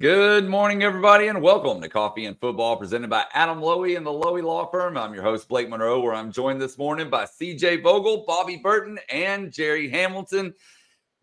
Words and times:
Good 0.00 0.48
morning, 0.48 0.82
everybody, 0.82 1.26
and 1.26 1.42
welcome 1.42 1.82
to 1.82 1.88
Coffee 1.90 2.24
and 2.24 2.40
Football 2.40 2.78
presented 2.78 3.10
by 3.10 3.26
Adam 3.34 3.60
Lowy 3.60 3.98
and 3.98 4.06
the 4.06 4.10
Lowy 4.10 4.42
Law 4.42 4.64
Firm. 4.70 4.96
I'm 4.96 5.12
your 5.12 5.22
host, 5.22 5.46
Blake 5.46 5.68
Monroe, 5.68 6.00
where 6.00 6.14
I'm 6.14 6.32
joined 6.32 6.58
this 6.58 6.78
morning 6.78 7.10
by 7.10 7.26
CJ 7.26 7.82
Vogel, 7.82 8.24
Bobby 8.26 8.56
Burton, 8.56 8.98
and 9.10 9.52
Jerry 9.52 9.90
Hamilton. 9.90 10.54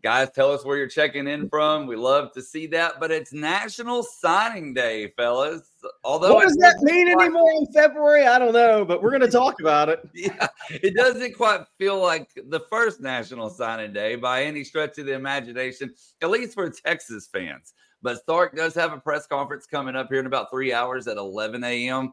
Guys, 0.04 0.30
tell 0.30 0.52
us 0.52 0.64
where 0.64 0.76
you're 0.76 0.86
checking 0.86 1.26
in 1.26 1.48
from. 1.48 1.88
We 1.88 1.96
love 1.96 2.32
to 2.34 2.40
see 2.40 2.68
that, 2.68 3.00
but 3.00 3.10
it's 3.10 3.32
National 3.32 4.04
Signing 4.04 4.74
Day, 4.74 5.12
fellas. 5.16 5.68
Although 6.04 6.34
what 6.34 6.44
does 6.46 6.56
that 6.58 6.78
mean 6.82 7.12
quite- 7.12 7.24
anymore 7.24 7.50
in 7.56 7.66
February? 7.72 8.26
I 8.28 8.38
don't 8.38 8.52
know, 8.52 8.84
but 8.84 9.02
we're 9.02 9.10
going 9.10 9.22
to 9.28 9.28
talk 9.28 9.60
about 9.60 9.88
it. 9.88 10.08
Yeah, 10.14 10.46
it 10.70 10.94
doesn't 10.94 11.36
quite 11.36 11.62
feel 11.78 12.00
like 12.00 12.28
the 12.46 12.60
first 12.70 13.00
National 13.00 13.50
Signing 13.50 13.92
Day 13.92 14.14
by 14.14 14.44
any 14.44 14.62
stretch 14.62 14.98
of 14.98 15.06
the 15.06 15.14
imagination, 15.14 15.92
at 16.22 16.30
least 16.30 16.54
for 16.54 16.70
Texas 16.70 17.26
fans. 17.26 17.74
But 18.02 18.24
Sark 18.24 18.56
does 18.56 18.74
have 18.74 18.92
a 18.92 18.98
press 18.98 19.26
conference 19.26 19.66
coming 19.66 19.96
up 19.96 20.08
here 20.08 20.20
in 20.20 20.26
about 20.26 20.50
three 20.50 20.72
hours 20.72 21.08
at 21.08 21.16
11 21.16 21.64
a.m. 21.64 22.12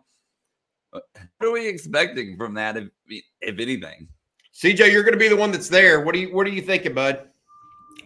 What 0.91 1.03
are 1.41 1.51
we 1.51 1.67
expecting 1.67 2.37
from 2.37 2.53
that, 2.55 2.77
if, 2.77 2.89
if 3.41 3.59
anything? 3.59 4.07
CJ, 4.53 4.91
you're 4.91 5.03
going 5.03 5.13
to 5.13 5.19
be 5.19 5.27
the 5.27 5.35
one 5.35 5.51
that's 5.51 5.69
there. 5.69 6.01
What 6.01 6.13
do 6.13 6.21
you 6.21 6.33
What 6.33 6.47
are 6.47 6.51
you 6.51 6.61
thinking, 6.61 6.93
bud? 6.93 7.27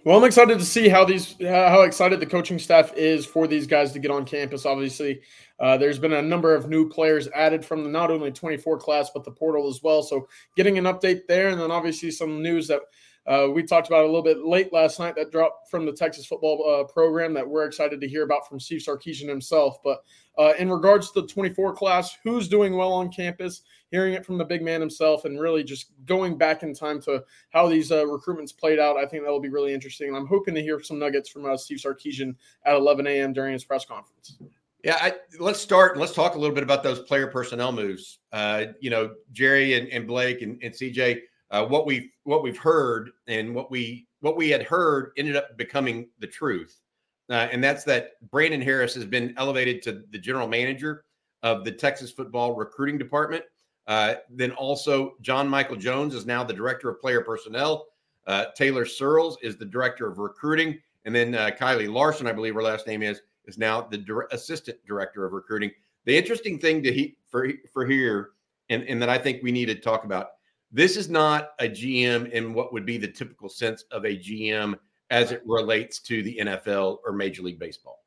Well, 0.05 0.17
I'm 0.17 0.23
excited 0.23 0.58
to 0.58 0.66
see 0.66 0.88
how 0.88 1.03
these 1.05 1.36
how 1.41 1.81
excited 1.81 2.19
the 2.19 2.25
coaching 2.25 2.58
staff 2.58 2.94
is 2.95 3.25
for 3.25 3.47
these 3.47 3.67
guys 3.67 3.91
to 3.91 3.99
get 3.99 4.11
on 4.11 4.25
campus. 4.25 4.66
Obviously, 4.66 5.21
uh, 5.59 5.77
there's 5.77 5.99
been 5.99 6.14
a 6.14 6.21
number 6.21 6.55
of 6.55 6.69
new 6.69 6.89
players 6.89 7.27
added 7.36 7.66
from 7.66 7.83
the 7.83 7.89
not 7.89 8.09
only 8.09 8.31
24 8.31 8.77
class 8.80 9.11
but 9.14 9.23
the 9.23 9.31
portal 9.31 9.67
as 9.67 9.83
well. 9.83 10.02
So, 10.02 10.27
getting 10.55 10.77
an 10.77 10.86
update 10.86 11.27
there, 11.27 11.49
and 11.49 11.59
then 11.59 11.69
obviously 11.69 12.11
some 12.11 12.41
news 12.41 12.67
that 12.69 12.81
uh, 13.30 13.47
we 13.47 13.61
talked 13.61 13.88
about 13.88 14.03
a 14.03 14.08
little 14.08 14.23
bit 14.23 14.44
late 14.44 14.73
last 14.73 14.99
night 14.99 15.16
that 15.16 15.31
dropped 15.31 15.69
from 15.69 15.85
the 15.85 15.94
Texas 15.94 16.25
football 16.25 16.67
uh, 16.67 16.83
program 16.91 17.31
that 17.36 17.47
we're 17.47 17.66
excited 17.66 18.02
to 18.02 18.08
hear 18.08 18.23
about 18.23 18.49
from 18.49 18.59
Steve 18.59 18.81
Sarkisian 18.81 19.30
himself. 19.30 19.77
But 19.83 20.03
uh, 20.39 20.53
in 20.58 20.71
regards 20.71 21.11
to 21.11 21.21
the 21.21 21.27
24 21.27 21.73
class, 21.73 22.17
who's 22.23 22.48
doing 22.48 22.76
well 22.76 22.92
on 22.92 23.11
campus? 23.11 23.61
Hearing 23.92 24.14
it 24.14 24.26
from 24.26 24.37
the 24.37 24.45
big 24.45 24.64
man 24.64 24.81
himself, 24.81 25.26
and 25.26 25.39
really 25.39 25.64
just 25.64 25.92
going 26.05 26.37
back 26.37 26.64
in 26.64 26.73
time 26.73 27.02
to 27.03 27.23
how 27.52 27.67
these 27.67 27.92
uh, 27.92 28.03
recruitments 28.03 28.55
played 28.55 28.80
out, 28.80 28.98
I 28.98 29.05
think 29.05 29.23
that 29.23 29.32
will 29.32 29.39
be 29.39 29.49
really 29.49 29.73
interesting. 29.73 30.09
And 30.09 30.17
I'm 30.17 30.27
hoping 30.27 30.55
to 30.55 30.61
hear 30.61 30.82
some 30.82 30.99
nuggets 30.99 31.30
from 31.30 31.45
uh, 31.45 31.58
Steve 31.58 31.80
Sarkisian 31.80 32.36
at 32.65 32.76
11 32.76 33.05
a.m. 33.08 33.33
during 33.33 33.53
his 33.53 33.64
press 33.64 33.86
conference. 33.86 34.37
Yeah, 34.83 34.98
I, 34.99 35.15
let's 35.39 35.59
start. 35.59 35.98
Let's 35.98 36.14
talk 36.14 36.36
a 36.36 36.39
little 36.39 36.53
bit 36.55 36.64
about 36.64 36.83
those 36.83 36.99
player 36.99 37.27
personnel 37.27 37.71
moves. 37.71 38.20
Uh, 38.32 38.65
you 38.80 38.89
know, 38.89 39.15
Jerry 39.33 39.73
and, 39.73 39.87
and 39.89 40.08
Blake 40.08 40.42
and, 40.42 40.61
and 40.64 40.73
CJ. 40.73 41.21
Uh, 41.52 41.65
what 41.65 41.86
we 41.86 42.11
what 42.23 42.43
we've 42.43 42.58
heard 42.58 43.11
and 43.27 43.54
what 43.54 43.71
we 43.71 44.08
what 44.21 44.37
we 44.37 44.49
had 44.49 44.64
heard 44.64 45.11
ended 45.17 45.36
up 45.36 45.58
becoming 45.58 46.08
the 46.20 46.27
truth, 46.27 46.82
uh, 47.30 47.48
and 47.52 47.64
that's 47.64 47.83
that 47.83 48.11
Brandon 48.30 48.61
Harris 48.61 48.93
has 48.95 49.05
been 49.05 49.33
elevated 49.37 49.82
to 49.83 50.04
the 50.11 50.20
general 50.20 50.48
manager 50.48 51.05
of 51.42 51.64
the 51.64 51.71
Texas 51.71 52.11
football 52.11 52.55
recruiting 52.55 52.98
department. 52.98 53.43
Uh, 53.88 54.15
then 54.30 54.52
also 54.52 55.15
John 55.21 55.49
Michael 55.49 55.76
Jones 55.76 56.14
is 56.14 56.26
now 56.26 56.43
the 56.43 56.54
director 56.54 56.89
of 56.89 57.02
player 57.02 57.21
personnel. 57.21 57.88
Uh, 58.27 58.45
Taylor 58.55 58.86
Searles 58.86 59.38
is 59.42 59.58
the 59.58 59.65
director 59.65 60.08
of 60.08 60.20
recruiting, 60.20 60.77
and 61.05 61.15
then 61.15 61.33
uh, 61.33 61.49
Kylie 61.59 61.92
Larson, 61.92 62.27
I 62.27 62.32
believe 62.32 62.54
her 62.54 62.61
last 62.61 62.86
name 62.86 63.02
is, 63.02 63.21
is 63.45 63.58
now 63.58 63.82
the 63.82 64.27
assistant 64.32 64.77
director 64.86 65.26
of 65.26 65.33
recruiting. 65.33 65.71
The 66.05 66.15
interesting 66.15 66.59
thing 66.59 66.83
to 66.83 66.93
he, 66.93 67.17
for 67.27 67.49
for 67.73 67.88
here, 67.88 68.32
and, 68.70 68.83
and 68.83 69.02
that 69.02 69.09
I 69.09 69.17
think 69.17 69.42
we 69.42 69.52
need 69.52 69.65
to 69.67 69.76
talk 69.76 70.04
about, 70.04 70.27
this 70.71 70.97
is 70.97 71.09
not 71.09 71.52
a 71.59 71.67
GM 71.67 72.31
in 72.31 72.53
what 72.53 72.71
would 72.73 72.85
be 72.85 72.97
the 72.97 73.07
typical 73.07 73.49
sense 73.49 73.83
of 73.91 74.05
a 74.05 74.17
GM 74.17 74.77
as 75.09 75.31
it 75.31 75.41
relates 75.45 75.99
to 75.99 76.21
the 76.21 76.37
NFL 76.41 76.99
or 77.05 77.11
Major 77.11 77.41
League 77.41 77.59
Baseball. 77.59 78.03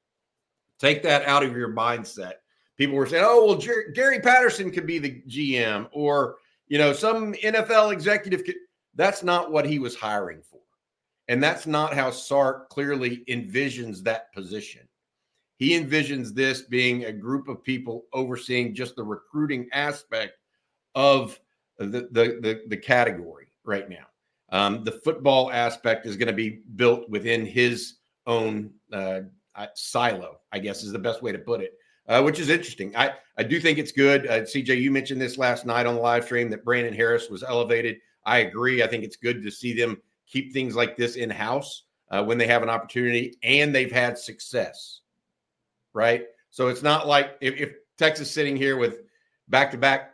Take 0.78 1.02
that 1.02 1.24
out 1.24 1.42
of 1.42 1.56
your 1.56 1.72
mindset. 1.72 2.34
People 2.76 2.96
were 2.96 3.06
saying, 3.06 3.24
"Oh, 3.26 3.46
well, 3.46 3.58
Jer- 3.58 3.90
Gary 3.94 4.20
Patterson 4.20 4.70
could 4.70 4.86
be 4.86 4.98
the 4.98 5.22
GM," 5.28 5.88
or 5.92 6.36
you 6.68 6.78
know, 6.78 6.92
some 6.92 7.34
NFL 7.34 7.92
executive 7.92 8.44
could. 8.44 8.56
That's 8.94 9.22
not 9.22 9.50
what 9.52 9.66
he 9.66 9.78
was 9.78 9.96
hiring 9.96 10.42
for, 10.42 10.60
and 11.28 11.42
that's 11.42 11.66
not 11.66 11.94
how 11.94 12.10
Sark 12.10 12.68
clearly 12.70 13.24
envisions 13.28 14.02
that 14.02 14.32
position. 14.32 14.88
He 15.56 15.78
envisions 15.78 16.34
this 16.34 16.62
being 16.62 17.04
a 17.04 17.12
group 17.12 17.46
of 17.48 17.62
people 17.62 18.06
overseeing 18.12 18.74
just 18.74 18.96
the 18.96 19.04
recruiting 19.04 19.68
aspect 19.72 20.38
of 20.94 21.38
the 21.78 22.08
the 22.10 22.38
the, 22.40 22.62
the 22.68 22.76
category 22.76 23.48
right 23.64 23.88
now. 23.88 24.06
Um, 24.50 24.84
the 24.84 24.92
football 24.92 25.50
aspect 25.50 26.06
is 26.06 26.16
going 26.16 26.26
to 26.26 26.34
be 26.34 26.60
built 26.76 27.08
within 27.08 27.46
his 27.46 27.94
own 28.26 28.70
uh, 28.92 29.20
uh, 29.54 29.66
silo, 29.74 30.40
I 30.52 30.58
guess 30.58 30.82
is 30.82 30.92
the 30.92 30.98
best 30.98 31.22
way 31.22 31.32
to 31.32 31.38
put 31.38 31.62
it, 31.62 31.72
uh, 32.08 32.22
which 32.22 32.38
is 32.38 32.50
interesting. 32.50 32.94
I, 32.96 33.12
I 33.38 33.42
do 33.44 33.60
think 33.60 33.78
it's 33.78 33.92
good. 33.92 34.26
Uh, 34.26 34.40
CJ, 34.40 34.80
you 34.80 34.90
mentioned 34.90 35.20
this 35.20 35.38
last 35.38 35.64
night 35.64 35.86
on 35.86 35.94
the 35.94 36.00
live 36.00 36.24
stream 36.24 36.50
that 36.50 36.64
Brandon 36.64 36.94
Harris 36.94 37.30
was 37.30 37.42
elevated. 37.42 37.96
I 38.24 38.38
agree. 38.38 38.82
I 38.82 38.86
think 38.86 39.04
it's 39.04 39.16
good 39.16 39.42
to 39.42 39.50
see 39.50 39.72
them 39.72 40.00
keep 40.26 40.52
things 40.52 40.76
like 40.76 40.96
this 40.96 41.16
in 41.16 41.30
house 41.30 41.84
uh, 42.10 42.22
when 42.22 42.38
they 42.38 42.46
have 42.46 42.62
an 42.62 42.70
opportunity 42.70 43.36
and 43.42 43.74
they've 43.74 43.92
had 43.92 44.18
success, 44.18 45.00
right? 45.92 46.24
So 46.50 46.68
it's 46.68 46.82
not 46.82 47.06
like 47.06 47.36
if, 47.40 47.56
if 47.56 47.72
Texas 47.98 48.30
sitting 48.30 48.56
here 48.56 48.76
with 48.76 49.00
back 49.48 49.70
to 49.72 49.78
back, 49.78 50.11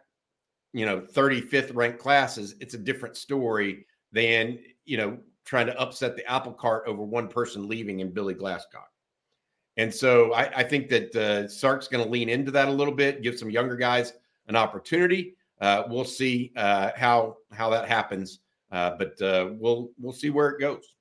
you 0.73 0.87
know, 0.87 1.01
35th 1.01 1.75
ranked 1.75 1.99
classes, 1.99 2.55
it's 2.61 2.75
a 2.75 2.79
different 2.79 3.17
story 3.17 3.87
than, 4.13 4.59
you 4.85 4.97
know, 4.97 5.19
trying 5.45 5.67
to 5.67 5.81
upset 5.81 6.15
the 6.17 6.31
apple 6.31 6.53
cart 6.53 6.85
over 6.87 7.03
one 7.03 7.29
person 7.29 7.69
leaving 7.69 8.01
in 8.01 8.11
Billy 8.11 8.35
Glasscock. 8.35 8.89
And 9.79 9.95
so 9.95 10.35
I, 10.35 10.59
I 10.59 10.63
think 10.65 10.89
that 10.91 11.15
uh, 11.17 11.49
Sark's 11.49 11.89
going 11.89 12.05
to 12.05 12.11
lean 12.11 12.29
into 12.29 12.51
that 12.51 12.69
a 12.69 12.71
little 12.71 12.93
bit, 12.93 13.23
give 13.23 13.39
some 13.39 13.49
younger 13.49 13.77
guys 13.77 14.13
an 14.49 14.57
opportunity. 14.57 15.37
Uh, 15.61 15.85
we'll 15.89 16.05
see 16.05 16.53
uh, 16.57 16.91
how 16.97 17.37
how 17.53 17.71
that 17.71 17.89
happens, 17.89 18.41
uh, 18.71 18.93
but 18.99 19.21
uh, 19.23 19.51
we'll 19.53 19.91
we'll 19.99 20.13
see 20.13 20.31
where 20.31 20.51
it 20.51 20.61
goes. 20.61 20.95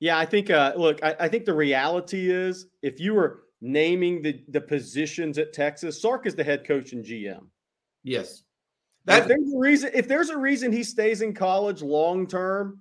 Yeah, 0.00 0.18
I 0.18 0.24
think. 0.24 0.50
Uh, 0.50 0.72
look, 0.76 1.02
I, 1.02 1.16
I 1.20 1.28
think 1.28 1.44
the 1.44 1.54
reality 1.54 2.30
is, 2.30 2.66
if 2.82 3.00
you 3.00 3.14
were 3.14 3.44
naming 3.60 4.22
the 4.22 4.42
the 4.48 4.60
positions 4.60 5.38
at 5.38 5.52
Texas, 5.52 6.00
Sark 6.00 6.26
is 6.26 6.34
the 6.34 6.44
head 6.44 6.66
coach 6.66 6.92
and 6.92 7.04
GM. 7.04 7.46
Yes, 8.02 8.42
if 9.06 9.26
there's 9.26 9.52
a 9.54 9.58
reason, 9.58 9.90
if 9.94 10.08
there's 10.08 10.30
a 10.30 10.38
reason 10.38 10.72
he 10.72 10.84
stays 10.84 11.22
in 11.22 11.34
college 11.34 11.82
long 11.82 12.26
term, 12.26 12.80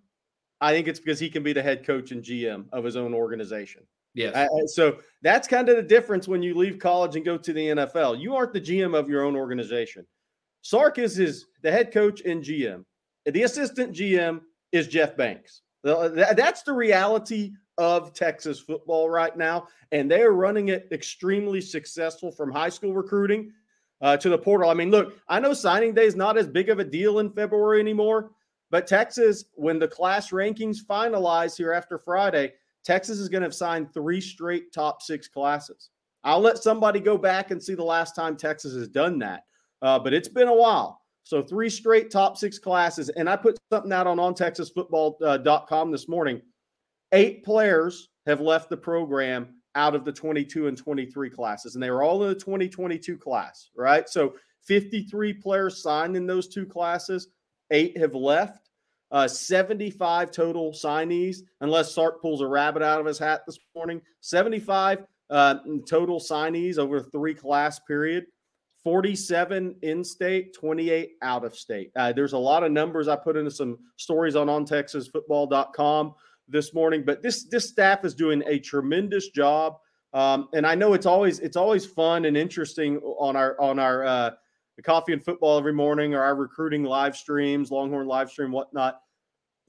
I 0.61 0.73
think 0.73 0.87
it's 0.87 0.99
because 0.99 1.19
he 1.19 1.29
can 1.29 1.43
be 1.43 1.53
the 1.53 1.61
head 1.61 1.85
coach 1.85 2.11
and 2.11 2.23
GM 2.23 2.65
of 2.71 2.83
his 2.83 2.95
own 2.95 3.13
organization. 3.13 3.83
Yes. 4.13 4.35
Uh, 4.35 4.67
so 4.67 4.97
that's 5.21 5.47
kind 5.47 5.69
of 5.69 5.77
the 5.77 5.83
difference 5.83 6.27
when 6.27 6.41
you 6.41 6.55
leave 6.55 6.79
college 6.79 7.15
and 7.15 7.23
go 7.23 7.37
to 7.37 7.53
the 7.53 7.67
NFL. 7.67 8.19
You 8.19 8.35
aren't 8.35 8.53
the 8.53 8.61
GM 8.61 8.97
of 8.97 9.09
your 9.09 9.23
own 9.23 9.35
organization. 9.35 10.05
Sark 10.61 10.97
is 10.97 11.15
his 11.15 11.45
the 11.61 11.71
head 11.71 11.93
coach 11.93 12.21
and 12.21 12.43
GM. 12.43 12.83
The 13.25 13.43
assistant 13.43 13.95
GM 13.95 14.41
is 14.71 14.87
Jeff 14.87 15.15
Banks. 15.15 15.61
That's 15.83 16.63
the 16.63 16.73
reality 16.73 17.53
of 17.77 18.13
Texas 18.13 18.59
football 18.59 19.09
right 19.09 19.37
now, 19.37 19.67
and 19.93 20.11
they 20.11 20.21
are 20.21 20.33
running 20.33 20.67
it 20.67 20.89
extremely 20.91 21.61
successful 21.61 22.31
from 22.31 22.51
high 22.51 22.67
school 22.67 22.93
recruiting 22.93 23.53
uh, 24.01 24.17
to 24.17 24.29
the 24.29 24.37
portal. 24.37 24.69
I 24.69 24.73
mean, 24.73 24.91
look, 24.91 25.15
I 25.27 25.39
know 25.39 25.53
signing 25.53 25.93
day 25.93 26.05
is 26.05 26.15
not 26.15 26.37
as 26.37 26.47
big 26.47 26.69
of 26.69 26.79
a 26.79 26.83
deal 26.83 27.19
in 27.19 27.31
February 27.31 27.79
anymore, 27.79 28.31
but 28.71 28.87
Texas, 28.87 29.45
when 29.55 29.79
the 29.79 29.87
class 29.87 30.31
rankings 30.31 30.77
finalize 30.87 31.57
here 31.57 31.73
after 31.73 31.97
Friday, 31.97 32.53
Texas 32.83 33.19
is 33.19 33.29
going 33.29 33.41
to 33.41 33.47
have 33.47 33.55
signed 33.55 33.93
three 33.93 34.21
straight 34.21 34.71
top 34.71 35.01
six 35.01 35.27
classes. 35.27 35.89
I'll 36.23 36.39
let 36.39 36.57
somebody 36.57 36.99
go 36.99 37.17
back 37.17 37.51
and 37.51 37.61
see 37.61 37.75
the 37.75 37.83
last 37.83 38.15
time 38.15 38.35
Texas 38.35 38.73
has 38.73 38.87
done 38.87 39.19
that, 39.19 39.43
uh, 39.81 39.99
but 39.99 40.13
it's 40.13 40.27
been 40.27 40.47
a 40.47 40.55
while. 40.55 41.01
So 41.23 41.41
three 41.41 41.69
straight 41.69 42.09
top 42.09 42.37
six 42.37 42.57
classes, 42.57 43.09
and 43.09 43.29
I 43.29 43.35
put 43.35 43.57
something 43.71 43.91
out 43.91 44.07
on 44.07 44.17
ontexasfootball.com 44.17 45.91
this 45.91 46.07
morning. 46.07 46.41
Eight 47.11 47.43
players 47.43 48.09
have 48.25 48.41
left 48.41 48.69
the 48.69 48.77
program 48.77 49.58
out 49.79 49.95
of 49.95 50.03
the 50.03 50.11
22 50.11 50.67
and 50.67 50.77
23 50.77 51.29
classes, 51.29 51.73
and 51.73 51.81
they 51.81 51.89
were 51.89 52.03
all 52.03 52.21
in 52.23 52.29
the 52.29 52.35
2022 52.35 53.17
class, 53.17 53.69
right? 53.77 54.09
So 54.09 54.35
53 54.65 55.33
players 55.33 55.81
signed 55.81 56.17
in 56.17 56.27
those 56.27 56.49
two 56.49 56.65
classes, 56.65 57.29
eight 57.71 57.97
have 57.97 58.13
left. 58.13 58.69
Uh, 59.11 59.27
75 59.27 60.29
total 60.31 60.71
signees, 60.71 61.37
unless 61.61 61.95
Sark 61.95 62.21
pulls 62.21 62.41
a 62.41 62.47
rabbit 62.47 62.83
out 62.83 62.99
of 62.99 63.07
his 63.07 63.17
hat 63.17 63.41
this 63.47 63.57
morning. 63.73 64.01
75 64.21 64.99
uh, 65.31 65.55
total 65.87 66.19
signees 66.19 66.77
over 66.77 66.99
three 66.99 67.33
class 67.33 67.79
period. 67.79 68.25
47 68.83 69.75
in 69.81 70.03
state, 70.03 70.53
28 70.53 71.13
out 71.21 71.43
of 71.43 71.55
state. 71.55 71.91
Uh, 71.95 72.13
there's 72.13 72.33
a 72.33 72.37
lot 72.37 72.63
of 72.63 72.71
numbers 72.71 73.07
I 73.07 73.15
put 73.15 73.35
into 73.35 73.51
some 73.51 73.77
stories 73.95 74.35
on 74.35 74.47
ontexasfootball.com 74.47 76.13
this 76.49 76.73
morning, 76.73 77.03
but 77.05 77.21
this 77.21 77.43
this 77.45 77.67
staff 77.69 78.05
is 78.05 78.13
doing 78.13 78.43
a 78.47 78.59
tremendous 78.59 79.29
job. 79.29 79.77
Um, 80.13 80.49
and 80.53 80.65
I 80.65 80.75
know 80.75 80.93
it's 80.93 81.05
always 81.05 81.39
it's 81.39 81.57
always 81.57 81.85
fun 81.85 82.25
and 82.25 82.35
interesting 82.35 82.97
on 82.97 83.35
our 83.35 83.59
on 83.59 83.79
our 83.79 84.05
uh, 84.05 84.31
coffee 84.83 85.13
and 85.13 85.23
football 85.23 85.57
every 85.57 85.73
morning 85.73 86.13
or 86.13 86.23
our 86.23 86.35
recruiting 86.35 86.83
live 86.83 87.15
streams, 87.15 87.71
Longhorn 87.71 88.07
live 88.07 88.29
stream, 88.29 88.51
whatnot. 88.51 89.01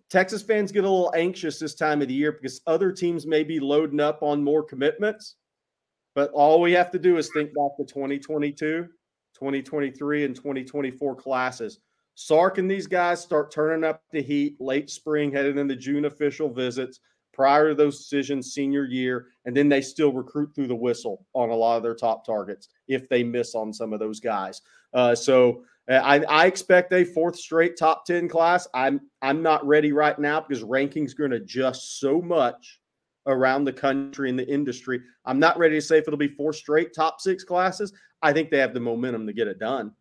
Texas 0.08 0.42
fans 0.42 0.72
get 0.72 0.84
a 0.84 0.90
little 0.90 1.12
anxious 1.14 1.58
this 1.58 1.74
time 1.74 2.02
of 2.02 2.08
the 2.08 2.14
year 2.14 2.32
because 2.32 2.60
other 2.66 2.90
teams 2.90 3.26
may 3.26 3.44
be 3.44 3.60
loading 3.60 4.00
up 4.00 4.22
on 4.22 4.42
more 4.42 4.62
commitments. 4.62 5.36
But 6.14 6.32
all 6.32 6.60
we 6.60 6.72
have 6.72 6.90
to 6.90 6.98
do 6.98 7.16
is 7.16 7.30
think 7.32 7.54
back 7.54 7.76
to 7.78 7.84
2022, 7.84 8.88
2023, 9.34 10.24
and 10.24 10.34
2024 10.34 11.14
classes. 11.14 11.78
Sark 12.22 12.58
and 12.58 12.70
these 12.70 12.87
guys 12.87 13.19
start 13.19 13.50
turning 13.50 13.82
up 13.82 14.02
the 14.12 14.20
heat 14.20 14.61
late 14.61 14.90
spring, 14.90 15.32
headed 15.32 15.56
into 15.56 15.75
June 15.75 16.05
official 16.05 16.52
visits 16.52 17.00
prior 17.32 17.70
to 17.70 17.75
those 17.75 17.96
decisions 17.96 18.52
senior 18.52 18.84
year, 18.84 19.28
and 19.46 19.56
then 19.56 19.70
they 19.70 19.81
still 19.81 20.12
recruit 20.12 20.55
through 20.55 20.67
the 20.67 20.75
whistle 20.75 21.25
on 21.32 21.49
a 21.49 21.55
lot 21.55 21.78
of 21.78 21.82
their 21.82 21.94
top 21.94 22.26
targets 22.26 22.69
if 22.88 23.08
they 23.08 23.25
miss 23.25 23.55
on 23.55 23.72
some 23.72 23.94
of 23.94 24.00
those 24.00 24.20
guys. 24.20 24.61
Uh, 24.93 25.14
so 25.14 25.64
uh, 25.90 25.94
I, 25.94 26.20
I, 26.25 26.44
expect 26.44 26.93
a 26.93 27.05
fourth 27.05 27.37
straight 27.37 27.78
top 27.78 28.05
10 28.05 28.28
class. 28.28 28.69
I'm 28.75 29.00
I'm 29.23 29.43
not 29.43 29.66
ready 29.66 29.93
right 29.93 30.19
now 30.19 30.43
because 30.43 30.62
rankings 30.62 31.16
going 31.16 31.31
to 31.31 31.38
adjust 31.38 32.00
so 32.00 32.20
much 32.20 32.81
around 33.26 33.64
the 33.64 33.73
country 33.73 34.28
and 34.28 34.38
the 34.38 34.46
industry. 34.46 35.00
I'm 35.25 35.38
not 35.38 35.56
ready 35.56 35.76
to 35.76 35.82
say 35.82 35.96
if 35.96 36.06
it'll 36.06 36.19
be 36.19 36.28
four 36.28 36.52
straight 36.52 36.93
top 36.94 37.23
six 37.23 37.44
classes. 37.44 37.94
I 38.20 38.34
think 38.34 38.50
they 38.50 38.58
have 38.58 38.75
the 38.75 38.81
momentum 38.81 39.26
to 39.26 39.32
get 39.32 39.49
it 39.49 39.58
done. 39.58 39.93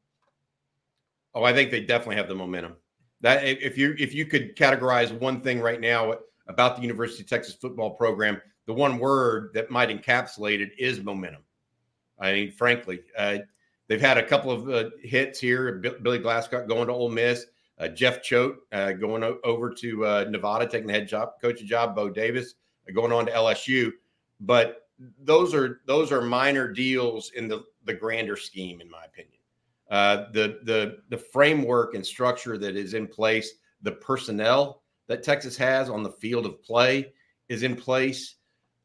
Oh, 1.34 1.44
I 1.44 1.54
think 1.54 1.72
they 1.72 1.82
definitely 1.82 2.16
have 2.16 2.28
the 2.28 2.36
momentum. 2.36 2.76
That 3.22 3.44
if 3.44 3.78
you 3.78 3.96
if 4.00 4.14
you 4.14 4.26
could 4.26 4.56
categorize 4.56 5.12
one 5.12 5.42
thing 5.42 5.60
right 5.60 5.82
now 5.82 6.16
about 6.48 6.76
the 6.76 6.82
University 6.82 7.22
of 7.24 7.30
Texas 7.30 7.54
football 7.54 7.92
program, 7.92 8.42
the 8.66 8.74
one 8.74 8.98
word 8.98 9.52
that 9.54 9.70
might 9.70 9.90
encapsulate 9.90 10.60
it 10.60 10.72
is 10.78 11.04
momentum. 11.04 11.44
I 12.20 12.34
mean, 12.34 12.52
frankly, 12.52 13.02
uh, 13.18 13.40
they've 13.88 14.02
had 14.02 14.18
a 14.18 14.26
couple 14.26 14.52
of 14.52 14.70
uh, 14.70 14.90
hits 15.02 15.40
here. 15.40 15.74
Billy 16.02 16.20
Glasscock 16.20 16.68
going 16.68 16.88
to 16.88 16.94
Ole 16.94 17.10
Miss, 17.10 17.46
uh, 17.78 17.90
Jeff 17.90 18.22
Choate 18.22 18.58
uh, 18.72 18.94
going 18.94 19.24
o- 19.24 19.40
over 19.44 19.70
to 19.74 20.06
uh, 20.06 20.26
Nevada, 20.30 20.66
taking 20.68 20.88
the 20.88 20.94
head 20.94 21.08
job, 21.08 21.34
coaching 21.42 21.68
job. 21.68 21.96
Bo 21.96 22.10
Davis 22.10 22.56
uh, 22.88 22.94
going 22.94 23.12
on 23.12 23.26
to 23.26 23.32
LSU, 23.32 23.92
but 24.40 24.88
those 25.24 25.54
are 25.54 25.82
those 25.86 26.12
are 26.12 26.22
minor 26.22 26.72
deals 26.72 27.32
in 27.32 27.48
the 27.48 27.64
the 27.86 27.94
grander 27.94 28.38
scheme, 28.38 28.82
in 28.82 28.90
my 28.90 29.04
opinion. 29.06 29.39
Uh, 29.90 30.26
the 30.34 30.60
the 30.64 31.00
the 31.10 31.18
framework 31.18 31.96
and 31.96 32.06
structure 32.06 32.58
that 32.58 32.76
is 32.76 32.94
in 32.94 33.08
place, 33.08 33.54
the 33.82 33.92
personnel 33.92 34.84
that 35.08 35.24
Texas 35.24 35.58
has 35.58 35.90
on 35.90 36.04
the 36.04 36.12
field 36.12 36.46
of 36.46 36.62
play 36.64 37.12
is 37.48 37.64
in 37.64 37.76
place. 37.76 38.36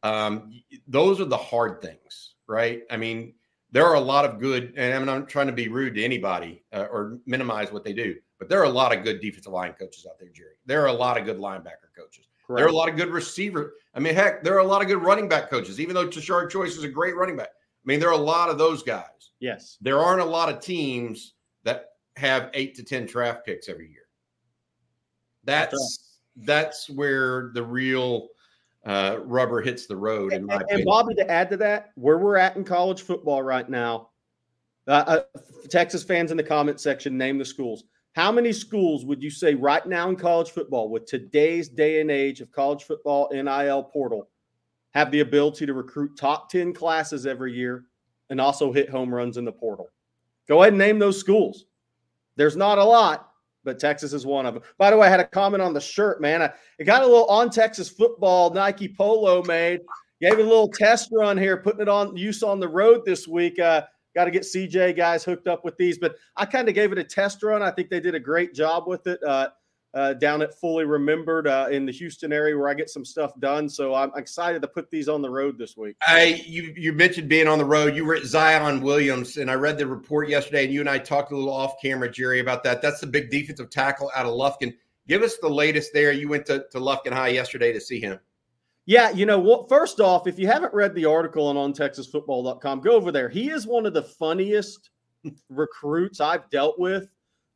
Um, 0.03 0.62
those 0.89 1.21
are 1.21 1.27
the 1.27 1.37
hard 1.37 1.81
things, 1.81 2.35
right? 2.47 2.83
I 2.91 2.97
mean, 2.97 3.35
there 3.71 3.87
are 3.87 3.95
a 3.95 4.01
lot 4.01 4.25
of 4.25 4.39
good, 4.39 4.73
and 4.77 4.95
I'm 4.95 5.05
not 5.05 5.29
trying 5.29 5.47
to 5.47 5.53
be 5.53 5.69
rude 5.69 5.95
to 5.97 6.05
anybody 6.05 6.62
uh, 6.73 6.87
or 6.91 7.19
minimize 7.27 7.73
what 7.73 7.85
they 7.85 7.93
do, 7.93 8.15
but 8.39 8.49
there 8.49 8.61
are 8.61 8.65
a 8.65 8.71
lot 8.71 8.97
of 8.97 9.03
good 9.03 9.21
defensive 9.21 9.53
line 9.53 9.75
coaches 9.79 10.06
out 10.09 10.19
there, 10.19 10.29
Jerry. 10.29 10.55
There 10.65 10.83
are 10.83 10.89
a 10.89 10.93
lot 10.93 11.19
of 11.19 11.25
good 11.25 11.39
linebacker 11.39 11.91
coaches. 11.97 12.29
Correct. 12.47 12.59
There 12.59 12.67
are 12.67 12.71
a 12.71 12.77
lot 12.77 12.89
of 12.89 12.97
good 12.97 13.09
receiver. 13.09 13.75
I 13.95 14.01
mean, 14.01 14.15
heck, 14.15 14.45
there 14.45 14.55
are 14.55 14.59
a 14.59 14.67
lot 14.67 14.83
of 14.83 14.89
good 14.89 15.03
running 15.03 15.29
back 15.29 15.51
coaches, 15.51 15.81
even 15.81 15.95
though 15.95 16.06
Tashard 16.06 16.51
Choice 16.51 16.77
is 16.77 16.85
a 16.85 16.89
great 16.89 17.17
running 17.17 17.37
back. 17.37 17.49
I 17.85 17.87
mean, 17.87 18.01
there 18.01 18.09
are 18.09 18.13
a 18.13 18.17
lot 18.17 18.49
of 18.49 18.57
those 18.57 18.83
guys. 18.83 19.33
Yes. 19.41 19.77
There 19.83 19.99
aren't 19.99 20.23
a 20.23 20.25
lot 20.25 20.49
of 20.49 20.61
teams 20.61 21.35
that 21.65 21.91
have 22.17 22.51
eight 22.55 22.75
to 22.77 22.83
10 22.83 23.07
draft 23.07 23.45
picks 23.45 23.69
every 23.69 23.91
year. 23.91 24.07
That's 25.45 25.73
that's, 25.73 26.19
that's 26.47 26.91
where 26.91 27.51
the 27.53 27.63
real 27.63 28.29
uh, 28.87 29.19
rubber 29.23 29.61
hits 29.61 29.87
the 29.87 29.97
road. 29.97 30.33
In 30.33 30.51
and, 30.51 30.65
and 30.71 30.85
Bobby, 30.85 31.15
to 31.17 31.31
add 31.31 31.51
to 31.51 31.57
that, 31.59 31.91
where 31.95 32.19
we're 32.19 32.37
at 32.37 32.57
in 32.57 32.65
college 32.65 33.03
football 33.03 33.43
right 33.43 33.69
now, 33.69 34.09
uh, 34.87 35.05
uh, 35.07 35.21
Texas 35.69 36.03
fans 36.03 36.31
in 36.31 36.37
the 36.37 36.43
comment 36.43 36.81
section 36.81 37.17
name 37.17 37.39
the 37.39 37.45
schools. 37.45 37.85
How 38.15 38.31
many 38.31 38.53
schools 38.53 39.05
would 39.05 39.23
you 39.23 39.31
say 39.31 39.55
right 39.55 39.85
now 39.87 40.09
in 40.09 40.17
college 40.17 40.51
football, 40.51 40.89
with 40.89 41.07
today's 41.07 41.69
day 41.69 42.01
and 42.01 42.11
age 42.11 42.41
of 42.41 42.53
college 42.53 42.85
football 42.85 43.29
NIL 43.33 43.83
portal, 43.83 44.29
have 44.94 45.11
the 45.11 45.20
ability 45.20 45.67
to 45.67 45.75
recruit 45.75 46.17
top 46.17 46.49
10 46.50 46.73
classes 46.73 47.26
every 47.26 47.52
year 47.52 47.85
and 48.31 48.41
also 48.41 48.73
hit 48.73 48.88
home 48.88 49.12
runs 49.12 49.37
in 49.37 49.44
the 49.44 49.52
portal. 49.52 49.88
Go 50.49 50.62
ahead 50.62 50.73
and 50.73 50.79
name 50.79 50.99
those 50.99 51.19
schools. 51.19 51.64
There's 52.37 52.56
not 52.56 52.79
a 52.79 52.85
lot, 52.85 53.31
but 53.64 53.79
Texas 53.79 54.12
is 54.12 54.26
one 54.26 54.46
of 54.46 54.55
them. 54.55 54.62
By 54.79 54.91
the 54.91 54.96
way, 54.96 55.06
I 55.06 55.11
had 55.11 55.20
a 55.20 55.26
comment 55.26 55.62
on 55.62 55.73
the 55.73 55.81
shirt, 55.81 56.20
man. 56.20 56.43
I, 56.43 56.52
got 56.85 57.02
a 57.02 57.06
little 57.06 57.26
on 57.26 57.50
Texas 57.50 57.88
football 57.88 58.50
Nike 58.50 58.88
polo 58.88 59.43
made. 59.43 59.81
Gave 60.20 60.35
it 60.35 60.44
a 60.44 60.49
little 60.49 60.69
test 60.69 61.11
run 61.12 61.37
here, 61.37 61.56
putting 61.56 61.81
it 61.81 61.88
on 61.88 62.17
use 62.17 62.43
on 62.43 62.61
the 62.61 62.69
road 62.69 63.05
this 63.05 63.26
week. 63.26 63.58
Uh, 63.58 63.82
got 64.14 64.26
to 64.26 64.31
get 64.31 64.43
CJ 64.43 64.96
guys 64.96 65.25
hooked 65.25 65.49
up 65.49 65.64
with 65.64 65.76
these, 65.76 65.99
but 65.99 66.14
I 66.37 66.46
kind 66.46 66.69
of 66.69 66.75
gave 66.75 66.93
it 66.93 66.99
a 66.99 67.05
test 67.05 67.43
run. 67.43 67.62
I 67.62 67.70
think 67.70 67.91
they 67.91 68.00
did 68.00 68.14
a 68.14 68.20
great 68.20 68.55
job 68.55 68.87
with 68.87 69.06
it. 69.06 69.23
Uh, 69.23 69.49
uh, 69.94 70.12
down 70.14 70.43
at 70.43 70.58
Fully 70.58 70.84
Remembered 70.84 71.46
uh, 71.46 71.69
in 71.70 71.86
the 71.86 71.93
Houston 71.93 72.32
area 72.32 72.56
where 72.56 72.69
I 72.69 72.74
get 72.74 72.91
some 72.91 73.05
stuff 73.05 73.32
done. 73.39 73.69
So 73.69 73.94
I'm 73.94 74.10
excited 74.17 74.60
to 74.63 74.69
put 74.69 74.91
these 74.91 75.08
on 75.08 75.22
the 75.22 75.31
road 75.31 75.56
this 75.56 75.77
week. 75.77 75.96
I 76.06 76.43
you 76.44 76.74
you 76.77 76.93
mentioned 76.93 77.29
being 77.29 77.46
on 77.46 77.58
the 77.58 77.65
road. 77.65 77.94
You 77.94 78.05
were 78.05 78.17
at 78.17 78.24
Zion 78.24 78.81
Williams, 78.81 79.36
and 79.36 79.51
I 79.51 79.55
read 79.55 79.79
the 79.79 79.86
report 79.86 80.29
yesterday, 80.29 80.65
and 80.65 80.72
you 80.72 80.81
and 80.81 80.91
I 80.91 80.98
talked 80.98 81.31
a 81.31 81.36
little 81.36 81.53
off 81.53 81.81
camera, 81.81 82.10
Jerry, 82.10 82.41
about 82.41 82.65
that. 82.65 82.82
That's 82.82 83.01
the 83.01 83.06
big 83.06 83.31
defensive 83.31 83.70
tackle 83.70 84.10
out 84.17 84.27
of 84.27 84.32
Lufkin. 84.32 84.74
Give 85.06 85.22
us 85.22 85.36
the 85.36 85.48
latest 85.48 85.93
there. 85.93 86.13
You 86.13 86.29
went 86.29 86.46
to, 86.46 86.67
to 86.70 86.79
Lufkin 86.79 87.13
High 87.13 87.29
yesterday 87.29 87.72
to 87.72 87.81
see 87.81 88.01
him. 88.01 88.19
Yeah, 88.86 89.10
you 89.10 89.27
know 89.27 89.39
what? 89.39 89.69
First 89.69 90.01
off, 90.01 90.27
if 90.27 90.39
you 90.39 90.46
haven't 90.46 90.74
read 90.74 90.94
the 90.94 91.06
article 91.06 91.46
on 91.46 91.56
ontexasfootball.com, 91.56 92.81
go 92.81 92.93
over 92.93 93.13
there. 93.13 93.29
He 93.29 93.51
is 93.51 93.67
one 93.67 93.86
of 93.86 93.94
the 93.94 94.03
funniest 94.03 94.91
recruits 95.48 96.20
I've 96.20 96.51
dealt 96.51 96.79
with. 96.79 97.08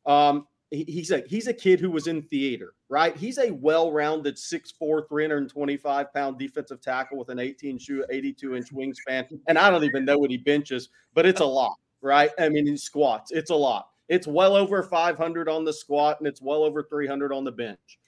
Um, 0.05 0.47
he's 0.71 1.11
a 1.11 1.23
he's 1.27 1.47
a 1.47 1.53
kid 1.53 1.79
who 1.79 1.89
was 1.89 2.07
in 2.07 2.21
theater, 2.21 2.73
right? 2.89 3.15
He's 3.15 3.37
a 3.37 3.51
well-rounded 3.51 4.35
6'4, 4.35 5.07
325 5.07 6.13
pound 6.13 6.37
defensive 6.37 6.81
tackle 6.81 7.17
with 7.17 7.29
an 7.29 7.39
18 7.39 7.77
shoe, 7.79 8.05
82 8.09 8.55
inch 8.55 8.73
wingspan. 8.73 9.27
And 9.47 9.57
I 9.57 9.69
don't 9.69 9.83
even 9.83 10.05
know 10.05 10.17
what 10.17 10.31
he 10.31 10.37
benches, 10.37 10.89
but 11.13 11.25
it's 11.25 11.41
a 11.41 11.45
lot, 11.45 11.75
right? 12.01 12.31
I 12.39 12.49
mean, 12.49 12.67
he 12.67 12.77
squats, 12.77 13.31
it's 13.31 13.51
a 13.51 13.55
lot. 13.55 13.89
It's 14.09 14.27
well 14.27 14.55
over 14.55 14.81
500 14.81 15.47
on 15.47 15.65
the 15.65 15.73
squat 15.73 16.19
and 16.19 16.27
it's 16.27 16.41
well 16.41 16.63
over 16.63 16.83
300 16.83 17.31
on 17.31 17.43
the 17.43 17.51
bench. 17.51 17.99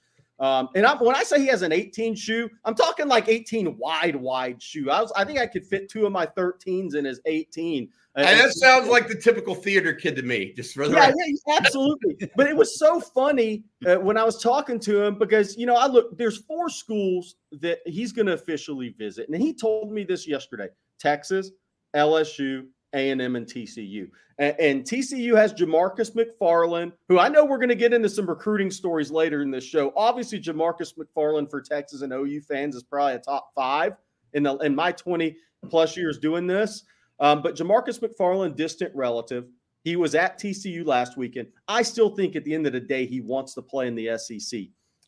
Um, 0.41 0.69
and 0.73 0.87
I'm, 0.87 0.97
when 0.97 1.15
I 1.15 1.21
say 1.21 1.39
he 1.39 1.47
has 1.47 1.61
an 1.61 1.71
18 1.71 2.15
shoe, 2.15 2.49
I'm 2.65 2.73
talking 2.73 3.07
like 3.07 3.29
18 3.29 3.77
wide, 3.77 4.15
wide 4.15 4.61
shoe. 4.61 4.89
I 4.89 4.99
was, 4.99 5.11
I 5.15 5.23
think 5.23 5.37
I 5.37 5.45
could 5.45 5.63
fit 5.63 5.87
two 5.87 6.07
of 6.07 6.11
my 6.11 6.25
13s 6.25 6.95
in 6.95 7.05
his 7.05 7.21
18. 7.27 7.87
And 8.15 8.39
that 8.39 8.51
sounds 8.53 8.89
like 8.89 9.07
the 9.07 9.15
typical 9.15 9.55
theater 9.55 9.93
kid 9.93 10.15
to 10.17 10.23
me. 10.23 10.51
Just 10.53 10.73
for 10.73 10.87
the 10.87 10.95
yeah, 10.95 11.13
yeah, 11.15 11.57
absolutely. 11.57 12.29
but 12.35 12.47
it 12.47 12.57
was 12.57 12.77
so 12.77 12.99
funny 12.99 13.63
uh, 13.85 13.97
when 13.97 14.17
I 14.17 14.23
was 14.23 14.41
talking 14.41 14.79
to 14.81 15.01
him 15.01 15.17
because 15.17 15.55
you 15.55 15.65
know 15.65 15.75
I 15.75 15.87
look. 15.87 16.17
There's 16.17 16.39
four 16.39 16.67
schools 16.67 17.35
that 17.53 17.79
he's 17.85 18.11
going 18.11 18.25
to 18.25 18.33
officially 18.33 18.89
visit, 18.97 19.29
and 19.29 19.41
he 19.41 19.53
told 19.53 19.93
me 19.93 20.03
this 20.03 20.27
yesterday: 20.27 20.67
Texas, 20.99 21.51
LSU, 21.95 22.65
a&M 22.93 23.35
and 23.35 23.45
TCU. 23.45 24.09
And, 24.37 24.55
and, 24.59 24.83
TCU 24.83 25.35
has 25.35 25.53
Jamarkus 25.53 26.15
McFarland, 26.15 26.93
who 27.07 27.19
I 27.19 27.29
know 27.29 27.45
we're 27.45 27.57
going 27.57 27.69
to 27.69 27.75
get 27.75 27.93
into 27.93 28.09
some 28.09 28.27
recruiting 28.27 28.71
stories 28.71 29.11
later 29.11 29.41
in 29.41 29.51
this 29.51 29.63
show. 29.63 29.93
Obviously, 29.95 30.39
Jamarkus 30.39 30.93
McFarland 30.97 31.49
for 31.49 31.61
Texas 31.61 32.01
and 32.01 32.11
OU 32.11 32.41
fans 32.41 32.75
is 32.75 32.83
probably 32.83 33.15
a 33.15 33.19
top 33.19 33.51
five 33.53 33.93
in 34.33 34.43
the 34.43 34.57
in 34.57 34.75
my 34.75 34.91
20 34.91 35.35
plus 35.69 35.95
years 35.95 36.17
doing 36.17 36.47
this. 36.47 36.83
Um, 37.19 37.41
but 37.41 37.55
Jamarkus 37.55 37.99
McFarland, 37.99 38.55
distant 38.55 38.95
relative. 38.95 39.45
He 39.83 39.95
was 39.95 40.15
at 40.15 40.39
TCU 40.39 40.85
last 40.85 41.17
weekend. 41.17 41.47
I 41.67 41.81
still 41.81 42.15
think 42.15 42.35
at 42.35 42.43
the 42.43 42.53
end 42.53 42.67
of 42.67 42.73
the 42.73 42.79
day, 42.79 43.05
he 43.05 43.21
wants 43.21 43.53
to 43.55 43.61
play 43.61 43.87
in 43.87 43.95
the 43.95 44.17
SEC. 44.17 44.61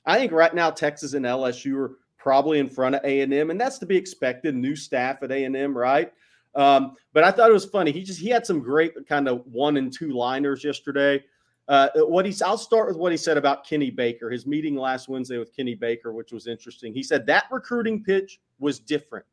I 0.05 0.17
think 0.17 0.31
right 0.31 0.53
now 0.53 0.69
Texas 0.69 1.13
and 1.13 1.25
LSU 1.25 1.77
are 1.77 1.97
probably 2.17 2.59
in 2.59 2.69
front 2.69 2.95
of 2.95 3.01
A&M, 3.03 3.49
and 3.49 3.59
that's 3.59 3.77
to 3.79 3.85
be 3.85 3.97
expected. 3.97 4.55
New 4.55 4.75
staff 4.75 5.21
at 5.23 5.31
A&M, 5.31 5.77
right? 5.77 6.11
Um, 6.55 6.95
but 7.13 7.23
I 7.23 7.31
thought 7.31 7.49
it 7.49 7.53
was 7.53 7.65
funny. 7.65 7.91
He 7.91 8.03
just 8.03 8.19
he 8.19 8.29
had 8.29 8.45
some 8.45 8.59
great 8.59 8.93
kind 9.07 9.27
of 9.27 9.45
one 9.47 9.77
and 9.77 9.91
two 9.91 10.11
liners 10.11 10.63
yesterday. 10.63 11.23
Uh, 11.67 11.89
what 11.95 12.25
he's 12.25 12.41
I'll 12.41 12.57
start 12.57 12.87
with 12.87 12.97
what 12.97 13.11
he 13.11 13.17
said 13.17 13.37
about 13.37 13.65
Kenny 13.65 13.89
Baker, 13.89 14.29
his 14.29 14.45
meeting 14.45 14.75
last 14.75 15.07
Wednesday 15.07 15.37
with 15.37 15.55
Kenny 15.55 15.75
Baker, 15.75 16.13
which 16.13 16.31
was 16.31 16.47
interesting. 16.47 16.93
He 16.93 17.03
said 17.03 17.25
that 17.27 17.45
recruiting 17.51 18.03
pitch 18.03 18.39
was 18.59 18.79
different. 18.79 19.25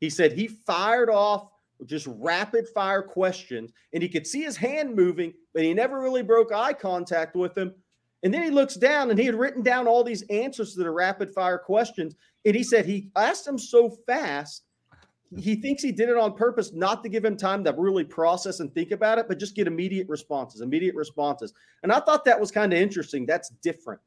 He 0.00 0.10
said 0.10 0.32
he 0.32 0.48
fired 0.48 1.10
off 1.10 1.48
just 1.86 2.08
rapid 2.18 2.68
fire 2.68 3.02
questions 3.02 3.72
and 3.92 4.02
he 4.02 4.08
could 4.08 4.26
see 4.26 4.42
his 4.42 4.56
hand 4.56 4.94
moving, 4.94 5.32
but 5.54 5.62
he 5.62 5.72
never 5.72 6.00
really 6.00 6.22
broke 6.22 6.52
eye 6.52 6.72
contact 6.72 7.36
with 7.36 7.56
him. 7.56 7.72
And 8.24 8.34
then 8.34 8.42
he 8.42 8.50
looks 8.50 8.74
down 8.74 9.10
and 9.10 9.18
he 9.18 9.26
had 9.26 9.36
written 9.36 9.62
down 9.62 9.86
all 9.86 10.02
these 10.02 10.22
answers 10.22 10.74
to 10.74 10.80
the 10.80 10.90
rapid 10.90 11.32
fire 11.32 11.58
questions. 11.58 12.16
And 12.44 12.54
he 12.54 12.64
said 12.64 12.84
he 12.84 13.10
asked 13.14 13.44
them 13.44 13.58
so 13.58 13.90
fast 14.06 14.64
he 15.36 15.56
thinks 15.56 15.82
he 15.82 15.92
did 15.92 16.08
it 16.08 16.16
on 16.16 16.34
purpose, 16.34 16.72
not 16.72 17.02
to 17.02 17.08
give 17.08 17.24
him 17.24 17.36
time 17.36 17.62
to 17.64 17.74
really 17.76 18.04
process 18.04 18.60
and 18.60 18.72
think 18.72 18.92
about 18.92 19.18
it, 19.18 19.26
but 19.28 19.38
just 19.38 19.54
get 19.54 19.66
immediate 19.66 20.08
responses, 20.08 20.62
immediate 20.62 20.94
responses. 20.94 21.52
And 21.82 21.92
I 21.92 22.00
thought 22.00 22.24
that 22.24 22.40
was 22.40 22.50
kind 22.50 22.72
of 22.72 22.78
interesting. 22.78 23.26
That's 23.26 23.50
different. 23.62 24.00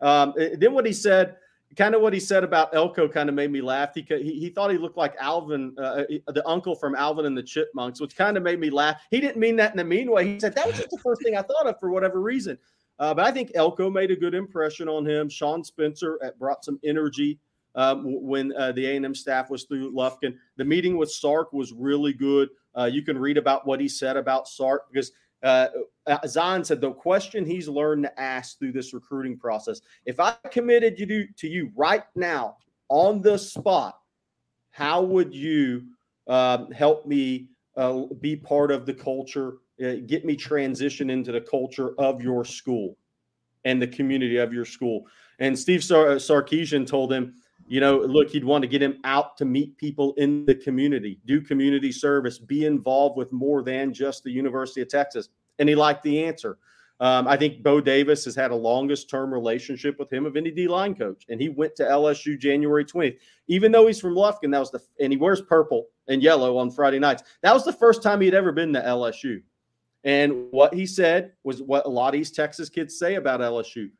Um, 0.00 0.34
eh, 0.38 0.50
then 0.56 0.72
what 0.72 0.86
he 0.86 0.92
said, 0.92 1.36
kind 1.76 1.94
of 1.94 2.02
what 2.02 2.12
he 2.12 2.20
said 2.20 2.44
about 2.44 2.74
Elko, 2.74 3.08
kind 3.08 3.28
of 3.28 3.34
made 3.34 3.50
me 3.50 3.60
laugh. 3.60 3.94
He 3.94 4.06
he, 4.08 4.38
he 4.38 4.48
thought 4.50 4.70
he 4.70 4.78
looked 4.78 4.96
like 4.96 5.16
Alvin, 5.18 5.74
uh, 5.76 6.04
eh, 6.08 6.18
the 6.28 6.46
uncle 6.46 6.76
from 6.76 6.94
Alvin 6.94 7.26
and 7.26 7.36
the 7.36 7.42
Chipmunks, 7.42 8.00
which 8.00 8.16
kind 8.16 8.36
of 8.36 8.44
made 8.44 8.60
me 8.60 8.70
laugh. 8.70 9.00
He 9.10 9.20
didn't 9.20 9.38
mean 9.38 9.56
that 9.56 9.74
in 9.74 9.80
a 9.80 9.84
mean 9.84 10.10
way. 10.10 10.34
He 10.34 10.40
said 10.40 10.54
that 10.54 10.66
was 10.66 10.76
just 10.76 10.90
the 10.90 10.98
first 10.98 11.22
thing 11.22 11.36
I 11.36 11.42
thought 11.42 11.66
of 11.66 11.80
for 11.80 11.90
whatever 11.90 12.20
reason. 12.20 12.56
Uh, 13.00 13.14
but 13.14 13.24
I 13.24 13.32
think 13.32 13.50
Elko 13.54 13.90
made 13.90 14.10
a 14.10 14.16
good 14.16 14.34
impression 14.34 14.88
on 14.88 15.06
him. 15.06 15.28
Sean 15.28 15.64
Spencer 15.64 16.18
eh, 16.22 16.30
brought 16.38 16.64
some 16.64 16.78
energy 16.84 17.38
um, 17.74 18.04
when 18.26 18.52
uh, 18.56 18.72
the 18.72 18.86
A&M 18.86 19.14
staff 19.14 19.50
was 19.50 19.64
through 19.64 19.92
Lufkin. 19.92 20.34
The 20.56 20.64
meeting 20.64 20.96
with 20.96 21.10
Sark 21.10 21.52
was 21.52 21.72
really 21.72 22.12
good. 22.12 22.48
Uh, 22.76 22.84
you 22.84 23.02
can 23.02 23.18
read 23.18 23.38
about 23.38 23.66
what 23.66 23.80
he 23.80 23.88
said 23.88 24.16
about 24.16 24.48
Sark 24.48 24.90
because 24.90 25.12
uh, 25.42 25.68
uh, 26.06 26.26
Zion 26.26 26.64
said 26.64 26.80
the 26.80 26.92
question 26.92 27.46
he's 27.46 27.68
learned 27.68 28.04
to 28.04 28.20
ask 28.20 28.58
through 28.58 28.72
this 28.72 28.92
recruiting 28.92 29.38
process: 29.38 29.80
If 30.04 30.20
I 30.20 30.36
committed 30.50 30.98
you 30.98 31.06
to, 31.06 31.26
to 31.38 31.48
you 31.48 31.70
right 31.74 32.04
now 32.14 32.56
on 32.88 33.22
the 33.22 33.38
spot, 33.38 33.98
how 34.70 35.02
would 35.02 35.34
you 35.34 35.84
um, 36.26 36.70
help 36.70 37.06
me 37.06 37.48
uh, 37.76 38.02
be 38.20 38.36
part 38.36 38.70
of 38.70 38.86
the 38.86 38.94
culture? 38.94 39.58
Uh, 39.82 39.94
get 40.06 40.26
me 40.26 40.36
transition 40.36 41.08
into 41.08 41.32
the 41.32 41.40
culture 41.40 41.98
of 41.98 42.22
your 42.22 42.44
school 42.44 42.96
and 43.64 43.80
the 43.80 43.86
community 43.86 44.36
of 44.36 44.52
your 44.52 44.64
school. 44.64 45.06
And 45.38 45.58
Steve 45.58 45.82
Sar- 45.82 46.16
Sarkisian 46.16 46.86
told 46.86 47.12
him, 47.12 47.34
you 47.70 47.78
know, 47.78 47.98
look, 47.98 48.30
he'd 48.30 48.44
want 48.44 48.62
to 48.62 48.68
get 48.68 48.82
him 48.82 48.98
out 49.04 49.36
to 49.36 49.44
meet 49.44 49.78
people 49.78 50.12
in 50.16 50.44
the 50.44 50.56
community, 50.56 51.20
do 51.24 51.40
community 51.40 51.92
service, 51.92 52.36
be 52.36 52.66
involved 52.66 53.16
with 53.16 53.32
more 53.32 53.62
than 53.62 53.94
just 53.94 54.24
the 54.24 54.30
University 54.30 54.80
of 54.80 54.88
Texas. 54.88 55.28
And 55.60 55.68
he 55.68 55.76
liked 55.76 56.02
the 56.02 56.24
answer. 56.24 56.58
Um, 56.98 57.28
I 57.28 57.36
think 57.36 57.62
Bo 57.62 57.80
Davis 57.80 58.24
has 58.24 58.34
had 58.34 58.50
a 58.50 58.56
longest 58.56 59.08
term 59.08 59.32
relationship 59.32 60.00
with 60.00 60.12
him 60.12 60.26
of 60.26 60.36
any 60.36 60.50
D 60.50 60.66
line 60.66 60.96
coach, 60.96 61.26
and 61.28 61.40
he 61.40 61.48
went 61.48 61.76
to 61.76 61.84
LSU 61.84 62.36
January 62.36 62.84
20th. 62.84 63.18
Even 63.46 63.70
though 63.70 63.86
he's 63.86 64.00
from 64.00 64.16
Lufkin, 64.16 64.50
that 64.50 64.58
was 64.58 64.72
the 64.72 64.82
and 64.98 65.12
he 65.12 65.16
wears 65.16 65.40
purple 65.40 65.86
and 66.08 66.24
yellow 66.24 66.58
on 66.58 66.72
Friday 66.72 66.98
nights. 66.98 67.22
That 67.42 67.54
was 67.54 67.64
the 67.64 67.72
first 67.72 68.02
time 68.02 68.20
he'd 68.20 68.34
ever 68.34 68.50
been 68.50 68.72
to 68.72 68.80
LSU. 68.80 69.42
And 70.02 70.50
what 70.50 70.74
he 70.74 70.86
said 70.86 71.34
was 71.44 71.62
what 71.62 71.86
a 71.86 71.88
lot 71.88 72.14
of 72.14 72.20
East 72.20 72.34
Texas 72.34 72.68
kids 72.68 72.98
say 72.98 73.14
about 73.14 73.38
LSU 73.40 73.90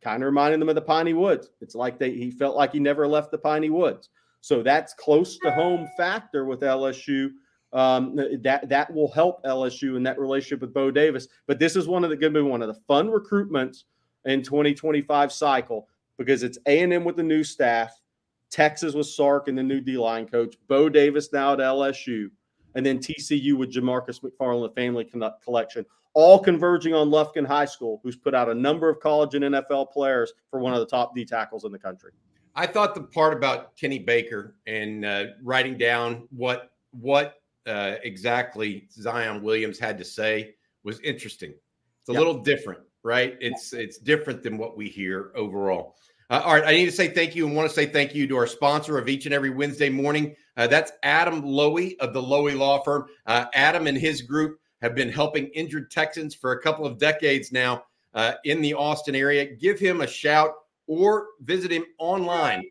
kind 0.00 0.22
of 0.22 0.26
reminding 0.26 0.60
them 0.60 0.68
of 0.68 0.74
the 0.74 0.82
Piney 0.82 1.14
Woods. 1.14 1.50
It's 1.60 1.74
like 1.74 1.98
they 1.98 2.10
he 2.10 2.30
felt 2.30 2.56
like 2.56 2.72
he 2.72 2.80
never 2.80 3.06
left 3.06 3.30
the 3.30 3.38
Piney 3.38 3.70
Woods. 3.70 4.08
So 4.40 4.62
that's 4.62 4.94
close 4.94 5.38
to 5.38 5.50
home 5.50 5.88
factor 5.96 6.44
with 6.44 6.60
LSU. 6.60 7.30
Um, 7.72 8.16
that 8.42 8.68
that 8.68 8.92
will 8.92 9.12
help 9.12 9.44
LSU 9.44 9.96
in 9.96 10.02
that 10.02 10.18
relationship 10.18 10.60
with 10.60 10.74
Bo 10.74 10.90
Davis. 10.90 11.28
But 11.46 11.58
this 11.58 11.76
is 11.76 11.86
one 11.86 12.02
of 12.02 12.10
the 12.10 12.16
going 12.16 12.32
to 12.34 12.42
be 12.42 12.48
one 12.48 12.62
of 12.62 12.68
the 12.68 12.80
fun 12.88 13.08
recruitments 13.08 13.84
in 14.24 14.42
2025 14.42 15.32
cycle 15.32 15.88
because 16.18 16.42
it's 16.42 16.58
A 16.66 16.80
and 16.82 16.92
M 16.92 17.04
with 17.04 17.16
the 17.16 17.22
new 17.22 17.44
staff, 17.44 18.00
Texas 18.50 18.94
with 18.94 19.06
Sark 19.06 19.48
and 19.48 19.56
the 19.56 19.62
new 19.62 19.80
D 19.80 19.96
line 19.96 20.26
coach, 20.26 20.56
Bo 20.66 20.88
Davis 20.88 21.32
now 21.32 21.52
at 21.52 21.60
LSU, 21.60 22.30
and 22.74 22.84
then 22.84 22.98
TCU 22.98 23.56
with 23.56 23.72
Jamarkus 23.72 24.20
McFarland 24.20 24.74
Family 24.74 25.08
Collection 25.44 25.86
all 26.14 26.38
converging 26.38 26.94
on 26.94 27.08
Lufkin 27.08 27.46
High 27.46 27.64
School, 27.64 28.00
who's 28.02 28.16
put 28.16 28.34
out 28.34 28.48
a 28.48 28.54
number 28.54 28.88
of 28.88 29.00
college 29.00 29.34
and 29.34 29.44
NFL 29.44 29.92
players 29.92 30.32
for 30.50 30.60
one 30.60 30.72
of 30.72 30.80
the 30.80 30.86
top 30.86 31.14
D 31.14 31.24
tackles 31.24 31.64
in 31.64 31.72
the 31.72 31.78
country. 31.78 32.12
I 32.54 32.66
thought 32.66 32.94
the 32.94 33.02
part 33.02 33.32
about 33.32 33.76
Kenny 33.76 33.98
Baker 33.98 34.56
and 34.66 35.04
uh, 35.04 35.26
writing 35.42 35.78
down 35.78 36.26
what 36.30 36.72
what 36.92 37.36
uh, 37.66 37.94
exactly 38.02 38.88
Zion 38.90 39.42
Williams 39.42 39.78
had 39.78 39.96
to 39.98 40.04
say 40.04 40.54
was 40.82 41.00
interesting. 41.00 41.50
It's 41.50 42.08
a 42.08 42.12
yep. 42.12 42.18
little 42.18 42.42
different, 42.42 42.80
right? 43.02 43.36
It's 43.40 43.72
it's 43.72 43.98
different 43.98 44.42
than 44.42 44.58
what 44.58 44.76
we 44.76 44.88
hear 44.88 45.30
overall. 45.36 45.96
Uh, 46.30 46.42
all 46.44 46.54
right, 46.54 46.64
I 46.64 46.72
need 46.72 46.86
to 46.86 46.92
say 46.92 47.08
thank 47.08 47.34
you 47.34 47.46
and 47.46 47.56
want 47.56 47.68
to 47.68 47.74
say 47.74 47.86
thank 47.86 48.14
you 48.14 48.26
to 48.28 48.36
our 48.36 48.46
sponsor 48.46 48.98
of 48.98 49.08
each 49.08 49.26
and 49.26 49.34
every 49.34 49.50
Wednesday 49.50 49.90
morning. 49.90 50.36
Uh, 50.56 50.66
that's 50.66 50.92
Adam 51.02 51.42
Lowy 51.42 51.98
of 51.98 52.12
the 52.12 52.22
Lowy 52.22 52.56
Law 52.56 52.82
Firm. 52.82 53.06
Uh, 53.26 53.46
Adam 53.54 53.88
and 53.88 53.98
his 53.98 54.22
group 54.22 54.59
have 54.82 54.94
been 54.94 55.10
helping 55.10 55.46
injured 55.48 55.90
Texans 55.90 56.34
for 56.34 56.52
a 56.52 56.62
couple 56.62 56.86
of 56.86 56.98
decades 56.98 57.52
now 57.52 57.84
uh, 58.14 58.32
in 58.44 58.62
the 58.62 58.74
Austin 58.74 59.14
area. 59.14 59.44
Give 59.44 59.78
him 59.78 60.00
a 60.00 60.06
shout 60.06 60.54
or 60.86 61.26
visit 61.42 61.70
him 61.70 61.84
online, 61.98 62.64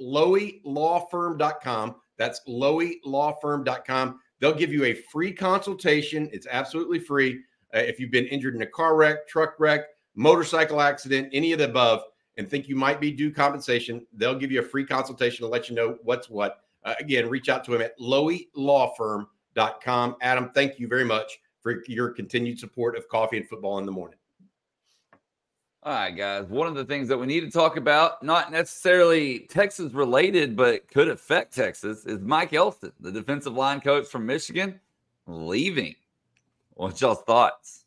lowylawfirm.com. 0.00 1.94
That's 2.18 2.40
lowylawfirm.com. 2.48 4.20
They'll 4.40 4.54
give 4.54 4.72
you 4.72 4.84
a 4.84 4.94
free 4.94 5.32
consultation. 5.32 6.28
It's 6.32 6.48
absolutely 6.50 6.98
free. 6.98 7.40
Uh, 7.74 7.78
if 7.78 7.98
you've 7.98 8.10
been 8.10 8.26
injured 8.26 8.54
in 8.54 8.60
a 8.62 8.66
car 8.66 8.96
wreck, 8.96 9.26
truck 9.28 9.54
wreck, 9.58 9.86
motorcycle 10.14 10.80
accident, 10.80 11.28
any 11.32 11.52
of 11.52 11.58
the 11.58 11.64
above, 11.64 12.02
and 12.36 12.50
think 12.50 12.68
you 12.68 12.76
might 12.76 13.00
be 13.00 13.12
due 13.12 13.30
compensation, 13.30 14.04
they'll 14.12 14.34
give 14.34 14.50
you 14.50 14.58
a 14.60 14.64
free 14.64 14.84
consultation 14.84 15.44
to 15.44 15.48
let 15.48 15.68
you 15.68 15.76
know 15.76 15.98
what's 16.02 16.28
what. 16.28 16.58
Uh, 16.84 16.94
again, 16.98 17.30
reach 17.30 17.48
out 17.48 17.64
to 17.64 17.74
him 17.74 17.80
at 17.80 17.98
lowylawfirm.com. 17.98 20.16
Adam, 20.20 20.50
thank 20.52 20.78
you 20.78 20.88
very 20.88 21.04
much 21.04 21.38
for 21.64 21.82
your 21.88 22.10
continued 22.10 22.60
support 22.60 22.96
of 22.96 23.08
Coffee 23.08 23.38
and 23.38 23.48
Football 23.48 23.78
in 23.78 23.86
the 23.86 23.92
Morning. 23.92 24.18
All 25.82 25.94
right, 25.94 26.10
guys. 26.10 26.44
One 26.46 26.66
of 26.66 26.74
the 26.74 26.84
things 26.84 27.08
that 27.08 27.18
we 27.18 27.26
need 27.26 27.40
to 27.40 27.50
talk 27.50 27.76
about, 27.76 28.22
not 28.22 28.52
necessarily 28.52 29.40
Texas 29.40 29.92
related, 29.92 30.56
but 30.56 30.86
could 30.88 31.08
affect 31.08 31.54
Texas, 31.54 32.06
is 32.06 32.20
Mike 32.20 32.52
Elston, 32.52 32.92
the 33.00 33.10
defensive 33.10 33.54
line 33.54 33.80
coach 33.80 34.06
from 34.06 34.24
Michigan, 34.24 34.78
leaving. 35.26 35.94
What's 36.74 37.00
y'all's 37.00 37.22
thoughts? 37.22 37.83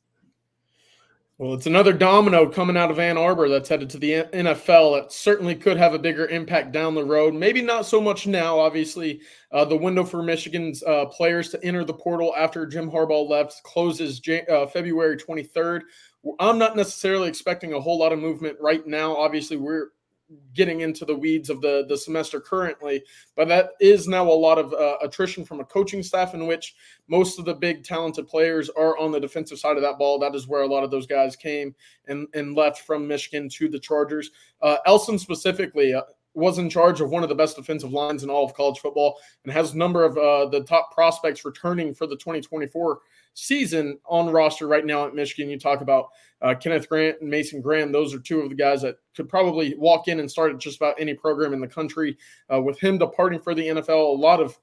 Well, 1.40 1.54
it's 1.54 1.68
another 1.68 1.94
domino 1.94 2.50
coming 2.50 2.76
out 2.76 2.90
of 2.90 2.98
Ann 2.98 3.16
Arbor 3.16 3.48
that's 3.48 3.70
headed 3.70 3.92
to 3.92 4.00
the 4.00 4.24
NFL. 4.34 5.04
It 5.04 5.12
certainly 5.12 5.54
could 5.54 5.78
have 5.78 5.94
a 5.94 6.00
bigger 6.00 6.26
impact 6.26 6.72
down 6.72 6.96
the 6.96 7.06
road. 7.06 7.36
Maybe 7.36 7.62
not 7.62 7.86
so 7.86 8.02
much 8.02 8.26
now. 8.26 8.58
Obviously, 8.58 9.22
uh, 9.52 9.64
the 9.64 9.78
window 9.78 10.04
for 10.04 10.24
Michigan's 10.24 10.82
uh, 10.82 11.06
players 11.06 11.50
to 11.50 11.64
enter 11.64 11.84
the 11.84 11.94
portal 11.94 12.34
after 12.36 12.66
Jim 12.66 12.90
Harbaugh 12.90 13.30
left 13.30 13.62
closes 13.62 14.20
uh, 14.52 14.66
February 14.66 15.16
23rd. 15.16 15.82
I'm 16.40 16.58
not 16.58 16.76
necessarily 16.76 17.30
expecting 17.30 17.74
a 17.74 17.80
whole 17.80 18.00
lot 18.00 18.14
of 18.14 18.18
movement 18.18 18.58
right 18.60 18.86
now. 18.88 19.16
Obviously, 19.16 19.58
we're 19.58 19.90
getting 20.54 20.82
into 20.82 21.06
the 21.06 21.16
weeds 21.16 21.50
of 21.50 21.62
the 21.62 21.86
the 21.88 21.98
semester 21.98 22.42
currently 22.42 23.02
but 23.36 23.48
that 23.48 23.72
is 23.80 24.08
now 24.08 24.28
a 24.28 24.32
lot 24.32 24.58
of 24.58 24.74
uh, 24.74 24.98
attrition 25.02 25.46
from 25.46 25.62
a 25.62 25.66
coaching 25.66 26.04
staff 26.04 26.34
in 26.34 26.48
which 26.48 26.76
most 27.08 27.40
of 27.40 27.46
the 27.46 27.54
big 27.54 27.84
talented 27.84 28.28
players 28.28 28.70
are 28.72 28.98
on 28.98 29.12
the 29.12 29.20
defensive 29.20 29.60
side 29.60 29.78
of 29.78 29.82
that 29.82 29.98
ball. 29.98 30.20
That 30.20 30.36
is 30.36 30.48
where 30.48 30.62
a 30.62 30.68
lot 30.68 30.84
of 30.84 30.92
those 30.92 31.08
guys 31.08 31.36
came 31.36 31.74
and 32.08 32.28
and 32.34 32.56
left 32.56 32.82
from 32.82 33.08
michigan 33.08 33.50
to 33.50 33.70
the 33.70 33.80
chargers. 33.80 34.32
Uh, 34.62 34.78
elston 34.86 35.18
specifically 35.18 35.94
uh, 35.94 36.02
was 36.34 36.60
in 36.60 36.70
charge 36.70 37.02
of 37.02 37.10
one 37.10 37.24
of 37.24 37.30
the 37.30 37.36
best 37.36 37.56
defensive 37.56 37.92
lines 37.92 38.24
in 38.24 38.30
all 38.30 38.46
of 38.46 38.54
college 38.54 38.80
football 38.80 39.18
and 39.44 39.52
has 39.52 39.74
a 39.74 39.78
number 39.78 40.04
of 40.04 40.18
uh, 40.18 40.46
the 40.50 40.64
top 40.64 40.94
prospects 40.94 41.44
returning 41.44 41.94
for 41.94 42.06
the 42.06 42.16
2024 42.16 43.00
season 43.38 44.00
on 44.08 44.28
roster 44.32 44.68
right 44.68 44.86
now 44.86 45.06
at 45.06 45.14
Michigan. 45.14 45.50
You 45.50 45.60
talk 45.60 45.82
about 45.82 46.10
uh, 46.42 46.56
Kenneth 46.56 46.90
Grant 46.90 47.22
and 47.22 47.30
Mason 47.30 47.62
Graham. 47.62 47.92
Those 47.92 48.14
are 48.14 48.20
two 48.20 48.42
of 48.42 48.50
the 48.50 48.56
guys 48.56 48.82
that 48.82 48.96
could 49.16 49.30
probably 49.30 49.76
walk 49.78 50.08
in 50.08 50.20
and 50.20 50.30
start 50.30 50.52
at 50.52 50.58
just 50.58 50.78
about 50.78 51.00
any 51.00 51.14
program 51.14 51.54
in 51.54 51.62
the 51.62 51.68
country. 51.68 52.18
Uh, 52.52 52.60
with 52.62 52.80
him 52.80 52.98
departing 52.98 53.40
for 53.40 53.54
the 53.54 53.68
NFL, 53.68 53.90
a 53.90 54.20
lot 54.20 54.40
of 54.40 54.58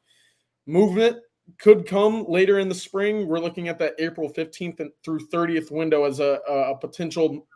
movement 0.67 1.19
could 1.59 1.87
come 1.87 2.25
later 2.29 2.59
in 2.59 2.69
the 2.69 2.75
spring. 2.75 3.29
We're 3.29 3.39
looking 3.39 3.69
at 3.69 3.79
that 3.79 3.95
April 4.01 4.29
15th 4.29 4.89
through 5.05 5.29
30th 5.29 5.71
window 5.71 6.05
as 6.05 6.19
a, 6.19 6.41
a 6.49 6.77
potential 6.77 7.47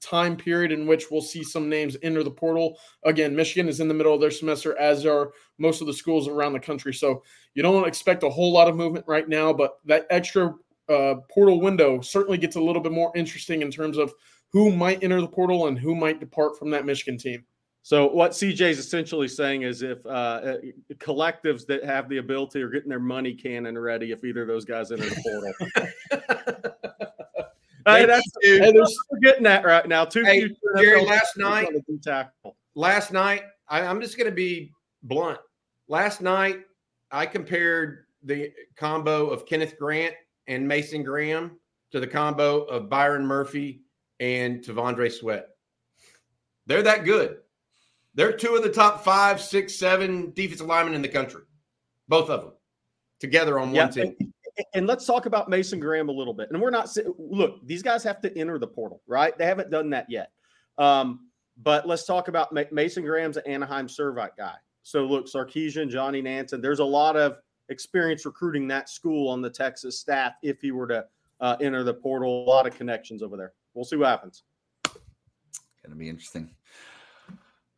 time 0.00 0.36
period 0.36 0.72
in 0.72 0.86
which 0.86 1.10
we'll 1.10 1.20
see 1.20 1.44
some 1.44 1.68
names 1.68 1.96
enter 2.02 2.22
the 2.22 2.30
portal. 2.30 2.78
Again, 3.04 3.36
Michigan 3.36 3.68
is 3.68 3.80
in 3.80 3.88
the 3.88 3.94
middle 3.94 4.14
of 4.14 4.20
their 4.20 4.30
semester, 4.30 4.76
as 4.78 5.06
are 5.06 5.32
most 5.58 5.80
of 5.80 5.86
the 5.86 5.92
schools 5.92 6.28
around 6.28 6.52
the 6.52 6.60
country. 6.60 6.94
So 6.94 7.22
you 7.54 7.62
don't 7.62 7.86
expect 7.86 8.22
a 8.22 8.30
whole 8.30 8.52
lot 8.52 8.68
of 8.68 8.76
movement 8.76 9.04
right 9.06 9.28
now, 9.28 9.52
but 9.52 9.78
that 9.84 10.06
extra 10.10 10.54
uh, 10.88 11.14
portal 11.32 11.60
window 11.60 12.00
certainly 12.00 12.38
gets 12.38 12.56
a 12.56 12.60
little 12.60 12.82
bit 12.82 12.92
more 12.92 13.12
interesting 13.14 13.62
in 13.62 13.70
terms 13.70 13.98
of 13.98 14.12
who 14.52 14.70
might 14.72 15.02
enter 15.04 15.20
the 15.20 15.28
portal 15.28 15.68
and 15.68 15.78
who 15.78 15.94
might 15.94 16.20
depart 16.20 16.58
from 16.58 16.70
that 16.70 16.84
Michigan 16.84 17.18
team. 17.18 17.44
So 17.82 18.08
what 18.08 18.32
CJ 18.32 18.60
is 18.60 18.78
essentially 18.78 19.28
saying 19.28 19.62
is 19.62 19.82
if 19.82 20.04
uh, 20.04 20.08
uh, 20.08 20.56
collectives 20.98 21.64
that 21.66 21.82
have 21.84 22.08
the 22.08 22.18
ability 22.18 22.60
are 22.60 22.68
getting 22.68 22.90
their 22.90 23.00
money 23.00 23.32
cannon 23.32 23.78
ready 23.78 24.12
if 24.12 24.22
either 24.22 24.42
of 24.42 24.48
those 24.48 24.66
guys 24.66 24.92
enter 24.92 25.08
the 25.08 25.50
portal. 26.10 26.56
hey, 27.86 28.06
that's 28.06 28.30
hey, 28.42 28.58
they're 28.58 29.20
getting 29.22 29.44
that 29.44 29.64
right 29.64 29.86
now. 29.88 30.04
Two 30.04 30.24
hey, 30.24 30.50
Jerry, 30.78 31.04
last 31.04 31.36
night, 31.36 31.68
last 32.74 33.12
night, 33.12 33.42
I, 33.68 33.82
I'm 33.82 34.00
just 34.00 34.16
going 34.16 34.28
to 34.28 34.34
be 34.34 34.72
blunt. 35.02 35.38
Last 35.88 36.20
night, 36.20 36.60
I 37.10 37.26
compared 37.26 38.06
the 38.22 38.52
combo 38.76 39.28
of 39.28 39.46
Kenneth 39.46 39.78
Grant 39.78 40.14
and 40.46 40.66
Mason 40.66 41.02
Graham 41.02 41.52
to 41.92 42.00
the 42.00 42.06
combo 42.06 42.62
of 42.62 42.88
Byron 42.88 43.26
Murphy 43.26 43.82
and 44.20 44.62
T'Vondre 44.62 45.10
Sweat. 45.10 45.48
They're 46.66 46.82
that 46.82 47.04
good. 47.04 47.38
They're 48.14 48.32
two 48.32 48.54
of 48.54 48.62
the 48.62 48.70
top 48.70 49.04
five, 49.04 49.40
six, 49.40 49.74
seven 49.74 50.32
defensive 50.34 50.66
linemen 50.66 50.94
in 50.94 51.02
the 51.02 51.08
country, 51.08 51.42
both 52.08 52.28
of 52.28 52.42
them 52.42 52.52
together 53.20 53.58
on 53.58 53.74
yeah, 53.74 53.84
one 53.84 53.92
team. 53.92 54.16
And, 54.74 54.86
let's 54.86 55.06
talk 55.06 55.26
about 55.26 55.48
Mason 55.48 55.80
Graham 55.80 56.08
a 56.08 56.12
little 56.12 56.34
bit. 56.34 56.50
And 56.50 56.60
we're 56.60 56.70
not 56.70 56.94
look; 57.18 57.66
these 57.66 57.82
guys 57.82 58.02
have 58.04 58.20
to 58.22 58.38
enter 58.38 58.58
the 58.58 58.66
portal, 58.66 59.02
right? 59.06 59.36
They 59.36 59.46
haven't 59.46 59.70
done 59.70 59.90
that 59.90 60.06
yet. 60.08 60.32
Um, 60.78 61.28
but 61.62 61.86
let's 61.86 62.04
talk 62.04 62.28
about 62.28 62.52
Mason 62.72 63.04
Graham's 63.04 63.36
an 63.36 63.42
Anaheim 63.46 63.86
Servite 63.86 64.36
guy. 64.36 64.54
So 64.82 65.04
look, 65.04 65.26
Sarkisian, 65.26 65.90
Johnny 65.90 66.22
Nansen. 66.22 66.60
There's 66.60 66.78
a 66.78 66.84
lot 66.84 67.16
of 67.16 67.36
experience 67.68 68.24
recruiting 68.24 68.66
that 68.68 68.88
school 68.88 69.28
on 69.28 69.42
the 69.42 69.50
Texas 69.50 69.98
staff. 69.98 70.34
If 70.42 70.60
he 70.60 70.72
were 70.72 70.86
to 70.88 71.04
uh, 71.40 71.56
enter 71.60 71.84
the 71.84 71.94
portal, 71.94 72.44
a 72.44 72.48
lot 72.48 72.66
of 72.66 72.74
connections 72.74 73.22
over 73.22 73.36
there. 73.36 73.52
We'll 73.74 73.84
see 73.84 73.96
what 73.96 74.08
happens. 74.08 74.42
Going 74.84 75.90
to 75.90 75.96
be 75.96 76.08
interesting. 76.08 76.50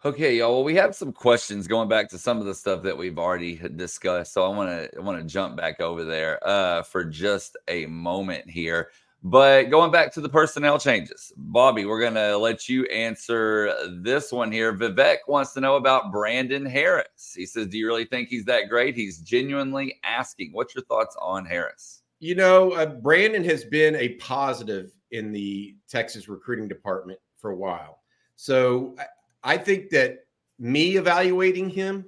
Okay, 0.04 0.38
y'all. 0.38 0.54
Well, 0.54 0.64
we 0.64 0.74
have 0.74 0.96
some 0.96 1.12
questions 1.12 1.68
going 1.68 1.88
back 1.88 2.08
to 2.08 2.18
some 2.18 2.40
of 2.40 2.44
the 2.44 2.56
stuff 2.56 2.82
that 2.82 2.98
we've 2.98 3.20
already 3.20 3.54
discussed. 3.76 4.32
So 4.32 4.44
I 4.44 4.48
want 4.48 4.90
to 4.92 5.00
want 5.00 5.20
to 5.20 5.24
jump 5.24 5.56
back 5.56 5.80
over 5.80 6.02
there 6.02 6.44
uh, 6.44 6.82
for 6.82 7.04
just 7.04 7.56
a 7.68 7.86
moment 7.86 8.50
here. 8.50 8.90
But 9.22 9.70
going 9.70 9.92
back 9.92 10.12
to 10.14 10.20
the 10.20 10.28
personnel 10.28 10.80
changes, 10.80 11.32
Bobby, 11.36 11.84
we're 11.84 12.00
going 12.00 12.14
to 12.14 12.36
let 12.36 12.68
you 12.68 12.84
answer 12.86 13.72
this 14.00 14.32
one 14.32 14.50
here. 14.50 14.76
Vivek 14.76 15.18
wants 15.28 15.52
to 15.52 15.60
know 15.60 15.76
about 15.76 16.10
Brandon 16.10 16.66
Harris. 16.66 17.32
He 17.36 17.46
says, 17.46 17.68
Do 17.68 17.78
you 17.78 17.86
really 17.86 18.04
think 18.04 18.28
he's 18.28 18.44
that 18.46 18.68
great? 18.68 18.96
He's 18.96 19.20
genuinely 19.20 20.00
asking. 20.02 20.50
What's 20.52 20.74
your 20.74 20.82
thoughts 20.86 21.14
on 21.22 21.44
Harris? 21.44 22.02
You 22.18 22.34
know, 22.34 22.72
uh, 22.72 22.86
Brandon 22.86 23.44
has 23.44 23.62
been 23.62 23.94
a 23.94 24.14
positive 24.14 24.90
in 25.12 25.30
the 25.30 25.76
Texas 25.88 26.28
recruiting 26.28 26.66
department 26.66 27.20
for 27.38 27.52
a 27.52 27.56
while. 27.56 28.00
So 28.34 28.96
I 29.42 29.56
think 29.56 29.90
that 29.90 30.24
me 30.58 30.96
evaluating 30.96 31.68
him 31.68 32.04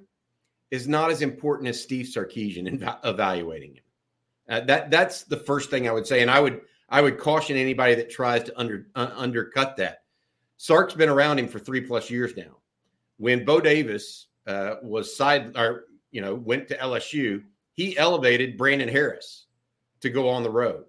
is 0.71 0.89
not 0.89 1.11
as 1.11 1.23
important 1.23 1.69
as 1.69 1.83
Steve 1.83 2.07
Sarkisian 2.07 2.97
evaluating 3.05 3.75
him. 3.75 3.83
Uh, 4.49 4.61
that 4.61 4.91
that's 4.91 5.25
the 5.25 5.37
first 5.37 5.71
thing 5.71 5.89
I 5.89 5.93
would 5.93 6.07
say, 6.07 6.21
and 6.21 6.31
I 6.31 6.41
would 6.41 6.61
I 6.89 7.01
would 7.01 7.19
caution 7.19 7.57
anybody 7.57 7.95
that 7.95 8.11
tries 8.11 8.45
to 8.45 8.59
under 8.59 8.89
uh, 8.95 9.11
undercut 9.15 9.77
that. 9.79 10.03
Sark's 10.57 10.95
been 10.95 11.09
around 11.09 11.39
him 11.39 11.49
for 11.49 11.59
three 11.59 11.81
plus 11.81 12.11
years 12.11 12.37
now. 12.37 12.59
When 13.17 13.45
Bo 13.45 13.61
Davis 13.61 14.29
uh, 14.47 14.77
was 14.83 15.17
side 15.17 15.57
or 15.57 15.85
you 16.11 16.21
know 16.21 16.35
went 16.35 16.69
to 16.69 16.77
LSU, 16.77 17.43
he 17.73 17.97
elevated 17.97 18.59
Brandon 18.59 18.89
Harris 18.89 19.47
to 20.01 20.11
go 20.11 20.29
on 20.29 20.43
the 20.43 20.51
road. 20.51 20.85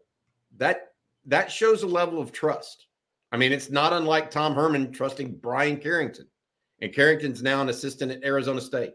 That 0.58 0.94
that 1.26 1.52
shows 1.52 1.84
a 1.84 1.88
level 1.88 2.20
of 2.20 2.32
trust. 2.32 2.88
I 3.32 3.38
mean, 3.38 3.52
it's 3.52 3.70
not 3.70 3.94
unlike 3.94 4.30
Tom 4.30 4.54
Herman 4.54 4.92
trusting 4.92 5.38
Bryan 5.38 5.78
Carrington 5.78 6.28
and 6.82 6.94
Carrington's 6.94 7.42
now 7.42 7.62
an 7.62 7.70
assistant 7.70 8.12
at 8.12 8.24
Arizona 8.24 8.62
State. 8.62 8.94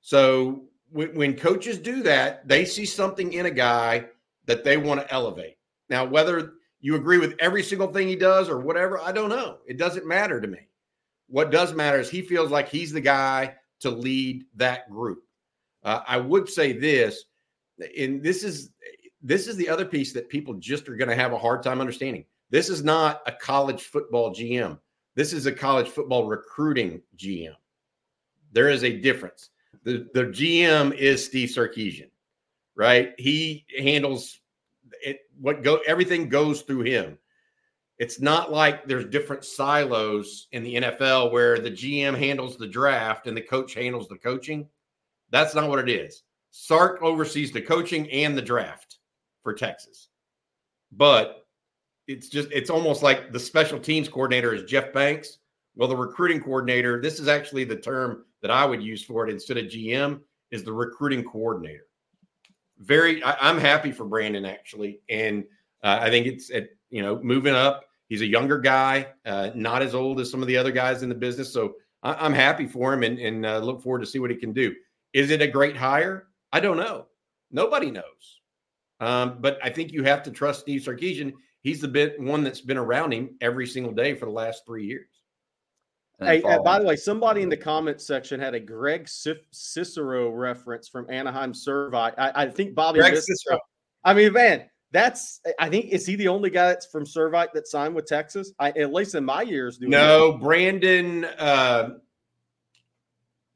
So 0.00 0.64
when, 0.90 1.14
when 1.14 1.36
coaches 1.36 1.78
do 1.78 2.02
that, 2.02 2.46
they 2.46 2.64
see 2.64 2.84
something 2.84 3.32
in 3.32 3.46
a 3.46 3.50
guy 3.50 4.06
that 4.46 4.64
they 4.64 4.76
want 4.76 5.00
to 5.00 5.12
elevate. 5.12 5.56
Now, 5.88 6.04
whether 6.04 6.54
you 6.80 6.96
agree 6.96 7.18
with 7.18 7.36
every 7.38 7.62
single 7.62 7.88
thing 7.88 8.08
he 8.08 8.16
does 8.16 8.48
or 8.48 8.60
whatever, 8.60 9.00
I 9.00 9.12
don't 9.12 9.30
know. 9.30 9.58
It 9.66 9.78
doesn't 9.78 10.06
matter 10.06 10.40
to 10.40 10.48
me. 10.48 10.68
What 11.28 11.50
does 11.50 11.72
matter 11.72 11.98
is 11.98 12.10
he 12.10 12.22
feels 12.22 12.50
like 12.50 12.68
he's 12.68 12.92
the 12.92 13.00
guy 13.00 13.54
to 13.80 13.90
lead 13.90 14.44
that 14.56 14.90
group. 14.90 15.22
Uh, 15.82 16.00
I 16.06 16.18
would 16.18 16.48
say 16.48 16.72
this, 16.72 17.24
and 17.98 18.22
this 18.22 18.44
is 18.44 18.70
this 19.22 19.46
is 19.46 19.56
the 19.56 19.68
other 19.68 19.86
piece 19.86 20.12
that 20.12 20.28
people 20.28 20.54
just 20.54 20.88
are 20.88 20.96
going 20.96 21.08
to 21.08 21.16
have 21.16 21.32
a 21.32 21.38
hard 21.38 21.62
time 21.62 21.80
understanding. 21.80 22.26
This 22.50 22.68
is 22.68 22.84
not 22.84 23.22
a 23.26 23.32
college 23.32 23.84
football 23.84 24.34
GM. 24.34 24.78
This 25.14 25.32
is 25.32 25.46
a 25.46 25.52
college 25.52 25.88
football 25.88 26.26
recruiting 26.26 27.00
GM. 27.16 27.54
There 28.52 28.68
is 28.68 28.84
a 28.84 28.98
difference. 29.00 29.50
The, 29.84 30.08
the 30.14 30.24
GM 30.24 30.94
is 30.94 31.24
Steve 31.24 31.50
Sarkisian, 31.50 32.10
right? 32.74 33.12
He 33.18 33.66
handles 33.78 34.40
it. 35.02 35.20
What 35.40 35.62
go 35.62 35.80
everything 35.86 36.28
goes 36.28 36.62
through 36.62 36.82
him. 36.82 37.18
It's 37.98 38.20
not 38.20 38.50
like 38.50 38.86
there's 38.86 39.04
different 39.04 39.44
silos 39.44 40.48
in 40.50 40.64
the 40.64 40.74
NFL 40.76 41.30
where 41.30 41.58
the 41.58 41.70
GM 41.70 42.18
handles 42.18 42.56
the 42.56 42.66
draft 42.66 43.28
and 43.28 43.36
the 43.36 43.42
coach 43.42 43.74
handles 43.74 44.08
the 44.08 44.18
coaching. 44.18 44.68
That's 45.30 45.54
not 45.54 45.68
what 45.68 45.78
it 45.78 45.88
is. 45.88 46.22
Sark 46.50 47.02
oversees 47.02 47.52
the 47.52 47.60
coaching 47.60 48.10
and 48.10 48.36
the 48.36 48.42
draft 48.42 48.98
for 49.42 49.54
Texas. 49.54 50.08
But 50.90 51.43
it's 52.06 52.28
just 52.28 52.48
it's 52.52 52.70
almost 52.70 53.02
like 53.02 53.32
the 53.32 53.40
special 53.40 53.78
teams 53.78 54.08
coordinator 54.08 54.54
is 54.54 54.64
Jeff 54.64 54.92
Banks. 54.92 55.38
Well, 55.76 55.88
the 55.88 55.96
recruiting 55.96 56.40
coordinator, 56.40 57.00
this 57.00 57.18
is 57.18 57.26
actually 57.26 57.64
the 57.64 57.76
term 57.76 58.24
that 58.42 58.50
I 58.50 58.64
would 58.64 58.82
use 58.82 59.02
for 59.02 59.26
it 59.26 59.32
instead 59.32 59.56
of 59.56 59.66
GM, 59.66 60.20
is 60.50 60.62
the 60.62 60.72
recruiting 60.72 61.24
coordinator. 61.24 61.86
Very, 62.78 63.22
I, 63.24 63.50
am 63.50 63.58
happy 63.58 63.90
for 63.90 64.04
Brandon 64.04 64.44
actually, 64.44 65.00
and 65.08 65.44
uh, 65.82 65.98
I 66.00 66.10
think 66.10 66.26
it's 66.26 66.50
at 66.50 66.68
you 66.90 67.02
know 67.02 67.20
moving 67.22 67.54
up. 67.54 67.84
He's 68.08 68.20
a 68.20 68.26
younger 68.26 68.58
guy, 68.58 69.08
uh, 69.24 69.50
not 69.54 69.82
as 69.82 69.94
old 69.94 70.20
as 70.20 70.30
some 70.30 70.42
of 70.42 70.48
the 70.48 70.56
other 70.56 70.70
guys 70.70 71.02
in 71.02 71.08
the 71.08 71.14
business, 71.14 71.52
so 71.52 71.74
I, 72.02 72.26
am 72.26 72.34
happy 72.34 72.66
for 72.66 72.92
him 72.92 73.02
and, 73.02 73.18
and 73.18 73.46
uh, 73.46 73.58
look 73.58 73.82
forward 73.82 74.00
to 74.00 74.06
see 74.06 74.18
what 74.18 74.30
he 74.30 74.36
can 74.36 74.52
do. 74.52 74.74
Is 75.14 75.30
it 75.30 75.40
a 75.40 75.46
great 75.46 75.76
hire? 75.76 76.28
I 76.52 76.60
don't 76.60 76.76
know. 76.76 77.06
Nobody 77.50 77.90
knows. 77.90 78.40
Um, 79.00 79.38
but 79.40 79.58
I 79.62 79.70
think 79.70 79.92
you 79.92 80.04
have 80.04 80.22
to 80.24 80.30
trust 80.30 80.60
Steve 80.60 80.82
Sarkisian 80.82 81.32
he's 81.64 81.80
the 81.80 81.88
bit 81.88 82.20
one 82.20 82.44
that's 82.44 82.60
been 82.60 82.76
around 82.76 83.12
him 83.12 83.30
every 83.40 83.66
single 83.66 83.92
day 83.92 84.14
for 84.14 84.26
the 84.26 84.32
last 84.32 84.64
three 84.64 84.86
years. 84.86 85.08
Hey, 86.20 86.40
uh, 86.42 86.62
by 86.62 86.78
the 86.78 86.84
way, 86.84 86.94
somebody 86.94 87.42
in 87.42 87.48
the 87.48 87.56
comments 87.56 88.06
section 88.06 88.38
had 88.38 88.54
a 88.54 88.60
Greg 88.60 89.08
Cicero 89.08 90.30
reference 90.30 90.88
from 90.88 91.10
Anaheim 91.10 91.52
Servite. 91.52 92.14
I, 92.16 92.44
I 92.44 92.48
think 92.48 92.76
Bobby. 92.76 93.00
Greg 93.00 93.16
Cicero. 93.16 93.58
I 94.04 94.14
mean, 94.14 94.32
man, 94.32 94.70
that's. 94.92 95.40
I 95.58 95.68
think 95.68 95.86
is 95.86 96.06
he 96.06 96.14
the 96.14 96.28
only 96.28 96.50
guy 96.50 96.68
that's 96.68 96.86
from 96.86 97.04
Servite 97.04 97.52
that 97.54 97.66
signed 97.66 97.96
with 97.96 98.06
Texas? 98.06 98.52
I, 98.60 98.70
at 98.70 98.92
least 98.92 99.16
in 99.16 99.24
my 99.24 99.42
years. 99.42 99.80
No, 99.80 100.32
that. 100.32 100.40
Brandon 100.40 101.24
uh, 101.24 101.94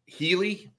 Healy. 0.07 0.73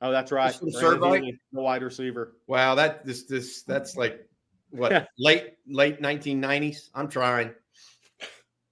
Oh, 0.00 0.10
that's 0.10 0.32
right. 0.32 0.54
Servite, 0.54 1.38
the 1.52 1.60
wide 1.60 1.82
receiver. 1.82 2.36
Wow, 2.46 2.74
that 2.76 3.04
this 3.04 3.24
this 3.24 3.62
that's 3.64 3.94
like 3.94 4.26
what 4.70 5.08
late 5.18 5.54
late 5.66 6.00
1990s. 6.00 6.90
I'm 6.94 7.08
trying. 7.08 7.52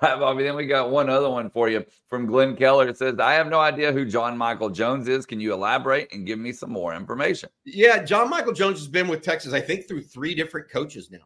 Bobby, 0.00 0.44
then 0.44 0.56
we 0.56 0.66
got 0.66 0.90
one 0.90 1.08
other 1.08 1.30
one 1.30 1.50
for 1.50 1.68
you 1.68 1.84
from 2.08 2.26
Glenn 2.26 2.56
Keller. 2.56 2.88
It 2.88 2.96
says, 2.96 3.18
I 3.18 3.34
have 3.34 3.48
no 3.48 3.60
idea 3.60 3.92
who 3.92 4.04
John 4.04 4.36
Michael 4.36 4.70
Jones 4.70 5.08
is. 5.08 5.26
Can 5.26 5.40
you 5.40 5.52
elaborate 5.52 6.12
and 6.12 6.26
give 6.26 6.38
me 6.38 6.52
some 6.52 6.70
more 6.70 6.94
information? 6.94 7.48
Yeah, 7.64 8.02
John 8.02 8.28
Michael 8.30 8.52
Jones 8.52 8.78
has 8.78 8.88
been 8.88 9.08
with 9.08 9.22
Texas, 9.22 9.52
I 9.52 9.60
think, 9.60 9.86
through 9.86 10.02
three 10.02 10.34
different 10.34 10.70
coaches 10.70 11.10
now. 11.10 11.18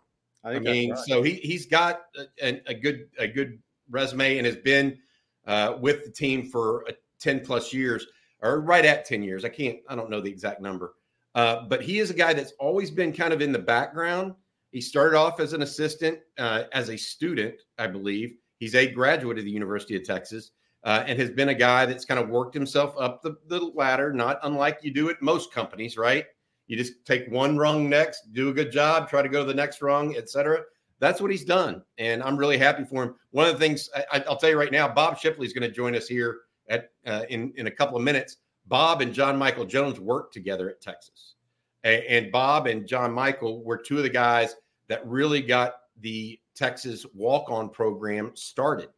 I, 0.45 0.55
I 0.55 0.59
mean, 0.59 0.91
right. 0.91 0.99
so 1.07 1.23
he 1.23 1.35
he's 1.35 1.67
got 1.67 2.03
a, 2.43 2.61
a, 2.67 2.75
good 2.75 3.09
a 3.19 3.27
good 3.27 3.59
resume 3.91 4.39
and 4.39 4.47
has 4.47 4.57
been 4.57 4.99
uh, 5.47 5.77
with 5.81 6.05
the 6.05 6.11
team 6.11 6.49
for 6.51 6.85
10 7.21 7.41
plus 7.41 7.73
years 7.73 8.07
or 8.41 8.61
right 8.61 8.85
at 8.85 9.05
10 9.05 9.23
years. 9.23 9.45
I 9.45 9.49
can't, 9.49 9.79
I 9.89 9.95
don't 9.95 10.11
know 10.11 10.21
the 10.21 10.31
exact 10.31 10.61
number. 10.61 10.95
Uh, 11.35 11.63
but 11.69 11.83
he 11.83 11.99
is 11.99 12.11
a 12.11 12.15
guy 12.15 12.33
that's 12.33 12.53
always 12.59 12.91
been 12.91 13.13
kind 13.13 13.33
of 13.33 13.41
in 13.41 13.53
the 13.53 13.59
background. 13.59 14.35
He 14.73 14.81
started 14.81 15.17
off 15.17 15.41
as 15.41 15.53
an 15.53 15.63
assistant, 15.63 16.19
uh, 16.39 16.65
as 16.73 16.91
a 16.91 16.97
student, 16.97 17.55
I 17.79 17.87
believe. 17.87 18.35
He's 18.59 18.75
a 18.75 18.91
graduate 18.91 19.39
of 19.39 19.45
the 19.45 19.51
University 19.51 19.97
of 19.97 20.05
Texas 20.05 20.51
uh, 20.85 21.05
and 21.07 21.19
has 21.19 21.31
been 21.31 21.51
a 21.51 21.55
guy 21.55 21.87
that's 21.87 22.05
kind 22.05 22.21
of 22.21 22.29
worked 22.29 22.55
himself 22.55 22.95
up 22.99 23.23
the, 23.23 23.37
the 23.47 23.61
ladder, 23.75 24.13
not 24.13 24.39
unlike 24.43 24.79
you 24.83 24.93
do 24.93 25.11
at 25.11 25.21
most 25.21 25.53
companies, 25.53 25.97
right? 25.97 26.27
You 26.67 26.77
just 26.77 27.05
take 27.05 27.31
one 27.31 27.57
rung 27.57 27.89
next, 27.89 28.33
do 28.33 28.49
a 28.49 28.53
good 28.53 28.71
job, 28.71 29.09
try 29.09 29.23
to 29.23 29.29
go 29.29 29.41
to 29.41 29.47
the 29.47 29.55
next 29.55 29.83
rung, 29.83 30.17
etc. 30.17 30.63
That's 31.01 31.21
what 31.21 31.31
he's 31.31 31.45
done, 31.45 31.83
and 31.99 32.23
I'm 32.23 32.37
really 32.37 32.59
happy 32.59 32.85
for 32.85 33.03
him. 33.03 33.15
One 33.31 33.47
of 33.47 33.55
the 33.55 33.59
things 33.59 33.89
I, 34.13 34.23
will 34.29 34.37
tell 34.37 34.51
you 34.51 34.59
right 34.59 34.71
now, 34.71 34.87
Bob 34.87 35.19
Shipley 35.19 35.47
is 35.47 35.53
going 35.53 35.69
to 35.69 35.75
join 35.75 35.97
us 35.97 36.07
here 36.07 36.41
at 36.69 36.91
uh, 37.07 37.23
in 37.29 37.53
in 37.57 37.67
a 37.67 37.71
couple 37.71 37.97
of 37.97 38.05
minutes. 38.05 38.37
Bob 38.71 39.03
and 39.03 39.13
John 39.13 39.37
Michael 39.37 39.67
Jones 39.67 39.99
worked 39.99 40.33
together 40.33 40.71
at 40.71 40.81
Texas. 40.81 41.35
And, 41.83 42.03
and 42.05 42.33
Bob 42.33 42.69
and 42.69 42.87
John 42.87 43.13
Michael 43.13 43.65
were 43.65 43.77
two 43.77 43.97
of 43.97 44.05
the 44.05 44.09
guys 44.09 44.55
that 44.89 45.05
really 45.07 45.43
got 45.43 45.75
the 46.01 46.39
Texas 46.55 47.05
walk 47.13 47.51
on 47.51 47.69
program 47.69 48.31
started. 48.35 48.89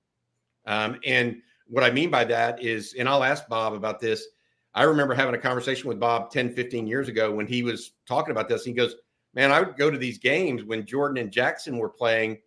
Um, 0.67 1.01
and 1.07 1.41
what 1.67 1.83
I 1.83 1.91
mean 1.91 2.11
by 2.11 2.25
that 2.25 2.63
is, 2.63 2.95
and 2.99 3.09
I'll 3.09 3.25
ask 3.25 3.49
Bob 3.49 3.73
about 3.73 3.99
this. 3.99 4.29
I 4.75 4.83
remember 4.83 5.15
having 5.15 5.35
a 5.35 5.39
conversation 5.39 5.89
with 5.89 5.99
Bob 5.99 6.31
10, 6.31 6.55
15 6.55 6.87
years 6.87 7.09
ago 7.09 7.33
when 7.33 7.47
he 7.47 7.63
was 7.63 7.93
talking 8.07 8.31
about 8.31 8.49
this. 8.49 8.65
He 8.65 8.73
goes, 8.73 8.95
Man, 9.35 9.51
I 9.51 9.61
would 9.61 9.79
go 9.79 9.91
to 9.91 9.97
these 9.97 10.19
games 10.19 10.63
when 10.63 10.85
Jordan 10.85 11.17
and 11.17 11.33
Jackson 11.33 11.79
were 11.79 11.89
playing, 11.89 12.39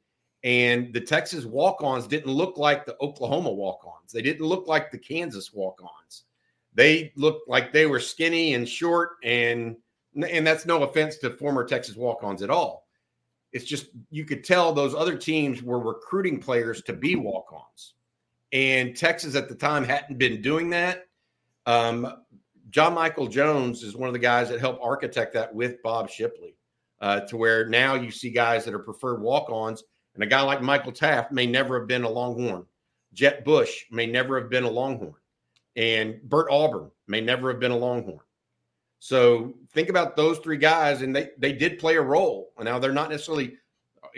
and 0.43 0.93
the 0.93 1.01
Texas 1.01 1.43
walk 1.43 1.81
ons 1.81 2.05
didn't 2.05 2.31
look 2.31 2.59
like 2.59 2.85
the 2.85 2.95
Oklahoma 3.01 3.51
walk 3.51 3.79
ons. 3.83 4.11
They 4.11 4.21
didn't 4.21 4.45
look 4.45 4.67
like 4.67 4.91
the 4.91 4.99
Kansas 4.99 5.51
walk 5.51 5.81
ons. 5.81 6.24
They 6.75 7.13
looked 7.15 7.49
like 7.49 7.71
they 7.71 7.85
were 7.85 7.99
skinny 7.99 8.53
and 8.53 8.67
short, 8.67 9.13
and 9.23 9.77
and 10.29 10.45
that's 10.45 10.65
no 10.65 10.83
offense 10.83 11.17
to 11.17 11.31
former 11.31 11.65
Texas 11.65 11.95
walk 11.95 12.23
ons 12.23 12.41
at 12.41 12.49
all. 12.49 12.85
It's 13.53 13.65
just 13.65 13.87
you 14.11 14.25
could 14.25 14.43
tell 14.43 14.73
those 14.73 14.93
other 14.93 15.17
teams 15.17 15.63
were 15.63 15.79
recruiting 15.79 16.39
players 16.39 16.81
to 16.83 16.93
be 16.93 17.15
walk 17.15 17.51
ons. 17.53 17.93
And 18.51 18.95
Texas 18.95 19.35
at 19.35 19.49
the 19.49 19.55
time 19.55 19.83
hadn't 19.83 20.17
been 20.17 20.41
doing 20.41 20.69
that. 20.71 21.05
Um, 21.65 22.23
John 22.69 22.93
Michael 22.93 23.27
Jones 23.27 23.81
is 23.81 23.95
one 23.95 24.09
of 24.09 24.13
the 24.13 24.19
guys 24.19 24.49
that 24.49 24.59
helped 24.59 24.83
architect 24.83 25.33
that 25.33 25.53
with 25.53 25.81
Bob 25.81 26.09
Shipley, 26.09 26.57
uh, 26.99 27.21
to 27.21 27.37
where 27.37 27.67
now 27.67 27.95
you 27.95 28.11
see 28.11 28.29
guys 28.29 28.65
that 28.65 28.73
are 28.73 28.79
preferred 28.79 29.21
walk 29.21 29.49
ons. 29.49 29.83
And 30.13 30.23
a 30.23 30.27
guy 30.27 30.41
like 30.41 30.61
Michael 30.61 30.91
Taaffe 30.91 31.31
may 31.31 31.45
never 31.45 31.79
have 31.79 31.87
been 31.87 32.03
a 32.03 32.09
Longhorn. 32.09 32.65
Jett 33.13 33.45
Bush 33.45 33.85
may 33.91 34.05
never 34.05 34.39
have 34.39 34.49
been 34.49 34.63
a 34.63 34.69
Longhorn. 34.69 35.15
And 35.75 36.21
Bert 36.23 36.47
Auburn 36.49 36.91
may 37.07 37.21
never 37.21 37.49
have 37.51 37.59
been 37.59 37.71
a 37.71 37.77
Longhorn. 37.77 38.19
So 38.99 39.53
think 39.73 39.89
about 39.89 40.15
those 40.15 40.39
three 40.39 40.57
guys, 40.57 41.01
and 41.01 41.15
they 41.15 41.29
they 41.37 41.53
did 41.53 41.79
play 41.79 41.95
a 41.95 42.01
role. 42.01 42.51
Now 42.59 42.79
they're 42.79 42.93
not 42.93 43.09
necessarily 43.09 43.57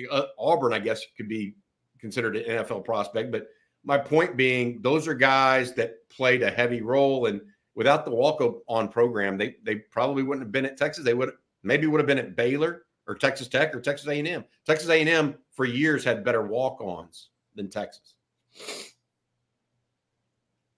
uh, 0.09 0.23
Auburn, 0.37 0.73
I 0.73 0.79
guess, 0.79 1.01
could 1.15 1.27
be 1.27 1.55
considered 1.99 2.37
an 2.37 2.63
NFL 2.63 2.85
prospect, 2.85 3.31
but 3.31 3.47
my 3.83 3.97
point 3.97 4.35
being, 4.35 4.81
those 4.81 5.07
are 5.07 5.13
guys 5.13 5.73
that 5.73 6.07
played 6.09 6.43
a 6.43 6.51
heavy 6.51 6.81
role, 6.81 7.27
and 7.27 7.41
without 7.73 8.05
the 8.05 8.11
walk 8.11 8.41
on 8.67 8.89
program, 8.89 9.37
they 9.37 9.55
they 9.63 9.75
probably 9.75 10.23
wouldn't 10.23 10.45
have 10.45 10.51
been 10.51 10.65
at 10.65 10.77
Texas. 10.77 11.05
They 11.05 11.13
would 11.13 11.31
maybe 11.63 11.87
would 11.87 11.99
have 11.99 12.07
been 12.07 12.17
at 12.17 12.35
Baylor 12.35 12.83
or 13.07 13.15
Texas 13.15 13.47
Tech 13.47 13.73
or 13.73 13.79
Texas 13.79 14.07
A&M. 14.09 14.43
Texas 14.65 14.89
A&M 14.89 15.35
for 15.53 15.65
years 15.65 16.03
had 16.03 16.25
better 16.25 16.45
walk-ons 16.45 17.29
than 17.55 17.69
Texas. 17.69 18.15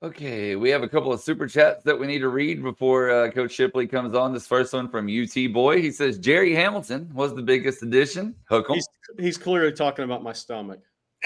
Okay, 0.01 0.55
we 0.55 0.69
have 0.69 0.81
a 0.81 0.87
couple 0.87 1.11
of 1.11 1.19
super 1.19 1.45
chats 1.45 1.83
that 1.83 1.99
we 1.99 2.07
need 2.07 2.19
to 2.19 2.29
read 2.29 2.63
before 2.63 3.09
uh, 3.09 3.29
Coach 3.31 3.51
Shipley 3.51 3.85
comes 3.85 4.15
on. 4.15 4.31
This 4.31 4.47
first 4.47 4.71
one 4.71 4.87
from 4.87 5.07
UT 5.09 5.51
Boy. 5.51 5.81
He 5.81 5.91
says 5.91 6.17
Jerry 6.17 6.55
Hamilton 6.55 7.09
was 7.13 7.35
the 7.35 7.41
biggest 7.41 7.83
addition. 7.83 8.33
Hook 8.45 8.67
'em. 8.69 8.75
He's, 8.75 8.87
he's 9.19 9.37
clearly 9.37 9.73
talking 9.73 10.05
about 10.05 10.23
my 10.23 10.31
stomach. 10.31 10.79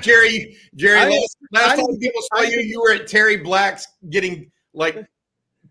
Jerry, 0.00 0.56
Jerry, 0.76 1.00
I- 1.00 1.08
last, 1.08 1.36
last 1.50 1.70
I- 1.72 1.76
time 1.76 1.98
people 1.98 2.20
saw 2.32 2.42
I- 2.42 2.44
you, 2.44 2.60
you 2.60 2.80
were 2.80 2.92
at 2.92 3.08
Terry 3.08 3.38
Black's 3.38 3.88
getting 4.10 4.52
like 4.74 5.04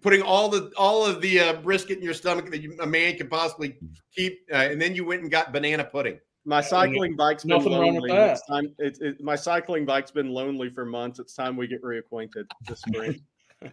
putting 0.02 0.22
all 0.22 0.50
the 0.50 0.70
all 0.76 1.06
of 1.06 1.22
the 1.22 1.40
uh, 1.40 1.54
brisket 1.62 1.98
in 1.98 2.04
your 2.04 2.14
stomach 2.14 2.52
that 2.52 2.62
you, 2.62 2.76
a 2.82 2.86
man 2.88 3.16
could 3.18 3.30
possibly 3.30 3.78
keep, 4.14 4.42
uh, 4.52 4.56
and 4.58 4.82
then 4.82 4.96
you 4.96 5.06
went 5.06 5.22
and 5.22 5.32
got 5.32 5.54
banana 5.54 5.86
pudding. 5.86 6.20
My 6.46 6.60
cycling 6.62 7.16
bike's 7.16 7.44
been 7.44 7.58
Nothing 7.58 7.72
wrong 7.74 7.82
lonely. 7.96 8.02
with 8.02 8.12
that. 8.12 8.32
It's 8.32 8.46
time. 8.48 8.74
It, 8.78 8.98
it, 9.02 9.24
my 9.24 9.36
cycling 9.36 9.86
bike's 9.86 10.12
been 10.12 10.30
lonely 10.30 10.70
for 10.70 10.86
months. 10.86 11.20
It's 11.20 11.34
time 11.34 11.56
we 11.56 11.68
get 11.68 11.82
reacquainted 11.82 12.46
this 12.68 12.82
spring. 12.82 13.22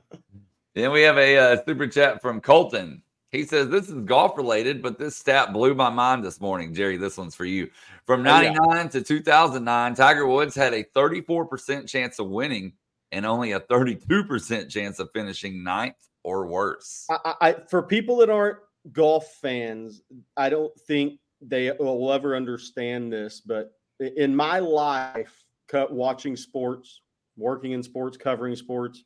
Then 0.76 0.92
we 0.92 1.02
have 1.02 1.18
a 1.18 1.36
uh, 1.36 1.56
super 1.66 1.88
chat 1.88 2.22
from 2.22 2.40
Colton. 2.40 3.02
He 3.32 3.42
says, 3.44 3.68
This 3.70 3.88
is 3.88 4.04
golf 4.04 4.36
related, 4.36 4.82
but 4.82 5.00
this 5.00 5.16
stat 5.16 5.52
blew 5.52 5.74
my 5.74 5.90
mind 5.90 6.22
this 6.24 6.40
morning. 6.40 6.72
Jerry, 6.72 6.96
this 6.96 7.16
one's 7.18 7.34
for 7.34 7.44
you. 7.44 7.68
From 8.06 8.24
Oh, 8.24 8.40
yeah. 8.40 8.52
99 8.52 8.88
to 8.90 9.02
2009, 9.02 9.94
Tiger 9.96 10.26
Woods 10.28 10.54
had 10.54 10.72
a 10.72 10.84
34% 10.84 11.88
chance 11.88 12.20
of 12.20 12.28
winning 12.28 12.72
and 13.10 13.26
only 13.26 13.50
a 13.52 13.58
32% 13.60 14.68
chance 14.70 15.00
of 15.00 15.10
finishing 15.12 15.64
ninth 15.64 15.96
or 16.22 16.46
worse. 16.46 17.06
I, 17.10 17.16
I, 17.24 17.34
I- 17.48 17.56
for 17.68 17.82
people 17.82 18.16
that 18.18 18.30
aren't 18.30 18.58
golf 18.92 19.26
fans, 19.42 20.02
I 20.36 20.50
don't 20.50 20.72
think 20.86 21.18
they 21.40 21.72
will 21.78 22.12
ever 22.12 22.36
understand 22.36 23.12
this. 23.12 23.40
But 23.40 23.72
in 23.98 24.34
my 24.34 24.58
life, 24.58 25.44
watching 25.72 26.36
sports, 26.36 27.02
working 27.36 27.72
in 27.72 27.82
sports, 27.82 28.16
covering 28.16 28.56
sports, 28.56 29.04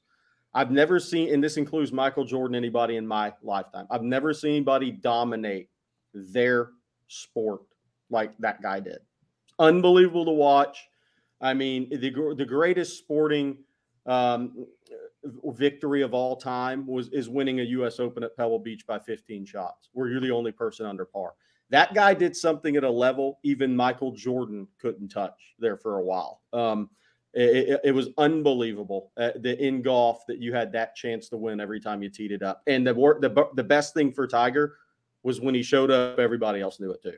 I've 0.54 0.70
never 0.70 1.00
seen, 1.00 1.34
and 1.34 1.42
this 1.42 1.56
includes 1.56 1.92
Michael 1.92 2.24
Jordan, 2.24 2.54
anybody 2.54 2.96
in 2.96 3.06
my 3.06 3.32
lifetime. 3.42 3.86
I've 3.90 4.02
never 4.02 4.32
seen 4.32 4.52
anybody 4.52 4.92
dominate 4.92 5.68
their 6.12 6.70
sport 7.08 7.62
like 8.08 8.36
that 8.38 8.62
guy 8.62 8.78
did. 8.78 8.98
Unbelievable 9.58 10.24
to 10.26 10.30
watch. 10.30 10.88
I 11.40 11.54
mean, 11.54 11.88
the 11.90 12.34
the 12.36 12.44
greatest 12.44 12.98
sporting 12.98 13.58
um, 14.06 14.66
victory 15.44 16.02
of 16.02 16.14
all 16.14 16.36
time 16.36 16.86
was 16.86 17.08
is 17.08 17.28
winning 17.28 17.60
a 17.60 17.64
U.S. 17.64 17.98
Open 17.98 18.22
at 18.22 18.36
Pebble 18.36 18.60
Beach 18.60 18.86
by 18.86 18.98
15 18.98 19.44
shots, 19.44 19.88
where 19.92 20.08
you're 20.08 20.20
the 20.20 20.30
only 20.30 20.52
person 20.52 20.86
under 20.86 21.04
par. 21.04 21.34
That 21.74 21.92
guy 21.92 22.14
did 22.14 22.36
something 22.36 22.76
at 22.76 22.84
a 22.84 22.90
level 22.90 23.40
even 23.42 23.74
Michael 23.74 24.12
Jordan 24.12 24.68
couldn't 24.78 25.08
touch 25.08 25.56
there 25.58 25.76
for 25.76 25.98
a 25.98 26.02
while. 26.04 26.40
Um, 26.52 26.88
it, 27.32 27.68
it- 27.70 27.80
it 27.86 27.90
was 27.92 28.10
unbelievable 28.16 29.10
uh, 29.16 29.32
the, 29.40 29.60
in 29.60 29.82
golf 29.82 30.24
that 30.28 30.38
you 30.38 30.54
had 30.54 30.70
that 30.70 30.94
chance 30.94 31.28
to 31.30 31.36
win 31.36 31.58
every 31.58 31.80
time 31.80 32.00
you 32.00 32.08
teed 32.08 32.30
it 32.30 32.44
up. 32.44 32.62
And 32.68 32.86
the 32.86 32.94
the 32.94 33.48
the 33.56 33.64
best 33.64 33.92
thing 33.92 34.12
for 34.12 34.28
Tiger 34.28 34.76
was 35.24 35.40
when 35.40 35.52
he 35.52 35.64
showed 35.64 35.90
up, 35.90 36.20
everybody 36.20 36.60
else 36.60 36.78
knew 36.78 36.92
it 36.92 37.02
too. 37.02 37.16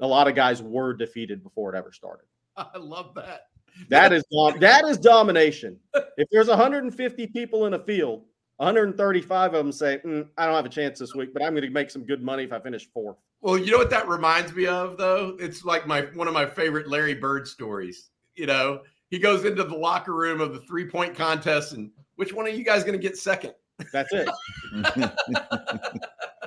A 0.00 0.06
lot 0.06 0.26
of 0.26 0.34
guys 0.34 0.60
were 0.60 0.92
defeated 0.92 1.44
before 1.44 1.72
it 1.72 1.78
ever 1.78 1.92
started. 1.92 2.26
I 2.56 2.76
love 2.78 3.14
that. 3.14 3.42
That 3.90 4.12
is 4.12 4.24
that 4.58 4.84
is 4.86 4.98
domination. 4.98 5.78
If 6.16 6.26
there's 6.32 6.48
150 6.48 7.28
people 7.28 7.66
in 7.66 7.74
a 7.74 7.78
field, 7.78 8.24
135 8.56 9.54
of 9.54 9.64
them 9.64 9.70
say, 9.72 10.00
"Mm, 10.04 10.26
"I 10.36 10.46
don't 10.46 10.56
have 10.56 10.66
a 10.66 10.68
chance 10.68 10.98
this 10.98 11.14
week, 11.14 11.32
but 11.32 11.44
I'm 11.44 11.52
going 11.54 11.62
to 11.62 11.70
make 11.70 11.90
some 11.90 12.04
good 12.04 12.22
money 12.24 12.42
if 12.42 12.52
I 12.52 12.58
finish 12.58 12.88
fourth. 12.92 13.18
Well, 13.44 13.58
you 13.58 13.72
know 13.72 13.76
what 13.76 13.90
that 13.90 14.08
reminds 14.08 14.54
me 14.54 14.64
of, 14.64 14.96
though. 14.96 15.36
It's 15.38 15.66
like 15.66 15.86
my 15.86 16.06
one 16.14 16.28
of 16.28 16.32
my 16.32 16.46
favorite 16.46 16.88
Larry 16.88 17.12
Bird 17.12 17.46
stories. 17.46 18.08
You 18.36 18.46
know, 18.46 18.80
he 19.10 19.18
goes 19.18 19.44
into 19.44 19.62
the 19.62 19.76
locker 19.76 20.14
room 20.14 20.40
of 20.40 20.54
the 20.54 20.60
three 20.60 20.88
point 20.88 21.14
contest, 21.14 21.74
and 21.74 21.90
which 22.16 22.32
one 22.32 22.48
of 22.48 22.54
you 22.54 22.64
guys 22.64 22.84
going 22.84 22.98
to 22.98 23.02
get 23.02 23.18
second? 23.18 23.52
That's 23.92 24.10
it. 24.12 24.28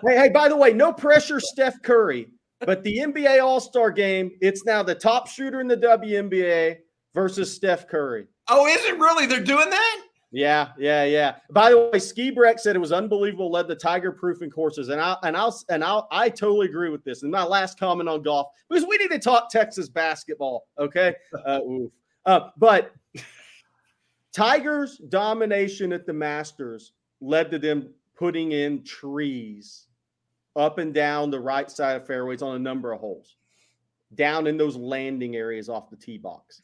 Hey, 0.05 0.15
hey, 0.15 0.29
by 0.29 0.47
the 0.47 0.55
way, 0.55 0.73
no 0.73 0.93
pressure, 0.93 1.39
Steph 1.39 1.81
Curry. 1.81 2.27
But 2.59 2.83
the 2.83 2.99
NBA 2.99 3.43
All 3.43 3.59
Star 3.59 3.89
game, 3.89 4.29
it's 4.41 4.63
now 4.63 4.83
the 4.83 4.93
top 4.93 5.27
shooter 5.27 5.59
in 5.59 5.67
the 5.67 5.75
WNBA 5.75 6.77
versus 7.15 7.55
Steph 7.55 7.87
Curry. 7.87 8.27
Oh, 8.47 8.67
is 8.67 8.85
it 8.85 8.99
really? 8.99 9.25
They're 9.25 9.43
doing 9.43 9.71
that? 9.71 10.01
Yeah, 10.37 10.69
yeah, 10.77 11.03
yeah. 11.03 11.37
By 11.49 11.71
the 11.71 11.89
way, 11.91 11.97
Ski 11.97 12.29
Breck 12.29 12.59
said 12.59 12.75
it 12.75 12.79
was 12.79 12.91
unbelievable. 12.91 13.49
Led 13.49 13.67
the 13.67 13.75
Tiger 13.75 14.11
proofing 14.11 14.51
courses, 14.51 14.89
and 14.89 15.01
I 15.01 15.17
and 15.23 15.35
I'll 15.35 15.59
and 15.69 15.83
I'll 15.83 16.07
I 16.11 16.29
totally 16.29 16.67
agree 16.67 16.91
with 16.91 17.03
this. 17.03 17.23
And 17.23 17.31
my 17.31 17.43
last 17.43 17.79
comment 17.79 18.07
on 18.07 18.21
golf 18.21 18.49
because 18.69 18.85
we 18.85 18.97
need 18.97 19.09
to 19.09 19.17
talk 19.17 19.49
Texas 19.49 19.89
basketball. 19.89 20.67
Okay, 20.77 21.15
uh, 21.47 21.61
oof. 21.61 21.91
Uh, 22.27 22.49
but 22.55 22.93
Tigers' 24.31 24.99
domination 25.09 25.91
at 25.91 26.05
the 26.05 26.13
Masters 26.13 26.91
led 27.19 27.49
to 27.49 27.57
them 27.57 27.89
putting 28.15 28.51
in 28.51 28.83
trees 28.83 29.87
up 30.55 30.77
and 30.77 30.93
down 30.93 31.31
the 31.31 31.39
right 31.39 31.71
side 31.71 31.95
of 31.99 32.05
fairways 32.05 32.43
on 32.43 32.55
a 32.55 32.59
number 32.59 32.91
of 32.91 32.99
holes, 32.99 33.37
down 34.13 34.45
in 34.45 34.55
those 34.55 34.75
landing 34.75 35.35
areas 35.35 35.67
off 35.67 35.89
the 35.89 35.95
tee 35.95 36.19
box. 36.19 36.61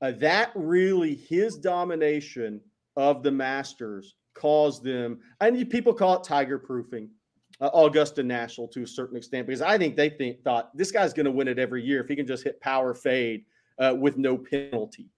Uh, 0.00 0.12
that 0.12 0.50
really 0.54 1.14
his 1.14 1.58
domination 1.58 2.58
of 2.96 3.22
the 3.22 3.30
Masters 3.30 4.14
caused 4.34 4.82
them, 4.84 5.20
and 5.40 5.68
people 5.70 5.92
call 5.92 6.16
it 6.16 6.24
tiger 6.24 6.58
proofing, 6.58 7.10
uh, 7.60 7.70
Augusta 7.74 8.22
National 8.22 8.68
to 8.68 8.82
a 8.82 8.86
certain 8.86 9.16
extent, 9.16 9.46
because 9.46 9.62
I 9.62 9.78
think 9.78 9.96
they 9.96 10.10
think 10.10 10.42
thought 10.42 10.76
this 10.76 10.90
guy's 10.90 11.12
going 11.12 11.26
to 11.26 11.32
win 11.32 11.48
it 11.48 11.58
every 11.58 11.82
year 11.82 12.00
if 12.00 12.08
he 12.08 12.16
can 12.16 12.26
just 12.26 12.44
hit 12.44 12.60
power 12.60 12.94
fade 12.94 13.44
uh, 13.78 13.94
with 13.98 14.16
no 14.16 14.36
penalty. 14.36 15.08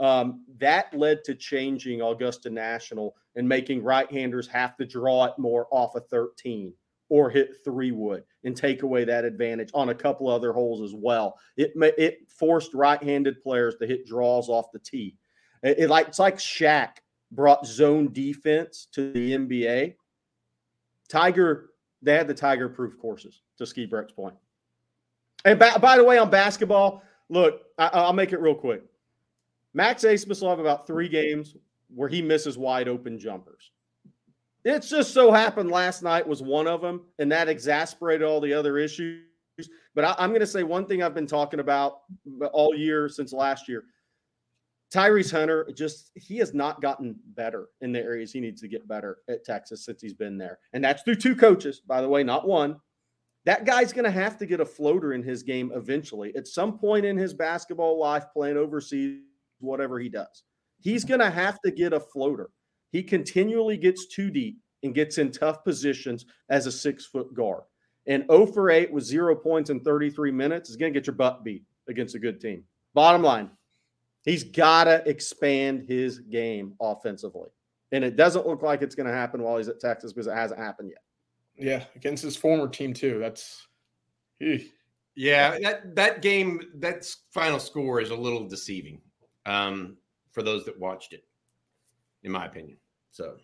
Um, 0.00 0.44
that 0.58 0.92
led 0.92 1.22
to 1.24 1.34
changing 1.34 2.00
Augusta 2.00 2.50
National 2.50 3.14
and 3.36 3.48
making 3.48 3.82
right-handers 3.82 4.48
have 4.48 4.76
to 4.76 4.84
draw 4.84 5.24
it 5.26 5.38
more 5.38 5.68
off 5.70 5.94
a 5.94 6.00
13 6.00 6.72
or 7.10 7.30
hit 7.30 7.56
three 7.64 7.92
wood 7.92 8.24
and 8.44 8.56
take 8.56 8.82
away 8.82 9.04
that 9.04 9.24
advantage 9.24 9.70
on 9.74 9.90
a 9.90 9.94
couple 9.94 10.28
other 10.28 10.52
holes 10.52 10.82
as 10.82 10.94
well. 10.94 11.38
It 11.56 11.72
it 11.76 12.28
forced 12.28 12.74
right-handed 12.74 13.40
players 13.42 13.76
to 13.76 13.86
hit 13.86 14.06
draws 14.06 14.48
off 14.48 14.72
the 14.72 14.78
tee. 14.78 15.16
It, 15.62 15.80
it 15.80 15.90
like 15.90 16.08
it's 16.08 16.18
like 16.18 16.38
Shaq 16.38 16.96
brought 17.34 17.66
zone 17.66 18.12
defense 18.12 18.88
to 18.92 19.12
the 19.12 19.32
NBA. 19.32 19.94
Tiger, 21.08 21.70
they 22.02 22.14
had 22.14 22.28
the 22.28 22.34
Tiger 22.34 22.68
proof 22.68 22.98
courses 22.98 23.42
to 23.58 23.66
Ski 23.66 23.86
Breck's 23.86 24.12
point. 24.12 24.34
And 25.44 25.58
by, 25.58 25.76
by 25.76 25.96
the 25.96 26.04
way, 26.04 26.18
on 26.18 26.30
basketball, 26.30 27.02
look, 27.28 27.62
I, 27.78 27.90
I'll 27.92 28.12
make 28.12 28.32
it 28.32 28.40
real 28.40 28.54
quick. 28.54 28.82
Max 29.74 30.04
Abmas 30.04 30.40
will 30.40 30.50
have 30.50 30.60
about 30.60 30.86
three 30.86 31.08
games 31.08 31.56
where 31.94 32.08
he 32.08 32.22
misses 32.22 32.56
wide 32.56 32.88
open 32.88 33.18
jumpers. 33.18 33.70
It 34.64 34.80
just 34.80 35.12
so 35.12 35.30
happened 35.30 35.70
last 35.70 36.02
night 36.02 36.26
was 36.26 36.42
one 36.42 36.66
of 36.66 36.80
them, 36.80 37.02
and 37.18 37.30
that 37.30 37.48
exasperated 37.48 38.26
all 38.26 38.40
the 38.40 38.54
other 38.54 38.78
issues. 38.78 39.24
But 39.94 40.04
I, 40.04 40.24
am 40.24 40.30
going 40.30 40.40
to 40.40 40.46
say 40.46 40.62
one 40.62 40.86
thing 40.86 41.02
I've 41.02 41.14
been 41.14 41.26
talking 41.26 41.60
about 41.60 42.00
all 42.52 42.74
year 42.74 43.08
since 43.08 43.32
last 43.32 43.68
year. 43.68 43.84
Tyrese 44.92 45.30
Hunter 45.30 45.68
just 45.74 46.10
he 46.14 46.36
has 46.38 46.54
not 46.54 46.80
gotten 46.80 47.16
better 47.34 47.68
in 47.80 47.92
the 47.92 48.00
areas 48.00 48.32
he 48.32 48.40
needs 48.40 48.60
to 48.60 48.68
get 48.68 48.86
better 48.86 49.18
at 49.28 49.44
Texas 49.44 49.84
since 49.84 50.00
he's 50.00 50.14
been 50.14 50.38
there. 50.38 50.58
And 50.72 50.84
that's 50.84 51.02
through 51.02 51.16
two 51.16 51.34
coaches, 51.34 51.80
by 51.80 52.00
the 52.00 52.08
way, 52.08 52.22
not 52.22 52.46
one. 52.46 52.76
That 53.44 53.66
guy's 53.66 53.92
going 53.92 54.06
to 54.06 54.10
have 54.10 54.38
to 54.38 54.46
get 54.46 54.60
a 54.60 54.64
floater 54.64 55.12
in 55.12 55.22
his 55.22 55.42
game 55.42 55.70
eventually. 55.74 56.34
At 56.34 56.48
some 56.48 56.78
point 56.78 57.04
in 57.04 57.16
his 57.16 57.34
basketball 57.34 57.98
life 57.98 58.24
playing 58.32 58.56
overseas, 58.56 59.20
whatever 59.58 59.98
he 59.98 60.08
does. 60.08 60.44
He's 60.80 61.04
mm-hmm. 61.04 61.16
going 61.16 61.20
to 61.20 61.30
have 61.30 61.60
to 61.62 61.70
get 61.70 61.92
a 61.92 62.00
floater. 62.00 62.50
He 62.90 63.02
continually 63.02 63.76
gets 63.76 64.06
too 64.06 64.30
deep 64.30 64.58
and 64.82 64.94
gets 64.94 65.18
in 65.18 65.32
tough 65.32 65.64
positions 65.64 66.24
as 66.48 66.66
a 66.66 66.70
6-foot 66.70 67.34
guard. 67.34 67.62
And 68.06 68.24
0 68.30 68.46
for 68.46 68.70
8 68.70 68.92
with 68.92 69.04
0 69.04 69.34
points 69.36 69.70
in 69.70 69.80
33 69.80 70.30
minutes 70.30 70.70
is 70.70 70.76
going 70.76 70.92
to 70.92 70.98
get 70.98 71.06
your 71.06 71.16
butt 71.16 71.42
beat 71.42 71.64
against 71.88 72.14
a 72.14 72.18
good 72.18 72.40
team. 72.40 72.64
Bottom 72.92 73.22
line, 73.22 73.50
He's 74.24 74.42
got 74.42 74.84
to 74.84 75.06
expand 75.08 75.86
his 75.86 76.18
game 76.18 76.74
offensively. 76.80 77.50
And 77.92 78.02
it 78.02 78.16
doesn't 78.16 78.46
look 78.46 78.62
like 78.62 78.82
it's 78.82 78.94
going 78.94 79.06
to 79.06 79.12
happen 79.12 79.42
while 79.42 79.58
he's 79.58 79.68
at 79.68 79.80
Texas 79.80 80.12
because 80.12 80.26
it 80.26 80.34
hasn't 80.34 80.58
happened 80.58 80.90
yet. 80.90 81.02
Yeah, 81.56 81.84
against 81.94 82.24
his 82.24 82.36
former 82.36 82.66
team 82.68 82.92
too. 82.92 83.18
That's 83.20 83.68
yeah, 85.14 85.58
that 85.62 85.94
that 85.94 86.22
game, 86.22 86.60
that 86.76 87.06
final 87.30 87.60
score 87.60 88.00
is 88.00 88.10
a 88.10 88.16
little 88.16 88.48
deceiving 88.48 89.00
um, 89.46 89.96
for 90.32 90.42
those 90.42 90.64
that 90.64 90.78
watched 90.78 91.12
it, 91.12 91.24
in 92.24 92.32
my 92.32 92.46
opinion. 92.46 92.78
So, 93.12 93.36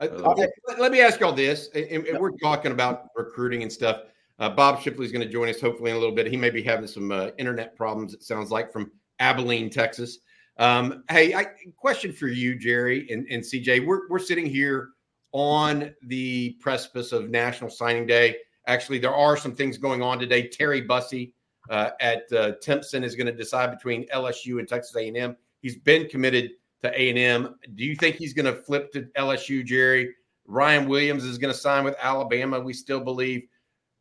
uh, 0.00 0.04
okay. 0.04 0.46
let 0.78 0.92
me 0.92 1.00
ask 1.00 1.18
y'all 1.18 1.32
this: 1.32 1.70
and, 1.74 2.06
and 2.06 2.20
we're 2.20 2.36
talking 2.40 2.70
about 2.70 3.08
recruiting 3.16 3.62
and 3.62 3.72
stuff. 3.72 4.02
Uh, 4.38 4.50
Bob 4.50 4.80
Shipley 4.80 5.06
is 5.06 5.12
going 5.12 5.24
to 5.24 5.32
join 5.32 5.48
us 5.48 5.60
hopefully 5.60 5.90
in 5.90 5.96
a 5.96 6.00
little 6.00 6.14
bit. 6.14 6.26
He 6.26 6.36
may 6.36 6.50
be 6.50 6.62
having 6.62 6.86
some 6.86 7.12
uh, 7.12 7.30
internet 7.38 7.76
problems. 7.76 8.14
It 8.14 8.22
sounds 8.22 8.50
like 8.50 8.72
from 8.72 8.90
Abilene, 9.20 9.70
Texas. 9.70 10.18
Um, 10.58 11.04
hey, 11.08 11.34
I, 11.34 11.46
question 11.76 12.12
for 12.12 12.28
you, 12.28 12.58
Jerry 12.58 13.06
and, 13.10 13.26
and 13.30 13.42
CJ. 13.42 13.86
We're 13.86 14.08
we're 14.08 14.18
sitting 14.18 14.46
here 14.46 14.90
on 15.32 15.92
the 16.02 16.56
precipice 16.60 17.12
of 17.12 17.30
National 17.30 17.70
Signing 17.70 18.06
Day. 18.06 18.36
Actually, 18.66 18.98
there 18.98 19.14
are 19.14 19.36
some 19.36 19.54
things 19.54 19.78
going 19.78 20.02
on 20.02 20.18
today. 20.18 20.48
Terry 20.48 20.80
Bussey 20.80 21.32
uh, 21.70 21.90
at 22.00 22.24
uh, 22.32 22.52
is 22.66 23.14
going 23.14 23.26
to 23.26 23.32
decide 23.32 23.70
between 23.70 24.06
LSU 24.08 24.58
and 24.58 24.68
Texas 24.68 24.94
A&M. 24.96 25.36
He's 25.60 25.76
been 25.76 26.08
committed 26.08 26.52
to 26.82 26.88
A&M. 26.90 27.56
Do 27.74 27.84
you 27.84 27.96
think 27.96 28.16
he's 28.16 28.32
going 28.32 28.46
to 28.46 28.62
flip 28.62 28.92
to 28.92 29.02
LSU, 29.16 29.64
Jerry? 29.64 30.14
Ryan 30.46 30.88
Williams 30.88 31.24
is 31.24 31.38
going 31.38 31.52
to 31.52 31.58
sign 31.58 31.84
with 31.84 31.96
Alabama. 32.00 32.60
We 32.60 32.74
still 32.74 33.00
believe 33.00 33.48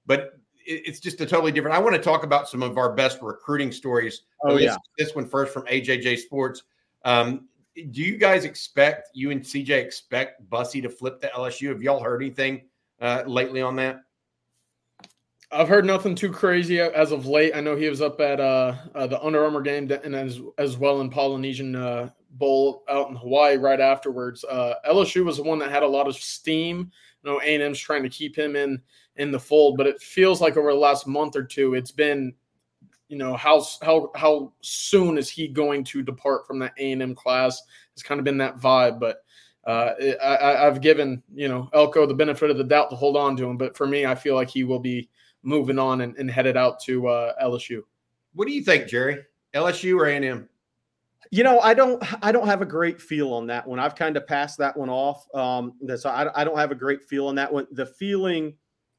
but 0.05 0.39
it's 0.65 0.99
just 0.99 1.19
a 1.21 1.25
totally 1.25 1.51
different. 1.51 1.75
I 1.75 1.79
want 1.79 1.95
to 1.95 2.01
talk 2.01 2.23
about 2.23 2.47
some 2.47 2.63
of 2.63 2.77
our 2.77 2.93
best 2.93 3.21
recruiting 3.21 3.71
stories. 3.71 4.21
Oh 4.43 4.53
this, 4.53 4.63
yeah, 4.63 4.77
this 4.97 5.13
one 5.15 5.27
first 5.27 5.53
from 5.53 5.63
AJJ 5.63 6.19
Sports. 6.19 6.63
Um, 7.03 7.47
do 7.75 8.01
you 8.01 8.17
guys 8.17 8.45
expect 8.45 9.09
you 9.13 9.31
and 9.31 9.41
CJ 9.41 9.69
expect 9.69 10.47
Bussey 10.49 10.81
to 10.81 10.89
flip 10.89 11.19
to 11.21 11.27
LSU? 11.29 11.69
Have 11.69 11.81
y'all 11.81 12.01
heard 12.01 12.21
anything 12.21 12.63
uh, 13.01 13.23
lately 13.25 13.61
on 13.61 13.75
that? 13.77 14.03
I've 15.51 15.67
heard 15.67 15.85
nothing 15.85 16.15
too 16.15 16.31
crazy 16.31 16.79
as 16.79 17.11
of 17.11 17.27
late. 17.27 17.55
I 17.55 17.61
know 17.61 17.75
he 17.75 17.87
was 17.87 18.01
up 18.01 18.19
at 18.19 18.39
uh, 18.39 18.75
uh, 18.95 19.05
the 19.05 19.21
Under 19.21 19.43
Armour 19.43 19.61
game 19.61 19.91
and 19.91 20.15
as 20.15 20.41
as 20.57 20.77
well 20.77 21.01
in 21.01 21.09
Polynesian 21.09 21.75
uh, 21.75 22.09
Bowl 22.31 22.83
out 22.89 23.09
in 23.09 23.15
Hawaii 23.15 23.57
right 23.57 23.79
afterwards. 23.79 24.43
Uh, 24.43 24.75
LSU 24.87 25.23
was 25.23 25.37
the 25.37 25.43
one 25.43 25.59
that 25.59 25.69
had 25.69 25.83
a 25.83 25.87
lot 25.87 26.07
of 26.07 26.15
steam. 26.15 26.91
You 27.23 27.31
know, 27.31 27.39
A&M's 27.41 27.79
trying 27.79 28.03
to 28.03 28.09
keep 28.09 28.35
him 28.35 28.55
in 28.55 28.81
in 29.17 29.32
the 29.32 29.39
fold, 29.39 29.78
but 29.78 29.88
it 29.88 30.02
feels 30.02 30.41
like 30.41 30.58
over 30.58 30.71
the 30.71 30.80
last 30.80 31.08
month 31.08 31.36
or 31.36 31.43
two, 31.43 31.76
it's 31.76 31.91
been, 31.91 32.34
you 33.10 33.17
know, 33.17 33.36
how 33.36 33.63
how 33.82 34.12
how 34.15 34.54
soon 34.62 35.17
is 35.17 35.30
he 35.30 35.47
going 35.47 35.84
to 35.86 36.02
depart 36.02 36.47
from 36.47 36.60
that 36.60 36.73
A 36.78 36.91
and 36.91 37.02
M 37.02 37.15
class? 37.15 37.62
It's 37.93 38.04
kind 38.04 38.19
of 38.19 38.26
been 38.26 38.38
that 38.39 38.58
vibe, 38.58 38.99
but 38.99 39.17
uh, 39.65 39.91
I, 40.21 40.67
I've 40.67 40.82
given 40.82 41.21
you 41.34 41.47
know 41.47 41.69
Elko 41.73 42.06
the 42.06 42.13
benefit 42.13 42.49
of 42.49 42.58
the 42.58 42.63
doubt 42.63 42.89
to 42.89 42.95
hold 42.95 43.15
on 43.15 43.38
to 43.38 43.45
him, 43.45 43.58
but 43.58 43.78
for 43.78 43.88
me, 43.88 44.06
I 44.06 44.15
feel 44.15 44.36
like 44.36 44.49
he 44.49 44.63
will 44.63 44.80
be 44.80 45.10
moving 45.43 45.78
on 45.78 46.02
and, 46.02 46.15
and 46.17 46.32
headed 46.32 46.58
out 46.58 46.80
to 46.82 47.08
uh, 47.08 47.34
LSU. 47.43 47.82
What 48.34 48.47
do 48.47 48.54
you 48.54 48.63
think, 48.63 48.88
Jerry? 48.88 49.23
LSU 49.54 49.97
or 49.97 50.06
A 50.06 50.15
and 50.15 50.26
M? 50.26 50.49
You 51.32 51.43
know, 51.43 51.60
I 51.60 51.73
don't, 51.73 52.04
I 52.23 52.32
don't 52.32 52.47
have 52.47 52.62
a 52.62 52.65
great 52.65 53.02
feel 53.02 53.34
on 53.34 53.47
that 53.47 53.67
one. 53.67 53.80
I've 53.80 53.95
kind 53.95 54.17
of 54.17 54.28
passed 54.28 54.58
that 54.60 54.76
one 54.76 54.89
off. 54.89 55.26
Um, 55.34 55.73
so 55.95 56.10
I, 56.10 56.41
I 56.41 56.43
don't 56.43 56.58
have 56.58 56.71
a 56.71 56.76
great 56.76 57.04
feel 57.04 57.28
on 57.28 57.36
that 57.36 57.52
one. 57.52 57.67
The 57.71 57.86
feeling 57.86 58.54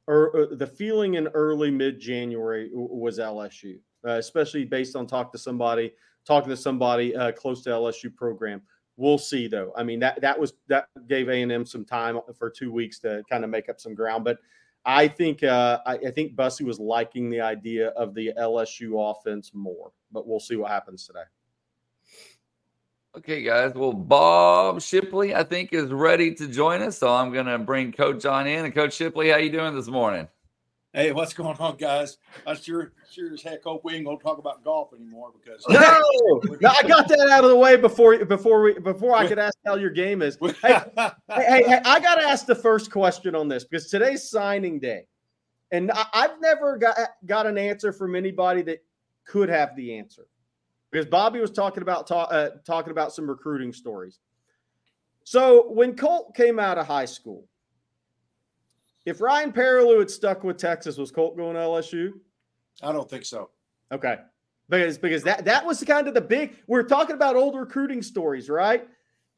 or, 0.07 0.37
uh, 0.37 0.55
the 0.55 0.67
feeling 0.67 1.15
in 1.15 1.29
early 1.29 1.71
mid 1.71 1.99
January 2.01 2.71
was 2.73 3.19
LSU, 3.19 3.79
uh, 4.07 4.13
especially 4.13 4.65
based 4.65 4.97
on 4.97 5.07
talk 5.07 5.33
to 5.33 5.39
somebody, 5.39 5.93
talking 6.27 6.51
to 6.51 6.57
somebody 6.57 7.17
uh, 7.17 7.33
close 7.33 7.63
to 7.63 7.71
LSU 7.71 8.15
program. 8.15 8.63
We'll 8.97 9.19
see 9.19 9.49
though. 9.49 9.73
I 9.77 9.83
mean 9.83 9.99
that 10.01 10.21
that 10.21 10.39
was 10.39 10.55
that 10.69 10.87
gave 11.09 11.29
A 11.29 11.43
and 11.43 11.51
M 11.51 11.67
some 11.67 11.85
time 11.85 12.19
for 12.39 12.49
two 12.49 12.71
weeks 12.73 12.99
to 13.01 13.23
kind 13.29 13.45
of 13.45 13.51
make 13.51 13.69
up 13.69 13.81
some 13.81 13.95
ground, 13.95 14.25
but. 14.25 14.39
I 14.87 15.09
think 15.09 15.43
uh, 15.43 15.81
I, 15.87 15.95
I 15.95 16.11
think 16.11 16.37
Bussey 16.37 16.63
was 16.63 16.79
liking 16.79 17.31
the 17.31 17.41
idea 17.41 17.89
of 17.93 18.15
the 18.15 18.35
LSU 18.39 19.11
offense 19.11 19.53
more, 19.55 19.93
but 20.13 20.29
we'll 20.29 20.39
see 20.39 20.57
what 20.57 20.71
happens 20.71 21.07
today. 21.07 21.23
Okay, 23.17 23.43
guys. 23.43 23.75
Well, 23.75 23.93
Bob 23.93 24.83
Shipley, 24.83 25.37
I 25.37 25.45
think, 25.45 25.73
is 25.73 25.93
ready 25.93 26.35
to 26.35 26.49
join 26.49 26.83
us. 26.83 26.99
So 26.99 27.15
I'm 27.15 27.33
going 27.33 27.47
to 27.47 27.59
bring 27.59 27.93
Coach 27.93 28.23
John 28.23 28.49
in. 28.49 28.65
And 28.65 28.75
Coach 28.75 28.95
Shipley, 28.95 29.31
how 29.31 29.37
you 29.37 29.53
doing 29.53 29.73
this 29.75 29.87
morning? 29.87 30.27
Hey, 30.93 31.13
what's 31.13 31.33
going 31.33 31.57
on, 31.59 31.77
guys? 31.77 32.19
I 32.45 32.55
sure, 32.55 32.93
sure 33.11 33.33
as 33.33 33.43
heck 33.43 33.65
hope 33.65 33.85
we 33.85 33.95
ain't 33.95 34.05
gonna 34.05 34.17
talk 34.19 34.39
about 34.39 34.63
golf 34.63 34.93
anymore 34.95 35.33
because 35.33 35.65
no, 35.69 35.81
no, 36.61 36.69
I 36.69 36.87
got 36.87 37.09
that 37.09 37.29
out 37.33 37.43
of 37.43 37.51
the 37.51 37.57
way 37.57 37.77
before 37.77 38.25
before 38.25 38.63
we 38.63 38.79
before 38.79 39.17
I 39.17 39.27
could 39.27 39.41
ask 39.41 39.59
how 39.67 39.75
your 39.75 39.91
game 39.91 40.23
is. 40.23 40.39
Hey, 40.63 40.79
hey, 40.95 41.11
hey, 41.29 41.65
hey, 41.67 41.81
I 41.85 41.99
got 41.99 42.15
to 42.15 42.23
ask 42.23 42.47
the 42.47 42.55
first 42.55 42.93
question 42.93 43.35
on 43.35 43.49
this 43.49 43.65
because 43.65 43.91
today's 43.91 44.31
signing 44.31 44.79
day, 44.79 45.09
and 45.73 45.91
I, 45.91 46.07
I've 46.15 46.41
never 46.41 46.79
got 46.79 46.97
got 47.27 47.49
an 47.49 47.59
answer 47.59 47.93
from 47.93 48.15
anybody 48.15 48.63
that 48.63 48.85
could 49.25 49.49
have 49.49 49.75
the 49.75 49.99
answer 49.99 50.29
because 50.95 51.07
Bobby 51.07 51.41
was 51.41 51.51
talking 51.51 51.83
about 51.83 52.07
talk, 52.07 52.29
uh, 52.31 52.51
talking 52.65 52.93
about 52.93 53.13
some 53.13 53.29
recruiting 53.29 53.73
stories. 53.73 54.21
So 55.25 55.69
when 55.73 55.97
Colt 55.97 56.37
came 56.37 56.61
out 56.61 56.79
of 56.79 56.87
high 56.87 57.05
school, 57.05 57.49
if 59.05 59.21
Ryan 59.21 59.51
Perrilloux 59.51 59.99
had 59.99 60.09
stuck 60.09 60.45
with 60.45 60.57
Texas, 60.57 60.97
was 60.97 61.11
Colt 61.11 61.37
going 61.37 61.55
to 61.55 61.61
LSU? 61.61 62.13
I 62.81 62.93
don't 62.93 63.11
think 63.11 63.25
so. 63.25 63.51
Okay, 63.91 64.19
because 64.69 64.97
because 64.97 65.25
that 65.25 65.45
that 65.45 65.67
was 65.67 65.83
kind 65.83 66.07
of 66.07 66.15
the 66.15 66.21
big. 66.21 66.59
We're 66.69 66.85
talking 66.85 67.17
about 67.17 67.35
old 67.35 67.57
recruiting 67.57 68.01
stories, 68.01 68.49
right? 68.49 68.87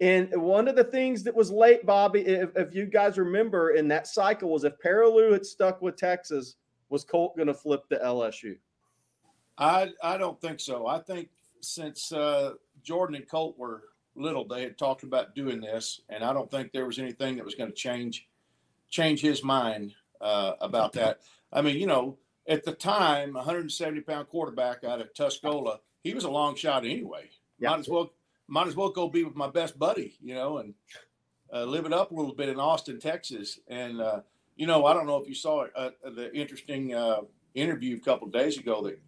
And 0.01 0.31
one 0.37 0.69
of 0.69 0.77
the 0.77 0.85
things 0.85 1.23
that 1.23 1.35
was 1.35 1.51
late, 1.51 1.87
Bobby, 1.87 2.21
if, 2.21 2.51
if 2.55 2.75
you 2.75 2.85
guys 2.85 3.16
remember 3.16 3.71
in 3.71 3.88
that 3.88 4.07
cycle, 4.07 4.51
was 4.51 4.64
if 4.64 4.75
Perrilloux 4.85 5.33
had 5.33 5.47
stuck 5.47 5.81
with 5.81 5.97
Texas, 5.97 6.57
was 6.90 7.03
Colt 7.03 7.35
going 7.35 7.49
to 7.49 7.55
flip 7.55 7.88
to 7.88 7.97
LSU? 7.97 8.59
I 9.57 9.92
I 10.03 10.19
don't 10.19 10.38
think 10.38 10.61
so. 10.61 10.87
I 10.87 10.99
think 10.99 11.31
since 11.66 12.12
uh, 12.12 12.52
Jordan 12.83 13.16
and 13.16 13.29
Colt 13.29 13.59
were 13.59 13.85
little, 14.14 14.46
they 14.46 14.62
had 14.62 14.79
talked 14.79 15.02
about 15.02 15.35
doing 15.35 15.61
this, 15.61 16.00
and 16.09 16.24
I 16.24 16.33
don't 16.33 16.50
think 16.50 16.72
there 16.72 16.87
was 16.87 16.98
anything 16.98 17.37
that 17.37 17.44
was 17.44 17.55
going 17.55 17.70
to 17.70 17.76
change 17.76 18.29
change 18.88 19.20
his 19.20 19.42
mind 19.42 19.94
uh, 20.20 20.52
about 20.61 20.92
that. 20.92 21.20
I 21.52 21.61
mean, 21.61 21.76
you 21.76 21.87
know, 21.87 22.18
at 22.48 22.64
the 22.64 22.72
time, 22.72 23.35
170 23.35 24.00
pound 24.02 24.29
quarterback 24.29 24.85
out 24.85 25.00
of 25.00 25.12
Tuscola, 25.12 25.79
he 26.02 26.14
was 26.14 26.24
a 26.24 26.31
long 26.31 26.55
shot 26.55 26.85
anyway. 26.85 27.29
Yeah. 27.59 27.70
Might 27.70 27.81
as 27.81 27.88
well 27.88 28.12
might 28.48 28.68
as 28.68 28.76
well 28.76 28.90
go 28.90 29.09
be 29.09 29.24
with 29.24 29.35
my 29.35 29.48
best 29.50 29.79
buddy, 29.79 30.16
you 30.22 30.35
know, 30.35 30.59
and 30.59 30.74
uh, 31.52 31.64
live 31.64 31.85
it 31.85 31.92
up 31.92 32.12
a 32.12 32.14
little 32.14 32.35
bit 32.35 32.48
in 32.48 32.61
Austin, 32.61 33.00
Texas. 33.00 33.59
And 33.68 34.00
uh, 34.00 34.20
you 34.57 34.66
know, 34.66 34.87
I 34.87 34.94
don't 34.94 35.07
know 35.07 35.16
if 35.16 35.29
you 35.29 35.35
saw 35.35 35.66
uh, 35.74 35.90
the 36.05 36.33
interesting 36.33 36.94
uh, 36.94 37.22
interview 37.55 37.96
a 37.96 38.00
couple 38.00 38.29
days 38.29 38.57
ago 38.57 38.83
that 38.85 39.00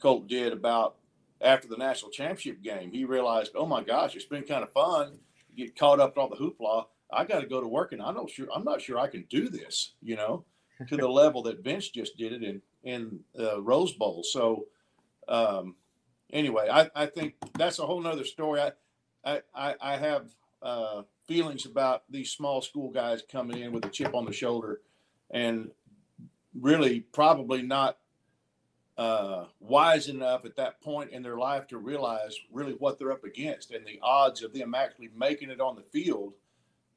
Colt 0.00 0.28
did 0.28 0.52
about 0.52 0.96
after 1.44 1.68
the 1.68 1.76
national 1.76 2.10
championship 2.10 2.62
game, 2.62 2.90
he 2.90 3.04
realized, 3.04 3.52
oh 3.54 3.66
my 3.66 3.82
gosh, 3.82 4.16
it's 4.16 4.24
been 4.24 4.42
kind 4.42 4.64
of 4.64 4.72
fun. 4.72 5.18
Get 5.56 5.76
caught 5.76 6.00
up 6.00 6.16
in 6.16 6.22
all 6.22 6.28
the 6.28 6.36
hoopla. 6.36 6.86
I 7.12 7.24
got 7.24 7.40
to 7.40 7.46
go 7.46 7.60
to 7.60 7.68
work, 7.68 7.92
and 7.92 8.02
I'm 8.02 8.14
not 8.14 8.30
sure. 8.30 8.48
I'm 8.52 8.64
not 8.64 8.80
sure 8.80 8.98
I 8.98 9.06
can 9.06 9.24
do 9.28 9.48
this. 9.48 9.92
You 10.02 10.16
know, 10.16 10.44
to 10.88 10.96
the 10.96 11.08
level 11.22 11.42
that 11.44 11.62
Vince 11.62 11.88
just 11.88 12.16
did 12.16 12.32
it 12.32 12.42
in 12.42 12.62
in 12.82 13.20
uh, 13.38 13.60
Rose 13.62 13.92
Bowl. 13.92 14.24
So, 14.24 14.66
um, 15.28 15.76
anyway, 16.32 16.68
I, 16.70 16.90
I 16.96 17.06
think 17.06 17.34
that's 17.56 17.78
a 17.78 17.86
whole 17.86 18.00
nother 18.00 18.24
story. 18.24 18.62
I 19.24 19.42
I, 19.54 19.74
I 19.80 19.96
have 19.96 20.30
uh, 20.62 21.02
feelings 21.28 21.66
about 21.66 22.02
these 22.10 22.30
small 22.30 22.62
school 22.62 22.90
guys 22.90 23.22
coming 23.30 23.58
in 23.58 23.72
with 23.72 23.84
a 23.84 23.90
chip 23.90 24.14
on 24.14 24.24
the 24.24 24.32
shoulder, 24.32 24.80
and 25.30 25.70
really 26.58 27.00
probably 27.00 27.62
not 27.62 27.98
uh, 28.96 29.46
wise 29.60 30.08
enough 30.08 30.44
at 30.44 30.56
that 30.56 30.80
point 30.80 31.10
in 31.10 31.22
their 31.22 31.36
life 31.36 31.66
to 31.66 31.78
realize 31.78 32.36
really 32.52 32.72
what 32.74 32.98
they're 32.98 33.12
up 33.12 33.24
against 33.24 33.72
and 33.72 33.84
the 33.86 33.98
odds 34.02 34.42
of 34.42 34.52
them 34.52 34.74
actually 34.74 35.10
making 35.16 35.50
it 35.50 35.60
on 35.60 35.74
the 35.74 35.82
field 35.82 36.32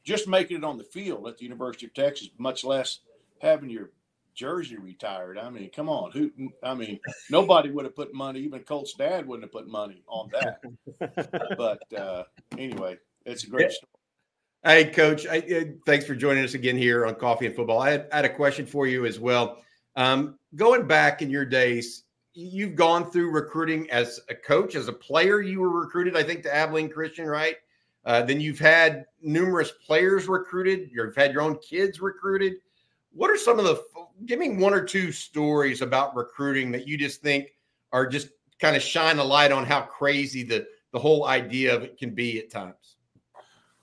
just 0.08 0.26
making 0.26 0.56
it 0.56 0.64
on 0.64 0.78
the 0.78 0.86
field 0.86 1.28
at 1.28 1.38
the 1.38 1.44
University 1.44 1.86
of 1.86 1.94
Texas, 1.94 2.30
much 2.38 2.64
less 2.64 3.00
having 3.42 3.70
your 3.70 3.90
jersey 4.34 4.78
retired. 4.78 5.38
I 5.38 5.50
mean, 5.50 5.70
come 5.70 5.90
on. 5.90 6.12
Who? 6.12 6.32
I 6.64 6.76
mean, 6.76 7.02
nobody 7.30 7.70
would 7.72 7.84
have 7.84 7.96
put 7.96 8.14
money. 8.14 8.40
Even 8.40 8.62
Colt's 8.62 8.94
dad 8.94 9.28
wouldn't 9.28 9.44
have 9.44 9.52
put 9.52 9.68
money 9.68 10.04
on 10.08 10.30
that. 10.32 10.62
but 11.58 11.94
uh, 11.94 12.24
anyway, 12.58 12.98
it's 13.26 13.44
a 13.44 13.50
great 13.50 13.74
story. 13.74 13.90
Hey, 14.64 14.86
Coach. 14.86 15.28
I, 15.28 15.40
uh, 15.40 15.64
thanks 15.86 16.06
for 16.06 16.16
joining 16.16 16.46
us 16.46 16.54
again 16.54 16.78
here 16.78 17.06
on 17.06 17.16
Coffee 17.16 17.48
and 17.48 17.56
Football. 17.56 17.82
I 17.82 17.90
had, 17.90 18.08
I 18.14 18.16
had 18.16 18.26
a 18.26 18.34
question 18.34 18.66
for 18.66 18.88
you 18.88 19.06
as 19.06 19.20
well. 19.20 19.62
Um, 19.98 20.38
going 20.56 20.88
back 20.88 21.22
in 21.24 21.30
your 21.30 21.44
days, 21.44 22.04
you've 22.34 22.76
gone 22.76 23.10
through 23.10 23.32
recruiting 23.32 23.90
as 23.90 24.22
a 24.30 24.36
coach, 24.36 24.76
as 24.76 24.88
a 24.88 24.94
player. 24.94 25.42
You 25.42 25.60
were 25.60 25.82
recruited, 25.82 26.16
I 26.16 26.22
think, 26.22 26.44
to 26.44 26.56
Abilene 26.56 26.88
Christian, 26.88 27.26
right? 27.26 27.56
Uh, 28.06 28.22
then 28.22 28.40
you've 28.40 28.60
had 28.60 29.06
numerous 29.22 29.72
players 29.86 30.28
recruited. 30.28 30.92
You've 30.94 31.16
had 31.16 31.34
your 31.34 31.42
own 31.42 31.58
kids 31.58 32.00
recruited. 32.00 32.54
What 33.12 33.32
are 33.32 33.38
some 33.38 33.58
of 33.58 33.66
the? 33.66 33.84
Give 34.28 34.38
me 34.38 34.50
one 34.52 34.74
or 34.74 34.84
two 34.84 35.12
stories 35.12 35.82
about 35.82 36.16
recruiting 36.16 36.72
that 36.72 36.88
you 36.88 36.98
just 36.98 37.22
think 37.22 37.48
are 37.92 38.06
just 38.06 38.30
kind 38.60 38.76
of 38.76 38.84
shine 38.84 39.18
a 39.18 39.24
light 39.24 39.52
on 39.52 39.66
how 39.66 39.82
crazy 39.82 40.44
the 40.44 40.68
the 40.94 41.00
whole 41.00 41.26
idea 41.26 41.76
of 41.76 41.84
it 41.84 41.98
can 41.98 42.12
be 42.12 42.40
at 42.40 42.52
times. 42.52 42.98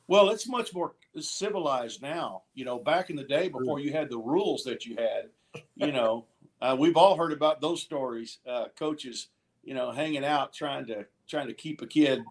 Well, 0.06 0.30
it's 0.30 0.48
much 0.48 0.72
more 0.72 0.94
civilized 1.18 2.02
now. 2.02 2.42
You 2.54 2.64
know, 2.64 2.78
back 2.78 3.10
in 3.10 3.16
the 3.16 3.24
day 3.24 3.48
before 3.48 3.80
you 3.80 3.92
had 3.92 4.08
the 4.08 4.18
rules 4.18 4.62
that 4.62 4.86
you 4.86 4.94
had, 4.96 5.28
you 5.76 5.92
know, 5.92 6.26
uh, 6.60 6.76
we've 6.78 6.96
all 6.96 7.16
heard 7.16 7.32
about 7.32 7.60
those 7.60 7.82
stories. 7.82 8.38
Uh, 8.46 8.66
coaches, 8.78 9.28
you 9.62 9.74
know, 9.74 9.90
hanging 9.90 10.24
out 10.24 10.52
trying 10.52 10.86
to 10.86 11.06
trying 11.28 11.46
to 11.46 11.54
keep 11.54 11.82
a 11.82 11.86
kid 11.86 12.22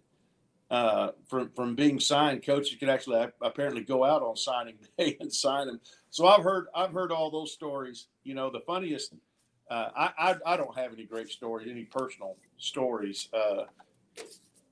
uh, 0.72 1.12
from 1.28 1.50
from 1.52 1.76
being 1.76 2.00
signed. 2.00 2.44
Coaches 2.44 2.76
could 2.80 2.90
actually 2.90 3.26
apparently 3.42 3.84
go 3.84 4.04
out 4.04 4.22
on 4.22 4.36
signing 4.36 4.76
day 4.98 5.18
and 5.20 5.32
sign 5.32 5.68
them. 5.68 5.80
So 6.10 6.28
I've 6.28 6.44
heard 6.44 6.66
I've 6.76 6.92
heard 6.92 7.12
all 7.12 7.30
those 7.30 7.52
stories. 7.54 8.08
You 8.24 8.36
know, 8.36 8.50
the 8.50 8.62
funniest. 8.62 9.14
Uh, 9.72 9.90
I, 9.96 10.12
I, 10.18 10.54
I 10.54 10.58
don't 10.58 10.78
have 10.78 10.92
any 10.94 11.06
great 11.06 11.30
stories, 11.30 11.70
any 11.72 11.86
personal 11.86 12.36
stories. 12.58 13.30
Uh, 13.34 13.64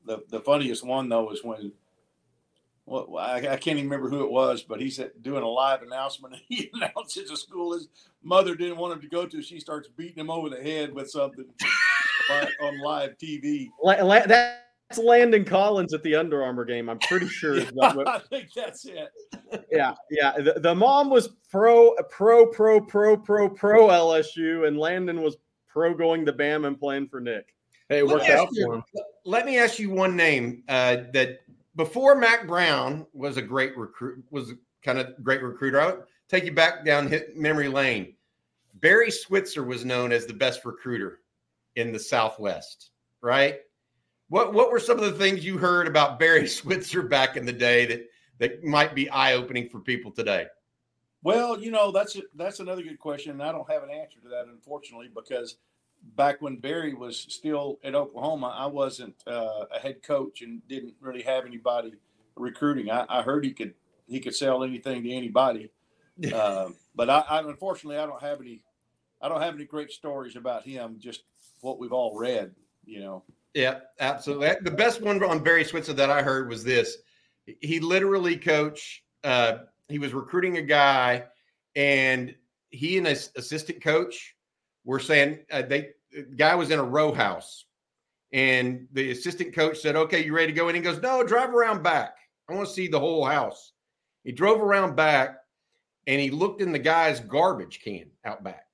the 0.05 0.23
the 0.29 0.39
funniest 0.41 0.85
one 0.85 1.07
though 1.09 1.31
is 1.31 1.43
when 1.43 1.71
well, 2.85 3.17
I, 3.17 3.37
I, 3.37 3.57
can't 3.57 3.77
even 3.77 3.89
remember 3.89 4.09
who 4.09 4.23
it 4.23 4.31
was, 4.31 4.63
but 4.63 4.81
he's 4.81 4.99
doing 5.21 5.43
a 5.43 5.47
live 5.47 5.81
announcement. 5.81 6.33
And 6.33 6.43
he 6.49 6.69
announces 6.73 7.31
a 7.31 7.37
school 7.37 7.73
his 7.73 7.87
mother 8.23 8.55
didn't 8.55 8.77
want 8.77 8.93
him 8.93 9.01
to 9.01 9.07
go 9.07 9.25
to. 9.25 9.41
She 9.41 9.59
starts 9.59 9.87
beating 9.95 10.17
him 10.17 10.29
over 10.29 10.49
the 10.49 10.61
head 10.61 10.93
with 10.93 11.09
something 11.09 11.45
on 12.61 12.81
live 12.81 13.17
TV. 13.17 13.69
That's 13.83 15.05
Landon 15.05 15.45
Collins 15.45 15.93
at 15.93 16.03
the 16.03 16.15
Under 16.15 16.43
Armour 16.43 16.65
game. 16.65 16.89
I'm 16.89 16.99
pretty 16.99 17.27
sure. 17.27 17.59
Yeah, 17.59 17.69
I 18.07 18.19
think 18.29 18.49
that's 18.53 18.85
it. 18.85 19.09
Yeah, 19.71 19.93
yeah. 20.09 20.33
The, 20.37 20.59
the 20.59 20.75
mom 20.75 21.09
was 21.09 21.29
pro, 21.49 21.93
pro, 22.09 22.47
pro, 22.47 22.81
pro, 22.81 23.15
pro, 23.15 23.49
pro 23.49 23.87
LSU, 23.87 24.67
and 24.67 24.77
Landon 24.77 25.21
was 25.21 25.37
pro 25.69 25.93
going 25.93 26.25
to 26.25 26.33
Bam 26.33 26.65
and 26.65 26.77
playing 26.77 27.07
for 27.07 27.21
Nick. 27.21 27.55
Hey, 27.87 27.99
it 27.99 28.07
worked 28.07 28.29
out 28.29 28.49
for 28.53 28.75
him. 28.75 28.83
Let 29.23 29.45
me 29.45 29.57
ask 29.57 29.79
you 29.79 29.89
one 29.89 30.15
name 30.15 30.63
uh, 30.67 30.97
that 31.13 31.39
before 31.75 32.15
Mack 32.15 32.47
Brown 32.47 33.05
was 33.13 33.37
a 33.37 33.41
great 33.41 33.77
recruit, 33.77 34.23
was 34.29 34.53
kind 34.83 34.99
of 34.99 35.21
great 35.23 35.41
recruiter. 35.41 35.79
I'll 35.79 36.03
take 36.27 36.43
you 36.43 36.53
back 36.53 36.85
down 36.85 37.07
hit 37.07 37.37
memory 37.37 37.67
lane. 37.67 38.15
Barry 38.75 39.11
Switzer 39.11 39.63
was 39.63 39.85
known 39.85 40.11
as 40.11 40.25
the 40.25 40.33
best 40.33 40.65
recruiter 40.65 41.19
in 41.75 41.91
the 41.91 41.99
Southwest, 41.99 42.91
right? 43.21 43.59
What 44.29 44.53
what 44.53 44.71
were 44.71 44.79
some 44.79 44.97
of 44.97 45.03
the 45.03 45.19
things 45.19 45.45
you 45.45 45.57
heard 45.57 45.87
about 45.87 46.19
Barry 46.19 46.47
Switzer 46.47 47.01
back 47.01 47.37
in 47.37 47.45
the 47.45 47.53
day 47.53 47.85
that 47.85 48.07
that 48.39 48.63
might 48.63 48.95
be 48.95 49.09
eye 49.09 49.33
opening 49.33 49.69
for 49.69 49.79
people 49.79 50.11
today? 50.11 50.47
Well, 51.23 51.59
you 51.59 51.69
know 51.69 51.91
that's 51.91 52.15
a, 52.15 52.23
that's 52.35 52.59
another 52.59 52.81
good 52.81 52.99
question. 52.99 53.41
I 53.41 53.51
don't 53.51 53.69
have 53.69 53.83
an 53.83 53.91
answer 53.91 54.19
to 54.21 54.29
that, 54.29 54.47
unfortunately, 54.47 55.09
because 55.13 55.57
back 56.15 56.41
when 56.41 56.57
Barry 56.57 56.93
was 56.93 57.25
still 57.29 57.79
at 57.83 57.95
Oklahoma, 57.95 58.55
I 58.57 58.65
wasn't 58.65 59.15
uh, 59.27 59.65
a 59.73 59.79
head 59.79 60.03
coach 60.03 60.41
and 60.41 60.65
didn't 60.67 60.93
really 60.99 61.21
have 61.21 61.45
anybody 61.45 61.93
recruiting. 62.35 62.89
I, 62.89 63.05
I, 63.09 63.21
heard 63.21 63.45
he 63.45 63.51
could 63.51 63.73
he 64.07 64.19
could 64.19 64.35
sell 64.35 64.63
anything 64.63 65.03
to 65.03 65.11
anybody, 65.11 65.69
uh, 66.33 66.69
but 66.95 67.09
I, 67.09 67.23
I, 67.29 67.39
unfortunately 67.39 67.97
I 67.97 68.05
don't 68.05 68.21
have 68.21 68.41
any 68.41 68.61
I 69.21 69.29
don't 69.29 69.41
have 69.41 69.55
any 69.55 69.65
great 69.65 69.91
stories 69.91 70.35
about 70.35 70.63
him. 70.63 70.97
Just 70.99 71.23
what 71.61 71.79
we've 71.79 71.93
all 71.93 72.17
read, 72.17 72.53
you 72.85 72.99
know. 72.99 73.23
Yeah, 73.53 73.79
absolutely. 73.99 74.55
The 74.61 74.71
best 74.71 75.01
one 75.01 75.21
on 75.23 75.43
Barry 75.43 75.63
Switzer 75.63 75.93
that 75.93 76.09
I 76.09 76.21
heard 76.21 76.49
was 76.49 76.63
this: 76.63 76.97
he 77.45 77.79
literally 77.79 78.37
coach. 78.37 79.03
Uh, 79.23 79.59
he 79.89 79.99
was 79.99 80.13
recruiting 80.13 80.57
a 80.57 80.61
guy, 80.61 81.25
and 81.75 82.33
he 82.69 82.97
and 82.97 83.05
his 83.05 83.29
assistant 83.35 83.83
coach 83.83 84.35
were 84.83 84.99
saying 84.99 85.39
uh, 85.51 85.61
they 85.61 85.89
the 86.11 86.23
guy 86.35 86.55
was 86.55 86.71
in 86.71 86.79
a 86.79 86.83
row 86.83 87.13
house 87.13 87.65
and 88.33 88.87
the 88.93 89.11
assistant 89.11 89.53
coach 89.53 89.79
said, 89.79 89.95
Okay, 89.95 90.23
you 90.23 90.33
ready 90.33 90.47
to 90.47 90.57
go? 90.57 90.67
And 90.67 90.75
he 90.75 90.81
goes, 90.81 91.01
No, 91.01 91.23
drive 91.23 91.49
around 91.49 91.83
back. 91.83 92.15
I 92.49 92.53
want 92.53 92.67
to 92.67 92.73
see 92.73 92.87
the 92.87 92.99
whole 92.99 93.25
house. 93.25 93.73
He 94.23 94.31
drove 94.31 94.61
around 94.61 94.95
back 94.95 95.37
and 96.07 96.21
he 96.21 96.31
looked 96.31 96.61
in 96.61 96.71
the 96.71 96.79
guy's 96.79 97.19
garbage 97.19 97.81
can 97.83 98.05
out 98.25 98.43
back. 98.43 98.65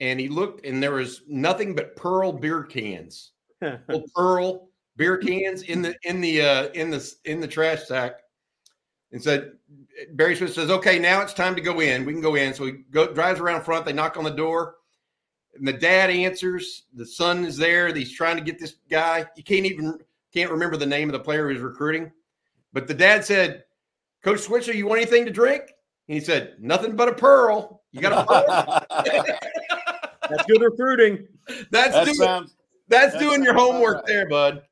And 0.00 0.18
he 0.18 0.28
looked 0.28 0.64
and 0.64 0.82
there 0.82 0.92
was 0.92 1.22
nothing 1.28 1.74
but 1.74 1.96
pearl 1.96 2.32
beer 2.32 2.64
cans. 2.64 3.32
pearl 4.14 4.68
beer 4.96 5.16
cans 5.18 5.62
in 5.62 5.82
the 5.82 5.96
in 6.02 6.20
the 6.20 6.42
uh 6.42 6.68
in 6.74 6.90
the 6.90 7.14
in 7.24 7.40
the 7.40 7.48
trash 7.48 7.84
sack. 7.84 8.14
And 9.10 9.22
said 9.22 9.52
Barry 10.12 10.36
Smith 10.36 10.54
says, 10.54 10.70
Okay, 10.70 10.98
now 10.98 11.20
it's 11.20 11.34
time 11.34 11.54
to 11.56 11.60
go 11.60 11.80
in. 11.80 12.04
We 12.04 12.12
can 12.12 12.22
go 12.22 12.36
in. 12.36 12.54
So 12.54 12.66
he 12.66 12.72
go 12.90 13.12
drives 13.12 13.40
around 13.40 13.64
front, 13.64 13.86
they 13.86 13.92
knock 13.92 14.16
on 14.16 14.24
the 14.24 14.30
door 14.30 14.76
and 15.54 15.66
the 15.66 15.72
dad 15.72 16.10
answers. 16.10 16.84
The 16.94 17.06
son 17.06 17.44
is 17.44 17.56
there. 17.56 17.92
He's 17.94 18.12
trying 18.12 18.36
to 18.36 18.42
get 18.42 18.58
this 18.58 18.76
guy. 18.90 19.26
You 19.36 19.42
can't 19.42 19.66
even 19.66 19.98
can't 20.32 20.50
remember 20.50 20.76
the 20.76 20.86
name 20.86 21.08
of 21.08 21.12
the 21.12 21.20
player 21.20 21.48
he 21.48 21.54
was 21.54 21.62
recruiting. 21.62 22.10
But 22.72 22.86
the 22.86 22.94
dad 22.94 23.24
said, 23.24 23.64
Coach 24.24 24.40
Switzer, 24.40 24.72
you 24.72 24.86
want 24.86 25.02
anything 25.02 25.26
to 25.26 25.30
drink? 25.30 25.62
And 26.08 26.14
he 26.14 26.20
said, 26.20 26.56
Nothing 26.58 26.96
but 26.96 27.08
a 27.08 27.14
pearl. 27.14 27.82
You 27.92 28.00
got 28.00 28.12
a 28.12 28.24
pearl. 28.24 29.04
that's 30.30 30.46
good 30.46 30.62
recruiting. 30.62 31.26
That's 31.70 31.94
that 31.94 32.04
doing, 32.04 32.16
sounds, 32.16 32.56
that's 32.88 33.16
doing 33.18 33.42
your 33.42 33.54
homework 33.54 33.96
right. 33.96 34.06
there, 34.06 34.28
bud. 34.28 34.62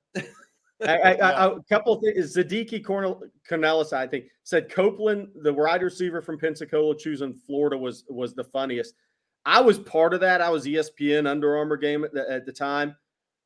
I, 0.82 0.96
I, 0.96 1.12
I, 1.12 1.56
a 1.56 1.62
couple 1.64 1.92
of 1.92 2.02
things. 2.02 2.34
Zadiki 2.34 2.82
Cornelis, 2.82 3.92
I 3.92 4.06
think, 4.06 4.26
said 4.44 4.70
Copeland, 4.70 5.28
the 5.42 5.52
wide 5.52 5.82
receiver 5.82 6.22
from 6.22 6.38
Pensacola, 6.38 6.96
choosing 6.96 7.34
Florida 7.34 7.76
was 7.76 8.04
was 8.08 8.34
the 8.34 8.44
funniest. 8.44 8.94
I 9.44 9.60
was 9.60 9.78
part 9.78 10.14
of 10.14 10.20
that. 10.20 10.40
I 10.40 10.50
was 10.50 10.66
ESPN 10.66 11.26
Under 11.26 11.56
Armour 11.56 11.76
game 11.76 12.04
at 12.04 12.12
the, 12.12 12.30
at 12.30 12.46
the 12.46 12.52
time. 12.52 12.96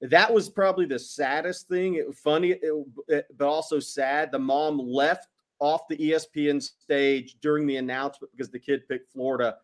That 0.00 0.32
was 0.32 0.50
probably 0.50 0.86
the 0.86 0.98
saddest 0.98 1.68
thing. 1.68 1.94
It 1.94 2.06
was 2.06 2.18
funny, 2.18 2.50
it, 2.50 2.86
it, 3.08 3.26
but 3.36 3.48
also 3.48 3.78
sad. 3.78 4.30
The 4.32 4.38
mom 4.38 4.78
left 4.78 5.28
off 5.60 5.88
the 5.88 5.96
ESPN 5.96 6.62
stage 6.62 7.36
during 7.40 7.66
the 7.66 7.76
announcement 7.76 8.32
because 8.32 8.50
the 8.50 8.58
kid 8.58 8.86
picked 8.88 9.12
Florida. 9.12 9.56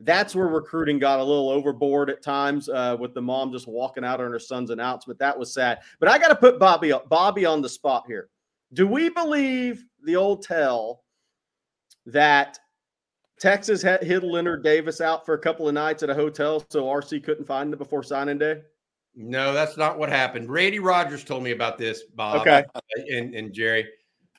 That's 0.00 0.34
where 0.34 0.48
recruiting 0.48 0.98
got 0.98 1.20
a 1.20 1.24
little 1.24 1.48
overboard 1.48 2.10
at 2.10 2.22
times 2.22 2.68
uh, 2.68 2.96
with 2.98 3.14
the 3.14 3.22
mom 3.22 3.52
just 3.52 3.68
walking 3.68 4.04
out 4.04 4.20
on 4.20 4.32
her 4.32 4.38
son's 4.38 4.70
announcement. 4.70 5.18
That 5.20 5.38
was 5.38 5.52
sad. 5.52 5.80
But 6.00 6.08
I 6.08 6.18
got 6.18 6.28
to 6.28 6.36
put 6.36 6.58
Bobby 6.58 6.92
Bobby 7.08 7.46
on 7.46 7.62
the 7.62 7.68
spot 7.68 8.04
here. 8.06 8.28
Do 8.72 8.88
we 8.88 9.08
believe 9.08 9.84
the 10.02 10.16
old 10.16 10.42
tell 10.42 11.04
that 12.06 12.58
Texas 13.40 13.82
had 13.82 14.02
hid 14.02 14.22
Leonard 14.22 14.62
Davis 14.62 15.00
out 15.00 15.26
for 15.26 15.34
a 15.34 15.38
couple 15.38 15.68
of 15.68 15.74
nights 15.74 16.02
at 16.02 16.10
a 16.10 16.14
hotel, 16.14 16.64
so 16.70 16.84
RC 16.84 17.24
couldn't 17.24 17.44
find 17.44 17.72
him 17.72 17.78
before 17.78 18.02
signing 18.02 18.38
day. 18.38 18.62
No, 19.16 19.52
that's 19.52 19.76
not 19.76 19.98
what 19.98 20.08
happened. 20.08 20.50
Randy 20.50 20.78
Rogers 20.78 21.24
told 21.24 21.42
me 21.42 21.52
about 21.52 21.78
this, 21.78 22.02
Bob. 22.14 22.40
Okay, 22.40 22.64
and, 23.10 23.34
and 23.34 23.52
Jerry. 23.52 23.88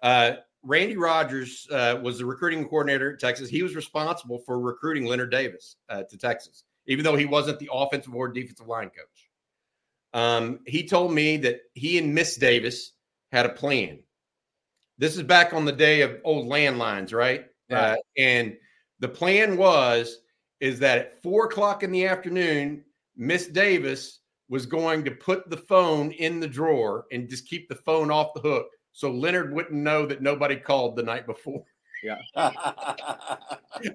Uh, 0.02 0.34
Randy 0.64 0.98
Rogers 0.98 1.68
uh, 1.72 2.00
was 2.02 2.18
the 2.18 2.26
recruiting 2.26 2.68
coordinator 2.68 3.14
at 3.14 3.20
Texas. 3.20 3.50
He 3.50 3.64
was 3.64 3.76
responsible 3.76 4.40
for 4.40 4.60
recruiting 4.60 5.06
Leonard 5.06 5.32
Davis 5.32 5.78
uh, 5.90 6.04
to 6.10 6.18
Texas, 6.18 6.64
even 6.88 7.04
though 7.04 7.16
he 7.16 7.26
wasn't 7.26 7.60
the 7.60 7.70
offensive 7.72 8.14
or 8.14 8.28
defensive 8.28 8.68
line 8.68 8.90
coach. 8.90 9.30
Um, 10.14 10.60
he 10.66 10.88
told 10.88 11.14
me 11.14 11.38
that 11.38 11.60
he 11.74 11.98
and 11.98 12.14
Miss 12.16 12.36
Davis 12.38 12.94
had 13.32 13.46
a 13.46 13.50
plan. 13.50 14.00
This 14.98 15.16
is 15.18 15.24
back 15.24 15.54
on 15.54 15.66
the 15.66 15.72
day 15.72 16.02
of 16.02 16.20
old 16.24 16.48
landlines, 16.48 17.14
right? 17.14 17.46
Yeah. 17.70 17.82
Uh, 17.82 17.96
and 18.18 18.58
the 19.00 19.08
plan 19.08 19.58
was 19.58 20.20
is 20.60 20.80
that 20.80 20.98
at 20.98 21.22
four 21.22 21.46
o'clock 21.46 21.84
in 21.84 21.92
the 21.92 22.08
afternoon, 22.08 22.84
Miss 23.16 23.48
Davis 23.48 24.20
was 24.50 24.66
going 24.66 25.04
to 25.04 25.12
put 25.12 25.50
the 25.50 25.58
phone 25.58 26.12
in 26.12 26.40
the 26.40 26.48
drawer 26.48 27.06
and 27.12 27.30
just 27.30 27.48
keep 27.48 27.68
the 27.68 27.76
phone 27.76 28.12
off 28.12 28.34
the 28.34 28.42
hook 28.42 28.68
so 28.96 29.12
Leonard 29.12 29.54
wouldn't 29.54 29.74
know 29.74 30.06
that 30.06 30.22
nobody 30.22 30.56
called 30.56 30.96
the 30.96 31.04
night 31.04 31.26
before. 31.26 31.66
Yeah. 32.02 32.18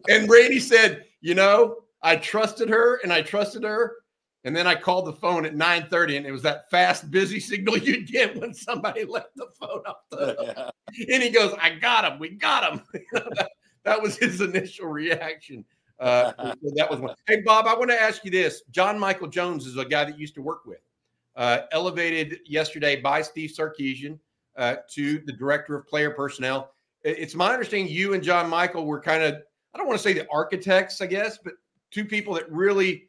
and 0.09 0.29
Brady 0.29 0.61
said, 0.61 1.07
you 1.23 1.35
know, 1.35 1.77
I 2.03 2.17
trusted 2.17 2.69
her 2.69 3.01
and 3.03 3.11
I 3.11 3.23
trusted 3.23 3.65
her. 3.65 3.97
And 4.45 4.55
then 4.55 4.67
I 4.67 4.75
called 4.75 5.07
the 5.07 5.13
phone 5.13 5.45
at 5.45 5.55
9:30, 5.55 6.17
and 6.17 6.27
it 6.27 6.33
was 6.33 6.41
that 6.43 6.71
fast, 6.71 7.11
busy 7.11 7.39
signal 7.41 7.77
you'd 7.77 8.07
get 8.07 8.35
when 8.41 8.55
somebody 8.55 9.05
left 9.09 9.37
the 9.37 9.49
phone 9.59 9.83
off 9.87 10.09
the 10.11 10.35
hook. 10.39 10.75
And 11.13 11.23
he 11.23 11.29
goes, 11.29 11.55
"I 11.61 11.75
got 11.75 12.11
him. 12.11 12.19
We 12.19 12.31
got 12.31 12.73
him." 12.73 12.83
that, 13.85 14.01
was 14.01 14.17
his 14.17 14.41
initial 14.41 14.87
reaction. 14.87 15.65
Uh, 15.99 16.33
so 16.63 16.73
that 16.77 16.91
was 16.91 17.01
one. 17.01 17.15
Hey, 17.27 17.43
Bob, 17.43 17.67
I 17.67 17.75
want 17.75 17.91
to 17.91 18.01
ask 18.01 18.25
you 18.25 18.31
this. 18.31 18.63
John 18.71 18.99
Michael 18.99 19.29
Jones 19.29 19.67
is 19.67 19.77
a 19.77 19.85
guy 19.85 20.05
that 20.05 20.15
you 20.15 20.21
used 20.21 20.35
to 20.35 20.43
work 20.43 20.67
with. 20.67 20.81
Uh, 21.37 21.61
elevated 21.73 22.41
yesterday 22.45 23.01
by 23.01 23.23
Steve 23.23 23.51
Sarkisian 23.57 24.19
uh, 24.57 24.77
to 24.91 25.21
the 25.21 25.33
director 25.33 25.77
of 25.77 25.87
player 25.87 26.11
personnel. 26.11 26.73
It's 27.03 27.35
my 27.35 27.53
understanding 27.53 27.93
you 27.93 28.13
and 28.15 28.23
John 28.23 28.51
Michael 28.51 28.85
were 28.85 29.01
kind 29.01 29.23
of, 29.23 29.37
I 29.73 29.79
don't 29.79 29.87
want 29.87 29.99
to 29.99 30.03
say 30.03 30.13
the 30.13 30.27
architects, 30.31 31.01
I 31.01 31.07
guess, 31.07 31.39
but 31.43 31.55
two 31.91 32.05
people 32.05 32.35
that 32.35 32.51
really 32.51 33.09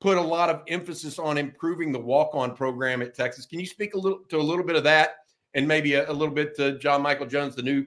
put 0.00 0.16
a 0.16 0.20
lot 0.20 0.48
of 0.48 0.62
emphasis 0.68 1.18
on 1.18 1.38
improving 1.38 1.92
the 1.92 1.98
walk-on 1.98 2.54
program 2.54 3.02
at 3.02 3.14
Texas. 3.14 3.46
Can 3.46 3.60
you 3.60 3.66
speak 3.66 3.94
a 3.94 3.98
little 3.98 4.20
to 4.28 4.38
a 4.38 4.42
little 4.42 4.64
bit 4.64 4.76
of 4.76 4.84
that, 4.84 5.16
and 5.54 5.66
maybe 5.66 5.94
a, 5.94 6.10
a 6.10 6.12
little 6.12 6.34
bit 6.34 6.56
to 6.56 6.78
John 6.78 7.02
Michael 7.02 7.26
Jones, 7.26 7.54
the 7.54 7.62
new 7.62 7.86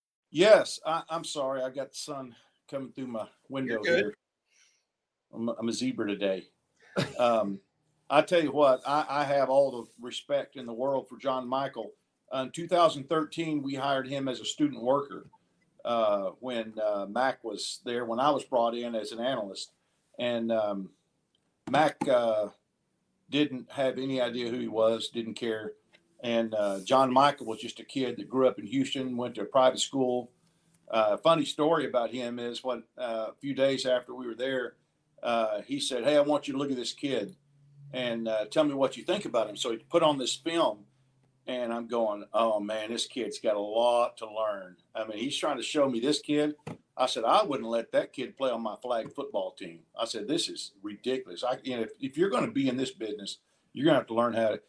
Yes, 0.31 0.79
I, 0.85 1.03
I'm 1.09 1.23
sorry. 1.23 1.61
I 1.61 1.69
got 1.69 1.91
the 1.91 1.97
sun 1.97 2.35
coming 2.69 2.91
through 2.91 3.07
my 3.07 3.27
window 3.49 3.81
here. 3.97 4.13
I'm, 5.33 5.49
a- 5.49 5.55
I'm 5.59 5.69
a 5.69 5.73
zebra 5.73 6.07
today. 6.07 6.45
Um, 7.19 7.59
I 8.09 8.21
tell 8.21 8.41
you 8.43 8.51
what, 8.51 8.81
I, 8.85 9.05
I 9.07 9.23
have 9.23 9.49
all 9.49 9.71
the 9.71 9.89
respect 10.05 10.55
in 10.57 10.65
the 10.65 10.73
world 10.73 11.07
for 11.07 11.17
John 11.17 11.47
Michael. 11.47 11.91
Uh, 12.33 12.43
in 12.43 12.51
2013, 12.51 13.61
we 13.61 13.75
hired 13.75 14.07
him 14.07 14.27
as 14.27 14.39
a 14.39 14.45
student 14.45 14.81
worker 14.81 15.27
uh, 15.85 16.31
when 16.39 16.73
uh, 16.79 17.05
Mack 17.09 17.43
was 17.43 17.79
there, 17.85 18.05
when 18.05 18.19
I 18.19 18.29
was 18.29 18.43
brought 18.43 18.75
in 18.75 18.95
as 18.95 19.11
an 19.11 19.19
analyst. 19.19 19.71
And 20.19 20.51
um, 20.51 20.89
Mack 21.69 21.95
uh, 22.07 22.47
didn't 23.29 23.69
have 23.71 23.97
any 23.97 24.19
idea 24.21 24.49
who 24.49 24.59
he 24.59 24.67
was, 24.67 25.09
didn't 25.09 25.35
care. 25.35 25.73
And 26.21 26.53
uh, 26.53 26.79
John 26.81 27.11
Michael 27.11 27.47
was 27.47 27.59
just 27.59 27.79
a 27.79 27.83
kid 27.83 28.17
that 28.17 28.29
grew 28.29 28.47
up 28.47 28.59
in 28.59 28.67
Houston, 28.67 29.17
went 29.17 29.35
to 29.35 29.41
a 29.41 29.45
private 29.45 29.79
school. 29.79 30.31
Uh, 30.89 31.17
funny 31.17 31.45
story 31.45 31.85
about 31.87 32.11
him 32.11 32.37
is 32.37 32.63
when 32.63 32.83
uh, 32.97 33.27
a 33.29 33.33
few 33.39 33.55
days 33.55 33.85
after 33.85 34.13
we 34.13 34.27
were 34.27 34.35
there, 34.35 34.75
uh, 35.23 35.61
he 35.61 35.79
said, 35.79 36.03
"Hey, 36.03 36.17
I 36.17 36.21
want 36.21 36.47
you 36.47 36.53
to 36.53 36.59
look 36.59 36.69
at 36.69 36.77
this 36.77 36.93
kid 36.93 37.35
and 37.93 38.27
uh, 38.27 38.45
tell 38.45 38.63
me 38.63 38.73
what 38.73 38.97
you 38.97 39.03
think 39.03 39.25
about 39.25 39.49
him." 39.49 39.55
So 39.55 39.71
he 39.71 39.77
put 39.77 40.03
on 40.03 40.17
this 40.17 40.35
film, 40.35 40.85
and 41.47 41.71
I'm 41.73 41.87
going, 41.87 42.25
"Oh 42.33 42.59
man, 42.59 42.91
this 42.91 43.07
kid's 43.07 43.39
got 43.39 43.55
a 43.55 43.59
lot 43.59 44.17
to 44.17 44.25
learn." 44.25 44.75
I 44.93 45.05
mean, 45.05 45.17
he's 45.17 45.37
trying 45.37 45.57
to 45.57 45.63
show 45.63 45.89
me 45.89 45.99
this 45.99 46.19
kid. 46.19 46.55
I 46.97 47.05
said, 47.05 47.23
"I 47.23 47.43
wouldn't 47.43 47.69
let 47.69 47.93
that 47.93 48.13
kid 48.13 48.37
play 48.37 48.51
on 48.51 48.61
my 48.61 48.75
flag 48.81 49.13
football 49.13 49.51
team." 49.51 49.79
I 49.97 50.05
said, 50.05 50.27
"This 50.27 50.49
is 50.49 50.73
ridiculous. 50.83 51.43
I, 51.43 51.57
you 51.63 51.77
know, 51.77 51.83
if, 51.83 51.91
if 51.99 52.17
you're 52.17 52.29
going 52.29 52.45
to 52.45 52.51
be 52.51 52.67
in 52.67 52.77
this 52.77 52.91
business, 52.91 53.37
you're 53.73 53.85
going 53.85 53.95
to 53.95 53.99
have 53.99 54.07
to 54.07 54.13
learn 54.13 54.33
how 54.33 54.49
to." 54.49 54.61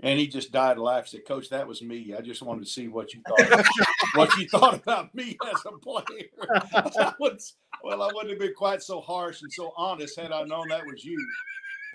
And 0.00 0.18
he 0.18 0.28
just 0.28 0.52
died 0.52 0.76
of 0.76 0.84
laugh. 0.84 1.08
Said, 1.08 1.26
"Coach, 1.26 1.50
that 1.50 1.66
was 1.66 1.82
me. 1.82 2.14
I 2.16 2.20
just 2.20 2.42
wanted 2.42 2.64
to 2.64 2.70
see 2.70 2.86
what 2.86 3.12
you 3.14 3.20
thought, 3.26 3.66
what 4.14 4.36
you 4.36 4.48
thought 4.48 4.74
about 4.74 5.14
me 5.14 5.36
as 5.52 5.60
a 5.66 5.76
player." 5.78 7.14
Was, 7.18 7.54
well, 7.82 8.02
I 8.02 8.06
wouldn't 8.06 8.30
have 8.30 8.38
been 8.38 8.54
quite 8.54 8.80
so 8.80 9.00
harsh 9.00 9.42
and 9.42 9.52
so 9.52 9.72
honest 9.76 10.18
had 10.18 10.30
I 10.30 10.44
known 10.44 10.68
that 10.68 10.86
was 10.86 11.04
you. 11.04 11.18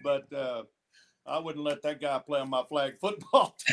But 0.03 0.31
uh, 0.33 0.63
I 1.25 1.39
wouldn't 1.39 1.63
let 1.63 1.81
that 1.83 2.01
guy 2.01 2.19
play 2.19 2.41
on 2.41 2.49
my 2.49 2.63
flag 2.67 2.95
football 2.99 3.55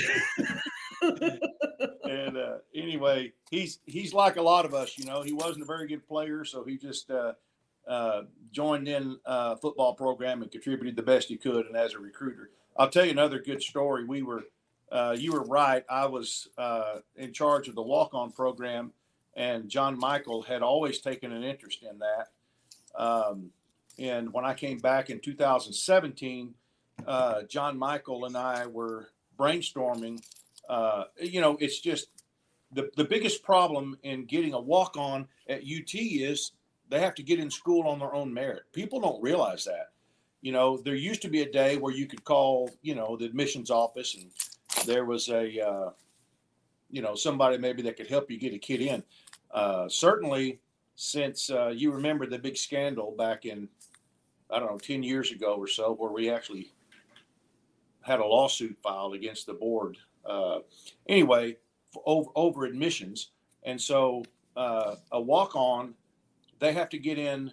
and 1.02 2.36
uh, 2.36 2.58
anyway, 2.74 3.32
he's 3.50 3.80
he's 3.86 4.12
like 4.12 4.36
a 4.36 4.42
lot 4.42 4.64
of 4.64 4.74
us. 4.74 4.98
You 4.98 5.06
know, 5.06 5.22
he 5.22 5.32
wasn't 5.32 5.62
a 5.62 5.66
very 5.66 5.86
good 5.86 6.06
player, 6.06 6.44
so 6.44 6.64
he 6.64 6.76
just 6.76 7.10
uh, 7.10 7.32
uh, 7.88 8.22
joined 8.52 8.88
in 8.88 9.18
uh, 9.24 9.56
football 9.56 9.94
program 9.94 10.42
and 10.42 10.50
contributed 10.50 10.96
the 10.96 11.02
best 11.02 11.28
he 11.28 11.36
could. 11.36 11.66
And 11.66 11.76
as 11.76 11.94
a 11.94 11.98
recruiter, 11.98 12.50
I'll 12.76 12.88
tell 12.88 13.04
you 13.04 13.10
another 13.10 13.38
good 13.38 13.62
story. 13.62 14.04
We 14.04 14.22
were, 14.22 14.44
uh, 14.90 15.16
you 15.18 15.32
were 15.32 15.44
right. 15.44 15.84
I 15.88 16.06
was 16.06 16.48
uh, 16.56 17.00
in 17.16 17.32
charge 17.32 17.68
of 17.68 17.74
the 17.74 17.82
walk-on 17.82 18.32
program, 18.32 18.92
and 19.34 19.68
John 19.68 19.98
Michael 19.98 20.42
had 20.42 20.62
always 20.62 21.00
taken 21.00 21.32
an 21.32 21.42
interest 21.42 21.82
in 21.82 21.98
that. 21.98 22.28
Um, 23.00 23.50
and 23.98 24.32
when 24.32 24.44
I 24.44 24.54
came 24.54 24.78
back 24.78 25.10
in 25.10 25.20
2017, 25.20 26.54
uh, 27.06 27.42
John 27.42 27.78
Michael 27.78 28.24
and 28.24 28.36
I 28.36 28.66
were 28.66 29.08
brainstorming. 29.38 30.22
Uh, 30.68 31.04
you 31.20 31.40
know, 31.40 31.56
it's 31.60 31.80
just 31.80 32.08
the, 32.72 32.90
the 32.96 33.04
biggest 33.04 33.42
problem 33.42 33.98
in 34.02 34.24
getting 34.24 34.54
a 34.54 34.60
walk 34.60 34.96
on 34.96 35.26
at 35.48 35.62
UT 35.62 35.94
is 35.94 36.52
they 36.88 37.00
have 37.00 37.14
to 37.16 37.22
get 37.22 37.38
in 37.38 37.50
school 37.50 37.86
on 37.86 37.98
their 37.98 38.14
own 38.14 38.32
merit. 38.32 38.62
People 38.72 39.00
don't 39.00 39.22
realize 39.22 39.64
that. 39.64 39.90
You 40.42 40.52
know, 40.52 40.78
there 40.78 40.94
used 40.94 41.22
to 41.22 41.28
be 41.28 41.42
a 41.42 41.50
day 41.50 41.76
where 41.76 41.92
you 41.92 42.06
could 42.06 42.24
call, 42.24 42.70
you 42.82 42.94
know, 42.94 43.16
the 43.16 43.26
admissions 43.26 43.70
office 43.70 44.14
and 44.14 44.30
there 44.86 45.04
was 45.04 45.28
a, 45.28 45.60
uh, 45.60 45.90
you 46.90 47.02
know, 47.02 47.14
somebody 47.14 47.58
maybe 47.58 47.82
that 47.82 47.96
could 47.96 48.08
help 48.08 48.30
you 48.30 48.38
get 48.38 48.54
a 48.54 48.58
kid 48.58 48.80
in. 48.80 49.02
Uh, 49.50 49.88
certainly, 49.88 50.60
since 50.96 51.50
uh, 51.50 51.68
you 51.68 51.92
remember 51.92 52.26
the 52.26 52.38
big 52.38 52.56
scandal 52.56 53.14
back 53.16 53.44
in, 53.44 53.68
I 54.50 54.58
don't 54.58 54.70
know, 54.70 54.78
10 54.78 55.02
years 55.02 55.30
ago 55.32 55.54
or 55.54 55.66
so, 55.66 55.94
where 55.94 56.10
we 56.10 56.30
actually 56.30 56.72
had 58.02 58.20
a 58.20 58.24
lawsuit 58.24 58.76
filed 58.82 59.14
against 59.14 59.46
the 59.46 59.54
board. 59.54 59.98
Uh, 60.24 60.60
anyway, 61.08 61.56
over, 62.04 62.30
over 62.34 62.64
admissions. 62.64 63.30
And 63.62 63.80
so 63.80 64.24
uh, 64.56 64.96
a 65.12 65.20
walk 65.20 65.54
on, 65.54 65.94
they 66.58 66.72
have 66.72 66.88
to 66.90 66.98
get 66.98 67.18
in, 67.18 67.52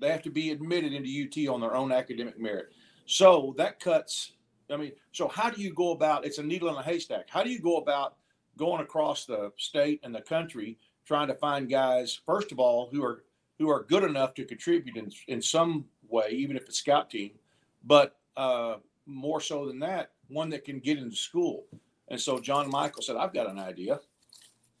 they 0.00 0.10
have 0.10 0.22
to 0.22 0.30
be 0.30 0.50
admitted 0.50 0.92
into 0.92 1.08
UT 1.08 1.52
on 1.52 1.60
their 1.60 1.74
own 1.74 1.92
academic 1.92 2.38
merit. 2.38 2.72
So 3.06 3.54
that 3.58 3.80
cuts, 3.80 4.32
I 4.70 4.76
mean, 4.76 4.92
so 5.12 5.28
how 5.28 5.50
do 5.50 5.60
you 5.60 5.72
go 5.72 5.92
about 5.92 6.24
it's 6.24 6.38
a 6.38 6.42
needle 6.42 6.68
in 6.68 6.76
a 6.76 6.82
haystack? 6.82 7.28
How 7.28 7.42
do 7.42 7.50
you 7.50 7.60
go 7.60 7.76
about 7.76 8.16
going 8.56 8.82
across 8.82 9.24
the 9.24 9.52
state 9.56 10.00
and 10.02 10.14
the 10.14 10.20
country 10.20 10.78
trying 11.06 11.28
to 11.28 11.34
find 11.34 11.68
guys, 11.68 12.20
first 12.26 12.52
of 12.52 12.58
all, 12.58 12.88
who 12.90 13.04
are 13.04 13.24
who 13.58 13.68
are 13.68 13.84
good 13.84 14.04
enough 14.04 14.32
to 14.34 14.44
contribute 14.44 14.96
in, 14.96 15.10
in 15.28 15.42
some 15.42 15.84
way, 16.08 16.30
even 16.30 16.56
if 16.56 16.62
it's 16.62 16.78
scout 16.78 17.10
team, 17.10 17.32
but 17.84 18.16
uh, 18.36 18.76
more 19.06 19.40
so 19.40 19.66
than 19.66 19.78
that, 19.80 20.12
one 20.28 20.48
that 20.50 20.64
can 20.64 20.78
get 20.78 20.96
into 20.96 21.14
school. 21.14 21.66
And 22.08 22.18
so 22.18 22.38
John 22.40 22.70
Michael 22.70 23.02
said, 23.02 23.16
I've 23.16 23.34
got 23.34 23.50
an 23.50 23.58
idea. 23.58 24.00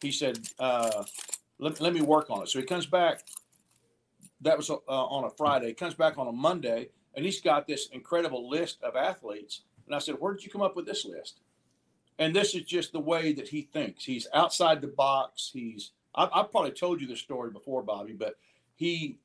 He 0.00 0.10
said, 0.10 0.38
uh, 0.58 1.04
let, 1.58 1.80
let 1.80 1.92
me 1.92 2.00
work 2.00 2.30
on 2.30 2.42
it. 2.42 2.48
So 2.48 2.58
he 2.58 2.64
comes 2.64 2.86
back. 2.86 3.22
That 4.42 4.56
was 4.56 4.70
uh, 4.70 4.76
on 4.86 5.24
a 5.24 5.30
Friday. 5.30 5.72
Comes 5.74 5.94
back 5.94 6.18
on 6.18 6.26
a 6.26 6.32
Monday, 6.32 6.88
and 7.14 7.24
he's 7.24 7.40
got 7.40 7.66
this 7.66 7.88
incredible 7.92 8.48
list 8.48 8.82
of 8.82 8.96
athletes. 8.96 9.62
And 9.86 9.94
I 9.94 9.98
said, 9.98 10.16
Where 10.18 10.32
did 10.32 10.44
you 10.44 10.50
come 10.50 10.62
up 10.62 10.76
with 10.76 10.86
this 10.86 11.04
list? 11.04 11.40
And 12.18 12.34
this 12.34 12.54
is 12.54 12.62
just 12.62 12.92
the 12.92 13.00
way 13.00 13.32
that 13.32 13.48
he 13.48 13.62
thinks. 13.62 14.04
He's 14.04 14.28
outside 14.34 14.80
the 14.80 14.88
box. 14.88 15.50
He's 15.52 15.92
I, 16.14 16.28
I've 16.32 16.50
probably 16.50 16.72
told 16.72 17.00
you 17.00 17.06
this 17.06 17.20
story 17.20 17.50
before, 17.50 17.82
Bobby, 17.82 18.12
but 18.12 18.36
he 18.76 19.18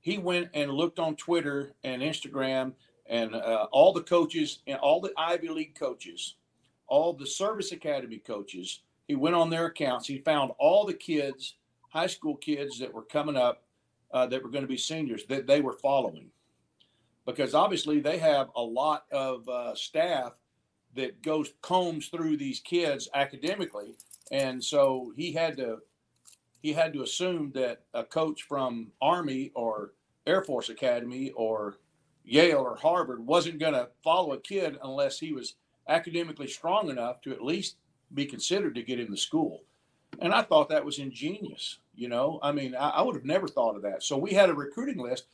he 0.00 0.18
went 0.18 0.48
and 0.54 0.72
looked 0.72 0.98
on 0.98 1.14
Twitter 1.14 1.74
and 1.84 2.02
Instagram 2.02 2.72
and 3.06 3.34
uh, 3.34 3.68
all 3.70 3.92
the 3.92 4.02
coaches 4.02 4.60
and 4.66 4.78
all 4.78 5.00
the 5.00 5.12
Ivy 5.16 5.48
League 5.48 5.74
coaches, 5.78 6.34
all 6.88 7.12
the 7.12 7.26
service 7.26 7.72
academy 7.72 8.18
coaches. 8.18 8.80
He 9.06 9.14
went 9.14 9.36
on 9.36 9.50
their 9.50 9.66
accounts. 9.66 10.08
He 10.08 10.18
found 10.18 10.52
all 10.58 10.86
the 10.86 10.94
kids, 10.94 11.54
high 11.90 12.06
school 12.06 12.36
kids 12.36 12.78
that 12.80 12.92
were 12.92 13.02
coming 13.02 13.36
up 13.36 13.62
uh, 14.12 14.26
that 14.26 14.42
were 14.42 14.50
going 14.50 14.64
to 14.64 14.68
be 14.68 14.76
seniors 14.76 15.24
that 15.26 15.46
they 15.46 15.60
were 15.60 15.78
following, 15.82 16.26
because 17.26 17.54
obviously 17.54 18.00
they 18.00 18.18
have 18.18 18.48
a 18.56 18.62
lot 18.62 19.04
of 19.12 19.48
uh, 19.48 19.74
staff 19.74 20.32
that 20.94 21.22
goes 21.22 21.52
combs 21.62 22.08
through 22.08 22.36
these 22.36 22.60
kids 22.60 23.08
academically, 23.14 23.94
and 24.30 24.62
so 24.62 25.12
he 25.16 25.32
had 25.32 25.56
to 25.56 25.78
he 26.62 26.72
had 26.72 26.92
to 26.92 27.02
assume 27.02 27.50
that 27.52 27.80
a 27.92 28.04
coach 28.04 28.44
from 28.44 28.92
Army 29.00 29.50
or 29.54 29.94
Air 30.26 30.42
Force 30.42 30.68
Academy 30.68 31.32
or 31.32 31.78
Yale 32.24 32.58
or 32.58 32.76
Harvard 32.76 33.26
wasn't 33.26 33.58
going 33.58 33.72
to 33.72 33.88
follow 34.04 34.32
a 34.32 34.40
kid 34.40 34.78
unless 34.84 35.18
he 35.18 35.32
was 35.32 35.56
academically 35.88 36.46
strong 36.46 36.88
enough 36.88 37.20
to 37.22 37.32
at 37.32 37.42
least 37.42 37.76
be 38.14 38.24
considered 38.26 38.74
to 38.76 38.82
get 38.82 39.00
into 39.00 39.16
school. 39.16 39.62
And 40.20 40.32
I 40.32 40.42
thought 40.42 40.68
that 40.68 40.84
was 40.84 40.98
ingenious. 40.98 41.78
You 41.94 42.08
know, 42.08 42.38
I 42.42 42.52
mean, 42.52 42.74
I, 42.74 42.90
I 42.90 43.02
would 43.02 43.14
have 43.14 43.24
never 43.24 43.46
thought 43.46 43.76
of 43.76 43.82
that. 43.82 44.02
So 44.02 44.16
we 44.16 44.32
had 44.32 44.50
a 44.50 44.54
recruiting 44.54 44.98
list. 44.98 45.26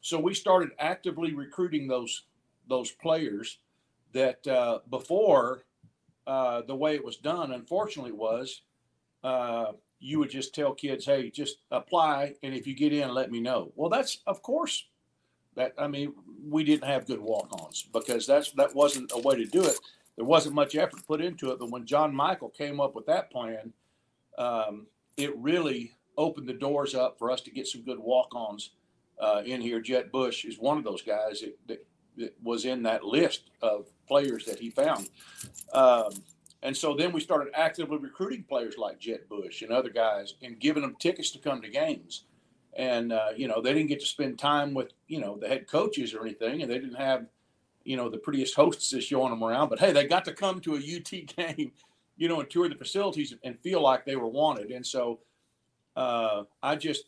So 0.00 0.18
we 0.18 0.34
started 0.34 0.70
actively 0.78 1.34
recruiting 1.34 1.88
those 1.88 2.24
those 2.68 2.90
players 2.90 3.58
that 4.12 4.46
uh, 4.46 4.78
before 4.90 5.64
uh, 6.26 6.62
the 6.62 6.74
way 6.74 6.94
it 6.94 7.04
was 7.04 7.16
done, 7.16 7.52
unfortunately, 7.52 8.12
was 8.12 8.62
uh, 9.22 9.72
you 9.98 10.18
would 10.18 10.30
just 10.30 10.54
tell 10.54 10.72
kids, 10.72 11.04
"Hey, 11.04 11.30
just 11.30 11.58
apply, 11.70 12.34
and 12.42 12.54
if 12.54 12.66
you 12.66 12.74
get 12.74 12.92
in, 12.92 13.12
let 13.12 13.30
me 13.30 13.40
know." 13.40 13.72
Well, 13.76 13.90
that's 13.90 14.18
of 14.26 14.42
course 14.42 14.86
that 15.56 15.72
I 15.78 15.86
mean, 15.86 16.14
we 16.48 16.64
didn't 16.64 16.88
have 16.88 17.06
good 17.06 17.20
walk-ons 17.20 17.82
because 17.92 18.26
that's 18.26 18.52
that 18.52 18.74
wasn't 18.74 19.12
a 19.14 19.18
way 19.18 19.36
to 19.36 19.44
do 19.44 19.64
it. 19.64 19.78
There 20.16 20.24
wasn't 20.24 20.54
much 20.54 20.76
effort 20.76 21.06
put 21.06 21.20
into 21.20 21.50
it, 21.50 21.58
but 21.58 21.70
when 21.70 21.86
John 21.86 22.14
Michael 22.14 22.50
came 22.50 22.80
up 22.80 22.94
with 22.94 23.06
that 23.06 23.30
plan, 23.30 23.72
um, 24.38 24.86
it 25.16 25.36
really 25.36 25.92
opened 26.16 26.48
the 26.48 26.54
doors 26.54 26.94
up 26.94 27.18
for 27.18 27.30
us 27.30 27.40
to 27.42 27.50
get 27.50 27.66
some 27.66 27.82
good 27.82 27.98
walk-ons 27.98 28.70
uh, 29.20 29.42
in 29.44 29.60
here. 29.60 29.80
Jett 29.80 30.12
Bush 30.12 30.44
is 30.44 30.58
one 30.58 30.78
of 30.78 30.84
those 30.84 31.02
guys 31.02 31.40
that, 31.40 31.58
that, 31.66 31.86
that, 32.16 32.34
was 32.42 32.64
in 32.64 32.82
that 32.84 33.04
list 33.04 33.50
of 33.62 33.86
players 34.06 34.44
that 34.44 34.58
he 34.58 34.70
found. 34.70 35.08
Um, 35.72 36.12
and 36.62 36.76
so 36.76 36.94
then 36.94 37.12
we 37.12 37.20
started 37.20 37.52
actively 37.54 37.98
recruiting 37.98 38.44
players 38.44 38.78
like 38.78 38.98
Jett 38.98 39.28
Bush 39.28 39.62
and 39.62 39.70
other 39.70 39.90
guys 39.90 40.34
and 40.42 40.58
giving 40.58 40.82
them 40.82 40.96
tickets 40.98 41.30
to 41.32 41.38
come 41.38 41.60
to 41.62 41.68
games 41.68 42.24
and 42.76 43.12
uh, 43.12 43.28
you 43.36 43.48
know 43.48 43.60
they 43.60 43.72
didn't 43.72 43.88
get 43.88 44.00
to 44.00 44.06
spend 44.06 44.38
time 44.38 44.74
with 44.74 44.92
you 45.06 45.20
know 45.20 45.38
the 45.38 45.48
head 45.48 45.66
coaches 45.68 46.14
or 46.14 46.22
anything, 46.22 46.62
and 46.62 46.70
they 46.70 46.78
didn't 46.78 46.96
have 46.96 47.26
you 47.84 47.96
know 47.96 48.08
the 48.08 48.18
prettiest 48.18 48.54
hostesses 48.54 49.04
showing 49.04 49.30
them 49.30 49.42
around. 49.42 49.68
But 49.68 49.80
hey, 49.80 49.92
they 49.92 50.06
got 50.06 50.24
to 50.26 50.32
come 50.32 50.60
to 50.60 50.74
a 50.74 50.78
UT 50.78 51.10
game, 51.36 51.72
you 52.16 52.28
know, 52.28 52.40
and 52.40 52.50
tour 52.50 52.68
the 52.68 52.74
facilities 52.74 53.34
and 53.42 53.58
feel 53.58 53.82
like 53.82 54.04
they 54.04 54.16
were 54.16 54.28
wanted. 54.28 54.70
And 54.70 54.86
so 54.86 55.20
uh, 55.96 56.44
I 56.62 56.76
just 56.76 57.06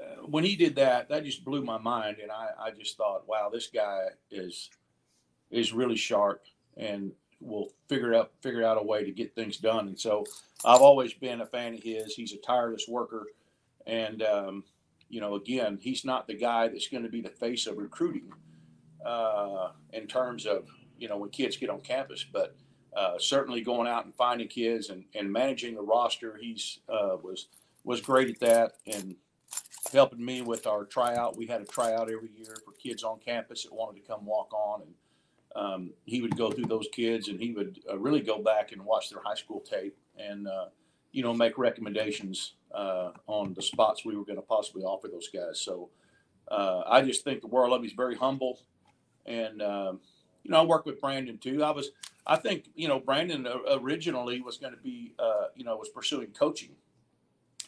uh, 0.00 0.26
when 0.26 0.44
he 0.44 0.56
did 0.56 0.76
that, 0.76 1.08
that 1.08 1.24
just 1.24 1.44
blew 1.44 1.62
my 1.62 1.78
mind, 1.78 2.18
and 2.22 2.30
I, 2.30 2.48
I 2.58 2.70
just 2.70 2.96
thought, 2.96 3.28
wow, 3.28 3.50
this 3.52 3.68
guy 3.68 4.06
is 4.30 4.70
is 5.50 5.72
really 5.72 5.96
sharp 5.96 6.42
and 6.76 7.12
will 7.40 7.68
figure 7.88 8.14
out 8.14 8.32
figure 8.42 8.64
out 8.64 8.78
a 8.78 8.82
way 8.82 9.04
to 9.04 9.10
get 9.10 9.34
things 9.34 9.56
done. 9.58 9.88
And 9.88 9.98
so 9.98 10.24
I've 10.64 10.80
always 10.80 11.14
been 11.14 11.40
a 11.40 11.46
fan 11.46 11.74
of 11.74 11.82
his. 11.82 12.14
He's 12.14 12.32
a 12.32 12.38
tireless 12.38 12.86
worker, 12.88 13.26
and 13.86 14.22
um, 14.22 14.64
you 15.08 15.20
know, 15.20 15.34
again, 15.34 15.78
he's 15.80 16.04
not 16.04 16.26
the 16.26 16.34
guy 16.34 16.68
that's 16.68 16.88
going 16.88 17.04
to 17.04 17.08
be 17.08 17.20
the 17.20 17.28
face 17.28 17.66
of 17.66 17.76
recruiting 17.76 18.32
uh, 19.04 19.68
in 19.92 20.06
terms 20.06 20.46
of, 20.46 20.66
you 20.98 21.08
know, 21.08 21.16
when 21.18 21.30
kids 21.30 21.56
get 21.56 21.70
on 21.70 21.80
campus, 21.80 22.24
but 22.32 22.56
uh, 22.96 23.18
certainly 23.18 23.60
going 23.60 23.88
out 23.88 24.04
and 24.04 24.14
finding 24.14 24.48
kids 24.48 24.90
and, 24.90 25.04
and 25.14 25.32
managing 25.32 25.74
the 25.74 25.82
roster. 25.82 26.38
He's 26.40 26.78
uh, 26.88 27.16
was 27.22 27.48
was 27.82 28.00
great 28.00 28.30
at 28.30 28.40
that 28.40 28.72
and 28.86 29.16
helping 29.92 30.24
me 30.24 30.42
with 30.42 30.66
our 30.66 30.84
tryout. 30.84 31.36
We 31.36 31.46
had 31.46 31.60
a 31.60 31.64
tryout 31.64 32.10
every 32.10 32.30
year 32.36 32.56
for 32.64 32.72
kids 32.72 33.02
on 33.04 33.18
campus 33.18 33.64
that 33.64 33.74
wanted 33.74 34.00
to 34.00 34.06
come 34.06 34.24
walk 34.24 34.52
on, 34.52 34.82
and 34.82 34.94
um, 35.56 35.90
he 36.04 36.20
would 36.22 36.36
go 36.36 36.50
through 36.50 36.66
those 36.66 36.88
kids 36.92 37.28
and 37.28 37.40
he 37.40 37.52
would 37.52 37.80
uh, 37.90 37.98
really 37.98 38.20
go 38.20 38.42
back 38.42 38.72
and 38.72 38.84
watch 38.84 39.10
their 39.10 39.22
high 39.22 39.34
school 39.34 39.60
tape 39.60 39.96
and 40.16 40.48
uh, 40.48 40.66
you 41.12 41.22
know 41.22 41.34
make 41.34 41.58
recommendations 41.58 42.54
uh, 42.74 43.10
on 43.26 43.54
the 43.54 43.62
spots 43.62 44.04
we 44.04 44.16
were 44.16 44.24
going 44.24 44.36
to 44.36 44.42
possibly 44.42 44.82
offer 44.82 45.08
those 45.08 45.28
guys. 45.28 45.60
So 45.60 45.90
I 46.50 47.02
just 47.02 47.24
think 47.24 47.40
the 47.40 47.48
world 47.48 47.72
of 47.72 47.78
him. 47.78 47.84
He's 47.84 47.92
very 47.92 48.14
humble, 48.14 48.60
and 49.26 49.62
um, 49.62 50.00
you 50.44 50.50
know 50.50 50.60
I 50.60 50.64
work 50.64 50.86
with 50.86 51.00
Brandon 51.00 51.38
too. 51.38 51.64
I 51.64 51.70
was 51.70 51.90
I 52.26 52.36
think 52.36 52.70
you 52.74 52.86
know 52.86 53.00
Brandon 53.00 53.46
originally 53.70 54.40
was 54.40 54.58
going 54.58 54.74
to 54.74 54.80
be 54.80 55.14
uh, 55.18 55.46
you 55.56 55.64
know 55.64 55.76
was 55.76 55.88
pursuing 55.88 56.28
coaching, 56.28 56.76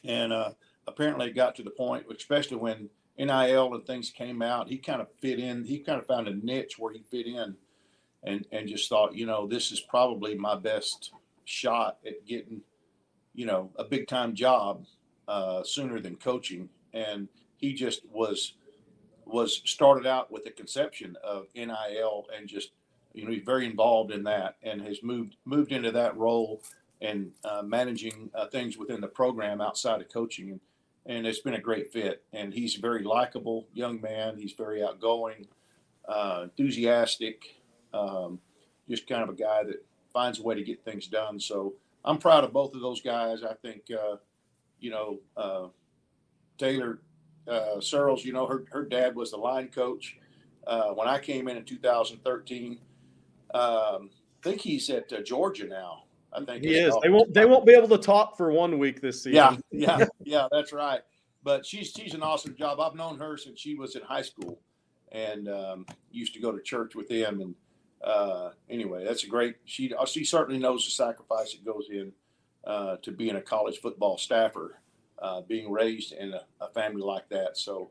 and 0.05 0.33
uh, 0.33 0.51
apparently 0.87 1.29
it 1.29 1.35
got 1.35 1.57
to 1.57 1.63
the 1.63 1.71
point, 1.71 2.07
especially 2.15 2.59
when 2.59 2.89
NIL 3.19 3.75
and 3.75 3.87
things 3.87 4.11
came 4.11 4.43
out, 4.43 4.69
he 4.69 4.79
kind 4.79 5.01
of 5.01 5.09
fit 5.21 5.39
in. 5.39 5.65
He 5.65 5.79
kind 5.79 5.99
of 5.99 6.07
found 6.07 6.29
a 6.29 6.35
niche 6.35 6.79
where 6.79 6.93
he 6.93 7.03
fit 7.11 7.27
in, 7.27 7.57
and 8.23 8.47
and 8.53 8.69
just 8.69 8.89
thought, 8.89 9.15
you 9.15 9.27
know, 9.27 9.47
this 9.47 9.73
is 9.73 9.81
probably 9.81 10.35
my 10.35 10.55
best 10.55 11.13
shot 11.45 11.99
at 12.07 12.27
getting, 12.27 12.61
you 13.35 13.47
know, 13.47 13.71
a 13.77 13.85
big 13.85 14.07
time 14.07 14.35
job 14.35 14.85
uh, 15.29 15.63
sooner 15.63 16.01
than 16.01 16.17
coaching, 16.17 16.69
and 16.93 17.29
he 17.57 17.73
just 17.73 18.03
was 18.11 18.55
was 19.27 19.61
started 19.65 20.07
out 20.07 20.31
with 20.31 20.45
the 20.45 20.51
conception 20.51 21.17
of 21.23 21.47
NIL 21.55 22.27
and 22.37 22.49
just 22.49 22.71
you 23.13 23.25
know 23.25 23.31
he's 23.31 23.45
very 23.45 23.67
involved 23.67 24.13
in 24.13 24.23
that 24.25 24.57
and 24.63 24.81
has 24.83 25.03
moved 25.03 25.37
moved 25.45 25.73
into 25.73 25.91
that 25.91 26.17
role 26.17 26.63
and 27.03 27.33
uh, 27.45 27.63
managing 27.63 28.31
uh, 28.35 28.47
things 28.47 28.79
within 28.79 29.01
the 29.01 29.09
program 29.09 29.61
outside 29.61 30.01
of 30.01 30.09
coaching. 30.09 30.51
And 30.51 30.61
and 31.09 31.27
it's 31.27 31.41
been 31.41 31.55
a 31.55 31.61
great 31.61 31.93
fit. 31.93 32.25
And 32.33 32.53
he's 32.53 32.77
a 32.77 32.81
very 32.81 33.05
likable 33.05 33.69
young 33.73 34.01
man. 34.01 34.37
He's 34.37 34.53
very 34.53 34.83
outgoing 34.83 35.47
uh, 36.09 36.41
enthusiastic 36.45 37.61
um, 37.95 38.41
just 38.89 39.07
kind 39.07 39.23
of 39.23 39.29
a 39.29 39.35
guy 39.35 39.65
that 39.65 39.85
finds 40.13 40.39
a 40.39 40.43
way 40.43 40.55
to 40.55 40.63
get 40.63 40.85
things 40.85 41.07
done. 41.07 41.41
So 41.41 41.75
i'm 42.05 42.19
proud 42.19 42.45
of 42.45 42.53
both 42.53 42.75
of 42.75 42.81
those 42.81 43.01
guys. 43.01 43.43
I 43.43 43.55
think 43.55 43.83
uh, 43.91 44.17
you 44.81 44.91
know, 44.91 45.19
uh, 45.37 45.69
Taylor 46.59 47.01
uh, 47.49 47.81
Searels, 47.81 48.25
you 48.25 48.33
know, 48.33 48.47
her, 48.47 48.65
her 48.73 48.85
dad 48.85 49.15
was 49.15 49.31
the 49.31 49.37
line 49.37 49.69
coach. 49.69 50.17
Uh, 50.67 50.91
when 50.91 51.09
I 51.09 51.19
came 51.19 51.49
in 51.49 51.57
in 51.57 51.65
2013, 51.65 52.79
um, 53.55 53.61
I 53.61 54.09
think 54.43 54.61
he's 54.61 54.91
at 54.91 55.13
uh, 55.13 55.23
Georgia 55.23 55.67
now. 55.67 56.05
I 56.33 56.45
think 56.45 56.65
he 56.65 56.75
is. 56.75 56.95
They 57.03 57.09
won't. 57.09 57.33
They 57.33 57.47
won't 57.47 57.65
be 57.65 57.73
able 57.73 57.89
to 57.89 57.99
talk 57.99 58.37
for 58.37 58.51
one 58.51 58.79
week 58.79 59.01
this 59.01 59.23
season. 59.23 59.63
Yeah, 59.71 59.97
yeah, 59.99 60.07
yeah. 60.25 60.49
That's 60.51 60.73
right. 60.73 61.01
But 61.43 61.65
she's 61.65 61.93
she's 61.97 62.15
an 62.15 62.23
awesome 62.23 62.57
job. 62.57 62.81
I've 62.81 62.95
known 62.95 63.19
her 63.19 63.37
since 63.37 63.61
she 63.61 63.75
was 63.75 63.97
in 63.97 64.03
high 64.03 64.23
school, 64.23 64.59
and 65.13 65.49
um, 65.49 65.87
used 66.11 66.35
to 66.35 66.41
go 66.41 66.53
to 66.53 66.61
church 66.61 66.95
with 66.95 67.09
them. 67.09 67.41
And 67.41 67.55
uh, 68.05 68.51
anyway, 68.69 69.05
that's 69.05 69.25
a 69.25 69.29
great. 69.29 69.57
She 69.65 69.95
she 70.07 70.25
certainly 70.25 70.61
knows 70.61 70.85
the 70.85 70.91
sacrifice 70.91 71.53
that 71.53 71.65
goes 71.65 71.89
in 71.91 72.13
uh, 72.67 72.97
to 73.03 73.13
being 73.13 73.37
a 73.37 73.43
college 73.43 73.79
football 73.79 74.19
staffer, 74.19 74.81
uh, 75.19 75.41
being 75.43 75.71
raised 75.71 76.13
in 76.13 76.35
a, 76.35 76.43
a, 76.61 76.69
family 76.69 77.03
like 77.03 77.29
that. 77.31 77.57
So, 77.57 77.91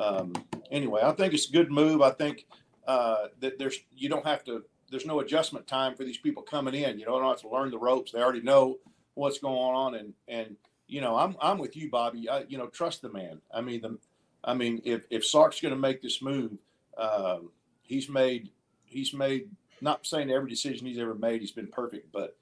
um, 0.00 0.32
anyway, 0.70 1.02
I 1.04 1.12
think 1.12 1.34
it's 1.34 1.48
a 1.48 1.52
good 1.52 1.70
move. 1.70 2.00
I 2.00 2.10
think 2.10 2.46
uh, 2.86 3.28
that 3.40 3.58
there's 3.58 3.78
you 3.96 4.08
don't 4.08 4.26
have 4.26 4.44
to. 4.44 4.64
There's 4.90 5.06
no 5.06 5.20
adjustment 5.20 5.66
time 5.66 5.94
for 5.94 6.04
these 6.04 6.18
people 6.18 6.42
coming 6.42 6.74
in. 6.74 6.98
You 6.98 7.06
know, 7.06 7.18
don't 7.18 7.30
have 7.30 7.40
to 7.42 7.48
learn 7.48 7.70
the 7.70 7.78
ropes. 7.78 8.12
They 8.12 8.20
already 8.20 8.42
know 8.42 8.78
what's 9.14 9.38
going 9.38 9.54
on, 9.56 9.94
and 9.94 10.14
and 10.28 10.56
you 10.86 11.00
know, 11.00 11.16
I'm 11.16 11.36
I'm 11.40 11.58
with 11.58 11.76
you, 11.76 11.90
Bobby. 11.90 12.28
I, 12.28 12.44
you 12.48 12.58
know, 12.58 12.66
trust 12.66 13.02
the 13.02 13.10
man. 13.10 13.40
I 13.52 13.60
mean, 13.60 13.80
the, 13.82 13.98
I 14.44 14.54
mean, 14.54 14.82
if 14.84 15.02
if 15.10 15.24
Sark's 15.24 15.60
going 15.60 15.74
to 15.74 15.80
make 15.80 16.02
this 16.02 16.22
move, 16.22 16.52
um, 16.96 17.50
he's 17.82 18.08
made 18.08 18.50
he's 18.84 19.12
made. 19.12 19.48
Not 19.80 20.06
saying 20.06 20.30
every 20.30 20.48
decision 20.48 20.86
he's 20.86 20.98
ever 20.98 21.14
made 21.14 21.40
he's 21.40 21.50
been 21.50 21.66
perfect, 21.66 22.12
but 22.12 22.36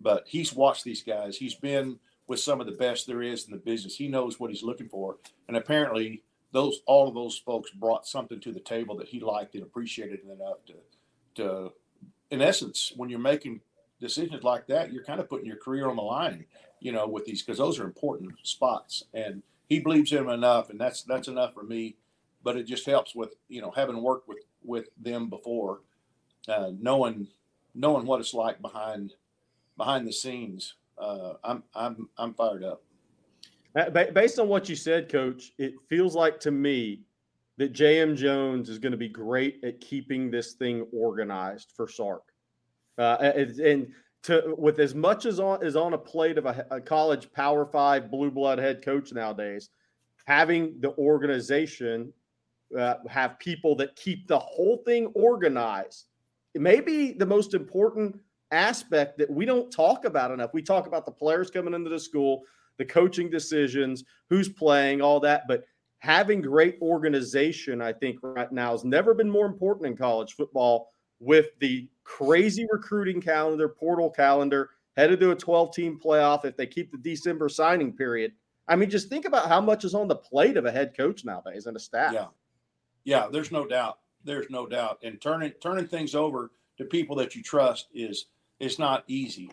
but 0.00 0.24
he's 0.26 0.52
watched 0.52 0.84
these 0.84 1.02
guys. 1.02 1.36
He's 1.36 1.54
been 1.54 1.98
with 2.28 2.38
some 2.38 2.60
of 2.60 2.66
the 2.66 2.72
best 2.72 3.06
there 3.06 3.22
is 3.22 3.46
in 3.46 3.50
the 3.50 3.58
business. 3.58 3.96
He 3.96 4.06
knows 4.06 4.38
what 4.38 4.50
he's 4.50 4.62
looking 4.62 4.88
for, 4.88 5.16
and 5.48 5.56
apparently, 5.56 6.22
those 6.52 6.80
all 6.86 7.08
of 7.08 7.14
those 7.14 7.38
folks 7.38 7.70
brought 7.70 8.06
something 8.06 8.40
to 8.40 8.52
the 8.52 8.60
table 8.60 8.96
that 8.96 9.08
he 9.08 9.20
liked 9.20 9.54
and 9.54 9.64
appreciated 9.64 10.20
enough 10.24 10.58
to, 10.66 10.74
to, 11.34 11.72
in 12.30 12.40
essence, 12.40 12.92
when 12.96 13.10
you're 13.10 13.18
making 13.18 13.60
decisions 14.00 14.42
like 14.44 14.66
that, 14.66 14.92
you're 14.92 15.04
kind 15.04 15.20
of 15.20 15.28
putting 15.28 15.46
your 15.46 15.56
career 15.56 15.88
on 15.88 15.96
the 15.96 16.02
line, 16.02 16.44
you 16.80 16.92
know, 16.92 17.06
with 17.06 17.24
these 17.24 17.42
because 17.42 17.58
those 17.58 17.78
are 17.78 17.84
important 17.84 18.32
spots, 18.42 19.04
and 19.14 19.42
he 19.68 19.80
believes 19.80 20.12
in 20.12 20.18
them 20.18 20.30
enough, 20.30 20.70
and 20.70 20.80
that's 20.80 21.02
that's 21.02 21.28
enough 21.28 21.54
for 21.54 21.62
me. 21.62 21.96
But 22.44 22.56
it 22.56 22.64
just 22.64 22.86
helps 22.86 23.14
with 23.14 23.34
you 23.48 23.60
know 23.60 23.70
having 23.70 24.02
worked 24.02 24.28
with 24.28 24.38
with 24.62 24.88
them 25.00 25.28
before, 25.28 25.80
uh, 26.48 26.70
knowing 26.78 27.28
knowing 27.74 28.06
what 28.06 28.20
it's 28.20 28.34
like 28.34 28.60
behind 28.60 29.14
behind 29.76 30.06
the 30.06 30.12
scenes, 30.12 30.74
uh, 31.00 31.34
I'm 31.44 31.62
I'm 31.74 32.08
I'm 32.18 32.34
fired 32.34 32.64
up. 32.64 32.82
Based 34.14 34.38
on 34.38 34.48
what 34.48 34.68
you 34.68 34.76
said, 34.76 35.10
Coach, 35.10 35.52
it 35.58 35.74
feels 35.88 36.14
like 36.14 36.40
to 36.40 36.50
me 36.50 37.02
that 37.58 37.72
J.M. 37.72 38.16
Jones 38.16 38.68
is 38.68 38.78
going 38.78 38.92
to 38.92 38.98
be 38.98 39.08
great 39.08 39.60
at 39.64 39.80
keeping 39.80 40.30
this 40.30 40.54
thing 40.54 40.86
organized 40.92 41.72
for 41.76 41.88
Sark, 41.88 42.22
uh, 42.98 43.16
and 43.20 43.92
to 44.24 44.54
with 44.58 44.80
as 44.80 44.94
much 44.94 45.26
as 45.26 45.38
on 45.38 45.64
is 45.64 45.76
on 45.76 45.92
a 45.94 45.98
plate 45.98 46.38
of 46.38 46.46
a, 46.46 46.66
a 46.70 46.80
college 46.80 47.30
Power 47.32 47.66
Five 47.66 48.10
blue 48.10 48.30
blood 48.30 48.58
head 48.58 48.84
coach 48.84 49.12
nowadays. 49.12 49.70
having 50.26 50.78
the 50.80 50.94
organization 50.98 52.12
uh, 52.78 52.96
have 53.08 53.38
people 53.38 53.74
that 53.76 53.96
keep 53.96 54.26
the 54.26 54.38
whole 54.38 54.82
thing 54.84 55.06
organized. 55.14 56.08
It 56.54 56.60
may 56.60 56.80
be 56.80 57.12
the 57.12 57.26
most 57.26 57.54
important 57.54 58.16
aspect 58.50 59.18
that 59.18 59.30
we 59.30 59.44
don't 59.44 59.70
talk 59.70 60.04
about 60.04 60.30
enough. 60.30 60.54
We 60.54 60.62
talk 60.62 60.86
about 60.86 61.06
the 61.06 61.12
players 61.12 61.50
coming 61.50 61.74
into 61.74 61.90
the 61.90 61.98
school, 61.98 62.42
the 62.78 62.84
coaching 62.84 63.30
decisions, 63.30 64.04
who's 64.30 64.48
playing, 64.48 65.00
all 65.00 65.20
that, 65.20 65.42
but 65.48 65.64
having 65.98 66.40
great 66.40 66.78
organization, 66.80 67.82
I 67.82 67.92
think 67.92 68.18
right 68.22 68.50
now 68.52 68.72
has 68.72 68.84
never 68.84 69.14
been 69.14 69.30
more 69.30 69.46
important 69.46 69.86
in 69.86 69.96
college 69.96 70.34
football 70.34 70.90
with 71.20 71.46
the 71.58 71.88
crazy 72.04 72.66
recruiting 72.70 73.20
calendar, 73.20 73.68
portal 73.68 74.10
calendar, 74.10 74.70
headed 74.96 75.20
to 75.20 75.32
a 75.32 75.36
12 75.36 75.74
team 75.74 76.00
playoff 76.02 76.44
if 76.44 76.56
they 76.56 76.66
keep 76.66 76.90
the 76.92 76.98
December 76.98 77.48
signing 77.48 77.92
period. 77.92 78.32
I 78.68 78.76
mean, 78.76 78.90
just 78.90 79.08
think 79.08 79.24
about 79.24 79.48
how 79.48 79.60
much 79.60 79.84
is 79.84 79.94
on 79.94 80.08
the 80.08 80.16
plate 80.16 80.56
of 80.56 80.66
a 80.66 80.70
head 80.70 80.96
coach 80.96 81.24
nowadays 81.24 81.66
and 81.66 81.76
a 81.76 81.80
staff. 81.80 82.12
Yeah. 82.12 82.26
Yeah, 83.04 83.28
there's 83.32 83.50
no 83.50 83.66
doubt. 83.66 84.00
There's 84.24 84.50
no 84.50 84.66
doubt. 84.66 84.98
And 85.02 85.20
turning 85.20 85.52
turning 85.62 85.86
things 85.86 86.14
over 86.14 86.50
to 86.76 86.84
people 86.84 87.16
that 87.16 87.34
you 87.34 87.42
trust 87.42 87.88
is 87.94 88.26
is 88.60 88.78
not 88.78 89.04
easy. 89.06 89.50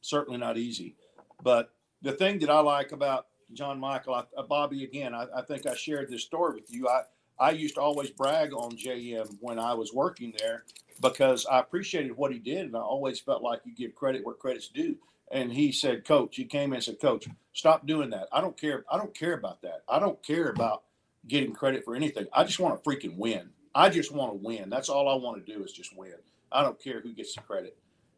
Certainly 0.00 0.38
not 0.38 0.56
easy. 0.56 0.96
But 1.42 1.70
the 2.02 2.12
thing 2.12 2.38
that 2.40 2.50
I 2.50 2.60
like 2.60 2.92
about 2.92 3.26
John 3.52 3.78
Michael, 3.78 4.14
I, 4.14 4.24
uh, 4.36 4.42
Bobby, 4.42 4.84
again, 4.84 5.14
I, 5.14 5.26
I, 5.36 5.42
think 5.42 5.66
I 5.66 5.74
shared 5.74 6.10
this 6.10 6.22
story 6.22 6.54
with 6.54 6.72
you. 6.72 6.88
I, 6.88 7.02
I 7.38 7.50
used 7.50 7.74
to 7.74 7.80
always 7.80 8.10
brag 8.10 8.52
on 8.52 8.72
JM 8.72 9.36
when 9.40 9.58
I 9.58 9.74
was 9.74 9.92
working 9.92 10.32
there 10.38 10.64
because 11.00 11.46
I 11.46 11.60
appreciated 11.60 12.16
what 12.16 12.32
he 12.32 12.38
did. 12.38 12.66
And 12.66 12.76
I 12.76 12.80
always 12.80 13.20
felt 13.20 13.42
like 13.42 13.60
you 13.64 13.74
give 13.74 13.94
credit 13.94 14.24
where 14.24 14.34
credit's 14.34 14.68
due. 14.68 14.96
And 15.30 15.52
he 15.52 15.72
said, 15.72 16.04
Coach, 16.04 16.36
he 16.36 16.44
came 16.44 16.70
in 16.70 16.76
and 16.76 16.84
said, 16.84 17.00
Coach, 17.00 17.26
stop 17.52 17.86
doing 17.86 18.10
that. 18.10 18.28
I 18.32 18.40
don't 18.40 18.58
care. 18.58 18.84
I 18.90 18.98
don't 18.98 19.14
care 19.14 19.34
about 19.34 19.62
that. 19.62 19.82
I 19.88 19.98
don't 19.98 20.22
care 20.22 20.48
about 20.48 20.82
getting 21.26 21.52
credit 21.52 21.84
for 21.84 21.96
anything. 21.96 22.26
I 22.32 22.44
just 22.44 22.60
want 22.60 22.82
to 22.82 22.88
freaking 22.88 23.16
win. 23.16 23.50
I 23.74 23.88
just 23.88 24.12
want 24.12 24.32
to 24.32 24.46
win. 24.46 24.70
That's 24.70 24.88
all 24.88 25.08
I 25.08 25.14
want 25.14 25.44
to 25.44 25.52
do 25.52 25.64
is 25.64 25.72
just 25.72 25.96
win. 25.96 26.14
I 26.52 26.62
don't 26.62 26.80
care 26.80 27.00
who 27.00 27.12
gets 27.12 27.34
the 27.34 27.40
credit. 27.40 27.76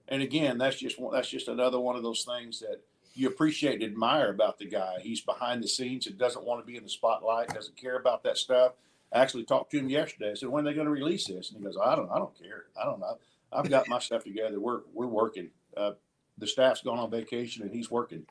And 0.08 0.22
again, 0.22 0.58
that's 0.58 0.76
just 0.76 0.96
that's 1.12 1.28
just 1.28 1.48
another 1.48 1.80
one 1.80 1.96
of 1.96 2.02
those 2.02 2.22
things 2.24 2.60
that 2.60 2.80
you 3.14 3.28
appreciate 3.28 3.74
and 3.74 3.84
admire 3.84 4.30
about 4.30 4.58
the 4.58 4.66
guy. 4.66 4.96
He's 5.00 5.20
behind 5.20 5.62
the 5.62 5.68
scenes 5.68 6.06
and 6.06 6.18
doesn't 6.18 6.44
want 6.44 6.60
to 6.60 6.66
be 6.66 6.76
in 6.76 6.84
the 6.84 6.88
spotlight, 6.88 7.48
doesn't 7.48 7.76
care 7.76 7.96
about 7.96 8.22
that 8.24 8.36
stuff. 8.36 8.72
I 9.12 9.20
actually 9.20 9.44
talked 9.44 9.70
to 9.70 9.78
him 9.78 9.88
yesterday. 9.88 10.30
I 10.32 10.34
said, 10.34 10.48
"When 10.48 10.66
are 10.66 10.70
they 10.70 10.74
going 10.74 10.86
to 10.86 10.92
release 10.92 11.26
this?" 11.26 11.50
And 11.50 11.58
he 11.58 11.64
goes, 11.64 11.76
"I 11.82 11.96
don't, 11.96 12.10
I 12.10 12.18
don't 12.18 12.36
care. 12.38 12.66
I 12.80 12.84
don't 12.84 13.00
know. 13.00 13.18
I've 13.52 13.70
got 13.70 13.88
my 13.88 13.98
stuff 13.98 14.24
together. 14.24 14.60
We're 14.60 14.80
we're 14.92 15.06
working. 15.06 15.50
Uh, 15.76 15.92
the 16.38 16.46
staff's 16.46 16.82
gone 16.82 16.98
on 16.98 17.10
vacation 17.10 17.62
and 17.62 17.72
he's 17.72 17.90
working." 17.90 18.26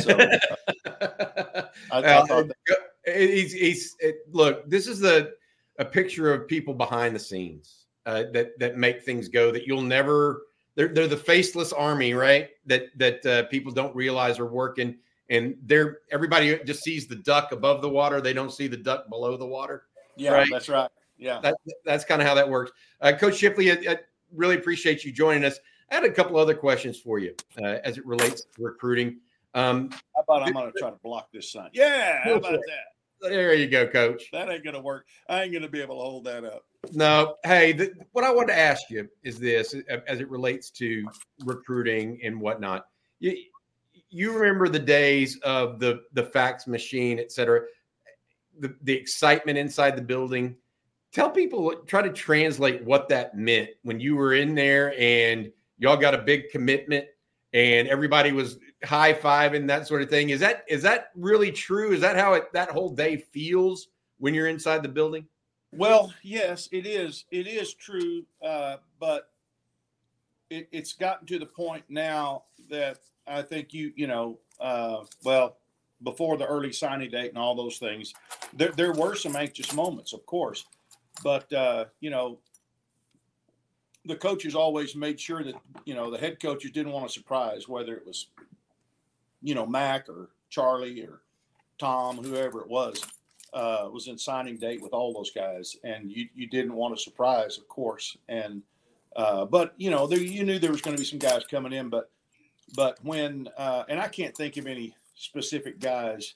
So, 0.00 0.10
uh, 0.10 0.38
I, 1.92 1.98
I 1.98 2.26
thought 2.26 2.48
that- 2.48 2.78
he's 3.06 3.52
he's 3.52 3.96
it, 4.00 4.16
look. 4.32 4.68
This 4.68 4.86
is 4.86 4.98
the 4.98 5.34
a 5.78 5.84
picture 5.84 6.32
of 6.32 6.48
people 6.48 6.74
behind 6.74 7.14
the 7.14 7.20
scenes 7.20 7.86
uh, 8.06 8.24
that 8.32 8.58
that 8.58 8.76
make 8.76 9.02
things 9.02 9.28
go 9.28 9.50
that 9.52 9.66
you'll 9.66 9.82
never. 9.82 10.42
They're 10.74 10.88
they're 10.88 11.08
the 11.08 11.16
faceless 11.16 11.72
army, 11.72 12.14
right? 12.14 12.50
That 12.66 12.86
that 12.96 13.26
uh, 13.26 13.44
people 13.44 13.72
don't 13.72 13.94
realize 13.94 14.38
are 14.38 14.46
working, 14.46 14.96
and 15.30 15.56
they're 15.62 15.98
everybody 16.10 16.58
just 16.64 16.82
sees 16.82 17.06
the 17.06 17.16
duck 17.16 17.52
above 17.52 17.80
the 17.80 17.88
water. 17.88 18.20
They 18.20 18.32
don't 18.32 18.52
see 18.52 18.66
the 18.66 18.76
duck 18.76 19.08
below 19.08 19.36
the 19.36 19.46
water. 19.46 19.84
Yeah, 20.16 20.32
right? 20.32 20.48
that's 20.50 20.68
right. 20.68 20.90
Yeah, 21.16 21.40
that, 21.42 21.56
that's 21.84 22.04
kind 22.04 22.20
of 22.20 22.26
how 22.26 22.34
that 22.34 22.48
works. 22.48 22.72
Uh, 23.00 23.12
Coach 23.12 23.36
Shipley, 23.36 23.70
I, 23.70 23.92
I, 23.92 23.98
really 24.32 24.56
appreciate 24.56 25.04
you 25.04 25.12
joining 25.12 25.44
us. 25.44 25.58
I 25.90 25.94
had 25.94 26.04
a 26.04 26.10
couple 26.10 26.36
other 26.36 26.54
questions 26.54 26.98
for 26.98 27.20
you 27.20 27.34
uh, 27.62 27.78
as 27.84 27.98
it 27.98 28.06
relates 28.06 28.42
to 28.42 28.62
recruiting. 28.62 29.18
Um, 29.54 29.90
how 30.14 30.22
about 30.22 30.48
I'm 30.48 30.52
going 30.52 30.72
to 30.72 30.78
try 30.78 30.90
to 30.90 30.98
block 31.04 31.28
this 31.32 31.52
sign? 31.52 31.70
Yeah, 31.72 32.24
how 32.24 32.34
about 32.34 32.52
that? 32.52 33.30
There 33.30 33.54
you 33.54 33.68
go, 33.68 33.86
Coach. 33.86 34.24
That 34.32 34.50
ain't 34.50 34.64
going 34.64 34.74
to 34.74 34.80
work. 34.80 35.06
I 35.28 35.42
ain't 35.42 35.52
going 35.52 35.62
to 35.62 35.68
be 35.68 35.80
able 35.80 35.96
to 35.96 36.02
hold 36.02 36.24
that 36.24 36.44
up. 36.44 36.64
No. 36.92 37.36
Hey, 37.44 37.72
the, 37.72 37.92
what 38.12 38.24
I 38.24 38.30
wanted 38.30 38.48
to 38.48 38.58
ask 38.58 38.90
you 38.90 39.08
is 39.22 39.38
this, 39.38 39.74
as 40.08 40.20
it 40.20 40.30
relates 40.30 40.70
to 40.72 41.06
recruiting 41.44 42.20
and 42.22 42.40
whatnot. 42.40 42.86
You, 43.20 43.36
you 44.10 44.32
remember 44.32 44.68
the 44.68 44.78
days 44.78 45.38
of 45.42 45.80
the 45.80 46.02
the 46.12 46.22
fax 46.22 46.66
machine, 46.66 47.18
et 47.18 47.32
cetera, 47.32 47.62
the, 48.60 48.74
the 48.82 48.92
excitement 48.92 49.58
inside 49.58 49.96
the 49.96 50.02
building. 50.02 50.56
Tell 51.12 51.30
people, 51.30 51.74
try 51.86 52.02
to 52.02 52.12
translate 52.12 52.84
what 52.84 53.08
that 53.08 53.36
meant 53.36 53.70
when 53.82 54.00
you 54.00 54.16
were 54.16 54.34
in 54.34 54.54
there 54.54 54.94
and 54.98 55.50
y'all 55.78 55.96
got 55.96 56.14
a 56.14 56.18
big 56.18 56.50
commitment 56.50 57.06
and 57.52 57.86
everybody 57.88 58.32
was 58.32 58.58
high 58.84 59.14
five 59.14 59.54
and 59.54 59.70
that 59.70 59.86
sort 59.86 60.02
of 60.02 60.10
thing. 60.10 60.30
Is 60.30 60.40
that 60.40 60.64
is 60.68 60.82
that 60.82 61.10
really 61.16 61.52
true? 61.52 61.92
Is 61.92 62.00
that 62.00 62.16
how 62.16 62.34
it 62.34 62.52
that 62.52 62.70
whole 62.70 62.90
day 62.90 63.16
feels 63.16 63.88
when 64.18 64.34
you're 64.34 64.48
inside 64.48 64.82
the 64.82 64.88
building? 64.88 65.26
Well, 65.76 66.12
yes, 66.22 66.68
it 66.72 66.86
is. 66.86 67.24
It 67.30 67.46
is 67.46 67.74
true, 67.74 68.24
uh, 68.42 68.76
but 69.00 69.30
it, 70.50 70.68
it's 70.72 70.92
gotten 70.92 71.26
to 71.28 71.38
the 71.38 71.46
point 71.46 71.84
now 71.88 72.44
that 72.70 72.98
I 73.26 73.42
think 73.42 73.72
you 73.72 73.92
you 73.96 74.06
know 74.06 74.38
uh, 74.60 75.04
well 75.24 75.56
before 76.02 76.36
the 76.36 76.46
early 76.46 76.72
signing 76.72 77.10
date 77.10 77.30
and 77.30 77.38
all 77.38 77.54
those 77.54 77.78
things, 77.78 78.12
there 78.52 78.72
there 78.72 78.92
were 78.92 79.14
some 79.14 79.36
anxious 79.36 79.72
moments, 79.72 80.12
of 80.12 80.24
course, 80.26 80.64
but 81.22 81.52
uh, 81.52 81.86
you 82.00 82.10
know 82.10 82.38
the 84.04 84.16
coaches 84.16 84.54
always 84.54 84.94
made 84.94 85.18
sure 85.18 85.42
that 85.42 85.54
you 85.84 85.94
know 85.94 86.10
the 86.10 86.18
head 86.18 86.40
coaches 86.40 86.70
didn't 86.70 86.92
want 86.92 87.06
to 87.06 87.12
surprise 87.12 87.68
whether 87.68 87.94
it 87.94 88.06
was 88.06 88.28
you 89.42 89.54
know 89.54 89.66
Mack 89.66 90.08
or 90.08 90.30
Charlie 90.50 91.02
or 91.02 91.20
Tom, 91.78 92.18
whoever 92.18 92.60
it 92.60 92.68
was, 92.68 93.04
uh, 93.54 93.88
was 93.90 94.08
in 94.08 94.18
signing 94.18 94.56
date 94.56 94.82
with 94.82 94.92
all 94.92 95.12
those 95.12 95.30
guys, 95.30 95.76
and 95.84 96.10
you 96.10 96.28
you 96.34 96.46
didn't 96.46 96.74
want 96.74 96.96
to 96.96 97.02
surprise, 97.02 97.56
of 97.58 97.68
course, 97.68 98.16
and 98.28 98.62
uh, 99.16 99.44
but 99.44 99.74
you 99.76 99.90
know 99.90 100.06
there, 100.06 100.20
you 100.20 100.44
knew 100.44 100.58
there 100.58 100.72
was 100.72 100.82
going 100.82 100.96
to 100.96 101.00
be 101.00 101.06
some 101.06 101.18
guys 101.18 101.44
coming 101.50 101.72
in, 101.72 101.88
but 101.88 102.10
but 102.74 102.98
when 103.02 103.48
uh, 103.56 103.84
and 103.88 104.00
I 104.00 104.08
can't 104.08 104.36
think 104.36 104.56
of 104.56 104.66
any 104.66 104.94
specific 105.14 105.78
guys 105.80 106.34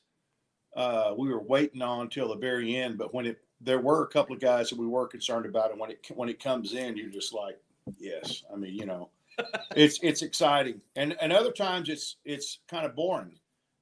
uh, 0.76 1.14
we 1.16 1.28
were 1.28 1.42
waiting 1.42 1.82
on 1.82 2.08
till 2.08 2.28
the 2.28 2.36
very 2.36 2.76
end, 2.76 2.98
but 2.98 3.12
when 3.12 3.26
it 3.26 3.38
there 3.60 3.80
were 3.80 4.04
a 4.04 4.08
couple 4.08 4.34
of 4.34 4.40
guys 4.40 4.70
that 4.70 4.78
we 4.78 4.86
were 4.86 5.08
concerned 5.08 5.46
about, 5.46 5.72
and 5.72 5.80
when 5.80 5.90
it 5.90 6.06
when 6.14 6.28
it 6.28 6.42
comes 6.42 6.74
in, 6.74 6.96
you're 6.96 7.10
just 7.10 7.34
like, 7.34 7.58
yes. 7.98 8.44
I 8.52 8.56
mean, 8.56 8.74
you 8.74 8.86
know, 8.86 9.10
it's 9.76 9.98
it's 10.02 10.22
exciting, 10.22 10.80
and 10.94 11.16
and 11.20 11.32
other 11.32 11.50
times 11.50 11.88
it's 11.88 12.16
it's 12.24 12.60
kind 12.68 12.86
of 12.86 12.94
boring, 12.94 13.34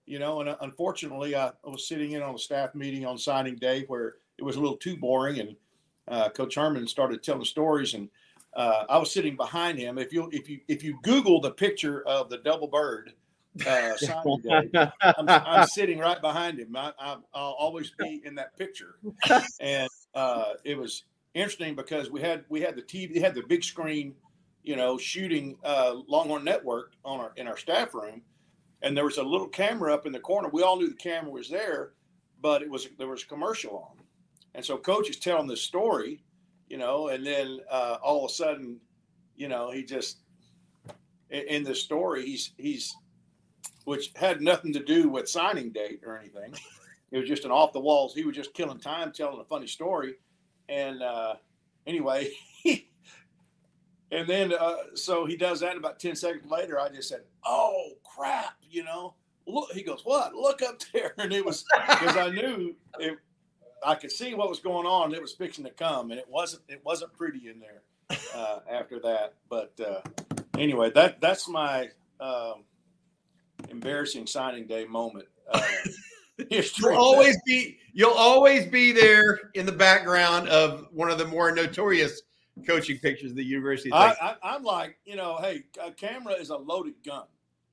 you 0.07 0.19
know. 0.19 0.41
And 0.41 0.49
uh, 0.49 0.57
unfortunately, 0.61 1.37
I, 1.37 1.53
was 1.65 1.87
sitting 1.87 2.13
in 2.13 2.23
on 2.23 2.35
a 2.35 2.39
staff 2.39 2.75
meeting 2.75 3.05
on 3.05 3.19
signing 3.19 3.57
day 3.57 3.85
where 3.89 4.15
it 4.39 4.45
was 4.45 4.57
a 4.57 4.61
little 4.61 4.77
too 4.77 4.97
boring, 4.97 5.41
and 5.41 5.57
uh, 6.09 6.29
Coach 6.31 6.55
Herman 6.55 6.87
started 6.87 7.23
telling 7.23 7.45
stories, 7.45 7.95
and 7.95 8.09
uh, 8.55 8.85
I 8.89 8.99
was 8.99 9.13
sitting 9.13 9.37
behind 9.37 9.79
him. 9.79 9.99
If 9.99 10.13
you 10.13 10.29
if 10.33 10.49
you 10.49 10.61
if 10.69 10.83
you 10.83 10.99
Google 11.03 11.41
the 11.41 11.51
picture 11.51 12.03
of 12.07 12.31
the 12.31 12.39
double 12.39 12.69
bird 12.69 13.13
uh, 13.67 13.97
signing 13.97 14.41
day. 14.41 14.91
I'm, 15.03 15.29
I'm, 15.29 15.67
sitting 15.67 15.99
right 15.99 16.21
behind 16.21 16.59
him. 16.59 16.77
I, 16.77 16.93
will 17.35 17.57
always 17.59 17.93
be 17.99 18.23
in 18.25 18.35
that 18.37 18.57
picture, 18.57 18.97
and 19.61 19.89
uh, 20.15 20.55
it 20.65 20.77
was 20.77 21.05
interesting 21.35 21.75
because 21.75 22.11
we 22.11 22.21
had 22.21 22.45
we 22.49 22.61
had 22.61 22.77
the 22.77 22.83
TV, 22.83 23.21
had 23.21 23.35
the 23.35 23.43
big 23.43 23.63
screen, 23.63 24.15
you 24.63 24.77
know, 24.77 24.99
shooting 24.99 25.57
uh, 25.65 25.95
Longhorn 26.09 26.45
Network 26.45 26.93
on 27.05 27.21
our 27.21 27.33
in 27.37 27.47
our 27.47 27.57
staff 27.57 27.95
room, 27.95 28.23
and 28.83 28.97
there 28.97 29.05
was 29.05 29.19
a 29.19 29.23
little 29.23 29.49
camera 29.49 29.93
up 29.95 30.07
in 30.07 30.13
the 30.13 30.21
corner. 30.21 30.49
We 30.49 30.63
all 30.63 30.77
knew 30.77 30.89
the 30.89 30.95
camera 30.95 31.31
was 31.31 31.49
there, 31.49 31.93
but 32.41 32.63
it 32.63 32.71
was 32.71 32.89
there 32.99 33.09
was 33.09 33.23
a 33.23 33.27
commercial 33.27 33.91
on, 33.91 34.05
and 34.55 34.65
so 34.65 34.77
Coach 34.77 35.11
is 35.11 35.19
telling 35.19 35.47
this 35.47 35.63
story, 35.63 36.23
you 36.69 36.79
know, 36.79 37.09
and 37.09 37.27
then 37.27 37.61
uh, 37.71 37.99
all 38.03 38.25
of 38.25 38.31
a 38.31 38.35
sudden, 38.35 38.81
you 39.37 39.49
know, 39.49 39.71
he 39.71 39.83
just 39.83 40.19
in, 41.31 41.43
in 41.49 41.63
the 41.65 41.75
story 41.75 42.25
he's 42.25 42.53
he's 42.57 42.95
which 43.85 44.11
had 44.17 44.41
nothing 44.41 44.73
to 44.73 44.81
do 44.81 45.09
with 45.09 45.29
signing 45.29 45.71
date 45.71 46.01
or 46.05 46.19
anything. 46.19 46.53
It 47.13 47.19
was 47.19 47.29
just 47.29 47.45
an 47.45 47.53
off 47.53 47.73
the 47.73 47.81
walls. 47.81 48.15
He 48.15 48.25
was 48.25 48.35
just 48.35 48.53
killing 48.53 48.79
time 48.81 49.13
telling 49.13 49.41
a 49.41 49.45
funny 49.45 49.69
story. 49.69 50.15
And 50.69 51.03
uh, 51.03 51.37
anyway, 51.87 52.33
and 54.11 54.27
then 54.27 54.53
uh, 54.53 54.77
so 54.95 55.25
he 55.25 55.37
does 55.37 55.61
that. 55.61 55.77
About 55.77 56.01
10 56.01 56.17
seconds 56.17 56.51
later, 56.51 56.81
I 56.81 56.89
just 56.89 57.09
said, 57.09 57.23
Oh, 57.47 57.93
crap, 58.17 58.57
you 58.71 58.85
know. 58.85 59.15
Look, 59.47 59.73
he 59.73 59.83
goes, 59.83 60.01
What? 60.05 60.35
Look 60.35 60.63
up 60.63 60.81
there. 60.93 61.15
And 61.19 61.33
it 61.33 61.45
was 61.45 61.65
because 61.89 62.17
I 62.17 62.31
knew 62.31 62.75
it, 62.99 63.19
I 63.85 63.95
could 63.95 64.13
see 64.13 64.35
what 64.35 64.49
was 64.49 64.61
going 64.61 64.87
on. 64.87 65.15
It 65.15 65.23
was 65.23 65.33
fixing 65.33 65.65
to 65.65 65.71
come, 65.71 66.11
and 66.11 66.19
it 66.19 66.29
wasn't. 66.29 66.63
It 66.69 66.81
wasn't 66.85 67.13
pretty 67.13 67.49
in 67.49 67.61
there 67.61 67.83
uh, 68.35 68.61
after 68.71 68.99
that. 69.01 69.35
But 69.49 69.73
uh, 69.81 70.01
anyway, 70.59 70.91
that 70.95 71.21
that's 71.21 71.49
my 71.49 71.91
um, 72.21 72.65
embarrassing 73.69 74.27
signing 74.27 74.67
day 74.67 74.85
moment. 74.85 75.29
Uh, 75.51 75.63
You'll 76.51 76.97
always 76.97 77.39
be 77.47 77.79
you'll 77.95 78.13
always 78.13 78.67
be 78.67 78.93
there 78.93 79.41
in 79.55 79.65
the 79.65 79.73
background 79.73 80.49
of 80.51 80.87
one 80.93 81.11
of 81.11 81.17
the 81.17 81.25
more 81.25 81.51
notorious 81.51 82.21
coaching 82.67 82.99
pictures 82.99 83.31
of 83.31 83.37
the 83.37 83.45
university. 83.45 83.91
I, 83.93 84.37
I, 84.43 84.57
am 84.57 84.63
like, 84.63 84.99
you 85.07 85.17
know, 85.17 85.39
hey, 85.41 85.65
a 85.83 85.93
camera 85.93 86.35
is 86.35 86.51
a 86.51 86.57
loaded 86.57 86.95
gun. 87.05 87.25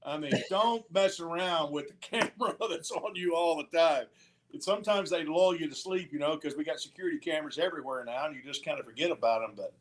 I 0.06 0.18
mean, 0.18 0.34
don't 0.50 0.84
mess 0.92 1.20
around 1.20 1.72
with 1.72 1.88
the 1.88 1.94
camera 2.02 2.56
that's 2.70 2.92
on 2.92 3.16
you 3.16 3.36
all 3.36 3.58
the 3.58 3.78
time. 3.78 4.06
sometimes 4.60 5.10
they 5.10 5.24
lull 5.24 5.56
you 5.56 5.70
to 5.70 5.76
sleep, 5.76 6.12
you 6.12 6.20
know, 6.20 6.36
because 6.36 6.58
we 6.58 6.64
got 6.64 6.80
security 6.80 7.18
cameras 7.18 7.58
everywhere 7.58 8.04
now, 8.06 8.26
and 8.26 8.36
you 8.36 8.42
just 8.44 8.66
kind 8.66 8.80
of 8.80 8.86
forget 8.86 9.12
about 9.12 9.42
them. 9.42 9.54
But 9.56 9.74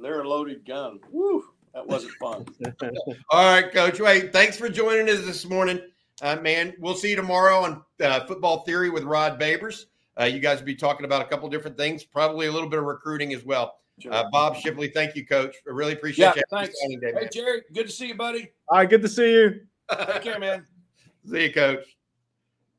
they're 0.00 0.22
a 0.22 0.28
loaded 0.28 0.64
gun. 0.64 1.00
Woo, 1.10 1.44
that 1.74 1.86
wasn't 1.86 2.12
fun. 2.14 2.46
All 3.30 3.44
right, 3.44 3.72
Coach. 3.72 4.00
Wait, 4.00 4.32
thanks 4.32 4.56
for 4.56 4.68
joining 4.68 5.08
us 5.08 5.24
this 5.24 5.44
morning, 5.44 5.80
uh, 6.22 6.36
man. 6.36 6.74
We'll 6.78 6.94
see 6.94 7.10
you 7.10 7.16
tomorrow 7.16 7.60
on 7.60 7.82
uh, 8.02 8.26
Football 8.26 8.64
Theory 8.64 8.90
with 8.90 9.04
Rod 9.04 9.38
Babers. 9.40 9.86
Uh, 10.18 10.24
you 10.24 10.38
guys 10.38 10.58
will 10.58 10.66
be 10.66 10.74
talking 10.74 11.04
about 11.04 11.20
a 11.20 11.26
couple 11.26 11.48
different 11.50 11.76
things, 11.76 12.02
probably 12.02 12.46
a 12.46 12.52
little 12.52 12.68
bit 12.68 12.78
of 12.78 12.86
recruiting 12.86 13.34
as 13.34 13.44
well. 13.44 13.78
Uh, 14.10 14.24
Bob 14.30 14.56
Shipley, 14.56 14.88
thank 14.88 15.16
you, 15.16 15.26
Coach. 15.26 15.56
I 15.66 15.70
really 15.70 15.94
appreciate 15.94 16.26
yeah, 16.26 16.34
you. 16.36 16.42
Thanks. 16.50 16.74
Day, 16.78 16.98
hey, 17.00 17.28
Jerry, 17.32 17.62
good 17.72 17.86
to 17.86 17.92
see 17.92 18.08
you, 18.08 18.14
buddy. 18.14 18.50
All 18.68 18.78
right, 18.78 18.88
good 18.88 19.02
to 19.02 19.08
see 19.08 19.32
you. 19.32 19.60
Take 19.90 20.22
care, 20.22 20.38
man. 20.38 20.66
see 21.30 21.44
you, 21.44 21.52
Coach. 21.52 21.84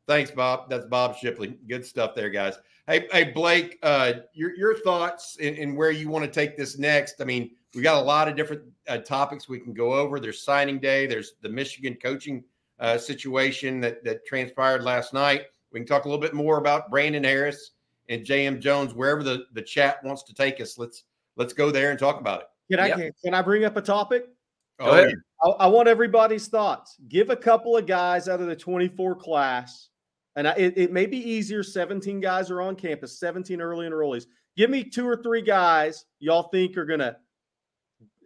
Thanks, 0.08 0.32
Bob. 0.32 0.70
That's 0.70 0.86
Bob 0.86 1.18
Shipley. 1.18 1.58
Good 1.68 1.86
stuff 1.86 2.14
there, 2.16 2.30
guys. 2.30 2.58
Hey, 2.88 3.08
hey, 3.12 3.26
Blake, 3.32 3.80
uh, 3.84 4.14
your 4.34 4.56
your 4.56 4.80
thoughts 4.80 5.38
and 5.42 5.76
where 5.76 5.92
you 5.92 6.08
want 6.08 6.24
to 6.24 6.32
take 6.32 6.56
this 6.56 6.78
next? 6.78 7.20
I 7.20 7.26
mean, 7.26 7.52
we 7.76 7.82
got 7.82 8.02
a 8.02 8.06
lot 8.06 8.28
of 8.30 8.36
different 8.36 8.62
uh, 8.88 9.00
topics 9.00 9.50
we 9.50 9.60
can 9.60 9.74
go 9.74 9.94
over. 9.94 10.20
There's 10.20 10.42
signing 10.42 10.80
day. 10.80 11.08
There's 11.08 11.34
the 11.42 11.50
Michigan 11.50 11.98
coaching 12.02 12.44
uh, 12.80 12.98
situation 12.98 13.82
that 13.82 14.04
that 14.06 14.26
transpired 14.26 14.84
last 14.84 15.14
night. 15.14 15.48
We 15.74 15.82
can 15.82 15.88
talk 15.88 16.06
a 16.06 16.08
little 16.08 16.22
bit 16.22 16.34
more 16.34 16.60
about 16.60 16.90
Brandon 16.90 17.24
Harris 17.24 17.72
and 18.10 18.26
J.M. 18.26 18.60
Jones, 18.60 18.94
wherever 18.94 19.24
the, 19.24 19.46
the 19.54 19.62
chat 19.62 20.04
wants 20.04 20.24
to 20.24 20.34
take 20.34 20.62
us. 20.62 20.78
Let's 20.78 21.04
let's 21.36 21.54
go 21.54 21.72
there 21.72 21.92
and 21.92 22.00
talk 22.00 22.20
about 22.20 22.42
it. 22.42 22.48
Can 22.72 22.80
I 22.80 22.88
yep. 22.88 23.14
can 23.24 23.34
I 23.34 23.42
bring 23.42 23.66
up 23.66 23.78
a 23.78 23.82
topic? 23.82 24.28
Go 24.80 24.92
ahead. 24.92 25.16
I, 25.44 25.50
I, 25.50 25.68
want 25.68 25.88
everybody's 25.88 26.48
thoughts. 26.48 26.98
Give 27.08 27.32
a 27.32 27.36
couple 27.36 27.76
of 27.76 27.88
guys 27.88 28.28
out 28.28 28.42
of 28.42 28.48
the 28.48 28.56
24 28.56 29.16
class, 29.16 29.90
and 30.36 30.48
I, 30.48 30.54
it, 30.54 30.78
it 30.78 30.92
may 30.92 31.08
be 31.08 31.18
easier. 31.18 31.64
17 31.64 32.20
guys 32.20 32.52
are 32.52 32.62
on 32.62 32.76
campus, 32.76 33.20
17 33.20 33.60
early 33.60 33.88
enrollees. 33.88 34.26
Give 34.56 34.70
me 34.70 34.84
two 34.84 35.08
or 35.08 35.18
three 35.18 35.42
guys 35.42 36.06
y'all 36.20 36.50
think 36.50 36.78
are 36.78 36.86
going 36.86 37.00
to 37.00 37.16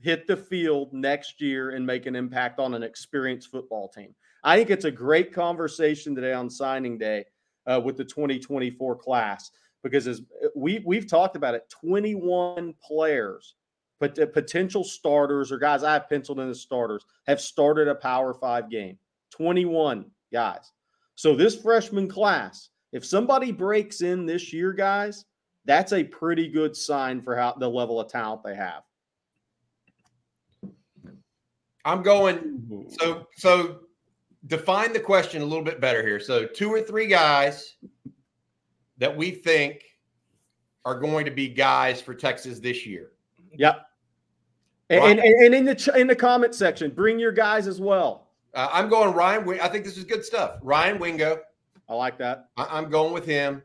hit 0.02 0.28
the 0.28 0.36
field 0.36 0.94
next 0.94 1.40
year 1.42 1.72
and 1.72 1.86
make 1.86 2.06
an 2.06 2.16
impact 2.16 2.60
on 2.60 2.74
an 2.74 2.84
experienced 2.84 3.50
football 3.50 3.88
team. 3.88 4.14
I 4.44 4.58
think 4.58 4.70
it's 4.70 4.86
a 4.86 4.92
great 4.92 5.32
conversation 5.34 6.16
today 6.16 6.34
on 6.34 6.50
signing 6.50 6.98
day 6.98 7.26
uh, 7.68 7.80
with 7.84 7.98
the 7.98 8.06
2024 8.06 8.96
class 8.96 9.52
because 9.84 10.08
as 10.08 10.22
uh, 10.44 10.48
we 10.56 10.82
we've 10.86 11.08
talked 11.08 11.36
about 11.36 11.56
it, 11.56 11.70
21 11.70 12.74
players, 12.82 13.56
but 14.00 14.16
potential 14.34 14.84
starters 14.84 15.52
or 15.52 15.58
guys 15.58 15.84
I 15.84 15.94
have 15.94 16.10
penciled 16.10 16.40
in 16.40 16.50
as 16.50 16.62
starters 16.62 17.06
have 17.28 17.42
started 17.42 17.88
a 17.88 17.96
Power 17.96 18.34
Five 18.34 18.70
game. 18.70 18.98
21 19.32 20.06
guys. 20.32 20.72
So 21.16 21.36
this 21.36 21.56
freshman 21.56 22.08
class, 22.08 22.70
if 22.92 23.06
somebody 23.06 23.52
breaks 23.52 24.02
in 24.02 24.26
this 24.26 24.54
year, 24.54 24.74
guys, 24.74 25.26
that's 25.66 25.94
a 25.94 26.04
pretty 26.04 26.48
good 26.48 26.76
sign 26.76 27.22
for 27.22 27.36
how 27.36 27.54
the 27.54 27.70
level 27.70 28.00
of 28.00 28.12
talent 28.12 28.44
they 28.44 28.56
have. 28.56 28.84
I'm 31.84 32.04
going 32.04 32.86
so 33.00 33.28
so 33.36 33.80
define 34.48 34.94
the 34.94 35.00
question 35.00 35.42
a 35.42 35.46
little 35.46 35.64
bit 35.64 35.82
better 35.82 36.06
here. 36.06 36.20
So 36.20 36.46
two 36.46 36.70
or 36.70 36.82
three 36.82 37.08
guys 37.08 37.76
that 39.02 39.18
we 39.18 39.32
think 39.32 39.82
are 40.86 40.97
going 40.99 41.26
to 41.26 41.32
be 41.32 41.47
guys 41.47 41.99
for 41.99 42.14
Texas 42.14 42.60
this 42.60 42.86
year. 42.86 43.12
Yep. 43.58 43.86
And, 44.91 45.04
and, 45.04 45.20
and 45.20 45.56
in 45.56 45.66
the 45.66 45.93
in 45.97 46.08
the 46.08 46.16
comment 46.16 46.54
section, 46.54 46.91
bring 46.91 47.18
your 47.18 47.32
guys 47.32 47.68
as 47.68 47.82
well. 47.82 48.28
Uh, 48.54 48.70
I'm 48.72 48.89
going 48.89 49.14
Ryan. 49.14 49.60
I 49.60 49.68
think 49.70 49.86
this 49.86 49.97
is 49.97 50.04
good 50.04 50.24
stuff. 50.24 50.60
Ryan 50.62 50.99
Wingo. 50.99 51.39
I 51.89 51.95
like 51.95 52.18
that. 52.20 52.49
I, 52.58 52.78
am 52.78 52.89
going 52.89 53.14
with 53.14 53.26
him. 53.26 53.64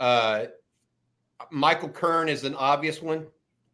Uh, 0.00 0.46
Michael 1.50 1.88
Kern 1.88 2.28
is 2.28 2.44
an 2.44 2.54
obvious 2.54 3.00
one. 3.00 3.26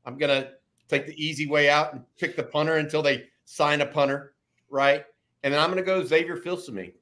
I'm 0.04 0.18
gonna 0.18 0.50
take 0.88 1.06
the 1.06 1.24
easy 1.24 1.46
way 1.46 1.70
out 1.70 1.94
and 1.94 2.02
pick 2.18 2.36
the 2.36 2.42
punter 2.42 2.76
until 2.76 3.02
they 3.02 3.24
sign 3.44 3.80
a 3.80 3.86
punter, 3.86 4.34
right? 4.68 5.04
And 5.42 5.54
then 5.54 5.60
I'm 5.60 5.70
gonna 5.70 5.82
go 5.82 6.04
Xavier 6.04 6.36
Filsaime. 6.36 6.92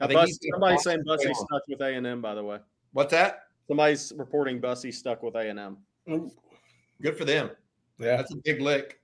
I 0.00 0.06
think 0.08 0.18
Bus, 0.18 0.38
somebody's 0.50 0.82
saying 0.82 1.04
Bussey's 1.06 1.38
stuck 1.38 1.62
with 1.68 1.80
A 1.80 1.94
and 1.94 2.06
M. 2.06 2.20
By 2.20 2.34
the 2.34 2.42
way, 2.42 2.58
what's 2.92 3.12
that? 3.12 3.44
Somebody's 3.68 4.12
reporting 4.16 4.60
Bussey 4.60 4.92
stuck 4.92 5.22
with 5.22 5.34
A 5.36 5.48
and 5.48 5.58
M. 5.58 6.30
Good 7.00 7.16
for 7.16 7.24
them. 7.24 7.50
Yeah, 7.98 8.16
that's 8.16 8.32
a 8.32 8.36
big 8.44 8.60
lick. 8.60 8.98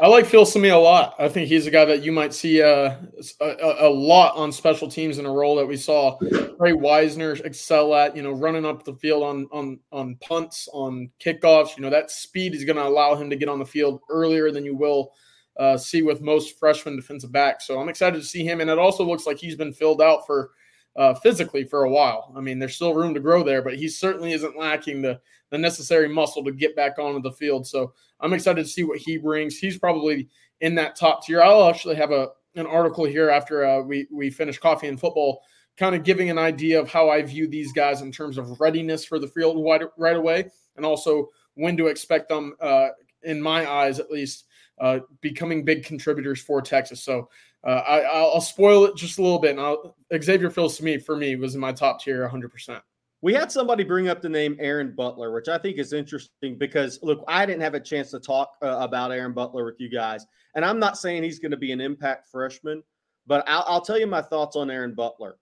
I 0.00 0.06
like 0.06 0.24
Filsaime 0.24 0.72
a 0.72 0.76
lot. 0.76 1.14
I 1.18 1.28
think 1.28 1.48
he's 1.48 1.66
a 1.66 1.70
guy 1.70 1.84
that 1.84 2.02
you 2.02 2.12
might 2.12 2.32
see 2.32 2.62
uh, 2.62 2.96
a, 3.40 3.74
a, 3.80 3.90
lot 3.90 4.34
on 4.36 4.50
special 4.50 4.88
teams 4.88 5.18
in 5.18 5.26
a 5.26 5.30
role 5.30 5.54
that 5.56 5.66
we 5.66 5.76
saw 5.76 6.18
Trey 6.56 6.72
Wisner 6.72 7.32
excel 7.44 7.94
at. 7.94 8.16
You 8.16 8.22
know, 8.22 8.32
running 8.32 8.64
up 8.64 8.84
the 8.84 8.94
field 8.94 9.22
on 9.22 9.46
on 9.52 9.78
on 9.92 10.16
punts, 10.22 10.68
on 10.72 11.10
kickoffs. 11.22 11.76
You 11.76 11.82
know, 11.82 11.90
that 11.90 12.10
speed 12.10 12.54
is 12.54 12.64
going 12.64 12.76
to 12.76 12.86
allow 12.86 13.14
him 13.14 13.28
to 13.30 13.36
get 13.36 13.50
on 13.50 13.58
the 13.58 13.66
field 13.66 14.00
earlier 14.08 14.50
than 14.50 14.64
you 14.64 14.74
will 14.74 15.12
uh, 15.58 15.76
see 15.76 16.02
with 16.02 16.22
most 16.22 16.58
freshman 16.58 16.96
defensive 16.96 17.30
backs. 17.30 17.66
So 17.66 17.78
I'm 17.78 17.90
excited 17.90 18.18
to 18.18 18.26
see 18.26 18.44
him, 18.44 18.60
and 18.60 18.70
it 18.70 18.78
also 18.78 19.04
looks 19.04 19.26
like 19.26 19.38
he's 19.38 19.56
been 19.56 19.74
filled 19.74 20.00
out 20.00 20.26
for 20.26 20.52
uh, 20.96 21.14
physically 21.14 21.64
for 21.64 21.84
a 21.84 21.90
while. 21.90 22.32
I 22.36 22.40
mean, 22.40 22.58
there's 22.58 22.74
still 22.74 22.94
room 22.94 23.14
to 23.14 23.20
grow 23.20 23.42
there, 23.42 23.62
but 23.62 23.76
he 23.76 23.88
certainly 23.88 24.32
isn't 24.32 24.58
lacking 24.58 25.02
the 25.02 25.20
the 25.50 25.58
necessary 25.58 26.08
muscle 26.08 26.42
to 26.42 26.50
get 26.52 26.74
back 26.74 26.98
onto 26.98 27.20
the 27.20 27.36
field. 27.36 27.66
So 27.66 27.92
I'm 28.20 28.32
excited 28.32 28.64
to 28.64 28.70
see 28.70 28.84
what 28.84 28.98
he 28.98 29.18
brings. 29.18 29.58
He's 29.58 29.78
probably 29.78 30.30
in 30.62 30.74
that 30.76 30.96
top 30.96 31.26
tier. 31.26 31.42
I'll 31.42 31.68
actually 31.68 31.96
have 31.96 32.10
a 32.10 32.28
an 32.54 32.66
article 32.66 33.04
here 33.04 33.30
after 33.30 33.64
uh, 33.64 33.82
we 33.82 34.06
we 34.10 34.30
finish 34.30 34.58
coffee 34.58 34.88
and 34.88 35.00
football, 35.00 35.42
kind 35.76 35.94
of 35.94 36.04
giving 36.04 36.30
an 36.30 36.38
idea 36.38 36.80
of 36.80 36.88
how 36.88 37.10
I 37.10 37.22
view 37.22 37.48
these 37.48 37.72
guys 37.72 38.02
in 38.02 38.12
terms 38.12 38.38
of 38.38 38.60
readiness 38.60 39.04
for 39.04 39.18
the 39.18 39.28
field 39.28 39.62
right, 39.64 39.82
right 39.96 40.16
away, 40.16 40.50
and 40.76 40.84
also 40.84 41.28
when 41.54 41.76
to 41.76 41.88
expect 41.88 42.28
them, 42.28 42.54
uh, 42.60 42.88
in 43.22 43.40
my 43.40 43.70
eyes 43.70 43.98
at 43.98 44.10
least, 44.10 44.44
uh, 44.80 45.00
becoming 45.20 45.64
big 45.64 45.84
contributors 45.84 46.40
for 46.40 46.62
Texas. 46.62 47.02
So 47.02 47.28
uh, 47.64 47.70
I, 47.70 48.22
will 48.22 48.40
spoil 48.40 48.84
it 48.86 48.96
just 48.96 49.18
a 49.18 49.22
little 49.22 49.38
bit. 49.38 49.52
And 49.52 49.60
I'll, 49.60 49.96
Xavier 50.20 50.50
Filsaime 50.50 51.04
for 51.04 51.16
me 51.16 51.36
was 51.36 51.54
in 51.54 51.60
my 51.60 51.72
top 51.72 52.00
tier 52.00 52.28
100%. 52.28 52.80
We 53.20 53.32
had 53.32 53.52
somebody 53.52 53.84
bring 53.84 54.08
up 54.08 54.20
the 54.20 54.28
name 54.28 54.56
Aaron 54.58 54.94
Butler, 54.96 55.32
which 55.32 55.48
I 55.48 55.56
think 55.56 55.78
is 55.78 55.92
interesting 55.92 56.58
because 56.58 56.98
look, 57.02 57.22
I 57.28 57.46
didn't 57.46 57.62
have 57.62 57.74
a 57.74 57.80
chance 57.80 58.10
to 58.10 58.18
talk 58.18 58.56
uh, 58.62 58.78
about 58.80 59.12
Aaron 59.12 59.32
Butler 59.32 59.64
with 59.64 59.78
you 59.78 59.88
guys, 59.88 60.26
and 60.56 60.64
I'm 60.64 60.80
not 60.80 60.98
saying 60.98 61.22
he's 61.22 61.38
going 61.38 61.52
to 61.52 61.56
be 61.56 61.70
an 61.70 61.80
impact 61.80 62.28
freshman, 62.28 62.82
but 63.28 63.44
I'll, 63.46 63.64
I'll 63.68 63.80
tell 63.80 63.98
you 63.98 64.08
my 64.08 64.22
thoughts 64.22 64.56
on 64.56 64.72
Aaron 64.72 64.94
Butler. 64.94 65.36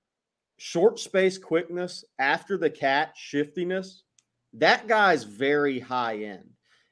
Short 0.59 0.99
space 0.99 1.39
quickness 1.39 2.05
after 2.19 2.59
the 2.59 2.69
catch, 2.69 3.19
shiftiness. 3.19 4.03
That 4.53 4.87
guy's 4.87 5.25
very 5.25 5.81
high 5.81 6.19
end. 6.19 6.51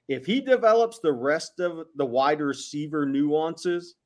If 0.09 0.25
he 0.25 0.41
develops 0.41 1.01
the 1.01 1.13
rest 1.13 1.61
of 1.61 1.87
the 1.97 2.07
wide 2.07 2.41
receiver 2.41 3.05
nuances, 3.05 3.97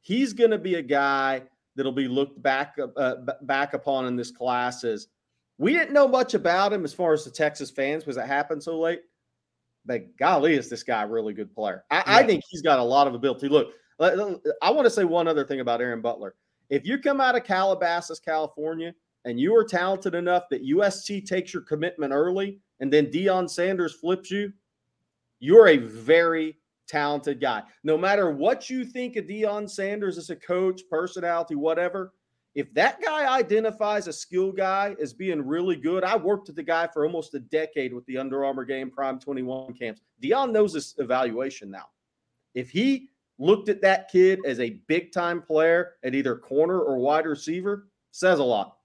he's 0.00 0.32
going 0.32 0.50
to 0.50 0.58
be 0.58 0.76
a 0.76 0.82
guy 0.82 1.42
that'll 1.76 1.92
be 1.92 2.08
looked 2.08 2.42
back 2.42 2.76
uh, 2.96 3.16
back 3.42 3.74
upon 3.74 4.06
in 4.06 4.16
this 4.16 4.30
class 4.30 4.84
as 4.84 5.08
we 5.58 5.72
didn't 5.72 5.92
know 5.92 6.08
much 6.08 6.34
about 6.34 6.72
him 6.72 6.84
as 6.84 6.94
far 6.94 7.12
as 7.12 7.24
the 7.24 7.30
Texas 7.30 7.70
fans 7.70 8.02
because 8.02 8.16
it 8.16 8.26
happened 8.26 8.62
so 8.62 8.78
late. 8.78 9.02
But 9.84 10.16
golly, 10.16 10.54
is 10.54 10.68
this 10.68 10.82
guy 10.82 11.02
a 11.02 11.06
really 11.06 11.32
good 11.32 11.54
player? 11.54 11.84
I, 11.90 11.96
yeah. 11.96 12.02
I 12.06 12.22
think 12.26 12.42
he's 12.48 12.62
got 12.62 12.78
a 12.78 12.82
lot 12.82 13.06
of 13.06 13.14
ability. 13.14 13.48
Look, 13.48 13.72
I 14.00 14.70
want 14.70 14.84
to 14.84 14.90
say 14.90 15.04
one 15.04 15.28
other 15.28 15.44
thing 15.44 15.60
about 15.60 15.80
Aaron 15.80 16.00
Butler. 16.00 16.34
If 16.70 16.86
you 16.86 16.98
come 16.98 17.20
out 17.20 17.36
of 17.36 17.44
Calabasas, 17.44 18.20
California, 18.20 18.94
and 19.24 19.38
you 19.38 19.54
are 19.54 19.64
talented 19.64 20.14
enough 20.14 20.44
that 20.50 20.64
USC 20.64 21.26
takes 21.26 21.52
your 21.52 21.62
commitment 21.62 22.12
early 22.12 22.58
and 22.80 22.92
then 22.92 23.06
Deion 23.06 23.48
Sanders 23.48 23.94
flips 23.94 24.30
you, 24.30 24.52
you're 25.40 25.68
a 25.68 25.76
very 25.76 26.56
talented 26.90 27.40
guy. 27.40 27.62
No 27.84 27.96
matter 27.96 28.30
what 28.30 28.68
you 28.68 28.84
think 28.84 29.16
of 29.16 29.26
Deion 29.26 29.70
Sanders 29.70 30.18
as 30.18 30.30
a 30.30 30.36
coach, 30.36 30.82
personality, 30.90 31.54
whatever, 31.54 32.12
if 32.54 32.72
that 32.74 33.00
guy 33.00 33.32
identifies 33.32 34.08
a 34.08 34.12
skill 34.12 34.50
guy 34.50 34.96
as 35.00 35.12
being 35.12 35.46
really 35.46 35.76
good, 35.76 36.02
I 36.02 36.16
worked 36.16 36.48
with 36.48 36.56
the 36.56 36.64
guy 36.64 36.88
for 36.88 37.06
almost 37.06 37.34
a 37.34 37.40
decade 37.40 37.94
with 37.94 38.04
the 38.06 38.18
Under 38.18 38.44
Armour 38.44 38.64
game 38.64 38.90
Prime 38.90 39.20
21 39.20 39.74
camps. 39.74 40.00
Deion 40.20 40.50
knows 40.50 40.72
this 40.72 40.96
evaluation 40.98 41.70
now. 41.70 41.86
If 42.54 42.70
he 42.70 43.08
looked 43.38 43.68
at 43.68 43.80
that 43.82 44.10
kid 44.10 44.40
as 44.44 44.58
a 44.58 44.80
big 44.88 45.12
time 45.12 45.40
player 45.40 45.92
at 46.02 46.14
either 46.14 46.36
corner 46.36 46.80
or 46.80 46.98
wide 46.98 47.26
receiver, 47.26 47.86
says 48.10 48.40
a 48.40 48.44
lot. 48.44 48.76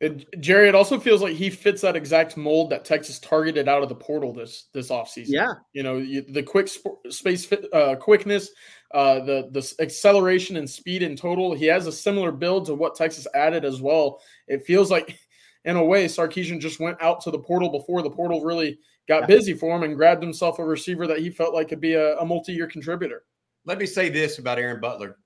It, 0.00 0.40
Jerry, 0.40 0.68
it 0.68 0.76
also 0.76 1.00
feels 1.00 1.22
like 1.22 1.34
he 1.34 1.50
fits 1.50 1.82
that 1.82 1.96
exact 1.96 2.36
mold 2.36 2.70
that 2.70 2.84
Texas 2.84 3.18
targeted 3.18 3.68
out 3.68 3.82
of 3.82 3.88
the 3.88 3.96
portal 3.96 4.32
this 4.32 4.66
this 4.72 4.90
offseason. 4.90 5.26
Yeah, 5.28 5.54
you 5.72 5.82
know 5.82 5.96
you, 5.96 6.22
the 6.22 6.42
quick 6.42 6.68
sp- 6.70 7.02
space 7.10 7.44
fit, 7.44 7.66
uh, 7.72 7.96
quickness, 7.96 8.50
uh, 8.94 9.20
the 9.20 9.48
the 9.50 9.74
acceleration 9.82 10.56
and 10.56 10.70
speed 10.70 11.02
in 11.02 11.16
total. 11.16 11.52
He 11.52 11.66
has 11.66 11.88
a 11.88 11.92
similar 11.92 12.30
build 12.30 12.66
to 12.66 12.74
what 12.74 12.94
Texas 12.94 13.26
added 13.34 13.64
as 13.64 13.80
well. 13.80 14.20
It 14.46 14.64
feels 14.64 14.88
like, 14.88 15.18
in 15.64 15.74
a 15.74 15.84
way, 15.84 16.04
Sarkisian 16.04 16.60
just 16.60 16.78
went 16.78 17.02
out 17.02 17.20
to 17.22 17.32
the 17.32 17.38
portal 17.40 17.68
before 17.68 18.02
the 18.02 18.10
portal 18.10 18.44
really 18.44 18.78
got 19.08 19.22
yeah. 19.22 19.26
busy 19.26 19.52
for 19.54 19.74
him 19.74 19.82
and 19.82 19.96
grabbed 19.96 20.22
himself 20.22 20.60
a 20.60 20.64
receiver 20.64 21.08
that 21.08 21.18
he 21.18 21.28
felt 21.28 21.54
like 21.54 21.68
could 21.68 21.80
be 21.80 21.94
a, 21.94 22.16
a 22.18 22.24
multi 22.24 22.52
year 22.52 22.68
contributor. 22.68 23.24
Let 23.64 23.78
me 23.78 23.86
say 23.86 24.10
this 24.10 24.38
about 24.38 24.60
Aaron 24.60 24.80
Butler, 24.80 25.16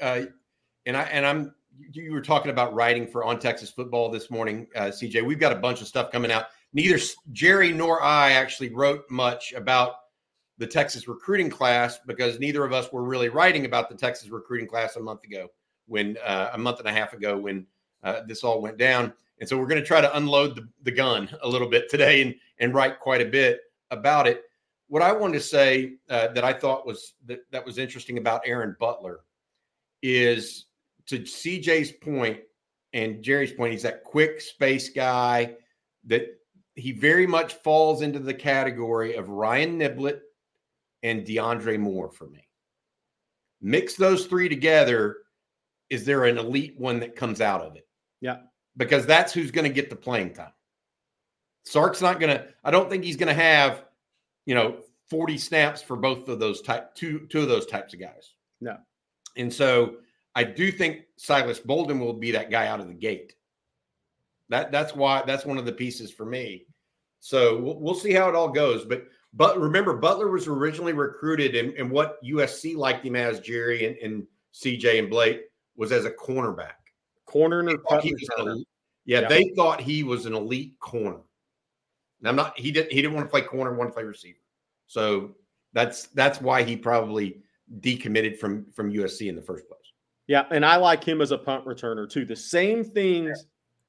uh, 0.00 0.26
and 0.86 0.96
I 0.96 1.02
and 1.02 1.26
I'm 1.26 1.54
you, 1.92 2.12
were 2.12 2.20
talking 2.20 2.50
about 2.50 2.74
writing 2.74 3.06
for 3.06 3.24
On 3.24 3.38
Texas 3.38 3.70
Football 3.70 4.10
this 4.10 4.30
morning, 4.30 4.66
uh, 4.76 4.86
CJ. 4.86 5.24
We've 5.24 5.38
got 5.38 5.52
a 5.52 5.56
bunch 5.56 5.80
of 5.80 5.86
stuff 5.86 6.10
coming 6.10 6.30
out. 6.30 6.46
Neither 6.72 6.98
Jerry 7.32 7.72
nor 7.72 8.02
I 8.02 8.32
actually 8.32 8.70
wrote 8.70 9.10
much 9.10 9.52
about 9.52 9.96
the 10.58 10.66
Texas 10.66 11.06
recruiting 11.08 11.50
class 11.50 11.98
because 12.06 12.38
neither 12.38 12.64
of 12.64 12.72
us 12.72 12.92
were 12.92 13.04
really 13.04 13.28
writing 13.28 13.64
about 13.64 13.88
the 13.88 13.94
Texas 13.94 14.30
recruiting 14.30 14.66
class 14.66 14.96
a 14.96 15.00
month 15.00 15.24
ago, 15.24 15.48
when 15.86 16.16
uh, 16.24 16.50
a 16.52 16.58
month 16.58 16.80
and 16.80 16.88
a 16.88 16.92
half 16.92 17.12
ago 17.12 17.36
when 17.36 17.66
uh, 18.02 18.22
this 18.26 18.42
all 18.42 18.60
went 18.60 18.78
down. 18.78 19.12
And 19.40 19.48
so 19.48 19.58
we're 19.58 19.66
going 19.66 19.80
to 19.80 19.86
try 19.86 20.00
to 20.00 20.16
unload 20.16 20.56
the, 20.56 20.68
the 20.82 20.90
gun 20.90 21.28
a 21.42 21.48
little 21.48 21.68
bit 21.68 21.90
today 21.90 22.22
and 22.22 22.34
and 22.58 22.74
write 22.74 23.00
quite 23.00 23.20
a 23.20 23.26
bit 23.26 23.60
about 23.90 24.26
it. 24.26 24.44
What 24.88 25.02
I 25.02 25.12
wanted 25.12 25.34
to 25.34 25.44
say 25.44 25.94
uh, 26.08 26.28
that 26.28 26.44
I 26.44 26.52
thought 26.52 26.86
was 26.86 27.14
that, 27.26 27.40
that 27.50 27.64
was 27.64 27.76
interesting 27.76 28.18
about 28.18 28.42
Aaron 28.46 28.76
Butler 28.78 29.20
is 30.02 30.65
to 31.06 31.20
CJ's 31.20 31.92
point 31.92 32.40
and 32.92 33.22
Jerry's 33.22 33.52
point, 33.52 33.72
he's 33.72 33.82
that 33.82 34.04
quick 34.04 34.40
space 34.40 34.88
guy 34.88 35.54
that 36.04 36.26
he 36.74 36.92
very 36.92 37.26
much 37.26 37.54
falls 37.54 38.02
into 38.02 38.18
the 38.18 38.34
category 38.34 39.14
of 39.14 39.28
Ryan 39.28 39.78
Niblett 39.78 40.20
and 41.02 41.24
DeAndre 41.24 41.78
Moore 41.78 42.10
for 42.10 42.26
me. 42.28 42.48
Mix 43.60 43.94
those 43.94 44.26
three 44.26 44.48
together. 44.48 45.16
Is 45.88 46.04
there 46.04 46.24
an 46.24 46.38
elite 46.38 46.78
one 46.78 47.00
that 47.00 47.16
comes 47.16 47.40
out 47.40 47.62
of 47.62 47.76
it? 47.76 47.86
Yeah. 48.20 48.38
Because 48.76 49.06
that's 49.06 49.32
who's 49.32 49.50
going 49.50 49.66
to 49.66 49.72
get 49.72 49.90
the 49.90 49.96
playing 49.96 50.34
time. 50.34 50.52
Sark's 51.64 52.02
not 52.02 52.20
going 52.20 52.36
to, 52.36 52.46
I 52.62 52.70
don't 52.70 52.88
think 52.88 53.04
he's 53.04 53.16
going 53.16 53.34
to 53.34 53.42
have, 53.42 53.84
you 54.44 54.54
know, 54.54 54.78
40 55.10 55.38
snaps 55.38 55.82
for 55.82 55.96
both 55.96 56.28
of 56.28 56.38
those 56.38 56.60
type 56.62 56.94
two 56.94 57.26
two 57.28 57.40
of 57.40 57.48
those 57.48 57.66
types 57.66 57.94
of 57.94 58.00
guys. 58.00 58.34
No. 58.60 58.76
And 59.36 59.52
so 59.52 59.96
I 60.36 60.44
do 60.44 60.70
think 60.70 61.06
Silas 61.16 61.58
Bolden 61.58 61.98
will 61.98 62.12
be 62.12 62.30
that 62.32 62.50
guy 62.50 62.68
out 62.68 62.78
of 62.78 62.88
the 62.88 62.94
gate. 62.94 63.34
That 64.50 64.70
that's 64.70 64.94
why 64.94 65.22
that's 65.26 65.46
one 65.46 65.58
of 65.58 65.64
the 65.64 65.72
pieces 65.72 66.12
for 66.12 66.26
me. 66.26 66.66
So 67.20 67.58
we'll, 67.58 67.80
we'll 67.80 67.94
see 67.94 68.12
how 68.12 68.28
it 68.28 68.34
all 68.34 68.50
goes. 68.50 68.84
But 68.84 69.06
but 69.32 69.58
remember, 69.58 69.96
Butler 69.96 70.30
was 70.30 70.46
originally 70.46 70.92
recruited, 70.92 71.56
and, 71.56 71.72
and 71.74 71.90
what 71.90 72.22
USC 72.22 72.76
liked 72.76 73.04
him 73.04 73.16
as 73.16 73.40
Jerry 73.40 73.86
and, 73.86 73.96
and 73.96 74.26
CJ 74.54 74.98
and 74.98 75.10
Blake 75.10 75.40
was 75.74 75.90
as 75.90 76.04
a 76.04 76.10
cornerback. 76.10 76.72
Corner 77.24 77.60
and 77.60 77.70
yeah, 79.04 79.20
yeah, 79.20 79.28
they 79.28 79.52
thought 79.56 79.80
he 79.80 80.02
was 80.02 80.26
an 80.26 80.34
elite 80.34 80.78
corner. 80.80 81.20
Now, 82.20 82.30
I'm 82.30 82.36
not. 82.36 82.58
He 82.58 82.70
didn't. 82.70 82.92
He 82.92 83.00
didn't 83.00 83.14
want 83.14 83.26
to 83.26 83.30
play 83.30 83.40
corner. 83.40 83.74
Want 83.74 83.90
to 83.90 83.94
play 83.94 84.04
receiver. 84.04 84.38
So 84.86 85.34
that's 85.72 86.08
that's 86.08 86.40
why 86.42 86.62
he 86.62 86.76
probably 86.76 87.40
decommitted 87.80 88.38
from 88.38 88.66
from 88.72 88.92
USC 88.92 89.28
in 89.28 89.34
the 89.34 89.42
first 89.42 89.66
place. 89.66 89.85
Yeah, 90.28 90.46
and 90.50 90.64
I 90.64 90.76
like 90.76 91.04
him 91.04 91.20
as 91.20 91.30
a 91.30 91.38
punt 91.38 91.64
returner 91.64 92.08
too. 92.08 92.24
The 92.24 92.36
same 92.36 92.82
things 92.82 93.46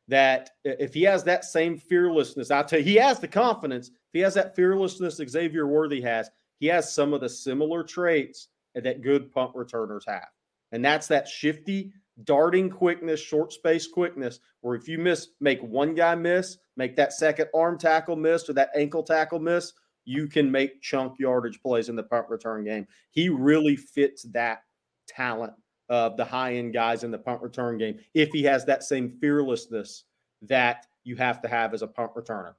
that 0.07 0.51
if 0.63 0.93
he 0.93 1.03
has 1.03 1.23
that 1.23 1.43
same 1.45 1.77
fearlessness, 1.77 2.51
I'll 2.51 2.63
tell 2.63 2.79
you, 2.79 2.85
he 2.85 2.95
has 2.95 3.19
the 3.19 3.27
confidence. 3.27 3.89
If 3.89 4.13
he 4.13 4.19
has 4.19 4.35
that 4.35 4.55
fearlessness 4.55 5.15
Xavier 5.15 5.67
Worthy 5.67 6.01
has, 6.01 6.29
he 6.59 6.67
has 6.67 6.93
some 6.93 7.13
of 7.13 7.21
the 7.21 7.29
similar 7.29 7.83
traits 7.83 8.49
that 8.75 9.01
good 9.01 9.31
punt 9.31 9.51
returners 9.55 10.05
have. 10.07 10.27
And 10.71 10.83
that's 10.83 11.07
that 11.07 11.27
shifty, 11.27 11.91
darting 12.23 12.69
quickness, 12.69 13.19
short 13.19 13.51
space 13.51 13.87
quickness, 13.87 14.39
where 14.61 14.75
if 14.75 14.87
you 14.87 14.97
miss, 14.97 15.29
make 15.39 15.61
one 15.61 15.95
guy 15.95 16.15
miss, 16.15 16.57
make 16.75 16.95
that 16.95 17.13
second 17.13 17.47
arm 17.55 17.77
tackle 17.77 18.15
miss 18.15 18.49
or 18.49 18.53
that 18.53 18.69
ankle 18.75 19.03
tackle 19.03 19.39
miss, 19.39 19.73
you 20.05 20.27
can 20.27 20.49
make 20.49 20.81
chunk 20.81 21.19
yardage 21.19 21.61
plays 21.61 21.89
in 21.89 21.95
the 21.95 22.03
punt 22.03 22.27
return 22.29 22.63
game. 22.63 22.87
He 23.11 23.29
really 23.29 23.75
fits 23.75 24.23
that 24.33 24.61
talent 25.07 25.53
of 25.89 26.17
the 26.17 26.25
high 26.25 26.55
end 26.55 26.73
guys 26.73 27.03
in 27.03 27.11
the 27.11 27.17
punt 27.17 27.41
return 27.41 27.77
game 27.77 27.99
if 28.13 28.29
he 28.29 28.43
has 28.43 28.65
that 28.65 28.83
same 28.83 29.09
fearlessness 29.09 30.03
that 30.41 30.85
you 31.03 31.15
have 31.15 31.41
to 31.41 31.47
have 31.47 31.73
as 31.73 31.81
a 31.81 31.87
punt 31.87 32.13
returner. 32.15 32.53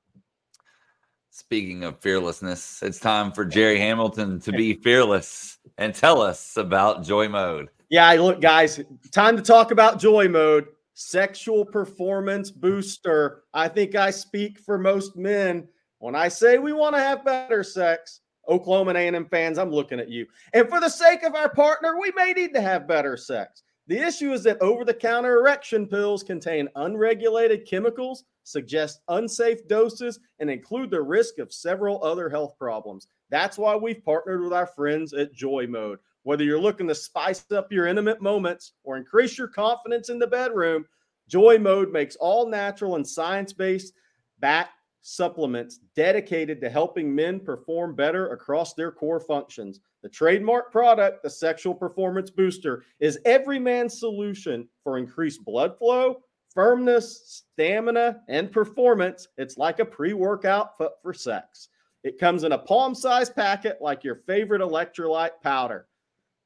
Speaking 1.30 1.84
of 1.84 2.00
fearlessness, 2.00 2.82
it's 2.82 2.98
time 2.98 3.30
for 3.30 3.44
Jerry 3.44 3.78
Hamilton 3.78 4.40
to 4.40 4.50
be 4.50 4.74
fearless 4.74 5.58
and 5.76 5.94
tell 5.94 6.20
us 6.20 6.56
about 6.56 7.04
Joy 7.04 7.28
Mode. 7.28 7.68
Yeah, 7.90 8.10
look, 8.14 8.40
guys, 8.40 8.80
time 9.12 9.36
to 9.36 9.42
talk 9.42 9.70
about 9.70 10.00
Joy 10.00 10.28
Mode. 10.28 10.66
Sexual 10.94 11.66
performance 11.66 12.50
booster. 12.50 13.44
I 13.54 13.68
think 13.68 13.94
I 13.94 14.10
speak 14.10 14.58
for 14.58 14.78
most 14.78 15.16
men 15.16 15.68
when 15.98 16.16
I 16.16 16.26
say 16.26 16.58
we 16.58 16.72
want 16.72 16.96
to 16.96 17.00
have 17.00 17.24
better 17.24 17.62
sex. 17.62 18.20
Oklahoma 18.48 18.90
and 18.94 19.14
A&M 19.16 19.26
fans, 19.26 19.58
I'm 19.58 19.70
looking 19.70 20.00
at 20.00 20.08
you. 20.08 20.26
And 20.52 20.68
for 20.68 20.80
the 20.80 20.88
sake 20.88 21.22
of 21.22 21.34
our 21.34 21.48
partner, 21.48 21.98
we 22.00 22.12
may 22.16 22.32
need 22.32 22.54
to 22.54 22.60
have 22.60 22.88
better 22.88 23.16
sex. 23.16 23.62
The 23.88 23.98
issue 23.98 24.32
is 24.32 24.42
that 24.42 24.60
over 24.60 24.84
the 24.84 24.92
counter 24.92 25.38
erection 25.38 25.86
pills 25.86 26.22
contain 26.22 26.68
unregulated 26.76 27.66
chemicals, 27.66 28.24
suggest 28.42 29.00
unsafe 29.08 29.66
doses, 29.66 30.20
and 30.40 30.50
include 30.50 30.90
the 30.90 31.00
risk 31.00 31.38
of 31.38 31.52
several 31.52 32.04
other 32.04 32.28
health 32.28 32.54
problems. 32.58 33.06
That's 33.30 33.56
why 33.56 33.76
we've 33.76 34.04
partnered 34.04 34.42
with 34.42 34.52
our 34.52 34.66
friends 34.66 35.14
at 35.14 35.32
Joy 35.32 35.66
Mode. 35.66 35.98
Whether 36.22 36.44
you're 36.44 36.60
looking 36.60 36.88
to 36.88 36.94
spice 36.94 37.50
up 37.50 37.72
your 37.72 37.86
intimate 37.86 38.20
moments 38.20 38.72
or 38.84 38.98
increase 38.98 39.38
your 39.38 39.48
confidence 39.48 40.10
in 40.10 40.18
the 40.18 40.26
bedroom, 40.26 40.84
Joy 41.26 41.58
Mode 41.58 41.90
makes 41.90 42.16
all 42.16 42.46
natural 42.46 42.96
and 42.96 43.06
science 43.06 43.54
based 43.54 43.94
bat 44.40 44.68
supplements 45.08 45.80
dedicated 45.96 46.60
to 46.60 46.68
helping 46.68 47.14
men 47.14 47.40
perform 47.40 47.94
better 47.94 48.28
across 48.28 48.74
their 48.74 48.92
core 48.92 49.20
functions. 49.20 49.80
The 50.02 50.08
trademark 50.08 50.70
product, 50.70 51.22
the 51.22 51.30
Sexual 51.30 51.74
Performance 51.74 52.30
Booster, 52.30 52.84
is 53.00 53.18
every 53.24 53.58
man's 53.58 53.98
solution 53.98 54.68
for 54.84 54.98
increased 54.98 55.44
blood 55.44 55.78
flow, 55.78 56.20
firmness, 56.54 57.44
stamina, 57.54 58.20
and 58.28 58.52
performance. 58.52 59.28
It's 59.38 59.56
like 59.56 59.78
a 59.78 59.84
pre 59.84 60.12
workout 60.12 60.76
for 60.76 61.14
sex. 61.14 61.68
It 62.04 62.18
comes 62.18 62.44
in 62.44 62.52
a 62.52 62.58
palm 62.58 62.94
sized 62.94 63.34
packet 63.34 63.78
like 63.80 64.04
your 64.04 64.16
favorite 64.26 64.60
electrolyte 64.60 65.40
powder. 65.42 65.88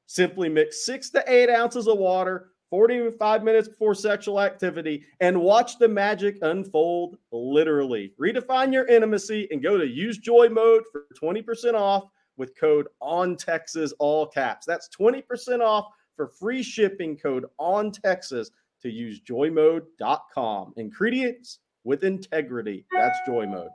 Simply 0.05 0.47
mix 0.47 0.85
six 0.85 1.09
to 1.11 1.23
eight 1.27 1.49
ounces 1.49 1.87
of 1.87 1.97
water 1.97 2.52
45 2.73 3.43
minutes 3.43 3.67
before 3.67 3.93
sexual 3.93 4.41
activity 4.41 5.05
and 5.19 5.39
watch 5.39 5.77
the 5.77 5.87
magic 5.87 6.39
unfold 6.41 7.19
literally. 7.31 8.13
Redefine 8.19 8.73
your 8.73 8.87
intimacy 8.87 9.47
and 9.51 9.61
go 9.61 9.77
to 9.77 9.85
use 9.85 10.17
joy 10.17 10.49
mode 10.49 10.81
for 10.91 11.05
20% 11.13 11.75
off 11.75 12.05
with 12.35 12.59
code 12.59 12.87
on 12.99 13.35
Texas 13.35 13.93
all 13.99 14.25
caps. 14.25 14.65
That's 14.65 14.89
20% 14.89 15.59
off 15.59 15.85
for 16.15 16.29
free 16.29 16.63
shipping 16.63 17.15
code 17.15 17.45
on 17.59 17.91
Texas 17.91 18.49
to 18.81 18.89
use 18.89 19.21
joymode.com. 19.21 20.73
Ingredients 20.75 21.59
with 21.83 22.03
integrity. 22.03 22.87
That's 22.91 23.19
joy 23.27 23.45
mode. 23.45 23.69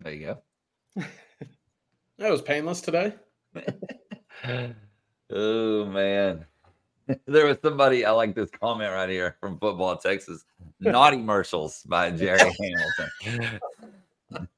There 0.00 0.14
you 0.14 0.26
go. 0.96 1.04
that 2.16 2.30
was 2.30 2.40
painless 2.40 2.80
today. 2.80 3.16
oh 5.30 5.84
man. 5.84 6.46
There 7.26 7.46
was 7.46 7.58
somebody 7.62 8.04
I 8.04 8.10
like 8.12 8.34
this 8.34 8.50
comment 8.50 8.92
right 8.92 9.08
here 9.08 9.36
from 9.40 9.58
Football 9.58 9.96
Texas. 9.96 10.44
Naughty 10.80 11.16
commercials 11.16 11.82
by 11.84 12.10
Jerry 12.10 12.38
Hamilton. 12.60 13.60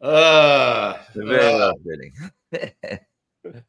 uh, 0.00 0.98
very 1.14 1.54
uh. 1.54 1.72
fitting. 1.84 3.00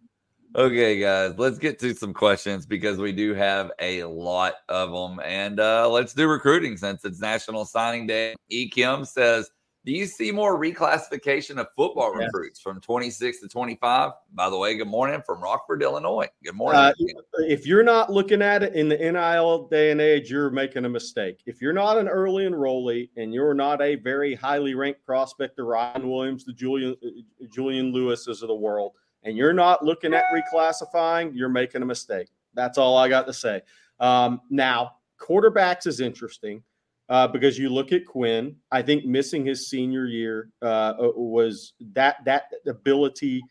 okay, 0.55 0.99
guys, 0.99 1.33
let's 1.37 1.57
get 1.57 1.79
to 1.79 1.93
some 1.93 2.13
questions 2.13 2.65
because 2.65 2.97
we 2.97 3.11
do 3.11 3.33
have 3.33 3.71
a 3.79 4.03
lot 4.03 4.55
of 4.69 4.91
them, 4.91 5.19
and 5.25 5.59
uh, 5.59 5.89
let's 5.89 6.13
do 6.13 6.27
recruiting 6.27 6.77
since 6.77 7.05
it's 7.05 7.19
National 7.19 7.65
Signing 7.65 8.07
Day. 8.07 8.35
E 8.49 8.69
Kim 8.69 9.05
says 9.05 9.49
do 9.85 9.91
you 9.91 10.05
see 10.05 10.31
more 10.31 10.57
reclassification 10.57 11.57
of 11.57 11.67
football 11.75 12.13
yes. 12.17 12.27
recruits 12.27 12.59
from 12.61 12.79
26 12.79 13.41
to 13.41 13.49
25? 13.49 14.11
By 14.33 14.49
the 14.49 14.57
way, 14.57 14.77
good 14.77 14.87
morning 14.87 15.21
from 15.25 15.41
Rockford, 15.41 15.83
Illinois. 15.83 16.29
Good 16.41 16.55
morning. 16.55 16.79
Uh, 16.79 16.93
if 17.39 17.67
you're 17.67 17.83
not 17.83 18.09
looking 18.09 18.41
at 18.41 18.63
it 18.63 18.75
in 18.75 18.87
the 18.87 18.95
NIL 18.97 19.67
day 19.67 19.91
and 19.91 19.99
age, 19.99 20.31
you're 20.31 20.49
making 20.49 20.85
a 20.85 20.89
mistake. 20.89 21.41
If 21.45 21.61
you're 21.61 21.73
not 21.73 21.97
an 21.97 22.07
early 22.07 22.45
enrollee 22.45 23.09
and 23.17 23.33
you're 23.33 23.53
not 23.53 23.81
a 23.81 23.95
very 23.95 24.35
highly 24.35 24.73
ranked 24.73 25.05
prospect, 25.05 25.57
the 25.57 25.63
Ryan 25.63 26.09
Williams, 26.09 26.45
the 26.45 26.53
Julian 26.53 26.95
uh, 27.05 27.45
Julian 27.51 27.91
Lewis's 27.91 28.41
of 28.41 28.47
the 28.47 28.55
world, 28.55 28.93
and 29.23 29.35
you're 29.35 29.53
not 29.53 29.83
looking 29.83 30.13
at 30.13 30.23
reclassifying, 30.33 31.31
you're 31.35 31.49
making 31.49 31.81
a 31.81 31.85
mistake. 31.85 32.29
That's 32.53 32.77
all 32.77 32.97
I 32.97 33.09
got 33.09 33.27
to 33.27 33.33
say. 33.33 33.61
Um, 33.99 34.39
now, 34.49 34.93
quarterbacks 35.19 35.87
is 35.87 35.99
interesting 35.99 36.63
uh, 37.09 37.27
because 37.27 37.57
you 37.57 37.69
look 37.69 37.91
at 37.91 38.05
Quinn. 38.05 38.55
I 38.71 38.81
think 38.81 39.05
missing 39.05 39.45
his 39.45 39.69
senior 39.69 40.05
year 40.05 40.49
uh, 40.61 40.93
uh, 40.99 41.11
was 41.15 41.73
that 41.93 42.17
that 42.25 42.45
ability 42.67 43.41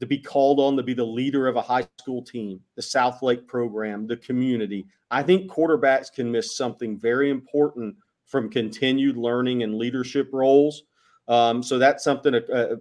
to 0.00 0.06
be 0.06 0.18
called 0.18 0.60
on 0.60 0.76
to 0.76 0.82
be 0.82 0.94
the 0.94 1.04
leader 1.04 1.46
of 1.46 1.56
a 1.56 1.62
high 1.62 1.86
school 1.98 2.22
team, 2.22 2.60
the 2.76 2.82
Southlake 2.82 3.46
program, 3.46 4.06
the 4.06 4.16
community. 4.16 4.86
I 5.10 5.22
think 5.22 5.50
quarterbacks 5.50 6.12
can 6.12 6.30
miss 6.30 6.56
something 6.56 6.98
very 6.98 7.30
important 7.30 7.96
from 8.26 8.48
continued 8.48 9.16
learning 9.16 9.62
and 9.62 9.74
leadership 9.74 10.30
roles. 10.32 10.84
Um, 11.28 11.62
so 11.62 11.78
that's 11.78 12.02
something 12.02 12.34
a, 12.34 12.42
a, 12.52 12.76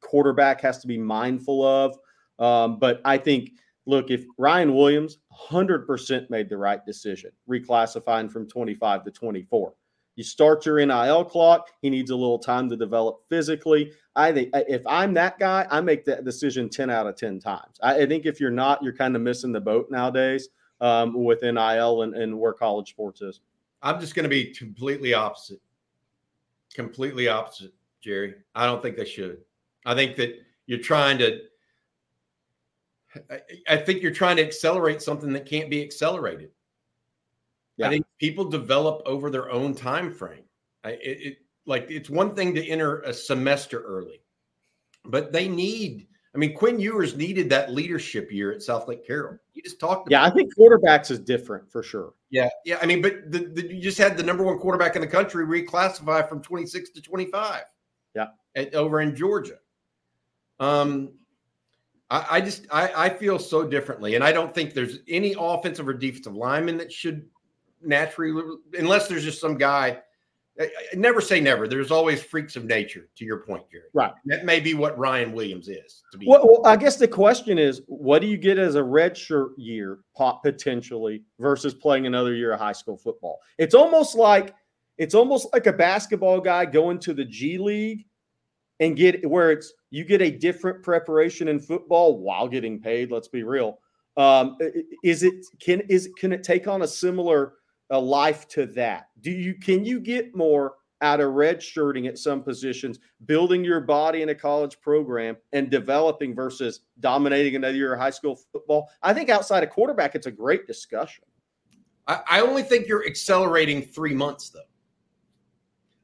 quarterback 0.00 0.60
has 0.60 0.78
to 0.80 0.86
be 0.86 0.98
mindful 0.98 1.64
of. 1.64 1.96
Um, 2.38 2.78
but 2.78 3.00
I 3.04 3.16
think 3.16 3.50
look, 3.86 4.10
if 4.10 4.24
Ryan 4.38 4.74
Williams 4.74 5.18
100% 5.50 6.30
made 6.30 6.48
the 6.48 6.56
right 6.56 6.84
decision, 6.84 7.30
reclassifying 7.48 8.30
from 8.30 8.48
25 8.48 9.04
to 9.04 9.10
24. 9.10 9.74
You 10.16 10.22
start 10.22 10.64
your 10.64 10.84
NIL 10.84 11.24
clock. 11.24 11.70
He 11.82 11.90
needs 11.90 12.10
a 12.10 12.16
little 12.16 12.38
time 12.38 12.68
to 12.70 12.76
develop 12.76 13.22
physically. 13.28 13.92
I 14.14 14.30
think 14.32 14.50
if 14.52 14.82
I'm 14.86 15.12
that 15.14 15.40
guy, 15.40 15.66
I 15.70 15.80
make 15.80 16.04
that 16.04 16.24
decision 16.24 16.68
10 16.68 16.88
out 16.88 17.08
of 17.08 17.16
10 17.16 17.40
times. 17.40 17.78
I, 17.82 18.06
think 18.06 18.24
if 18.24 18.38
you're 18.38 18.50
not, 18.50 18.82
you're 18.82 18.94
kind 18.94 19.16
of 19.16 19.22
missing 19.22 19.50
the 19.50 19.60
boat 19.60 19.90
nowadays 19.90 20.50
um, 20.80 21.24
with 21.24 21.42
NIL 21.42 22.02
and, 22.02 22.14
and 22.14 22.38
where 22.38 22.52
college 22.52 22.90
sports 22.90 23.22
is. 23.22 23.40
I'm 23.82 24.00
just 24.00 24.14
going 24.14 24.22
to 24.22 24.28
be 24.30 24.54
completely 24.54 25.14
opposite. 25.14 25.60
Completely 26.74 27.26
opposite, 27.26 27.74
Jerry. 28.00 28.34
I 28.54 28.66
don't 28.66 28.80
think 28.80 28.96
they 28.96 29.04
should. 29.04 29.38
I 29.84 29.94
think 29.94 30.16
that 30.16 30.40
you're 30.66 30.78
trying 30.78 31.18
to 31.18 31.40
I 33.68 33.76
think 33.76 34.02
you're 34.02 34.12
trying 34.12 34.36
to 34.36 34.44
accelerate 34.44 35.02
something 35.02 35.32
that 35.32 35.46
can't 35.46 35.70
be 35.70 35.82
accelerated. 35.82 36.50
Yeah. 37.76 37.86
I 37.86 37.90
think 37.90 38.06
people 38.18 38.44
develop 38.44 39.02
over 39.06 39.30
their 39.30 39.50
own 39.50 39.74
time 39.74 40.12
frame. 40.12 40.44
I, 40.84 40.90
it, 40.90 41.00
it, 41.02 41.36
like 41.66 41.86
it's 41.90 42.10
one 42.10 42.34
thing 42.34 42.54
to 42.54 42.66
enter 42.66 43.00
a 43.02 43.12
semester 43.12 43.80
early, 43.82 44.20
but 45.04 45.32
they 45.32 45.48
need. 45.48 46.08
I 46.34 46.38
mean, 46.38 46.54
Quinn 46.54 46.80
Ewers 46.80 47.16
needed 47.16 47.48
that 47.50 47.72
leadership 47.72 48.32
year 48.32 48.52
at 48.52 48.58
Southlake 48.58 49.06
Carroll. 49.06 49.38
You 49.52 49.62
just 49.62 49.78
talked. 49.78 50.10
yeah, 50.10 50.24
I 50.24 50.30
think 50.30 50.52
quarterbacks 50.56 51.12
is 51.12 51.20
different 51.20 51.70
for 51.70 51.82
sure. 51.82 52.14
Yeah, 52.30 52.48
yeah. 52.64 52.78
I 52.82 52.86
mean, 52.86 53.00
but 53.00 53.30
the, 53.30 53.50
the, 53.54 53.74
you 53.74 53.80
just 53.80 53.98
had 53.98 54.16
the 54.16 54.22
number 54.22 54.42
one 54.42 54.58
quarterback 54.58 54.96
in 54.96 55.00
the 55.00 55.06
country 55.06 55.46
reclassify 55.46 56.28
from 56.28 56.42
26 56.42 56.90
to 56.90 57.00
25. 57.00 57.62
Yeah, 58.16 58.26
at, 58.56 58.74
over 58.74 59.00
in 59.00 59.14
Georgia. 59.14 59.58
Um, 60.58 61.12
I, 62.14 62.36
I 62.36 62.40
just 62.40 62.66
I, 62.70 63.06
I 63.06 63.08
feel 63.08 63.40
so 63.40 63.66
differently, 63.66 64.14
and 64.14 64.22
I 64.22 64.30
don't 64.30 64.54
think 64.54 64.72
there's 64.72 64.98
any 65.08 65.34
offensive 65.36 65.88
or 65.88 65.94
defensive 65.94 66.34
lineman 66.36 66.76
that 66.78 66.92
should 66.92 67.28
naturally, 67.82 68.56
unless 68.78 69.08
there's 69.08 69.24
just 69.24 69.40
some 69.40 69.58
guy. 69.58 69.98
I, 70.60 70.64
I 70.64 70.96
never 70.96 71.20
say 71.20 71.40
never. 71.40 71.66
There's 71.66 71.90
always 71.90 72.22
freaks 72.22 72.54
of 72.54 72.66
nature. 72.66 73.08
To 73.16 73.24
your 73.24 73.38
point, 73.38 73.64
Jerry. 73.72 73.86
Right. 73.92 74.12
That 74.26 74.44
may 74.44 74.60
be 74.60 74.74
what 74.74 74.96
Ryan 74.96 75.32
Williams 75.32 75.68
is. 75.68 76.04
To 76.12 76.18
be 76.18 76.26
well, 76.28 76.46
well, 76.46 76.64
I 76.64 76.76
guess 76.76 76.96
the 76.96 77.08
question 77.08 77.58
is, 77.58 77.82
what 77.86 78.20
do 78.20 78.28
you 78.28 78.36
get 78.36 78.58
as 78.58 78.76
a 78.76 78.80
redshirt 78.80 79.54
year 79.56 79.98
potentially 80.44 81.24
versus 81.40 81.74
playing 81.74 82.06
another 82.06 82.34
year 82.34 82.52
of 82.52 82.60
high 82.60 82.72
school 82.72 82.96
football? 82.96 83.40
It's 83.58 83.74
almost 83.74 84.14
like 84.14 84.54
it's 84.98 85.16
almost 85.16 85.48
like 85.52 85.66
a 85.66 85.72
basketball 85.72 86.40
guy 86.40 86.64
going 86.64 87.00
to 87.00 87.12
the 87.12 87.24
G 87.24 87.58
League 87.58 88.06
and 88.80 88.96
get 88.96 89.28
where 89.28 89.52
it's 89.52 89.72
you 89.90 90.04
get 90.04 90.22
a 90.22 90.30
different 90.30 90.82
preparation 90.82 91.48
in 91.48 91.60
football 91.60 92.18
while 92.18 92.48
getting 92.48 92.80
paid. 92.80 93.10
Let's 93.10 93.28
be 93.28 93.42
real. 93.42 93.78
Um, 94.16 94.56
is 95.02 95.22
it 95.22 95.46
can 95.60 95.80
is 95.88 96.10
can 96.18 96.32
it 96.32 96.42
take 96.42 96.68
on 96.68 96.82
a 96.82 96.88
similar 96.88 97.54
a 97.90 97.98
life 97.98 98.48
to 98.48 98.66
that? 98.66 99.08
Do 99.20 99.30
you 99.30 99.54
can 99.54 99.84
you 99.84 100.00
get 100.00 100.34
more 100.34 100.74
out 101.02 101.20
of 101.20 101.32
red 101.34 101.62
shirting 101.62 102.06
at 102.06 102.18
some 102.18 102.42
positions, 102.42 102.98
building 103.26 103.64
your 103.64 103.80
body 103.80 104.22
in 104.22 104.30
a 104.30 104.34
college 104.34 104.80
program 104.80 105.36
and 105.52 105.70
developing 105.70 106.34
versus 106.34 106.80
dominating 107.00 107.56
another 107.56 107.76
year 107.76 107.94
of 107.94 108.00
high 108.00 108.10
school 108.10 108.38
football? 108.52 108.88
I 109.02 109.12
think 109.12 109.28
outside 109.28 109.62
of 109.62 109.70
quarterback, 109.70 110.14
it's 110.14 110.26
a 110.26 110.32
great 110.32 110.66
discussion. 110.66 111.24
I, 112.06 112.20
I 112.28 112.40
only 112.40 112.62
think 112.62 112.86
you're 112.86 113.06
accelerating 113.06 113.82
three 113.82 114.14
months 114.14 114.50
though. 114.50 114.60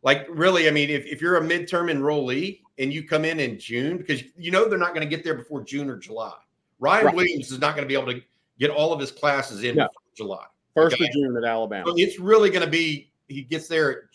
Like 0.02 0.26
really, 0.30 0.66
I 0.66 0.70
mean, 0.70 0.90
if, 0.90 1.04
if 1.06 1.20
you're 1.20 1.36
a 1.36 1.42
midterm 1.42 1.92
enrollee 1.92 2.60
and 2.78 2.92
you 2.92 3.06
come 3.06 3.24
in 3.24 3.38
in 3.38 3.58
June, 3.58 3.98
because 3.98 4.22
you 4.36 4.50
know 4.50 4.68
they're 4.68 4.78
not 4.78 4.94
going 4.94 5.08
to 5.08 5.14
get 5.14 5.24
there 5.24 5.34
before 5.34 5.62
June 5.62 5.90
or 5.90 5.96
July. 5.96 6.34
Ryan 6.78 7.06
right. 7.06 7.14
Williams 7.14 7.52
is 7.52 7.58
not 7.58 7.76
going 7.76 7.86
to 7.86 7.88
be 7.88 8.00
able 8.00 8.12
to 8.12 8.22
get 8.58 8.70
all 8.70 8.92
of 8.92 9.00
his 9.00 9.10
classes 9.10 9.62
in 9.62 9.78
July. 10.14 10.44
First 10.74 10.94
okay? 10.94 11.04
of 11.04 11.12
June 11.12 11.36
at 11.36 11.44
Alabama. 11.44 11.84
So 11.86 11.94
it's 11.96 12.18
really 12.18 12.50
going 12.50 12.64
to 12.64 12.70
be 12.70 13.10
he 13.28 13.42
gets 13.42 13.68
there 13.68 14.10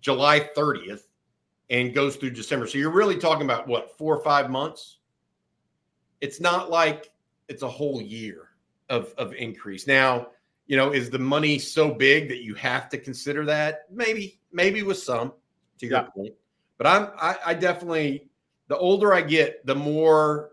July 0.00 0.40
30th 0.56 1.02
and 1.70 1.94
goes 1.94 2.16
through 2.16 2.30
December. 2.30 2.66
So 2.66 2.78
you're 2.78 2.90
really 2.90 3.16
talking 3.16 3.44
about 3.44 3.66
what 3.66 3.96
four 3.96 4.16
or 4.16 4.22
five 4.22 4.50
months. 4.50 4.98
It's 6.20 6.40
not 6.40 6.70
like 6.70 7.10
it's 7.48 7.62
a 7.62 7.68
whole 7.68 8.00
year 8.00 8.48
of 8.90 9.14
of 9.16 9.32
increase. 9.34 9.86
Now, 9.86 10.28
you 10.66 10.76
know, 10.76 10.92
is 10.92 11.10
the 11.10 11.18
money 11.18 11.58
so 11.58 11.92
big 11.92 12.28
that 12.28 12.42
you 12.42 12.54
have 12.54 12.88
to 12.90 12.98
consider 12.98 13.44
that? 13.46 13.86
Maybe, 13.90 14.40
maybe 14.52 14.82
with 14.82 14.98
some, 14.98 15.32
to 15.78 15.86
your 15.86 15.98
yeah. 15.98 16.04
point. 16.04 16.34
But 16.78 16.86
I'm 16.86 17.08
I, 17.20 17.36
I 17.46 17.54
definitely 17.54 18.28
the 18.68 18.76
older 18.76 19.12
I 19.12 19.20
get, 19.20 19.64
the 19.66 19.74
more, 19.74 20.50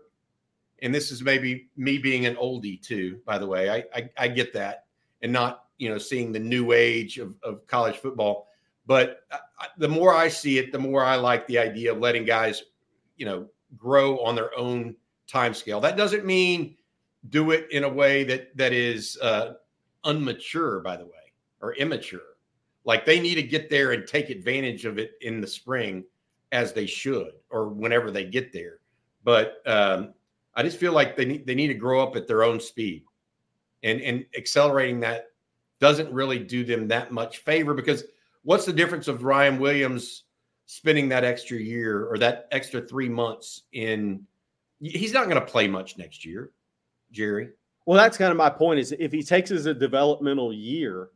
and 0.82 0.94
this 0.94 1.10
is 1.10 1.22
maybe 1.22 1.68
me 1.76 1.98
being 1.98 2.26
an 2.26 2.36
oldie 2.36 2.80
too, 2.80 3.20
by 3.24 3.38
the 3.38 3.46
way. 3.46 3.70
I 3.70 3.84
I, 3.94 4.10
I 4.18 4.28
get 4.28 4.52
that 4.54 4.84
and 5.22 5.32
not 5.32 5.64
you 5.78 5.88
know 5.88 5.98
seeing 5.98 6.32
the 6.32 6.38
new 6.38 6.72
age 6.72 7.18
of, 7.18 7.36
of 7.42 7.66
college 7.66 7.96
football. 7.96 8.48
But 8.86 9.22
I, 9.30 9.66
the 9.78 9.88
more 9.88 10.14
I 10.14 10.28
see 10.28 10.58
it, 10.58 10.72
the 10.72 10.78
more 10.78 11.04
I 11.04 11.16
like 11.16 11.46
the 11.46 11.58
idea 11.58 11.92
of 11.92 11.98
letting 11.98 12.24
guys, 12.24 12.62
you 13.16 13.26
know, 13.26 13.46
grow 13.76 14.18
on 14.18 14.34
their 14.34 14.56
own 14.58 14.96
time 15.26 15.54
scale. 15.54 15.80
That 15.80 15.96
doesn't 15.96 16.24
mean 16.24 16.76
do 17.28 17.50
it 17.50 17.70
in 17.70 17.84
a 17.84 17.88
way 17.88 18.24
that 18.24 18.56
that 18.56 18.72
is 18.72 19.18
uh, 19.22 19.54
unmature, 20.04 20.82
by 20.82 20.96
the 20.96 21.04
way, 21.04 21.32
or 21.60 21.74
immature. 21.74 22.29
Like 22.84 23.04
they 23.04 23.20
need 23.20 23.34
to 23.34 23.42
get 23.42 23.70
there 23.70 23.92
and 23.92 24.06
take 24.06 24.30
advantage 24.30 24.84
of 24.84 24.98
it 24.98 25.12
in 25.20 25.40
the 25.40 25.46
spring 25.46 26.04
as 26.52 26.72
they 26.72 26.86
should 26.86 27.32
or 27.50 27.68
whenever 27.68 28.10
they 28.10 28.24
get 28.24 28.52
there. 28.52 28.78
But 29.22 29.62
um, 29.66 30.14
I 30.54 30.62
just 30.62 30.78
feel 30.78 30.92
like 30.92 31.16
they 31.16 31.24
need 31.24 31.46
they 31.46 31.54
need 31.54 31.68
to 31.68 31.74
grow 31.74 32.02
up 32.02 32.16
at 32.16 32.26
their 32.26 32.42
own 32.42 32.60
speed, 32.60 33.04
and 33.82 34.00
and 34.00 34.24
accelerating 34.36 35.00
that 35.00 35.26
doesn't 35.78 36.12
really 36.12 36.38
do 36.38 36.64
them 36.64 36.88
that 36.88 37.12
much 37.12 37.38
favor 37.38 37.74
because 37.74 38.04
what's 38.42 38.66
the 38.66 38.72
difference 38.72 39.08
of 39.08 39.24
Ryan 39.24 39.58
Williams 39.58 40.24
spending 40.66 41.08
that 41.08 41.24
extra 41.24 41.58
year 41.58 42.06
or 42.06 42.18
that 42.18 42.48
extra 42.50 42.80
three 42.80 43.08
months 43.08 43.62
in? 43.72 44.26
He's 44.80 45.12
not 45.12 45.28
going 45.28 45.40
to 45.40 45.46
play 45.46 45.68
much 45.68 45.98
next 45.98 46.24
year, 46.24 46.52
Jerry. 47.12 47.50
Well, 47.84 47.98
that's 47.98 48.16
kind 48.16 48.30
of 48.30 48.38
my 48.38 48.50
point. 48.50 48.80
Is 48.80 48.92
if 48.98 49.12
he 49.12 49.22
takes 49.22 49.50
as 49.50 49.66
a 49.66 49.74
developmental 49.74 50.52
year 50.52 51.10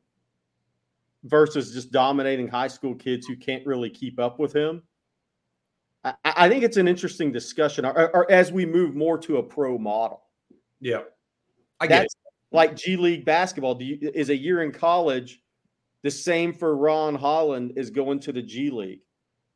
versus 1.24 1.72
just 1.72 1.90
dominating 1.90 2.48
high 2.48 2.68
school 2.68 2.94
kids 2.94 3.26
who 3.26 3.36
can't 3.36 3.66
really 3.66 3.90
keep 3.90 4.18
up 4.18 4.38
with 4.38 4.54
him, 4.54 4.82
I, 6.04 6.14
I 6.24 6.48
think 6.48 6.62
it's 6.62 6.76
an 6.76 6.86
interesting 6.86 7.32
discussion. 7.32 7.84
Or, 7.84 8.14
or, 8.14 8.30
as 8.30 8.52
we 8.52 8.66
move 8.66 8.94
more 8.94 9.18
to 9.18 9.38
a 9.38 9.42
pro 9.42 9.78
model, 9.78 10.22
yeah, 10.80 11.02
I 11.80 11.86
get 11.86 12.02
that's 12.02 12.14
it. 12.14 12.56
like 12.56 12.76
G 12.76 12.96
League 12.96 13.24
basketball. 13.24 13.74
Do 13.74 13.84
you, 13.84 14.10
is 14.14 14.28
a 14.28 14.36
year 14.36 14.62
in 14.62 14.70
college 14.70 15.40
the 16.02 16.10
same 16.10 16.52
for 16.52 16.76
Ron 16.76 17.14
Holland 17.14 17.72
is 17.76 17.90
going 17.90 18.20
to 18.20 18.32
the 18.32 18.42
G 18.42 18.70
League? 18.70 19.00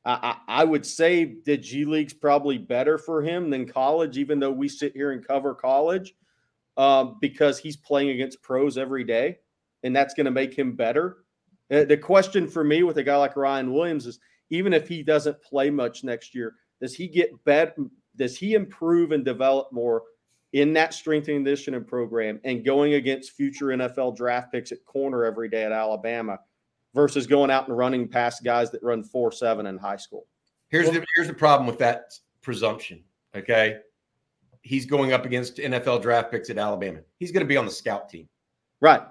I, 0.05 0.39
I, 0.49 0.65
would 0.65 0.87
say 0.87 1.37
the 1.45 1.59
G 1.59 1.85
League's 1.85 2.15
probably 2.15 2.57
better 2.57 2.97
for 2.97 3.21
him 3.21 3.51
than 3.51 3.67
college, 3.67 4.17
even 4.17 4.41
though 4.41 4.51
we 4.51 4.67
sit 4.67 4.95
here 4.95 5.11
and 5.11 5.27
cover 5.27 5.55
college 5.55 6.15
um, 6.79 7.19
because 7.21 7.59
he's 7.59 7.77
playing 7.77 8.11
against 8.11 8.41
pros 8.41 8.79
every 8.79 9.05
day, 9.05 9.39
and 9.83 9.95
that's 9.95 10.15
going 10.15 10.25
to 10.25 10.31
make 10.31 10.55
him 10.55 10.75
better. 10.75 11.19
Uh, 11.71 11.85
the 11.85 11.97
question 11.97 12.49
for 12.49 12.65
me 12.65 12.83
with 12.83 12.99
a 12.99 13.03
guy 13.03 13.17
like 13.17 13.37
Ryan 13.37 13.73
Williams 13.73 14.07
is 14.07 14.19
even 14.51 14.73
if 14.73 14.89
he 14.89 15.03
doesn't 15.03 15.43
play 15.43 15.71
much 15.71 16.05
next 16.05 16.35
year, 16.35 16.55
does 16.81 16.95
he 16.95 17.09
get 17.09 17.45
better? 17.45 17.75
Does 18.17 18.37
he 18.37 18.55
improve 18.55 19.13
and 19.13 19.25
develop 19.25 19.73
more 19.73 20.03
in 20.53 20.73
that 20.73 20.95
strength 20.95 21.29
and 21.29 21.39
conditioning 21.39 21.85
program 21.85 22.41
and 22.45 22.65
going 22.65 22.95
against 22.95 23.33
future 23.33 23.67
NFL 23.67 24.17
draft 24.17 24.51
picks 24.51 24.73
at 24.73 24.85
corner 24.87 25.25
every 25.25 25.49
day 25.49 25.65
at 25.65 25.73
Alabama 25.73 26.39
versus 26.95 27.27
going 27.27 27.51
out 27.51 27.69
and 27.69 27.77
running 27.77 28.09
past 28.09 28.43
guys 28.43 28.71
that 28.71 28.83
run 28.83 29.03
four 29.03 29.31
seven 29.31 29.67
in 29.67 29.77
high 29.77 29.97
school? 29.97 30.27
Here's 30.69 30.91
the 30.91 31.05
here's 31.15 31.29
the 31.29 31.35
problem 31.35 31.67
with 31.67 31.79
that 31.79 32.19
presumption. 32.43 33.03
Okay, 33.37 33.79
he's 34.63 34.87
going 34.87 35.13
up 35.13 35.25
against 35.27 35.57
NFL 35.57 36.03
draft 36.03 36.31
picks 36.31 36.51
at 36.51 36.59
Alabama. 36.59 37.01
He's 37.19 37.33
going 37.33 37.45
to 37.45 37.49
be 37.49 37.57
on 37.57 37.67
the 37.67 37.71
scout 37.71 38.09
team. 38.09 38.29
Right. 38.81 39.03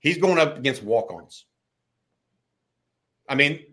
He's 0.00 0.18
going 0.18 0.38
up 0.38 0.58
against 0.58 0.82
walk-ons. 0.82 1.46
I 3.28 3.34
mean, 3.34 3.64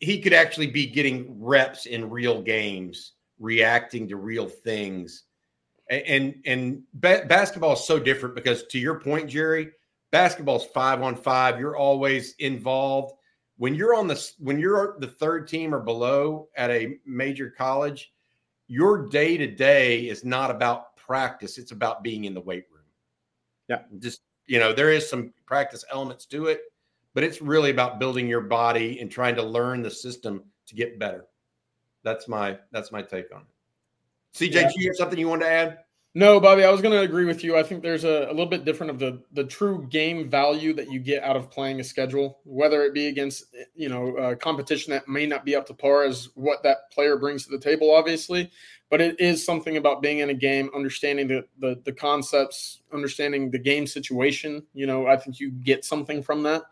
he 0.00 0.20
could 0.20 0.32
actually 0.32 0.68
be 0.68 0.86
getting 0.86 1.42
reps 1.42 1.86
in 1.86 2.10
real 2.10 2.42
games, 2.42 3.12
reacting 3.38 4.08
to 4.08 4.16
real 4.16 4.48
things. 4.48 5.24
And 5.88 6.42
and, 6.44 6.82
ba- 6.94 7.24
basketball 7.28 7.74
is 7.74 7.86
so 7.86 7.98
different 7.98 8.34
because 8.34 8.64
to 8.64 8.78
your 8.78 9.00
point, 9.00 9.30
Jerry, 9.30 9.70
basketball's 10.10 10.66
five 10.66 11.00
on 11.02 11.14
five. 11.14 11.60
You're 11.60 11.76
always 11.76 12.34
involved. 12.38 13.14
When 13.56 13.74
you're 13.74 13.94
on 13.94 14.06
the 14.06 14.30
when 14.38 14.58
you're 14.58 14.96
the 14.98 15.06
third 15.06 15.48
team 15.48 15.74
or 15.74 15.80
below 15.80 16.48
at 16.56 16.70
a 16.70 16.98
major 17.06 17.50
college, 17.50 18.12
your 18.66 19.08
day 19.08 19.36
to 19.36 19.46
day 19.46 20.08
is 20.08 20.24
not 20.24 20.50
about 20.50 20.96
practice, 20.96 21.56
it's 21.56 21.70
about 21.70 22.02
being 22.02 22.24
in 22.24 22.34
the 22.34 22.40
weight 22.40 22.64
room. 22.72 22.82
Yeah. 23.68 23.82
Just, 23.98 24.22
you 24.46 24.58
know, 24.58 24.72
there 24.72 24.90
is 24.90 25.08
some 25.08 25.32
practice 25.46 25.84
elements 25.90 26.26
to 26.26 26.46
it, 26.46 26.62
but 27.16 27.24
it's 27.24 27.40
really 27.40 27.70
about 27.70 27.98
building 27.98 28.28
your 28.28 28.42
body 28.42 29.00
and 29.00 29.10
trying 29.10 29.34
to 29.34 29.42
learn 29.42 29.80
the 29.80 29.90
system 29.90 30.44
to 30.66 30.74
get 30.74 30.98
better. 30.98 31.24
That's 32.02 32.28
my 32.28 32.58
that's 32.72 32.92
my 32.92 33.00
take 33.00 33.34
on 33.34 33.40
it. 33.40 34.38
CJ, 34.38 34.54
yeah. 34.54 34.70
you 34.76 34.90
have 34.90 34.96
something 34.96 35.18
you 35.18 35.26
want 35.26 35.40
to 35.40 35.48
add? 35.48 35.78
No, 36.14 36.38
Bobby, 36.40 36.62
I 36.62 36.70
was 36.70 36.82
going 36.82 36.92
to 36.92 37.00
agree 37.00 37.24
with 37.24 37.42
you. 37.42 37.56
I 37.56 37.62
think 37.62 37.82
there's 37.82 38.04
a, 38.04 38.26
a, 38.26 38.32
little 38.32 38.46
bit 38.46 38.66
different 38.66 38.90
of 38.90 38.98
the 38.98 39.22
the 39.32 39.44
true 39.44 39.86
game 39.88 40.28
value 40.28 40.74
that 40.74 40.92
you 40.92 41.00
get 41.00 41.22
out 41.22 41.36
of 41.36 41.50
playing 41.50 41.80
a 41.80 41.84
schedule, 41.84 42.40
whether 42.44 42.82
it 42.82 42.92
be 42.92 43.06
against 43.06 43.44
you 43.74 43.88
know 43.88 44.14
uh, 44.18 44.34
competition 44.34 44.90
that 44.90 45.08
may 45.08 45.26
not 45.26 45.46
be 45.46 45.56
up 45.56 45.66
to 45.68 45.74
par 45.74 46.04
as 46.04 46.28
what 46.34 46.62
that 46.64 46.90
player 46.92 47.16
brings 47.16 47.46
to 47.46 47.50
the 47.50 47.58
table, 47.58 47.94
obviously, 47.94 48.50
but 48.90 49.00
it 49.00 49.18
is 49.20 49.44
something 49.44 49.76
about 49.76 50.02
being 50.02 50.20
in 50.20 50.30
a 50.30 50.34
game, 50.34 50.70
understanding 50.74 51.28
the 51.28 51.44
the, 51.58 51.80
the 51.84 51.92
concepts, 51.92 52.80
understanding 52.92 53.50
the 53.50 53.58
game 53.58 53.86
situation. 53.86 54.62
You 54.74 54.86
know, 54.86 55.06
I 55.06 55.16
think 55.16 55.40
you 55.40 55.50
get 55.50 55.84
something 55.84 56.22
from 56.22 56.42
that. 56.44 56.62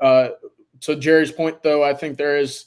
Uh, 0.00 0.30
to 0.80 0.96
Jerry's 0.96 1.32
point, 1.32 1.62
though, 1.62 1.82
I 1.82 1.94
think 1.94 2.16
there 2.16 2.36
is 2.36 2.66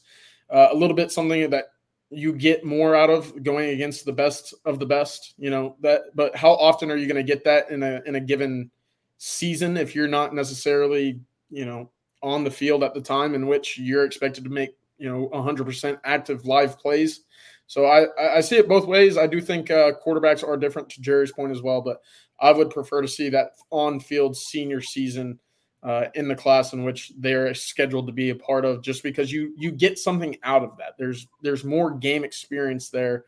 uh, 0.49 0.69
a 0.71 0.75
little 0.75 0.95
bit 0.95 1.11
something 1.11 1.49
that 1.49 1.65
you 2.09 2.33
get 2.33 2.63
more 2.63 2.95
out 2.95 3.09
of 3.09 3.43
going 3.43 3.69
against 3.69 4.05
the 4.05 4.13
best 4.13 4.53
of 4.65 4.79
the 4.79 4.85
best 4.85 5.33
you 5.37 5.49
know 5.49 5.75
that 5.81 6.03
but 6.15 6.33
how 6.35 6.51
often 6.51 6.89
are 6.89 6.95
you 6.95 7.05
going 7.05 7.17
to 7.17 7.23
get 7.23 7.43
that 7.43 7.69
in 7.69 7.83
a 7.83 8.01
in 8.05 8.15
a 8.15 8.19
given 8.19 8.71
season 9.17 9.75
if 9.75 9.93
you're 9.93 10.07
not 10.07 10.33
necessarily 10.33 11.19
you 11.49 11.65
know 11.65 11.89
on 12.23 12.43
the 12.43 12.51
field 12.51 12.83
at 12.83 12.93
the 12.93 13.01
time 13.01 13.35
in 13.35 13.45
which 13.45 13.77
you're 13.77 14.05
expected 14.05 14.43
to 14.43 14.49
make 14.49 14.75
you 14.97 15.09
know 15.09 15.29
100% 15.33 15.99
active 16.03 16.45
live 16.45 16.79
plays 16.79 17.21
so 17.67 17.85
i 17.85 18.07
i 18.37 18.41
see 18.41 18.57
it 18.57 18.67
both 18.67 18.87
ways. 18.87 19.17
I 19.17 19.27
do 19.27 19.39
think 19.39 19.69
uh, 19.69 19.91
quarterbacks 20.05 20.47
are 20.47 20.57
different 20.57 20.89
to 20.89 21.01
jerry's 21.01 21.31
point 21.31 21.51
as 21.51 21.61
well 21.61 21.81
but 21.81 22.01
i 22.39 22.51
would 22.51 22.69
prefer 22.69 23.01
to 23.01 23.07
see 23.07 23.29
that 23.29 23.51
on 23.69 23.99
field 23.99 24.35
senior 24.35 24.81
season 24.81 25.39
uh, 25.83 26.05
in 26.15 26.27
the 26.27 26.35
class 26.35 26.73
in 26.73 26.83
which 26.83 27.13
they're 27.17 27.53
scheduled 27.53 28.07
to 28.07 28.13
be 28.13 28.29
a 28.29 28.35
part 28.35 28.65
of 28.65 28.81
just 28.81 29.03
because 29.03 29.31
you 29.31 29.53
you 29.57 29.71
get 29.71 29.97
something 29.97 30.35
out 30.43 30.63
of 30.63 30.75
that. 30.77 30.95
There's 30.97 31.27
there's 31.41 31.63
more 31.63 31.91
game 31.91 32.23
experience 32.23 32.89
there. 32.89 33.25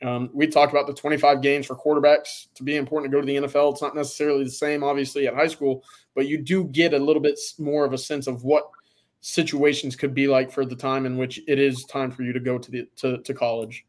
Um, 0.00 0.30
we 0.32 0.46
talked 0.46 0.72
about 0.72 0.86
the 0.86 0.94
25 0.94 1.42
games 1.42 1.66
for 1.66 1.74
quarterbacks 1.74 2.46
to 2.54 2.62
be 2.62 2.76
important 2.76 3.10
to 3.10 3.16
go 3.16 3.20
to 3.20 3.26
the 3.26 3.48
NFL. 3.48 3.72
It's 3.72 3.82
not 3.82 3.96
necessarily 3.96 4.44
the 4.44 4.50
same, 4.50 4.84
obviously, 4.84 5.26
at 5.26 5.34
high 5.34 5.48
school, 5.48 5.82
but 6.14 6.28
you 6.28 6.38
do 6.38 6.64
get 6.64 6.94
a 6.94 6.98
little 6.98 7.20
bit 7.20 7.36
more 7.58 7.84
of 7.84 7.92
a 7.92 7.98
sense 7.98 8.28
of 8.28 8.44
what 8.44 8.70
situations 9.20 9.96
could 9.96 10.14
be 10.14 10.28
like 10.28 10.50
for 10.50 10.64
the 10.64 10.76
time 10.76 11.06
in 11.06 11.16
which 11.16 11.40
it 11.46 11.58
is 11.58 11.84
time 11.84 12.10
for 12.10 12.22
you 12.22 12.32
to 12.32 12.40
go 12.40 12.58
to 12.58 12.70
the 12.70 12.88
to, 12.96 13.18
to 13.18 13.34
college. 13.34 13.84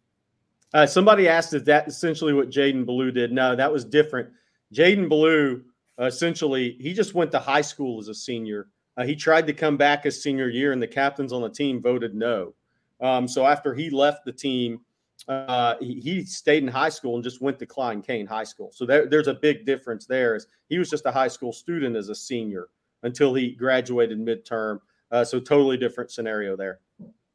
Uh, 0.74 0.86
somebody 0.86 1.28
asked 1.28 1.54
if 1.54 1.66
that 1.66 1.88
essentially 1.88 2.34
what 2.34 2.50
Jaden 2.50 2.86
Ballou 2.86 3.12
did. 3.12 3.32
No, 3.32 3.56
that 3.56 3.72
was 3.72 3.86
different. 3.86 4.30
Jaden 4.74 5.64
uh, 6.00 6.06
essentially 6.06 6.78
he 6.80 6.94
just 6.94 7.14
went 7.14 7.32
to 7.32 7.40
high 7.40 7.62
school 7.62 8.00
as 8.00 8.08
a 8.08 8.14
senior. 8.14 8.68
Uh, 8.98 9.06
he 9.06 9.16
tried 9.16 9.48
to 9.48 9.54
come 9.54 9.78
back 9.78 10.04
his 10.04 10.22
senior 10.22 10.50
year, 10.50 10.74
and 10.74 10.82
the 10.82 10.88
captains 10.88 11.32
on 11.32 11.42
the 11.42 11.50
team 11.50 11.82
voted 11.82 12.14
no. 12.14 12.54
Um, 13.02 13.28
so 13.28 13.46
after 13.46 13.74
he 13.74 13.90
left 13.90 14.26
the 14.26 14.32
team, 14.32 14.82
uh, 15.28 15.76
he, 15.80 16.00
he, 16.00 16.24
stayed 16.26 16.64
in 16.64 16.70
high 16.70 16.90
school 16.90 17.16
and 17.16 17.24
just 17.24 17.42
went 17.42 17.60
to 17.60 17.66
Klein 17.66 18.02
Cain 18.02 18.26
High 18.26 18.44
School. 18.44 18.72
So 18.74 18.86
there, 18.86 19.06
there's 19.06 19.28
a 19.28 19.34
big 19.34 19.66
difference 19.66 20.06
there. 20.06 20.36
Is 20.36 20.48
he 20.70 20.80
was 20.80 20.90
just 20.90 21.06
a 21.06 21.12
high 21.12 21.28
school 21.28 21.54
student 21.54 21.96
as 21.96 22.10
a 22.10 22.16
senior 22.16 22.70
until 23.04 23.34
he 23.34 23.52
graduated 23.52 24.20
midterm. 24.20 24.80
Uh, 25.12 25.24
so 25.24 25.40
totally 25.40 25.78
different 25.78 26.12
scenario 26.12 26.56
there. 26.56 26.80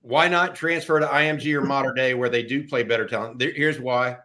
Why 0.03 0.29
not 0.29 0.55
transfer 0.55 1.01
to 1.01 1.07
IMG 1.07 1.55
or 1.55 1.62
modern 1.62 1.95
day 1.95 2.14
where 2.14 2.29
they 2.29 2.43
do 2.43 2.66
play 2.66 2.83
better 2.83 3.07
talent? 3.07 3.39
There, 3.39 3.53
here's 3.53 3.81
why: 3.81 4.18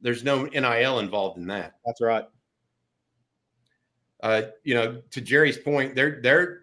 there's 0.00 0.24
no 0.24 0.44
NIL 0.46 0.98
involved 1.00 1.38
in 1.38 1.46
that. 1.48 1.74
That's 1.84 2.00
right 2.00 2.24
uh, 4.22 4.42
you 4.64 4.74
know, 4.74 5.00
to 5.10 5.20
Jerry's 5.20 5.58
point, 5.58 5.94
they're 5.94 6.20
they're 6.22 6.60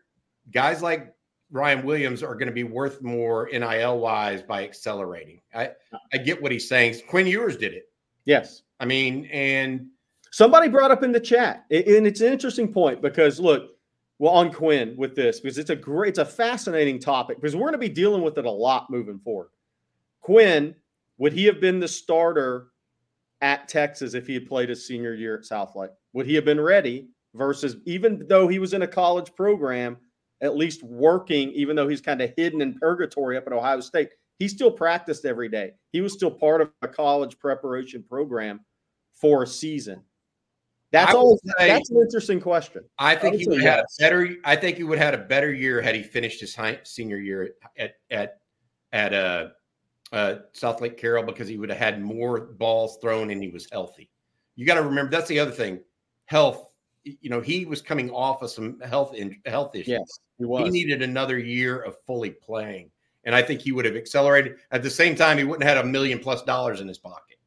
guys 0.52 0.82
like 0.82 1.14
Ryan 1.52 1.86
Williams 1.86 2.24
are 2.24 2.36
going 2.36 2.48
to 2.48 2.54
be 2.54 2.64
worth 2.64 3.02
more 3.02 3.50
NIL 3.52 4.00
wise 4.00 4.42
by 4.42 4.64
accelerating. 4.64 5.42
I 5.54 5.72
I 6.14 6.18
get 6.18 6.42
what 6.42 6.52
he's 6.52 6.68
saying. 6.68 6.96
Quinn 7.08 7.28
Ewers 7.28 7.58
did 7.58 7.74
it. 7.74 7.86
Yes. 8.26 8.64
I 8.80 8.86
mean, 8.86 9.26
and 9.32 9.88
somebody 10.32 10.68
brought 10.68 10.92
up 10.92 11.04
in 11.04 11.12
the 11.12 11.20
chat, 11.20 11.66
and 11.72 12.06
it's 12.06 12.22
an 12.22 12.34
interesting 12.34 12.74
point 12.74 13.02
because 13.02 13.40
look, 13.40 13.75
well, 14.20 14.34
on 14.34 14.51
Quinn 14.51 14.95
with 14.97 15.16
this 15.16 15.39
because 15.39 15.57
it's 15.57 15.70
a 15.70 15.76
great, 15.76 16.09
it's 16.09 16.20
a 16.20 16.26
fascinating 16.26 16.99
topic 16.99 17.39
because 17.39 17.55
we're 17.55 17.61
going 17.61 17.74
to 17.74 17.78
be 17.78 17.89
dealing 17.89 18.22
with 18.22 18.38
it 18.38 18.45
a 18.45 18.51
lot 18.51 18.89
moving 18.89 19.20
forward. 19.20 19.49
Quinn, 20.22 20.76
would 21.18 21.34
he 21.34 21.45
have 21.45 21.61
been 21.61 21.80
the 21.80 21.88
starter 21.88 22.68
at 23.41 23.68
Texas 23.68 24.13
if 24.13 24.28
he 24.28 24.34
had 24.34 24.47
played 24.47 24.70
his 24.70 24.88
senior 24.88 25.13
year 25.13 25.36
at 25.36 25.43
Southlake? 25.43 25.91
Would 26.13 26.26
he 26.26 26.36
have 26.36 26.45
been 26.45 26.61
ready? 26.61 27.09
versus 27.36 27.78
even 27.86 28.26
though 28.28 28.47
he 28.47 28.59
was 28.59 28.74
in 28.74 28.82
a 28.82 28.88
college 28.88 29.34
program, 29.36 29.97
at 30.41 30.55
least 30.55 30.84
working, 30.84 31.51
even 31.51 31.76
though 31.76 31.88
he's 31.88 32.01
kind 32.01 32.22
of 32.22 32.34
hidden 32.36 32.61
in 32.61 32.78
purgatory 32.80 33.38
up 33.38 33.45
at 33.47 33.53
Ohio 33.53 33.80
State, 33.82 34.09
he 34.39 34.47
still 34.47 34.72
practiced 34.72 35.26
every 35.26 35.49
day. 35.49 35.72
He 35.91 36.01
was 36.01 36.13
still 36.13 36.32
part 36.32 36.61
of 36.61 36.72
a 36.82 36.88
college 36.88 37.38
preparation 37.39 38.03
program 38.03 38.61
for 39.13 39.43
a 39.43 39.47
season. 39.47 40.01
That's 40.96 41.14
all. 41.14 41.39
That's 41.58 41.89
an 41.89 41.98
interesting 41.98 42.39
question. 42.39 42.84
I 42.98 43.16
think 43.16 43.36
I 43.36 43.38
he 43.39 43.48
would 43.48 43.62
have 43.62 43.64
yes. 43.80 43.98
had 44.00 44.14
a 44.14 44.16
better. 44.18 44.36
I 44.46 44.56
think 44.56 44.78
he 44.78 44.84
would 44.84 44.98
have 44.98 45.14
had 45.14 45.20
a 45.20 45.24
better 45.26 45.54
year 45.54 45.82
had 45.82 45.93
he 45.93 46.02
finished 46.04 46.39
his 46.39 46.56
high, 46.56 46.80
senior 46.84 47.18
year 47.18 47.52
at 47.78 47.96
at 48.10 48.38
at 48.93 49.14
uh, 49.14 49.48
uh, 50.14 50.36
Southlake 50.54 50.98
Carroll 50.98 51.24
because 51.24 51.50
he 51.50 51.58
would 51.58 51.70
have 51.70 51.78
had 51.78 52.02
more 52.02 52.39
balls 52.39 52.98
thrown 53.02 53.30
and 53.30 53.43
he 53.43 53.50
was 53.50 53.68
healthy. 53.72 54.10
You 54.56 54.66
got 54.66 54.76
to 54.76 54.84
remember 54.84 55.12
that's 55.12 55.28
the 55.28 55.39
other 55.39 55.52
thing. 55.52 55.82
Health 56.28 56.70
you 57.04 57.30
know, 57.30 57.41
he 57.41 57.66
was 57.66 57.82
coming 57.82 58.10
off 58.10 58.41
of 58.41 58.50
some 58.50 58.80
health 58.80 59.14
in, 59.14 59.39
health 59.46 59.76
issues. 59.76 59.89
Yes, 59.89 60.20
he 60.38 60.46
was. 60.46 60.66
He 60.66 60.72
needed 60.72 61.02
another 61.02 61.38
year 61.38 61.82
of 61.82 61.96
fully 62.08 62.32
playing, 62.32 62.89
and 63.26 63.36
I 63.36 63.41
think 63.41 63.62
he 63.62 63.72
would 63.72 63.86
have 63.86 63.96
accelerated. 63.96 64.56
At 64.72 64.82
the 64.82 64.89
same 64.89 65.16
time, 65.16 65.38
he 65.38 65.43
wouldn't 65.43 65.64
have 65.68 65.78
had 65.78 65.86
a 65.86 65.88
million 65.88 66.20
plus 66.20 66.41
dollars 66.43 66.82
in 66.82 66.88
his 66.88 66.98
pocket. 66.98 67.38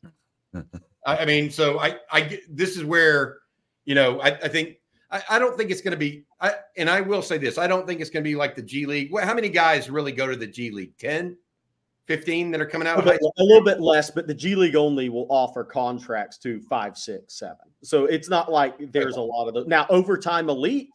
I, 1.09 1.23
I, 1.23 1.25
mean, 1.25 1.51
so 1.51 1.79
I, 1.79 1.97
I, 2.11 2.39
this 2.51 2.77
is 2.77 2.85
where, 2.85 3.39
you 3.87 3.95
know, 3.95 4.21
I, 4.21 4.29
I 4.29 4.49
think 4.49 4.77
I, 5.11 5.23
I, 5.31 5.39
don't 5.39 5.57
think 5.57 5.71
it's 5.71 5.81
going 5.81 5.93
to 5.93 5.99
be. 5.99 6.25
I, 6.41 6.53
and 6.77 6.91
I 6.91 7.01
will 7.01 7.23
say 7.23 7.39
this: 7.39 7.57
I 7.57 7.67
don't 7.67 7.87
think 7.87 8.03
it's 8.03 8.11
going 8.11 8.23
to 8.23 8.29
be 8.29 8.37
like 8.37 8.55
the 8.55 8.63
G 8.63 8.85
League. 8.85 9.11
How 9.19 9.35
many 9.35 9.49
guys 9.49 9.89
really 9.89 10.13
go 10.13 10.27
to 10.27 10.37
the 10.37 10.47
G 10.47 10.71
League? 10.71 10.97
Ten. 10.99 11.37
15 12.07 12.51
that 12.51 12.61
are 12.61 12.67
coming 12.67 12.89
out? 12.89 13.07
A 13.07 13.19
little 13.39 13.63
bit 13.63 13.83
less, 13.83 14.11
but 14.11 14.27
the 14.27 14.33
G 14.33 14.55
League 14.55 14.77
only 14.77 15.11
will 15.11 15.27
offer 15.29 15.63
contracts 15.63 16.39
to 16.39 16.59
five, 16.63 16.97
six, 16.97 17.39
seven. 17.39 17.67
So 17.83 18.07
it's 18.07 18.31
not 18.31 18.51
like 18.51 18.93
there's 18.93 19.17
a 19.17 19.21
lot 19.21 19.47
of 19.47 19.53
those. 19.53 19.67
Now, 19.67 19.87
overtime 19.91 20.49
elite 20.49 20.89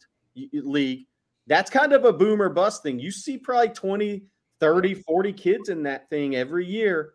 league, 0.52 1.06
that's 1.46 1.70
kind 1.70 1.92
of 1.92 2.04
a 2.04 2.12
boomer 2.12 2.48
bust 2.48 2.82
thing. 2.82 2.98
You 2.98 3.12
see 3.12 3.38
probably 3.38 3.68
20, 3.68 4.24
30, 4.58 4.94
40 4.94 5.32
kids 5.32 5.68
in 5.68 5.84
that 5.84 6.10
thing 6.10 6.34
every 6.34 6.66
year. 6.66 7.12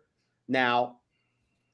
Now, 0.48 0.99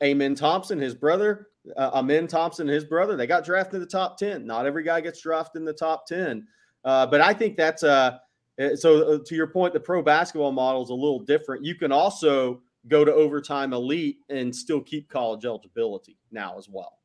Amen 0.03 0.35
Thompson, 0.35 0.79
his 0.79 0.95
brother, 0.95 1.49
uh, 1.77 1.91
Amen 1.95 2.27
Thompson, 2.27 2.69
his 2.69 2.85
brother, 2.85 3.17
they 3.17 3.27
got 3.27 3.45
drafted 3.45 3.77
in 3.77 3.81
the 3.81 3.87
top 3.87 4.19
10. 4.19 4.47
Not 4.47 4.67
every 4.67 4.83
guy 4.83 5.01
gets 5.01 5.21
drafted 5.21 5.61
in 5.61 5.65
the 5.65 5.73
top 5.73 6.07
10. 6.07 6.47
Uh, 6.85 7.07
but 7.07 7.21
I 7.21 7.33
think 7.33 7.57
that's 7.57 7.83
a 7.83 8.21
uh, 8.61 8.75
so 8.75 9.15
uh, 9.15 9.19
to 9.25 9.35
your 9.35 9.47
point, 9.47 9.73
the 9.75 9.81
pro 9.81 10.03
basketball 10.03 10.53
model 10.53 10.83
is 10.83 10.91
a 10.91 10.95
little 10.95 11.21
different. 11.21 11.65
You 11.65 11.75
can 11.75 11.93
also 11.93 12.63
go 12.89 13.05
to 13.05 13.13
overtime 13.13 13.73
elite 13.73 14.19
and 14.29 14.55
still 14.55 14.81
keep 14.81 15.09
college 15.09 15.45
eligibility 15.45 16.17
now 16.31 16.57
as 16.57 16.69
well. 16.69 16.99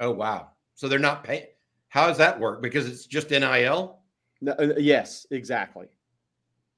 Oh 0.00 0.10
wow! 0.10 0.50
So 0.74 0.88
they're 0.88 0.98
not 0.98 1.24
paying. 1.24 1.46
How 1.88 2.06
does 2.06 2.18
that 2.18 2.38
work? 2.38 2.62
Because 2.62 2.86
it's 2.86 3.06
just 3.06 3.30
NIL. 3.30 3.98
No, 4.42 4.52
uh, 4.52 4.74
yes, 4.76 5.26
exactly. 5.30 5.86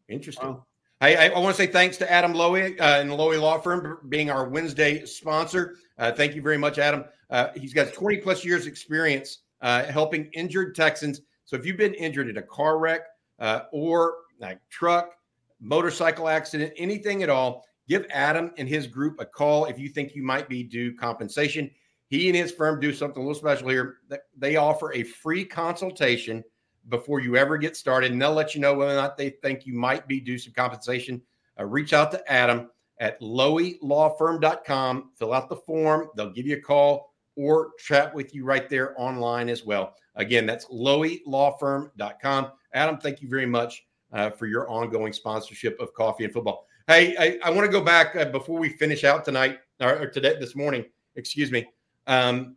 Interesting. 0.08 0.48
Wow. 0.48 0.66
I, 1.02 1.14
I, 1.16 1.26
I, 1.30 1.38
want 1.40 1.56
to 1.56 1.60
say 1.60 1.66
thanks 1.66 1.96
to 1.96 2.10
Adam 2.10 2.32
Lowy 2.32 2.80
uh, 2.80 3.00
and 3.00 3.10
Lowy 3.10 3.40
Law 3.40 3.58
Firm 3.58 3.98
being 4.08 4.30
our 4.30 4.48
Wednesday 4.48 5.04
sponsor. 5.04 5.74
Uh, 5.98 6.12
thank 6.12 6.36
you 6.36 6.42
very 6.42 6.56
much, 6.56 6.78
Adam. 6.78 7.04
Uh, 7.28 7.48
he's 7.56 7.74
got 7.74 7.92
20 7.92 8.18
plus 8.18 8.44
years 8.44 8.68
experience 8.68 9.38
helping 9.60 10.30
injured 10.32 10.76
Texans. 10.76 11.20
So 11.44 11.56
if 11.56 11.66
you've 11.66 11.76
been 11.76 11.94
injured 11.94 12.28
in 12.28 12.36
a 12.36 12.42
car 12.42 12.78
wreck, 12.78 13.00
uh, 13.40 13.62
or 13.72 14.14
like 14.38 14.60
truck, 14.70 15.16
motorcycle 15.60 16.28
accident, 16.28 16.72
anything 16.76 17.24
at 17.24 17.28
all, 17.28 17.64
give 17.88 18.06
Adam 18.10 18.52
and 18.56 18.68
his 18.68 18.86
group 18.86 19.20
a 19.20 19.26
call 19.26 19.64
if 19.64 19.80
you 19.80 19.88
think 19.88 20.14
you 20.14 20.22
might 20.22 20.48
be 20.48 20.62
due 20.62 20.94
compensation. 20.94 21.68
He 22.06 22.28
and 22.28 22.36
his 22.36 22.52
firm 22.52 22.78
do 22.78 22.92
something 22.92 23.20
a 23.20 23.26
little 23.26 23.40
special 23.40 23.68
here. 23.68 23.96
They 24.36 24.54
offer 24.54 24.92
a 24.92 25.02
free 25.02 25.44
consultation 25.44 26.44
before 26.88 27.20
you 27.20 27.36
ever 27.36 27.58
get 27.58 27.76
started, 27.76 28.12
and 28.12 28.20
they'll 28.20 28.32
let 28.32 28.54
you 28.54 28.60
know 28.60 28.74
whether 28.74 28.92
or 28.92 28.96
not 28.96 29.16
they 29.16 29.30
think 29.30 29.66
you 29.66 29.74
might 29.74 30.08
be 30.08 30.20
due 30.20 30.38
some 30.38 30.52
compensation. 30.52 31.22
Uh, 31.58 31.64
reach 31.64 31.92
out 31.92 32.10
to 32.10 32.32
Adam 32.32 32.70
at 32.98 33.20
lowylawfirm.com. 33.20 35.10
Fill 35.18 35.32
out 35.32 35.48
the 35.48 35.56
form. 35.56 36.08
They'll 36.16 36.32
give 36.32 36.46
you 36.46 36.56
a 36.56 36.60
call 36.60 37.14
or 37.36 37.70
chat 37.78 38.14
with 38.14 38.34
you 38.34 38.44
right 38.44 38.68
there 38.68 38.94
online 39.00 39.48
as 39.48 39.64
well. 39.64 39.94
Again, 40.16 40.46
that's 40.46 40.66
lowylawfirm.com. 40.66 42.52
Adam, 42.74 42.98
thank 42.98 43.22
you 43.22 43.28
very 43.28 43.46
much 43.46 43.84
uh, 44.12 44.30
for 44.30 44.46
your 44.46 44.68
ongoing 44.70 45.12
sponsorship 45.12 45.78
of 45.80 45.92
coffee 45.94 46.24
and 46.24 46.32
football. 46.32 46.66
Hey, 46.86 47.16
I, 47.16 47.48
I 47.48 47.50
want 47.50 47.64
to 47.64 47.72
go 47.72 47.82
back 47.82 48.16
uh, 48.16 48.26
before 48.26 48.58
we 48.58 48.68
finish 48.68 49.04
out 49.04 49.24
tonight 49.24 49.60
or, 49.80 50.06
today 50.06 50.36
this 50.38 50.54
morning. 50.54 50.84
Excuse 51.16 51.50
me. 51.50 51.66
Um, 52.06 52.56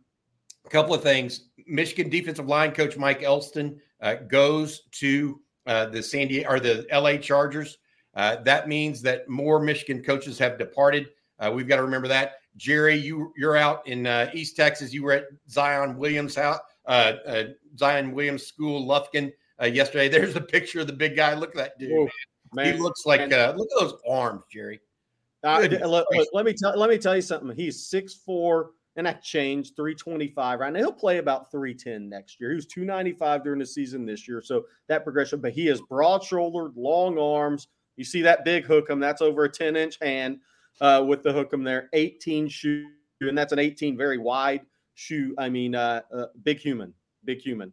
a 0.64 0.68
couple 0.68 0.94
of 0.94 1.02
things. 1.02 1.48
Michigan 1.66 2.10
defensive 2.10 2.46
line 2.46 2.72
coach 2.72 2.96
Mike 2.96 3.22
Elston 3.22 3.80
goes 4.28 4.82
to 4.92 5.40
uh, 5.66 5.86
the 5.86 6.02
San 6.02 6.28
Diego 6.28 6.48
or 6.48 6.60
the 6.60 6.86
LA 6.92 7.16
Chargers. 7.16 7.78
Uh, 8.14 8.36
that 8.44 8.68
means 8.68 9.02
that 9.02 9.28
more 9.28 9.60
Michigan 9.60 10.02
coaches 10.02 10.38
have 10.38 10.58
departed. 10.58 11.08
Uh, 11.38 11.50
we've 11.54 11.68
got 11.68 11.76
to 11.76 11.82
remember 11.82 12.08
that. 12.08 12.36
Jerry, 12.56 12.96
you 12.96 13.32
you're 13.36 13.56
out 13.56 13.86
in 13.86 14.06
uh, 14.06 14.30
East 14.32 14.56
Texas. 14.56 14.92
You 14.92 15.02
were 15.02 15.12
at 15.12 15.24
Zion 15.48 15.98
Williams' 15.98 16.34
house, 16.34 16.58
uh, 16.86 17.12
uh, 17.26 17.44
Zion 17.76 18.12
Williams 18.12 18.46
School, 18.46 18.86
Lufkin, 18.86 19.30
uh, 19.60 19.66
yesterday. 19.66 20.08
There's 20.08 20.36
a 20.36 20.40
picture 20.40 20.80
of 20.80 20.86
the 20.86 20.92
big 20.94 21.16
guy. 21.16 21.34
Look 21.34 21.50
at 21.50 21.56
that 21.56 21.78
dude. 21.78 21.92
Whoa, 21.92 22.08
man. 22.54 22.74
He 22.74 22.80
looks 22.80 23.04
like 23.04 23.32
uh, 23.32 23.52
look 23.56 23.68
at 23.76 23.80
those 23.80 24.00
arms, 24.08 24.42
Jerry. 24.50 24.80
Uh, 25.44 25.60
look, 25.84 26.06
look, 26.10 26.28
let 26.32 26.46
me 26.46 26.54
tell 26.54 26.76
let 26.78 26.88
me 26.88 26.96
tell 26.96 27.14
you 27.14 27.22
something. 27.22 27.54
He's 27.54 27.86
six 27.88 28.14
four 28.14 28.70
and 28.96 29.06
that 29.06 29.22
changed 29.22 29.76
325 29.76 30.60
right 30.60 30.72
now. 30.72 30.78
He'll 30.78 30.92
play 30.92 31.18
about 31.18 31.50
310 31.50 32.08
next 32.08 32.40
year. 32.40 32.50
He 32.50 32.56
was 32.56 32.66
295 32.66 33.44
during 33.44 33.58
the 33.60 33.66
season 33.66 34.06
this 34.06 34.26
year, 34.26 34.42
so 34.42 34.64
that 34.88 35.04
progression. 35.04 35.40
But 35.40 35.52
he 35.52 35.68
is 35.68 35.80
broad 35.82 36.22
shouldered, 36.24 36.72
long 36.76 37.18
arms. 37.18 37.68
You 37.96 38.04
see 38.04 38.22
that 38.22 38.44
big 38.44 38.66
hookem? 38.66 39.00
That's 39.00 39.22
over 39.22 39.44
a 39.44 39.48
10 39.48 39.76
inch 39.76 39.98
hand 40.00 40.38
uh, 40.80 41.04
with 41.06 41.22
the 41.22 41.32
hook 41.32 41.52
hookem 41.52 41.64
there. 41.64 41.88
18 41.92 42.48
shoe, 42.48 42.86
and 43.20 43.36
that's 43.36 43.52
an 43.52 43.58
18 43.58 43.96
very 43.96 44.18
wide 44.18 44.62
shoe. 44.94 45.34
I 45.38 45.48
mean, 45.48 45.74
uh, 45.74 46.02
uh, 46.12 46.26
big 46.42 46.58
human, 46.58 46.92
big 47.24 47.40
human. 47.40 47.72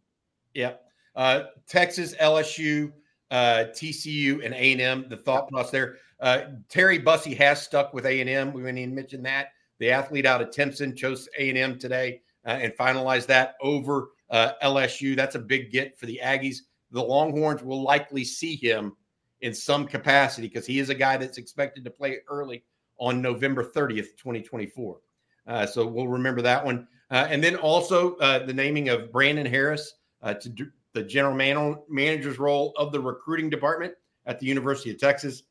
Yeah. 0.52 0.74
Uh, 1.16 1.44
Texas, 1.66 2.14
LSU, 2.16 2.92
uh, 3.30 3.64
TCU, 3.72 4.44
and 4.44 4.54
A&M. 4.54 5.06
The 5.08 5.16
thought 5.16 5.48
plus 5.48 5.70
there. 5.70 5.96
Uh, 6.20 6.42
Terry 6.68 6.98
Bussey 6.98 7.34
has 7.34 7.62
stuck 7.62 7.92
with 7.92 8.06
A&M. 8.06 8.52
We 8.52 8.62
didn't 8.62 8.78
even 8.78 8.94
mention 8.94 9.22
that. 9.24 9.48
The 9.78 9.90
athlete 9.90 10.26
out 10.26 10.40
of 10.40 10.50
Timpson 10.50 10.94
chose 10.94 11.28
A&M 11.38 11.78
today 11.78 12.22
uh, 12.46 12.50
and 12.50 12.72
finalized 12.74 13.26
that 13.26 13.54
over 13.60 14.10
uh, 14.30 14.52
LSU. 14.62 15.16
That's 15.16 15.34
a 15.34 15.40
big 15.40 15.70
get 15.70 15.98
for 15.98 16.06
the 16.06 16.20
Aggies. 16.22 16.58
The 16.90 17.02
Longhorns 17.02 17.62
will 17.62 17.82
likely 17.82 18.24
see 18.24 18.56
him 18.56 18.96
in 19.40 19.52
some 19.52 19.86
capacity 19.86 20.48
because 20.48 20.66
he 20.66 20.78
is 20.78 20.90
a 20.90 20.94
guy 20.94 21.16
that's 21.16 21.38
expected 21.38 21.84
to 21.84 21.90
play 21.90 22.18
early 22.28 22.64
on 22.98 23.20
November 23.20 23.64
30th, 23.64 24.16
2024. 24.16 24.98
Uh, 25.46 25.66
so 25.66 25.86
we'll 25.86 26.08
remember 26.08 26.40
that 26.42 26.64
one. 26.64 26.86
Uh, 27.10 27.26
and 27.28 27.42
then 27.42 27.56
also 27.56 28.16
uh, 28.16 28.44
the 28.44 28.52
naming 28.52 28.88
of 28.88 29.12
Brandon 29.12 29.46
Harris 29.46 29.94
uh, 30.22 30.34
to 30.34 30.70
the 30.94 31.02
general 31.02 31.34
man- 31.34 31.78
manager's 31.88 32.38
role 32.38 32.72
of 32.76 32.92
the 32.92 33.00
recruiting 33.00 33.50
department 33.50 33.92
at 34.26 34.38
the 34.38 34.46
University 34.46 34.90
of 34.90 34.98
Texas. 34.98 35.42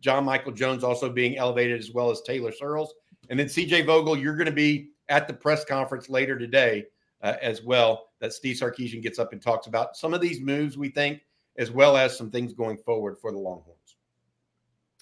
John 0.00 0.24
Michael 0.24 0.52
Jones 0.52 0.84
also 0.84 1.10
being 1.10 1.36
elevated 1.36 1.78
as 1.78 1.90
well 1.90 2.10
as 2.10 2.22
Taylor 2.22 2.52
Searels. 2.52 2.94
And 3.28 3.38
then 3.38 3.46
CJ 3.46 3.86
Vogel, 3.86 4.16
you're 4.16 4.36
going 4.36 4.46
to 4.46 4.52
be 4.52 4.90
at 5.08 5.26
the 5.26 5.34
press 5.34 5.64
conference 5.64 6.08
later 6.08 6.38
today 6.38 6.86
uh, 7.22 7.34
as 7.42 7.62
well 7.62 8.10
that 8.20 8.32
Steve 8.32 8.56
Sarkisian 8.56 9.02
gets 9.02 9.18
up 9.18 9.32
and 9.32 9.40
talks 9.40 9.66
about 9.66 9.96
some 9.96 10.14
of 10.14 10.20
these 10.20 10.40
moves 10.40 10.76
we 10.76 10.88
think, 10.88 11.20
as 11.56 11.70
well 11.70 11.96
as 11.96 12.16
some 12.16 12.30
things 12.30 12.52
going 12.52 12.76
forward 12.78 13.16
for 13.18 13.32
the 13.32 13.38
Longhorns. 13.38 13.96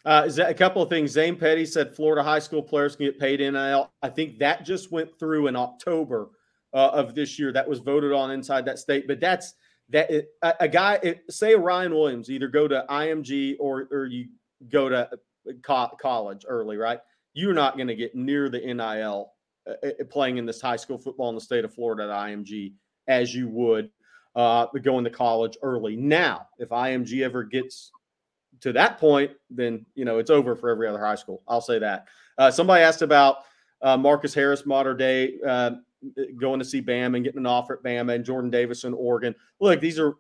Uh, 0.04 0.28
a 0.46 0.54
couple 0.54 0.80
of 0.80 0.88
things? 0.88 1.10
Zane 1.10 1.36
Petty 1.36 1.66
said 1.66 1.94
Florida 1.94 2.22
high 2.22 2.38
school 2.38 2.62
players 2.62 2.94
can 2.94 3.06
get 3.06 3.18
paid 3.18 3.40
NIL. 3.40 3.90
I 4.02 4.08
think 4.08 4.38
that 4.38 4.64
just 4.64 4.92
went 4.92 5.18
through 5.18 5.48
in 5.48 5.56
October 5.56 6.28
uh, 6.72 6.90
of 6.92 7.16
this 7.16 7.40
year. 7.40 7.52
That 7.52 7.68
was 7.68 7.80
voted 7.80 8.12
on 8.12 8.30
inside 8.30 8.64
that 8.66 8.78
state. 8.78 9.08
But 9.08 9.18
that's 9.18 9.54
that 9.88 10.08
a, 10.42 10.54
a 10.60 10.68
guy, 10.68 11.00
it, 11.02 11.24
say 11.28 11.56
Ryan 11.56 11.92
Williams, 11.92 12.30
either 12.30 12.46
go 12.46 12.68
to 12.68 12.84
IMG 12.88 13.56
or 13.58 13.88
or 13.90 14.06
you 14.06 14.28
go 14.68 14.88
to 14.88 15.10
uh, 15.10 15.52
co- 15.62 15.96
college 16.00 16.44
early, 16.46 16.76
right? 16.76 17.00
You're 17.36 17.54
not 17.54 17.76
going 17.76 17.86
to 17.86 17.94
get 17.94 18.14
near 18.14 18.48
the 18.48 18.58
NIL 18.58 19.30
uh, 19.68 19.86
uh, 19.86 20.04
playing 20.10 20.38
in 20.38 20.46
this 20.46 20.60
high 20.60 20.76
school 20.76 20.96
football 20.96 21.28
in 21.28 21.34
the 21.34 21.40
state 21.40 21.66
of 21.66 21.74
Florida 21.74 22.04
at 22.04 22.08
IMG 22.08 22.72
as 23.08 23.34
you 23.34 23.46
would 23.48 23.90
uh, 24.34 24.66
going 24.82 25.04
to 25.04 25.10
college 25.10 25.56
early. 25.62 25.96
Now, 25.96 26.48
if 26.58 26.70
IMG 26.70 27.22
ever 27.22 27.44
gets 27.44 27.92
to 28.62 28.72
that 28.72 28.98
point, 28.98 29.32
then 29.50 29.84
you 29.94 30.06
know 30.06 30.18
it's 30.18 30.30
over 30.30 30.56
for 30.56 30.70
every 30.70 30.88
other 30.88 31.04
high 31.04 31.14
school. 31.14 31.42
I'll 31.46 31.60
say 31.60 31.78
that. 31.78 32.06
Uh, 32.38 32.50
somebody 32.50 32.82
asked 32.82 33.02
about 33.02 33.38
uh, 33.82 33.98
Marcus 33.98 34.32
Harris, 34.32 34.64
modern 34.64 34.96
day, 34.96 35.34
uh, 35.46 35.72
going 36.38 36.58
to 36.58 36.64
see 36.64 36.80
Bam 36.80 37.14
and 37.14 37.24
getting 37.24 37.40
an 37.40 37.46
offer 37.46 37.74
at 37.74 37.82
Bama 37.82 38.14
and 38.14 38.24
Jordan 38.24 38.50
Davis 38.50 38.84
in 38.84 38.94
Oregon. 38.94 39.34
Look, 39.60 39.80
these 39.80 39.98
are 39.98 40.14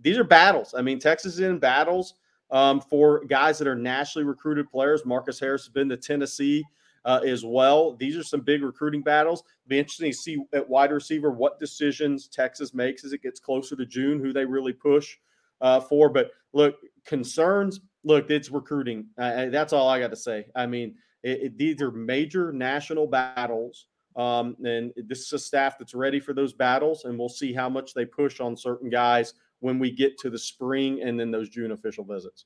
these 0.00 0.16
are 0.16 0.24
battles. 0.24 0.74
I 0.74 0.80
mean, 0.80 0.98
Texas 0.98 1.34
is 1.34 1.40
in 1.40 1.58
battles 1.58 2.14
um, 2.54 2.80
for 2.80 3.24
guys 3.24 3.58
that 3.58 3.66
are 3.66 3.74
nationally 3.74 4.24
recruited 4.24 4.70
players. 4.70 5.04
Marcus 5.04 5.40
Harris 5.40 5.64
has 5.64 5.68
been 5.68 5.88
to 5.88 5.96
Tennessee 5.96 6.64
uh, 7.04 7.20
as 7.26 7.44
well. 7.44 7.94
These 7.96 8.16
are 8.16 8.22
some 8.22 8.40
big 8.40 8.62
recruiting 8.62 9.02
battles. 9.02 9.42
Be 9.66 9.80
interesting 9.80 10.12
to 10.12 10.16
see 10.16 10.38
at 10.52 10.66
wide 10.66 10.92
receiver 10.92 11.32
what 11.32 11.58
decisions 11.58 12.28
Texas 12.28 12.72
makes 12.72 13.04
as 13.04 13.12
it 13.12 13.22
gets 13.22 13.40
closer 13.40 13.74
to 13.74 13.84
June, 13.84 14.20
who 14.20 14.32
they 14.32 14.44
really 14.44 14.72
push 14.72 15.16
uh, 15.60 15.80
for. 15.80 16.08
But 16.08 16.30
look, 16.52 16.76
concerns. 17.04 17.80
Look, 18.04 18.30
it's 18.30 18.50
recruiting. 18.50 19.06
Uh, 19.18 19.46
that's 19.46 19.72
all 19.72 19.88
I 19.88 19.98
got 19.98 20.10
to 20.10 20.16
say. 20.16 20.46
I 20.54 20.66
mean, 20.66 20.94
it, 21.24 21.42
it, 21.42 21.58
these 21.58 21.82
are 21.82 21.90
major 21.90 22.52
national 22.52 23.08
battles. 23.08 23.86
Um, 24.14 24.56
and 24.64 24.92
this 24.96 25.20
is 25.22 25.32
a 25.32 25.38
staff 25.40 25.76
that's 25.76 25.94
ready 25.94 26.20
for 26.20 26.34
those 26.34 26.52
battles, 26.52 27.04
and 27.04 27.18
we'll 27.18 27.28
see 27.28 27.52
how 27.52 27.68
much 27.68 27.94
they 27.94 28.04
push 28.04 28.38
on 28.38 28.56
certain 28.56 28.88
guys 28.88 29.34
when 29.64 29.78
we 29.78 29.90
get 29.90 30.18
to 30.18 30.28
the 30.28 30.38
spring 30.38 31.00
and 31.00 31.18
then 31.18 31.30
those 31.30 31.48
June 31.48 31.72
official 31.72 32.04
visits. 32.04 32.44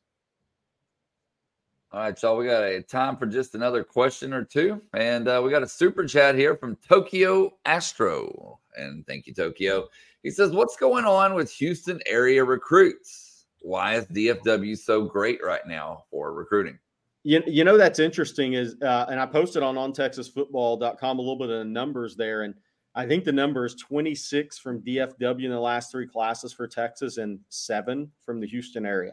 All 1.90 1.98
right, 1.98 2.22
y'all. 2.22 2.36
We 2.36 2.46
got 2.46 2.62
a 2.62 2.80
time 2.80 3.16
for 3.16 3.26
just 3.26 3.56
another 3.56 3.82
question 3.82 4.32
or 4.32 4.44
two, 4.44 4.80
and 4.94 5.26
uh, 5.26 5.40
we 5.42 5.50
got 5.50 5.64
a 5.64 5.68
super 5.68 6.06
chat 6.06 6.36
here 6.36 6.54
from 6.54 6.76
Tokyo 6.76 7.54
Astro, 7.64 8.60
and 8.76 9.04
thank 9.08 9.26
you, 9.26 9.34
Tokyo. 9.34 9.88
He 10.22 10.30
says, 10.30 10.52
"What's 10.52 10.76
going 10.76 11.06
on 11.06 11.34
with 11.34 11.50
Houston 11.54 11.98
area 12.06 12.44
recruits? 12.44 13.46
Why 13.62 13.96
is 13.96 14.04
DFW 14.06 14.78
so 14.78 15.02
great 15.02 15.42
right 15.42 15.66
now 15.66 16.04
for 16.12 16.32
recruiting?" 16.32 16.78
You, 17.24 17.42
you 17.48 17.64
know 17.64 17.76
that's 17.76 17.98
interesting 17.98 18.52
is, 18.52 18.76
uh, 18.80 19.06
and 19.10 19.18
I 19.18 19.26
posted 19.26 19.64
on 19.64 19.74
ontexasfootball.com 19.74 21.18
a 21.18 21.20
little 21.20 21.38
bit 21.38 21.50
of 21.50 21.58
the 21.58 21.64
numbers 21.64 22.14
there, 22.14 22.42
and 22.42 22.54
I 22.98 23.06
think 23.06 23.22
the 23.22 23.30
number 23.30 23.64
is 23.64 23.76
26 23.76 24.58
from 24.58 24.80
DFW 24.82 25.44
in 25.44 25.52
the 25.52 25.60
last 25.60 25.92
three 25.92 26.08
classes 26.08 26.52
for 26.52 26.66
Texas 26.66 27.18
and 27.18 27.38
seven 27.48 28.10
from 28.26 28.40
the 28.40 28.46
Houston 28.48 28.84
area, 28.84 29.12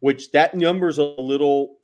which 0.00 0.32
that 0.32 0.56
number 0.56 0.88
is 0.88 0.98
a 0.98 1.04
little 1.04 1.76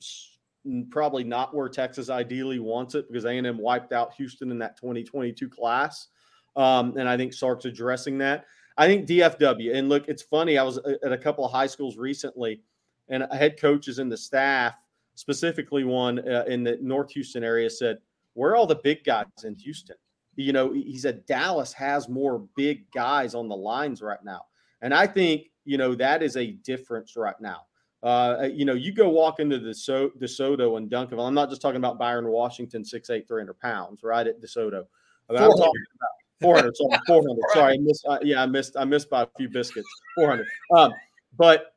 probably 0.91 1.23
not 1.23 1.55
where 1.55 1.69
Texas 1.69 2.11
ideally 2.11 2.59
wants 2.59 2.97
it 2.97 3.07
because 3.07 3.25
A&M 3.25 3.57
wiped 3.57 3.93
out 3.93 4.15
Houston 4.15 4.51
in 4.51 4.59
that 4.59 4.77
2022 4.79 5.49
class. 5.49 6.09
Um, 6.57 6.97
and 6.97 7.09
I 7.09 7.17
think 7.17 7.33
Sark's 7.33 7.67
addressing 7.67 8.19
that. 8.19 8.47
I 8.77 8.89
think 8.89 9.07
DFW, 9.07 9.77
and 9.77 9.89
look, 9.89 10.09
it's 10.09 10.23
funny. 10.23 10.59
I 10.59 10.65
was 10.65 10.79
at 10.79 11.13
a 11.13 11.19
couple 11.19 11.45
of 11.45 11.53
high 11.53 11.69
schools 11.69 11.97
recently, 11.97 12.63
and 13.11 13.25
head 13.31 13.61
coaches 13.61 14.01
in 14.01 14.09
the 14.09 14.17
staff, 14.17 14.75
specifically 15.15 15.85
one 15.85 16.19
uh, 16.29 16.47
in 16.49 16.65
the 16.65 16.81
North 16.83 17.13
Houston 17.13 17.45
area, 17.45 17.71
said, 17.71 17.99
Where 18.35 18.51
are 18.51 18.57
all 18.57 18.67
the 18.67 18.81
big 18.83 19.05
guys 19.05 19.27
in 19.45 19.55
Houston? 19.55 19.95
You 20.39 20.53
know, 20.53 20.73
he 20.73 20.97
said 20.97 21.27
Dallas 21.27 21.73
has 21.73 22.09
more 22.09 22.47
big 22.57 22.89
guys 22.93 23.35
on 23.35 23.49
the 23.49 23.57
lines 23.57 24.01
right 24.01 24.23
now. 24.25 24.43
And 24.81 24.95
I 24.95 25.07
think, 25.07 25.47
you 25.65 25.79
know, 25.79 25.97
that 25.97 26.23
is 26.23 26.37
a 26.37 26.53
difference 26.53 27.17
right 27.17 27.39
now. 27.41 27.63
Uh, 28.05 28.49
you 28.53 28.65
know, 28.65 28.75
you 28.75 28.93
go 28.93 29.09
walk 29.09 29.41
into 29.41 29.59
the 29.59 29.75
so 29.75 30.11
DeSoto 30.21 30.77
and 30.77 30.89
Duncanville. 30.89 31.27
I'm 31.27 31.35
not 31.35 31.51
just 31.51 31.61
talking 31.61 31.79
about 31.79 31.99
Byron 31.99 32.29
Washington, 32.29 32.85
6'8, 32.85 33.27
300 33.27 33.59
pounds, 33.59 34.05
right 34.05 34.25
at 34.25 34.41
DeSoto. 34.41 34.85
I 35.29 35.33
mean, 35.33 35.43
I'm 35.43 35.51
talking 35.51 35.73
about 35.97 36.11
400, 36.41 36.77
sorry, 36.77 36.99
400. 37.07 37.43
Sorry, 37.53 37.75
I 37.75 37.79
missed. 37.79 38.07
Uh, 38.09 38.19
yeah, 38.23 38.41
I 38.41 38.47
missed. 38.47 38.77
I 38.77 38.85
missed 38.85 39.11
by 39.11 39.23
a 39.23 39.27
few 39.37 39.49
biscuits. 39.49 39.89
400. 40.15 40.47
Um, 40.77 40.93
but 41.37 41.75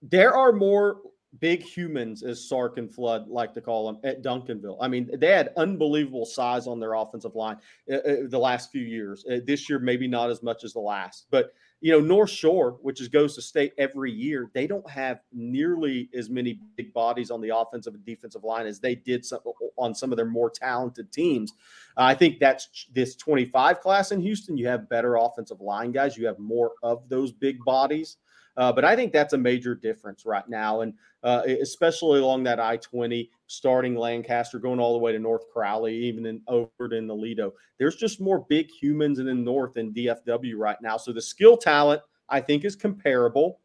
there 0.00 0.32
are 0.32 0.52
more 0.52 0.98
big 1.40 1.62
humans, 1.62 2.22
as 2.22 2.46
Sark 2.46 2.78
and 2.78 2.92
Flood 2.92 3.28
like 3.28 3.52
to 3.54 3.60
call 3.60 3.86
them, 3.86 3.98
at 4.04 4.22
Duncanville. 4.22 4.78
I 4.80 4.88
mean, 4.88 5.10
they 5.18 5.30
had 5.30 5.52
unbelievable 5.56 6.26
size 6.26 6.66
on 6.66 6.80
their 6.80 6.94
offensive 6.94 7.34
line 7.34 7.56
uh, 7.90 7.96
uh, 7.96 8.16
the 8.28 8.38
last 8.38 8.70
few 8.70 8.82
years. 8.82 9.24
Uh, 9.30 9.38
this 9.46 9.68
year, 9.68 9.78
maybe 9.78 10.06
not 10.06 10.30
as 10.30 10.42
much 10.42 10.64
as 10.64 10.72
the 10.72 10.80
last, 10.80 11.26
but 11.30 11.52
you 11.80 11.92
know, 11.92 12.00
North 12.00 12.30
Shore, 12.30 12.78
which 12.80 13.02
is 13.02 13.08
goes 13.08 13.34
to 13.34 13.42
state 13.42 13.74
every 13.76 14.10
year, 14.10 14.50
they 14.54 14.66
don't 14.66 14.88
have 14.88 15.20
nearly 15.34 16.08
as 16.14 16.30
many 16.30 16.58
big 16.76 16.94
bodies 16.94 17.30
on 17.30 17.42
the 17.42 17.54
offensive 17.54 17.92
and 17.92 18.04
defensive 18.06 18.42
line 18.42 18.66
as 18.66 18.80
they 18.80 18.94
did 18.94 19.22
some, 19.22 19.40
on 19.76 19.94
some 19.94 20.10
of 20.10 20.16
their 20.16 20.24
more 20.24 20.48
talented 20.48 21.12
teams. 21.12 21.52
I 21.98 22.14
think 22.14 22.38
that's 22.40 22.86
this 22.94 23.16
25 23.16 23.80
class 23.80 24.12
in 24.12 24.22
Houston. 24.22 24.56
You 24.56 24.66
have 24.66 24.88
better 24.88 25.16
offensive 25.16 25.60
line 25.60 25.92
guys. 25.92 26.16
You 26.16 26.26
have 26.26 26.38
more 26.38 26.72
of 26.82 27.06
those 27.10 27.32
big 27.32 27.62
bodies. 27.66 28.16
Uh, 28.56 28.72
but 28.72 28.84
I 28.84 28.94
think 28.94 29.12
that's 29.12 29.32
a 29.32 29.38
major 29.38 29.74
difference 29.74 30.24
right 30.24 30.48
now, 30.48 30.82
and 30.82 30.94
uh, 31.22 31.42
especially 31.60 32.20
along 32.20 32.44
that 32.44 32.60
I 32.60 32.76
twenty, 32.76 33.30
starting 33.46 33.96
Lancaster, 33.96 34.58
going 34.58 34.78
all 34.78 34.92
the 34.92 34.98
way 34.98 35.12
to 35.12 35.18
North 35.18 35.50
Crowley, 35.52 35.96
even 35.96 36.26
in 36.26 36.40
over 36.46 36.70
the 36.78 37.00
Lido. 37.00 37.52
There's 37.78 37.96
just 37.96 38.20
more 38.20 38.46
big 38.48 38.68
humans 38.70 39.18
in 39.18 39.26
the 39.26 39.34
north 39.34 39.76
in 39.76 39.92
DFW 39.92 40.54
right 40.56 40.80
now. 40.80 40.96
So 40.96 41.12
the 41.12 41.22
skill 41.22 41.56
talent 41.56 42.02
I 42.28 42.40
think 42.40 42.64
is 42.64 42.76
comparable, 42.76 43.60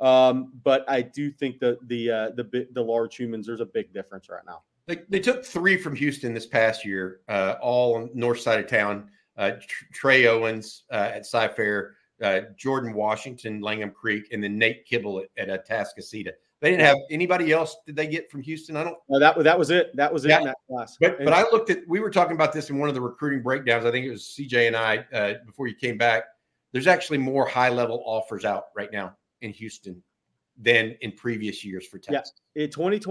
um, 0.00 0.52
but 0.62 0.84
I 0.88 1.02
do 1.02 1.30
think 1.30 1.58
that 1.60 1.78
the 1.88 2.10
uh, 2.10 2.30
the 2.30 2.68
the 2.72 2.82
large 2.82 3.16
humans 3.16 3.46
there's 3.46 3.60
a 3.60 3.66
big 3.66 3.92
difference 3.92 4.28
right 4.28 4.44
now. 4.46 4.62
They, 4.86 5.00
they 5.08 5.20
took 5.20 5.44
three 5.44 5.78
from 5.78 5.96
Houston 5.96 6.34
this 6.34 6.46
past 6.46 6.84
year, 6.84 7.20
uh, 7.28 7.54
all 7.62 7.96
on 7.96 8.10
north 8.12 8.40
side 8.40 8.60
of 8.60 8.66
town. 8.66 9.08
Uh, 9.36 9.52
Trey 9.92 10.26
Owens 10.26 10.82
uh, 10.92 11.10
at 11.14 11.26
Cy 11.26 11.48
Fair, 11.48 11.96
uh, 12.22 12.40
Jordan 12.56 12.92
Washington, 12.94 13.60
Langham 13.60 13.90
Creek, 13.90 14.28
and 14.32 14.42
then 14.42 14.58
Nate 14.58 14.84
Kibble 14.86 15.20
at, 15.36 15.48
at 15.48 15.66
Atascocita. 15.66 16.32
They 16.60 16.70
didn't 16.70 16.86
have 16.86 16.96
anybody 17.10 17.52
else. 17.52 17.76
Did 17.84 17.96
they 17.96 18.06
get 18.06 18.30
from 18.30 18.40
Houston? 18.42 18.76
I 18.76 18.84
don't. 18.84 18.96
No, 19.10 19.18
that 19.18 19.42
that 19.44 19.58
was 19.58 19.70
it. 19.70 19.94
That 19.96 20.12
was 20.12 20.24
it 20.24 20.28
Yeah. 20.28 20.38
in 20.38 20.44
that 20.46 20.56
class. 20.68 20.96
But 20.98 21.16
And- 21.16 21.24
but 21.26 21.34
I 21.34 21.42
looked 21.42 21.68
at. 21.70 21.86
We 21.86 22.00
were 22.00 22.10
talking 22.10 22.34
about 22.34 22.52
this 22.52 22.70
in 22.70 22.78
one 22.78 22.88
of 22.88 22.94
the 22.94 23.00
recruiting 23.00 23.42
breakdowns. 23.42 23.84
I 23.84 23.90
think 23.90 24.06
it 24.06 24.10
was 24.10 24.22
CJ 24.24 24.68
and 24.68 24.76
I 24.76 25.04
uh, 25.12 25.34
before 25.44 25.66
you 25.66 25.74
came 25.74 25.98
back. 25.98 26.24
There's 26.72 26.86
actually 26.86 27.18
more 27.18 27.46
high 27.46 27.68
level 27.68 28.02
offers 28.06 28.44
out 28.44 28.66
right 28.74 28.90
now 28.90 29.14
in 29.42 29.52
Houston 29.52 30.02
than 30.56 30.96
in 31.02 31.12
previous 31.12 31.64
years 31.64 31.86
for 31.86 31.98
yeah, 32.08 32.18
Texas. 32.18 32.40
in 32.54 32.70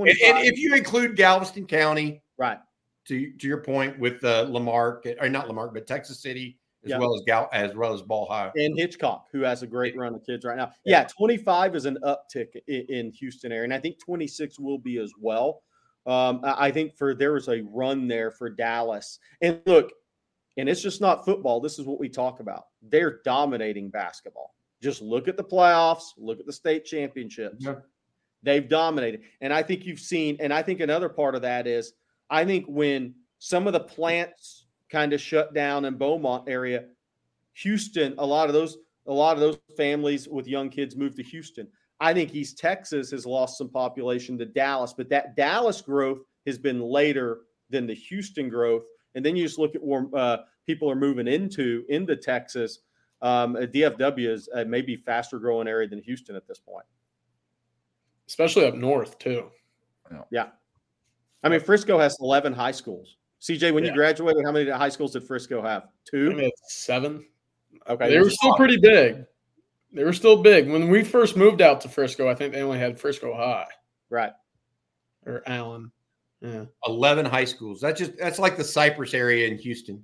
And, 0.09 0.37
and 0.37 0.47
if 0.47 0.57
you 0.57 0.73
include 0.73 1.15
Galveston 1.15 1.67
County, 1.67 2.23
right? 2.37 2.57
To 3.09 3.31
to 3.33 3.47
your 3.47 3.57
point 3.59 3.99
with 3.99 4.23
uh, 4.23 4.45
La 4.49 4.59
Marque 4.61 5.05
or 5.21 5.29
not 5.29 5.47
La 5.47 5.53
Marque, 5.53 5.73
but 5.73 5.85
Texas 5.85 6.19
City 6.21 6.57
as 6.83 6.89
Yeah. 6.91 6.97
well 6.97 7.15
as 7.15 7.21
Gal 7.25 7.49
as 7.53 7.75
well 7.75 7.93
as 7.93 8.01
Ball 8.01 8.25
High. 8.25 8.51
and 8.55 8.77
Hitchcock, 8.77 9.27
who 9.31 9.41
has 9.41 9.63
a 9.63 9.67
great 9.67 9.95
run 9.97 10.13
of 10.15 10.25
kids 10.25 10.43
right 10.45 10.57
now. 10.57 10.71
Yeah, 10.85 11.03
25 11.05 11.75
is 11.75 11.85
an 11.85 11.97
uptick 12.03 12.55
in, 12.67 12.81
in 12.89 13.11
Houston 13.11 13.51
area, 13.51 13.63
and 13.65 13.73
I 13.73 13.79
think 13.79 13.99
26 13.99 14.59
will 14.59 14.77
be 14.77 14.97
as 14.97 15.11
well. 15.19 15.63
Um, 16.05 16.41
I 16.43 16.69
think 16.71 16.95
for 16.97 17.15
there 17.15 17.31
was 17.33 17.47
a 17.47 17.61
run 17.61 18.07
there 18.07 18.29
for 18.31 18.49
Dallas, 18.49 19.19
and 19.41 19.61
look, 19.65 19.91
and 20.57 20.67
it's 20.67 20.81
just 20.81 20.99
not 20.99 21.23
football. 21.25 21.61
This 21.61 21.79
is 21.79 21.85
what 21.85 21.99
we 21.99 22.09
talk 22.09 22.39
about. 22.41 22.65
They're 22.81 23.21
dominating 23.23 23.89
basketball. 23.89 24.53
Just 24.81 25.01
look 25.01 25.29
at 25.29 25.37
the 25.37 25.43
playoffs. 25.43 26.03
Look 26.17 26.39
at 26.41 26.45
the 26.45 26.51
state 26.53 26.83
championships. 26.83 27.65
They've 28.43 28.67
dominated, 28.67 29.21
and 29.39 29.53
I 29.53 29.63
think 29.63 29.85
you've 29.85 30.01
seen. 30.01 30.35
And 30.41 30.53
I 30.53 30.61
think 30.61 30.81
another 30.81 31.07
part 31.07 31.35
of 31.35 31.41
that 31.43 31.65
is, 31.65 31.93
I 32.29 32.43
think 32.43 32.65
when 32.67 33.15
some 33.39 33.65
of 33.67 33.73
the 33.73 33.79
plants 33.79 34.62
kind 34.93 35.11
of 35.11 35.19
shut 35.19 35.53
down 35.55 35.85
in 35.85 35.97
Beaumont 35.97 36.47
area, 36.47 36.85
Houston, 37.53 38.13
a 38.19 38.25
lot 38.25 38.47
of 38.47 38.53
those, 38.53 38.77
a 39.07 39.11
lot 39.13 39.35
of 39.35 39.39
those 39.41 39.57
families 39.75 40.29
with 40.29 40.47
young 40.47 40.69
kids 40.69 40.95
moved 40.95 41.17
to 41.17 41.23
Houston. 41.23 41.67
I 41.99 42.13
think 42.13 42.35
East 42.35 42.59
Texas 42.59 43.09
has 43.11 43.25
lost 43.25 43.57
some 43.57 43.69
population 43.69 44.37
to 44.37 44.45
Dallas, 44.45 44.93
but 44.95 45.09
that 45.09 45.35
Dallas 45.35 45.81
growth 45.81 46.19
has 46.45 46.59
been 46.59 46.79
later 46.79 47.41
than 47.71 47.87
the 47.87 47.95
Houston 47.95 48.49
growth. 48.49 48.83
And 49.15 49.25
then 49.25 49.35
you 49.35 49.43
just 49.43 49.57
look 49.57 49.73
at 49.75 49.83
where 49.83 50.05
uh, 50.13 50.37
people 50.67 50.89
are 50.91 50.95
moving 50.95 51.27
into 51.27 51.85
into 51.89 52.15
Texas. 52.15 52.79
Um, 53.21 53.55
uh, 53.55 53.61
DFW 53.61 54.29
is 54.29 54.47
a 54.53 54.65
maybe 54.65 54.95
faster 54.95 55.39
growing 55.39 55.67
area 55.67 55.87
than 55.87 56.01
Houston 56.01 56.35
at 56.35 56.47
this 56.47 56.59
point. 56.59 56.85
especially 58.27 58.65
up 58.67 58.75
north 58.75 59.17
too. 59.17 59.49
Yeah, 60.29 60.47
I 61.41 61.49
mean 61.49 61.61
Frisco 61.61 61.97
has 61.97 62.17
eleven 62.19 62.53
high 62.53 62.71
schools. 62.71 63.17
CJ, 63.43 63.73
when 63.73 63.83
you 63.83 63.91
graduated, 63.91 64.45
how 64.45 64.53
many 64.53 64.69
high 64.69 64.87
schools 64.87 65.11
did 65.11 65.23
Frisco 65.23 65.61
have? 65.61 65.89
Two. 66.09 66.31
I 66.31 66.33
mean, 66.33 66.51
seven. 66.69 67.25
Okay, 67.89 68.07
they 68.07 68.19
were 68.19 68.29
still 68.29 68.55
pretty 68.55 68.77
big. 68.77 69.25
They 69.91 70.05
were 70.05 70.13
still 70.13 70.41
big 70.41 70.69
when 70.71 70.87
we 70.87 71.03
first 71.03 71.35
moved 71.35 71.61
out 71.61 71.81
to 71.81 71.89
Frisco. 71.89 72.29
I 72.29 72.35
think 72.35 72.53
they 72.53 72.61
only 72.61 72.79
had 72.79 72.97
Frisco 72.97 73.35
High, 73.35 73.67
right? 74.09 74.31
Or 75.25 75.43
Allen. 75.45 75.91
Yeah. 76.41 76.65
11 76.87 77.25
high 77.25 77.43
schools. 77.43 77.81
That's 77.81 77.99
just 77.99 78.17
that's 78.17 78.39
like 78.39 78.55
the 78.55 78.63
Cypress 78.63 79.13
area 79.13 79.47
in 79.47 79.57
Houston. 79.57 80.03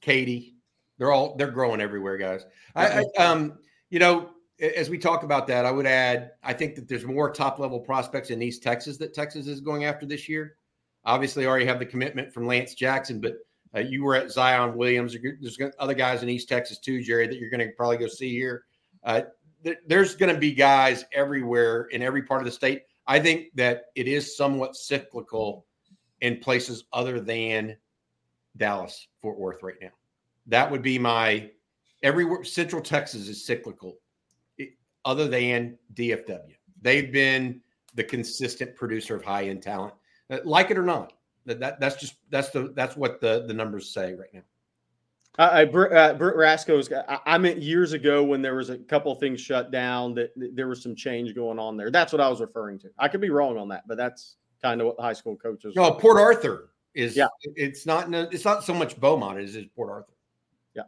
Katy. 0.00 0.54
They're 0.98 1.10
all 1.10 1.36
they're 1.36 1.50
growing 1.50 1.80
everywhere, 1.80 2.18
guys. 2.18 2.44
I, 2.76 3.04
I 3.18 3.22
um, 3.22 3.58
you 3.90 3.98
know, 3.98 4.30
as 4.60 4.90
we 4.90 4.98
talk 4.98 5.24
about 5.24 5.48
that, 5.48 5.64
I 5.64 5.72
would 5.72 5.86
add, 5.86 6.32
I 6.44 6.52
think 6.52 6.76
that 6.76 6.88
there's 6.88 7.04
more 7.04 7.32
top 7.32 7.58
level 7.58 7.80
prospects 7.80 8.30
in 8.30 8.42
East 8.42 8.62
Texas 8.62 8.96
that 8.98 9.14
Texas 9.14 9.48
is 9.48 9.60
going 9.60 9.84
after 9.84 10.06
this 10.06 10.28
year. 10.28 10.57
Obviously, 11.08 11.46
already 11.46 11.64
have 11.64 11.78
the 11.78 11.86
commitment 11.86 12.32
from 12.34 12.46
Lance 12.46 12.74
Jackson, 12.74 13.18
but 13.18 13.38
uh, 13.74 13.80
you 13.80 14.04
were 14.04 14.14
at 14.14 14.30
Zion 14.30 14.76
Williams. 14.76 15.16
There's 15.40 15.58
other 15.78 15.94
guys 15.94 16.22
in 16.22 16.28
East 16.28 16.48
Texas 16.48 16.78
too, 16.78 17.02
Jerry, 17.02 17.26
that 17.26 17.38
you're 17.38 17.48
going 17.50 17.66
to 17.66 17.72
probably 17.76 17.96
go 17.96 18.06
see 18.06 18.30
here. 18.30 18.64
Uh, 19.04 19.22
there- 19.62 19.78
there's 19.86 20.14
going 20.14 20.32
to 20.32 20.38
be 20.38 20.52
guys 20.52 21.04
everywhere 21.12 21.84
in 21.92 22.02
every 22.02 22.22
part 22.22 22.42
of 22.42 22.44
the 22.44 22.50
state. 22.52 22.82
I 23.06 23.18
think 23.18 23.46
that 23.54 23.86
it 23.94 24.06
is 24.06 24.36
somewhat 24.36 24.76
cyclical 24.76 25.64
in 26.20 26.40
places 26.40 26.84
other 26.92 27.20
than 27.20 27.76
Dallas, 28.58 29.08
Fort 29.22 29.38
Worth 29.38 29.62
right 29.62 29.80
now. 29.80 29.92
That 30.46 30.70
would 30.70 30.82
be 30.82 30.98
my 30.98 31.50
everywhere. 32.02 32.44
Central 32.44 32.82
Texas 32.82 33.28
is 33.28 33.46
cyclical, 33.46 33.96
other 35.04 35.26
than 35.26 35.78
DFW. 35.94 36.54
They've 36.82 37.10
been 37.10 37.62
the 37.94 38.04
consistent 38.04 38.76
producer 38.76 39.16
of 39.16 39.24
high 39.24 39.44
end 39.48 39.62
talent, 39.62 39.94
like 40.44 40.70
it 40.70 40.78
or 40.78 40.82
not. 40.82 41.12
That, 41.46 41.60
that 41.60 41.80
that's 41.80 41.96
just 41.96 42.16
that's 42.30 42.50
the 42.50 42.72
that's 42.74 42.96
what 42.96 43.20
the 43.20 43.44
the 43.46 43.54
numbers 43.54 43.90
say 43.90 44.14
right 44.14 44.28
now. 44.34 44.42
I, 45.38 45.62
I 45.62 45.64
Br- 45.64 45.94
uh, 45.94 46.14
Britt 46.14 46.36
Rasco's. 46.36 46.92
I, 46.92 47.18
I 47.24 47.38
meant 47.38 47.62
years 47.62 47.92
ago 47.92 48.22
when 48.22 48.42
there 48.42 48.56
was 48.56 48.70
a 48.70 48.76
couple 48.76 49.12
of 49.12 49.18
things 49.18 49.40
shut 49.40 49.70
down 49.70 50.14
that, 50.14 50.32
that 50.36 50.54
there 50.54 50.68
was 50.68 50.82
some 50.82 50.94
change 50.94 51.34
going 51.34 51.58
on 51.58 51.76
there. 51.76 51.90
That's 51.90 52.12
what 52.12 52.20
I 52.20 52.28
was 52.28 52.40
referring 52.40 52.78
to. 52.80 52.90
I 52.98 53.08
could 53.08 53.20
be 53.20 53.30
wrong 53.30 53.56
on 53.56 53.68
that, 53.68 53.86
but 53.86 53.96
that's 53.96 54.36
kind 54.60 54.80
of 54.80 54.86
what 54.86 54.96
the 54.96 55.02
high 55.02 55.12
school 55.12 55.36
coaches. 55.36 55.74
No, 55.76 55.90
Port 55.92 56.18
Arthur 56.18 56.70
is. 56.94 57.16
Yeah. 57.16 57.28
it's 57.42 57.86
not. 57.86 58.10
no, 58.10 58.28
It's 58.30 58.44
not 58.44 58.64
so 58.64 58.74
much 58.74 58.98
Beaumont 59.00 59.38
as 59.38 59.56
it 59.56 59.60
is 59.60 59.70
Port 59.74 59.90
Arthur. 59.90 60.12
Yeah. 60.74 60.82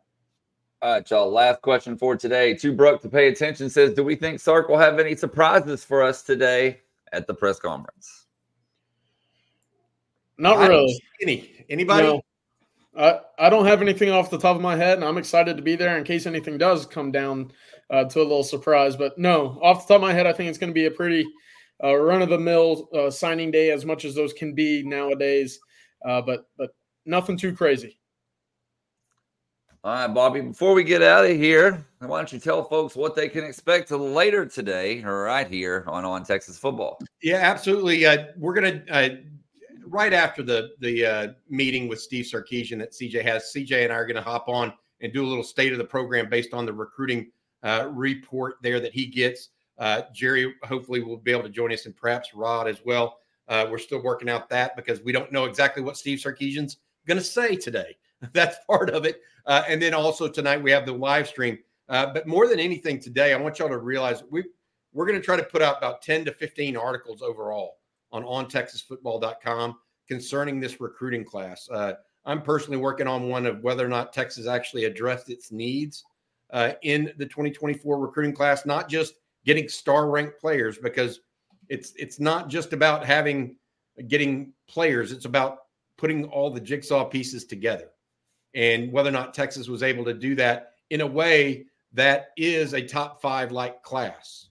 All 0.82 0.94
right, 0.94 1.10
y'all. 1.10 1.30
Last 1.30 1.62
question 1.62 1.96
for 1.96 2.16
today. 2.16 2.54
Too 2.54 2.72
broke 2.72 3.00
to 3.02 3.08
pay 3.08 3.28
attention 3.28 3.70
says, 3.70 3.94
Do 3.94 4.02
we 4.02 4.16
think 4.16 4.40
Sark 4.40 4.68
will 4.68 4.78
have 4.78 4.98
any 4.98 5.14
surprises 5.14 5.84
for 5.84 6.02
us 6.02 6.22
today 6.22 6.80
at 7.12 7.26
the 7.26 7.34
press 7.34 7.60
conference? 7.60 8.19
Not 10.40 10.56
I 10.56 10.66
really. 10.68 11.02
Any 11.20 11.66
anybody? 11.68 12.06
No. 12.06 12.22
I, 12.96 13.20
I 13.38 13.50
don't 13.50 13.66
have 13.66 13.82
anything 13.82 14.10
off 14.10 14.30
the 14.30 14.38
top 14.38 14.56
of 14.56 14.62
my 14.62 14.74
head, 14.74 14.98
and 14.98 15.04
I'm 15.04 15.18
excited 15.18 15.56
to 15.56 15.62
be 15.62 15.76
there 15.76 15.96
in 15.96 16.02
case 16.02 16.26
anything 16.26 16.58
does 16.58 16.86
come 16.86 17.12
down 17.12 17.52
uh, 17.90 18.04
to 18.04 18.20
a 18.20 18.22
little 18.22 18.42
surprise. 18.42 18.96
But 18.96 19.16
no, 19.18 19.60
off 19.62 19.86
the 19.86 19.94
top 19.94 20.02
of 20.02 20.08
my 20.08 20.12
head, 20.12 20.26
I 20.26 20.32
think 20.32 20.48
it's 20.48 20.58
going 20.58 20.70
to 20.70 20.74
be 20.74 20.86
a 20.86 20.90
pretty 20.90 21.24
uh, 21.84 21.94
run 21.94 22.22
of 22.22 22.30
the 22.30 22.38
mill 22.38 22.88
uh, 22.94 23.10
signing 23.10 23.50
day, 23.50 23.70
as 23.70 23.84
much 23.84 24.04
as 24.04 24.14
those 24.14 24.32
can 24.32 24.54
be 24.54 24.82
nowadays. 24.82 25.60
Uh, 26.04 26.22
but 26.22 26.46
but 26.56 26.70
nothing 27.04 27.36
too 27.36 27.54
crazy. 27.54 27.98
All 29.84 29.92
right, 29.92 30.06
Bobby, 30.12 30.40
before 30.40 30.74
we 30.74 30.84
get 30.84 31.02
out 31.02 31.24
of 31.24 31.36
here, 31.36 31.86
why 32.00 32.18
don't 32.18 32.32
you 32.32 32.38
tell 32.38 32.64
folks 32.64 32.96
what 32.96 33.14
they 33.14 33.28
can 33.28 33.44
expect 33.44 33.90
later 33.90 34.44
today, 34.44 35.02
right 35.02 35.48
here 35.48 35.84
on 35.86 36.04
On 36.04 36.24
Texas 36.24 36.58
Football? 36.58 36.98
Yeah, 37.22 37.36
absolutely. 37.36 38.04
Uh, 38.04 38.24
we're 38.36 38.54
gonna 38.54 38.82
uh, 38.90 39.08
right 39.90 40.12
after 40.12 40.42
the 40.42 40.70
the 40.80 41.04
uh, 41.04 41.28
meeting 41.48 41.88
with 41.88 42.00
Steve 42.00 42.24
Sarkisian 42.24 42.78
that 42.78 42.92
CJ 42.92 43.22
has. 43.22 43.52
CJ 43.54 43.84
and 43.84 43.92
I 43.92 43.96
are 43.96 44.06
going 44.06 44.16
to 44.16 44.22
hop 44.22 44.48
on 44.48 44.72
and 45.00 45.12
do 45.12 45.24
a 45.24 45.28
little 45.28 45.44
state 45.44 45.72
of 45.72 45.78
the 45.78 45.84
program 45.84 46.28
based 46.28 46.54
on 46.54 46.64
the 46.64 46.72
recruiting 46.72 47.30
uh, 47.62 47.88
report 47.92 48.56
there 48.62 48.80
that 48.80 48.92
he 48.92 49.06
gets. 49.06 49.50
Uh, 49.78 50.02
Jerry 50.14 50.54
hopefully 50.62 51.02
will 51.02 51.16
be 51.16 51.30
able 51.30 51.42
to 51.42 51.48
join 51.48 51.72
us, 51.72 51.86
and 51.86 51.96
perhaps 51.96 52.34
Rod 52.34 52.68
as 52.68 52.84
well. 52.84 53.18
Uh, 53.48 53.66
we're 53.68 53.78
still 53.78 54.02
working 54.02 54.28
out 54.28 54.48
that 54.48 54.76
because 54.76 55.02
we 55.02 55.10
don't 55.10 55.32
know 55.32 55.44
exactly 55.44 55.82
what 55.82 55.96
Steve 55.96 56.18
Sarkisian's 56.18 56.76
going 57.06 57.18
to 57.18 57.24
say 57.24 57.56
today. 57.56 57.96
That's 58.32 58.58
part 58.66 58.90
of 58.90 59.04
it. 59.04 59.20
Uh, 59.46 59.64
and 59.68 59.82
then 59.82 59.94
also 59.94 60.28
tonight 60.28 60.62
we 60.62 60.70
have 60.70 60.86
the 60.86 60.92
live 60.92 61.26
stream. 61.26 61.58
Uh, 61.88 62.12
but 62.12 62.28
more 62.28 62.46
than 62.46 62.60
anything 62.60 63.00
today, 63.00 63.32
I 63.32 63.36
want 63.36 63.58
y'all 63.58 63.68
to 63.68 63.78
realize 63.78 64.22
we 64.30 64.44
we're 64.92 65.06
going 65.06 65.18
to 65.18 65.24
try 65.24 65.36
to 65.36 65.42
put 65.42 65.62
out 65.62 65.78
about 65.78 66.02
10 66.02 66.24
to 66.26 66.32
15 66.32 66.76
articles 66.76 67.22
overall 67.22 67.78
on 68.12 68.24
ontexasfootball.com 68.24 69.76
concerning 70.08 70.60
this 70.60 70.80
recruiting 70.80 71.24
class. 71.24 71.68
Uh, 71.70 71.94
I'm 72.24 72.42
personally 72.42 72.78
working 72.78 73.06
on 73.06 73.28
one 73.28 73.46
of 73.46 73.62
whether 73.62 73.84
or 73.84 73.88
not 73.88 74.12
Texas 74.12 74.46
actually 74.46 74.84
addressed 74.84 75.30
its 75.30 75.50
needs 75.50 76.04
uh, 76.50 76.72
in 76.82 77.12
the 77.16 77.26
2024 77.26 77.98
recruiting 77.98 78.34
class, 78.34 78.66
not 78.66 78.88
just 78.88 79.14
getting 79.44 79.68
star 79.68 80.10
ranked 80.10 80.40
players, 80.40 80.78
because 80.78 81.20
it's 81.68 81.92
it's 81.96 82.20
not 82.20 82.48
just 82.48 82.72
about 82.72 83.04
having 83.04 83.56
getting 84.08 84.52
players; 84.68 85.12
it's 85.12 85.24
about 85.24 85.58
putting 85.96 86.24
all 86.26 86.50
the 86.50 86.60
jigsaw 86.60 87.04
pieces 87.04 87.44
together, 87.44 87.88
and 88.54 88.92
whether 88.92 89.08
or 89.08 89.12
not 89.12 89.32
Texas 89.32 89.68
was 89.68 89.82
able 89.82 90.04
to 90.04 90.14
do 90.14 90.34
that 90.34 90.72
in 90.90 91.00
a 91.00 91.06
way 91.06 91.66
that 91.92 92.30
is 92.36 92.74
a 92.74 92.82
top 92.82 93.22
five 93.22 93.52
like 93.52 93.82
class. 93.82 94.48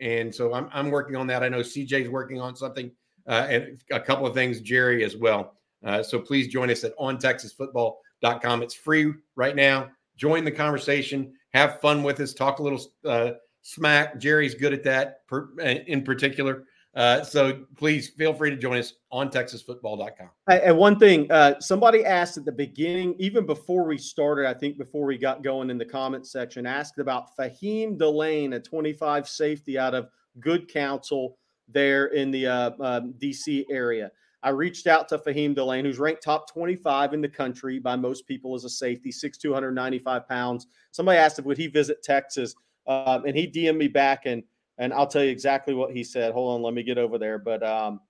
And 0.00 0.34
so 0.34 0.52
I'm, 0.52 0.68
I'm 0.72 0.90
working 0.90 1.14
on 1.16 1.26
that. 1.28 1.42
I 1.42 1.48
know 1.48 1.60
CJ's 1.60 2.08
working 2.08 2.40
on 2.40 2.56
something 2.56 2.90
uh, 3.26 3.46
and 3.48 3.82
a 3.90 4.00
couple 4.00 4.26
of 4.26 4.34
things, 4.34 4.60
Jerry 4.60 5.04
as 5.04 5.16
well. 5.16 5.54
Uh, 5.84 6.02
so 6.02 6.18
please 6.18 6.48
join 6.48 6.70
us 6.70 6.84
at 6.84 6.96
ontexasfootball.com. 6.98 8.62
It's 8.62 8.74
free 8.74 9.12
right 9.36 9.56
now. 9.56 9.90
Join 10.16 10.44
the 10.44 10.52
conversation, 10.52 11.32
have 11.54 11.80
fun 11.80 12.02
with 12.02 12.20
us, 12.20 12.34
talk 12.34 12.58
a 12.58 12.62
little 12.62 12.80
uh, 13.04 13.32
smack. 13.62 14.18
Jerry's 14.18 14.54
good 14.54 14.72
at 14.72 14.84
that 14.84 15.26
per, 15.26 15.48
in 15.60 16.02
particular. 16.02 16.64
Uh, 16.94 17.22
so 17.22 17.64
please 17.76 18.10
feel 18.10 18.34
free 18.34 18.50
to 18.50 18.56
join 18.56 18.76
us 18.76 18.94
on 19.10 19.30
texasfootball.com. 19.30 20.28
And 20.48 20.76
one 20.76 20.98
thing, 20.98 21.30
uh, 21.32 21.58
somebody 21.58 22.04
asked 22.04 22.36
at 22.36 22.44
the 22.44 22.52
beginning, 22.52 23.14
even 23.18 23.46
before 23.46 23.84
we 23.84 23.96
started, 23.96 24.46
I 24.46 24.52
think 24.52 24.76
before 24.76 25.06
we 25.06 25.16
got 25.16 25.42
going 25.42 25.70
in 25.70 25.78
the 25.78 25.86
comment 25.86 26.26
section, 26.26 26.66
asked 26.66 26.98
about 26.98 27.34
Faheem 27.36 27.96
Delane, 27.96 28.52
a 28.52 28.60
25 28.60 29.26
safety 29.26 29.78
out 29.78 29.94
of 29.94 30.08
Good 30.38 30.68
Counsel 30.68 31.38
there 31.68 32.06
in 32.06 32.30
the 32.30 32.46
uh, 32.46 32.70
uh, 32.80 33.00
DC 33.18 33.64
area. 33.70 34.10
I 34.42 34.50
reached 34.50 34.88
out 34.88 35.08
to 35.08 35.18
Faheem 35.18 35.54
Delane, 35.54 35.84
who's 35.84 36.00
ranked 36.00 36.22
top 36.22 36.50
25 36.52 37.14
in 37.14 37.20
the 37.20 37.28
country 37.28 37.78
by 37.78 37.94
most 37.94 38.26
people 38.26 38.54
as 38.54 38.64
a 38.64 38.68
safety, 38.68 39.10
6'2", 39.10 39.50
195 39.50 40.28
pounds. 40.28 40.66
Somebody 40.90 41.18
asked 41.18 41.38
if 41.38 41.44
would 41.44 41.58
he 41.58 41.68
visit 41.68 42.02
Texas, 42.02 42.54
um, 42.88 43.24
and 43.24 43.36
he 43.36 43.46
DM'd 43.46 43.78
me 43.78 43.88
back 43.88 44.26
and 44.26 44.42
and 44.78 44.92
I'll 44.92 45.06
tell 45.06 45.22
you 45.22 45.30
exactly 45.30 45.74
what 45.74 45.92
he 45.92 46.02
said. 46.02 46.32
Hold 46.32 46.56
on, 46.56 46.62
let 46.62 46.74
me 46.74 46.82
get 46.82 46.98
over 46.98 47.18
there. 47.18 47.38
But 47.38 47.62
um, 47.62 48.00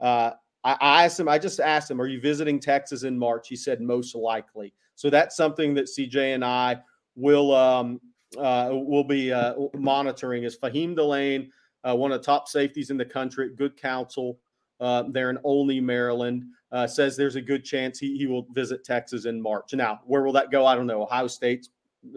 uh, 0.00 0.32
I, 0.64 0.76
I 0.80 1.04
asked 1.04 1.18
him. 1.18 1.28
I 1.28 1.38
just 1.38 1.60
asked 1.60 1.90
him, 1.90 2.00
"Are 2.00 2.06
you 2.06 2.20
visiting 2.20 2.60
Texas 2.60 3.04
in 3.04 3.18
March?" 3.18 3.48
He 3.48 3.56
said, 3.56 3.80
"Most 3.80 4.14
likely." 4.14 4.74
So 4.94 5.10
that's 5.10 5.36
something 5.36 5.74
that 5.74 5.86
CJ 5.86 6.34
and 6.34 6.44
I 6.44 6.80
will 7.14 7.54
um, 7.54 8.00
uh, 8.36 8.70
will 8.72 9.04
be 9.04 9.32
uh, 9.32 9.54
monitoring. 9.74 10.42
Is 10.42 10.58
Faheem 10.58 10.94
Delane, 10.94 11.50
uh, 11.84 11.94
one 11.94 12.12
of 12.12 12.20
the 12.20 12.24
top 12.24 12.48
safeties 12.48 12.90
in 12.90 12.96
the 12.96 13.04
country, 13.04 13.50
good 13.54 13.76
counsel 13.76 14.38
uh, 14.80 15.04
there 15.08 15.30
in 15.30 15.38
Olney, 15.44 15.80
Maryland, 15.80 16.44
uh, 16.72 16.86
says 16.86 17.16
there's 17.16 17.36
a 17.36 17.42
good 17.42 17.64
chance 17.64 17.98
he, 17.98 18.16
he 18.16 18.26
will 18.26 18.46
visit 18.52 18.84
Texas 18.84 19.24
in 19.24 19.40
March. 19.40 19.74
Now, 19.74 20.00
where 20.04 20.22
will 20.22 20.32
that 20.32 20.50
go? 20.50 20.66
I 20.66 20.74
don't 20.74 20.86
know. 20.86 21.02
Ohio 21.02 21.26
State's 21.26 21.70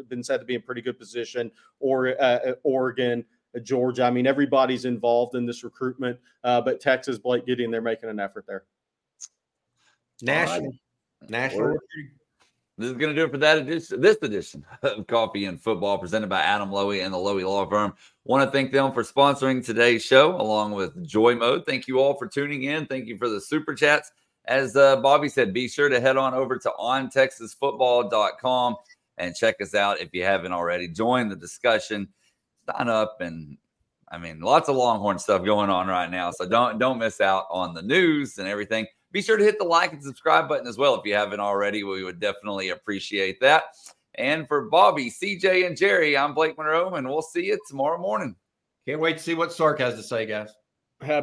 been 0.08 0.24
said 0.24 0.40
to 0.40 0.46
be 0.46 0.56
in 0.56 0.62
pretty 0.62 0.82
good 0.82 1.00
position, 1.00 1.52
or 1.80 2.22
uh, 2.22 2.54
Oregon. 2.64 3.26
Georgia. 3.64 4.06
I 4.06 4.12
mean, 4.12 4.26
everybody's 4.26 4.86
involved 4.86 5.36
in 5.36 5.46
this 5.46 5.62
recruitment, 5.66 6.18
but 6.42 6.80
Texas, 6.80 7.18
Blake 7.18 7.46
Gideon, 7.46 7.70
they're 7.70 7.82
making 7.82 8.10
an 8.10 8.18
effort 8.18 8.46
there. 8.48 8.64
National, 10.22 10.72
national. 11.28 11.76
This 12.78 12.90
is 12.92 12.98
going 12.98 13.14
to 13.14 13.16
do 13.16 13.26
it 13.26 13.32
for 13.32 13.38
that 13.38 13.58
edition, 13.60 14.02
this 14.02 14.18
edition 14.22 14.66
of 14.82 15.06
Coffee 15.08 15.46
and 15.46 15.62
Football 15.62 15.98
presented 15.98 16.30
by 16.30 16.42
Adam 16.42 16.70
Lowy 16.70 17.04
and 17.04 17.14
the 17.14 17.18
Lowy 17.18 17.44
Law 17.44 17.70
Firm. 17.70 17.94
Want 18.24 18.44
to 18.48 18.52
thank 18.52 18.72
them 18.72 18.94
for 18.94 19.04
sponsoring 19.04 19.64
today's 19.64 20.04
show 20.04 20.40
along 20.40 20.72
with 20.74 21.06
Joy 21.06 21.36
Mode. 21.36 21.66
Thank 21.66 21.88
you 21.88 22.00
all 22.00 22.18
for 22.18 22.28
tuning 22.28 22.64
in. 22.64 22.86
Thank 22.86 23.08
you 23.08 23.18
for 23.18 23.30
the 23.30 23.42
super 23.42 23.76
chats. 23.76 24.12
As 24.46 24.76
uh, 24.76 24.96
Bobby 24.98 25.30
said, 25.30 25.54
be 25.54 25.68
sure 25.68 25.90
to 25.90 26.00
head 26.00 26.18
on 26.18 26.34
over 26.34 26.58
to 26.58 26.72
ontexasfootball.com 26.80 28.76
and 29.18 29.36
check 29.36 29.62
us 29.62 29.76
out 29.76 30.02
if 30.02 30.10
you 30.14 30.24
haven't 30.24 30.52
already. 30.52 30.88
Join 30.88 31.30
the 31.30 31.36
discussion, 31.36 32.08
sign 32.66 32.90
up, 32.90 33.22
and 33.22 33.58
I 34.12 34.18
mean, 34.18 34.40
lots 34.42 34.68
of 34.68 34.76
Longhorn 34.76 35.20
stuff 35.20 35.46
going 35.46 35.70
on 35.70 35.88
right 35.88 36.10
now. 36.10 36.32
So 36.32 36.48
don't 36.48 36.80
don't 36.80 36.98
miss 36.98 37.22
out 37.22 37.46
on 37.52 37.74
the 37.74 37.82
news 37.82 38.40
and 38.40 38.48
everything. 38.48 38.88
Be 39.12 39.22
sure 39.22 39.38
to 39.38 39.44
hit 39.44 39.60
the 39.60 39.66
like 39.66 39.92
and 39.92 40.04
subscribe 40.04 40.48
button 40.48 40.68
as 40.68 40.78
well 40.78 40.96
if 40.96 41.06
you 41.06 41.14
haven't 41.14 41.40
already. 41.40 41.84
We 41.84 42.04
would 42.04 42.20
definitely 42.20 42.70
appreciate 42.70 43.40
that. 43.42 43.64
And 44.16 44.48
for 44.48 44.70
Bobby, 44.70 45.10
CJ, 45.10 45.68
and 45.68 45.76
Jerry, 45.76 46.18
I'm 46.18 46.34
Blake 46.34 46.58
Monroe, 46.58 46.96
and 46.96 47.08
we'll 47.08 47.22
see 47.22 47.46
you 47.46 47.60
tomorrow 47.68 47.98
morning. 47.98 48.36
Can't 48.88 49.00
wait 49.00 49.18
to 49.18 49.24
see 49.24 49.36
what 49.36 49.54
Sark 49.54 49.80
has 49.80 49.96
to 49.96 50.04
say, 50.04 50.26
guys. 50.26 50.50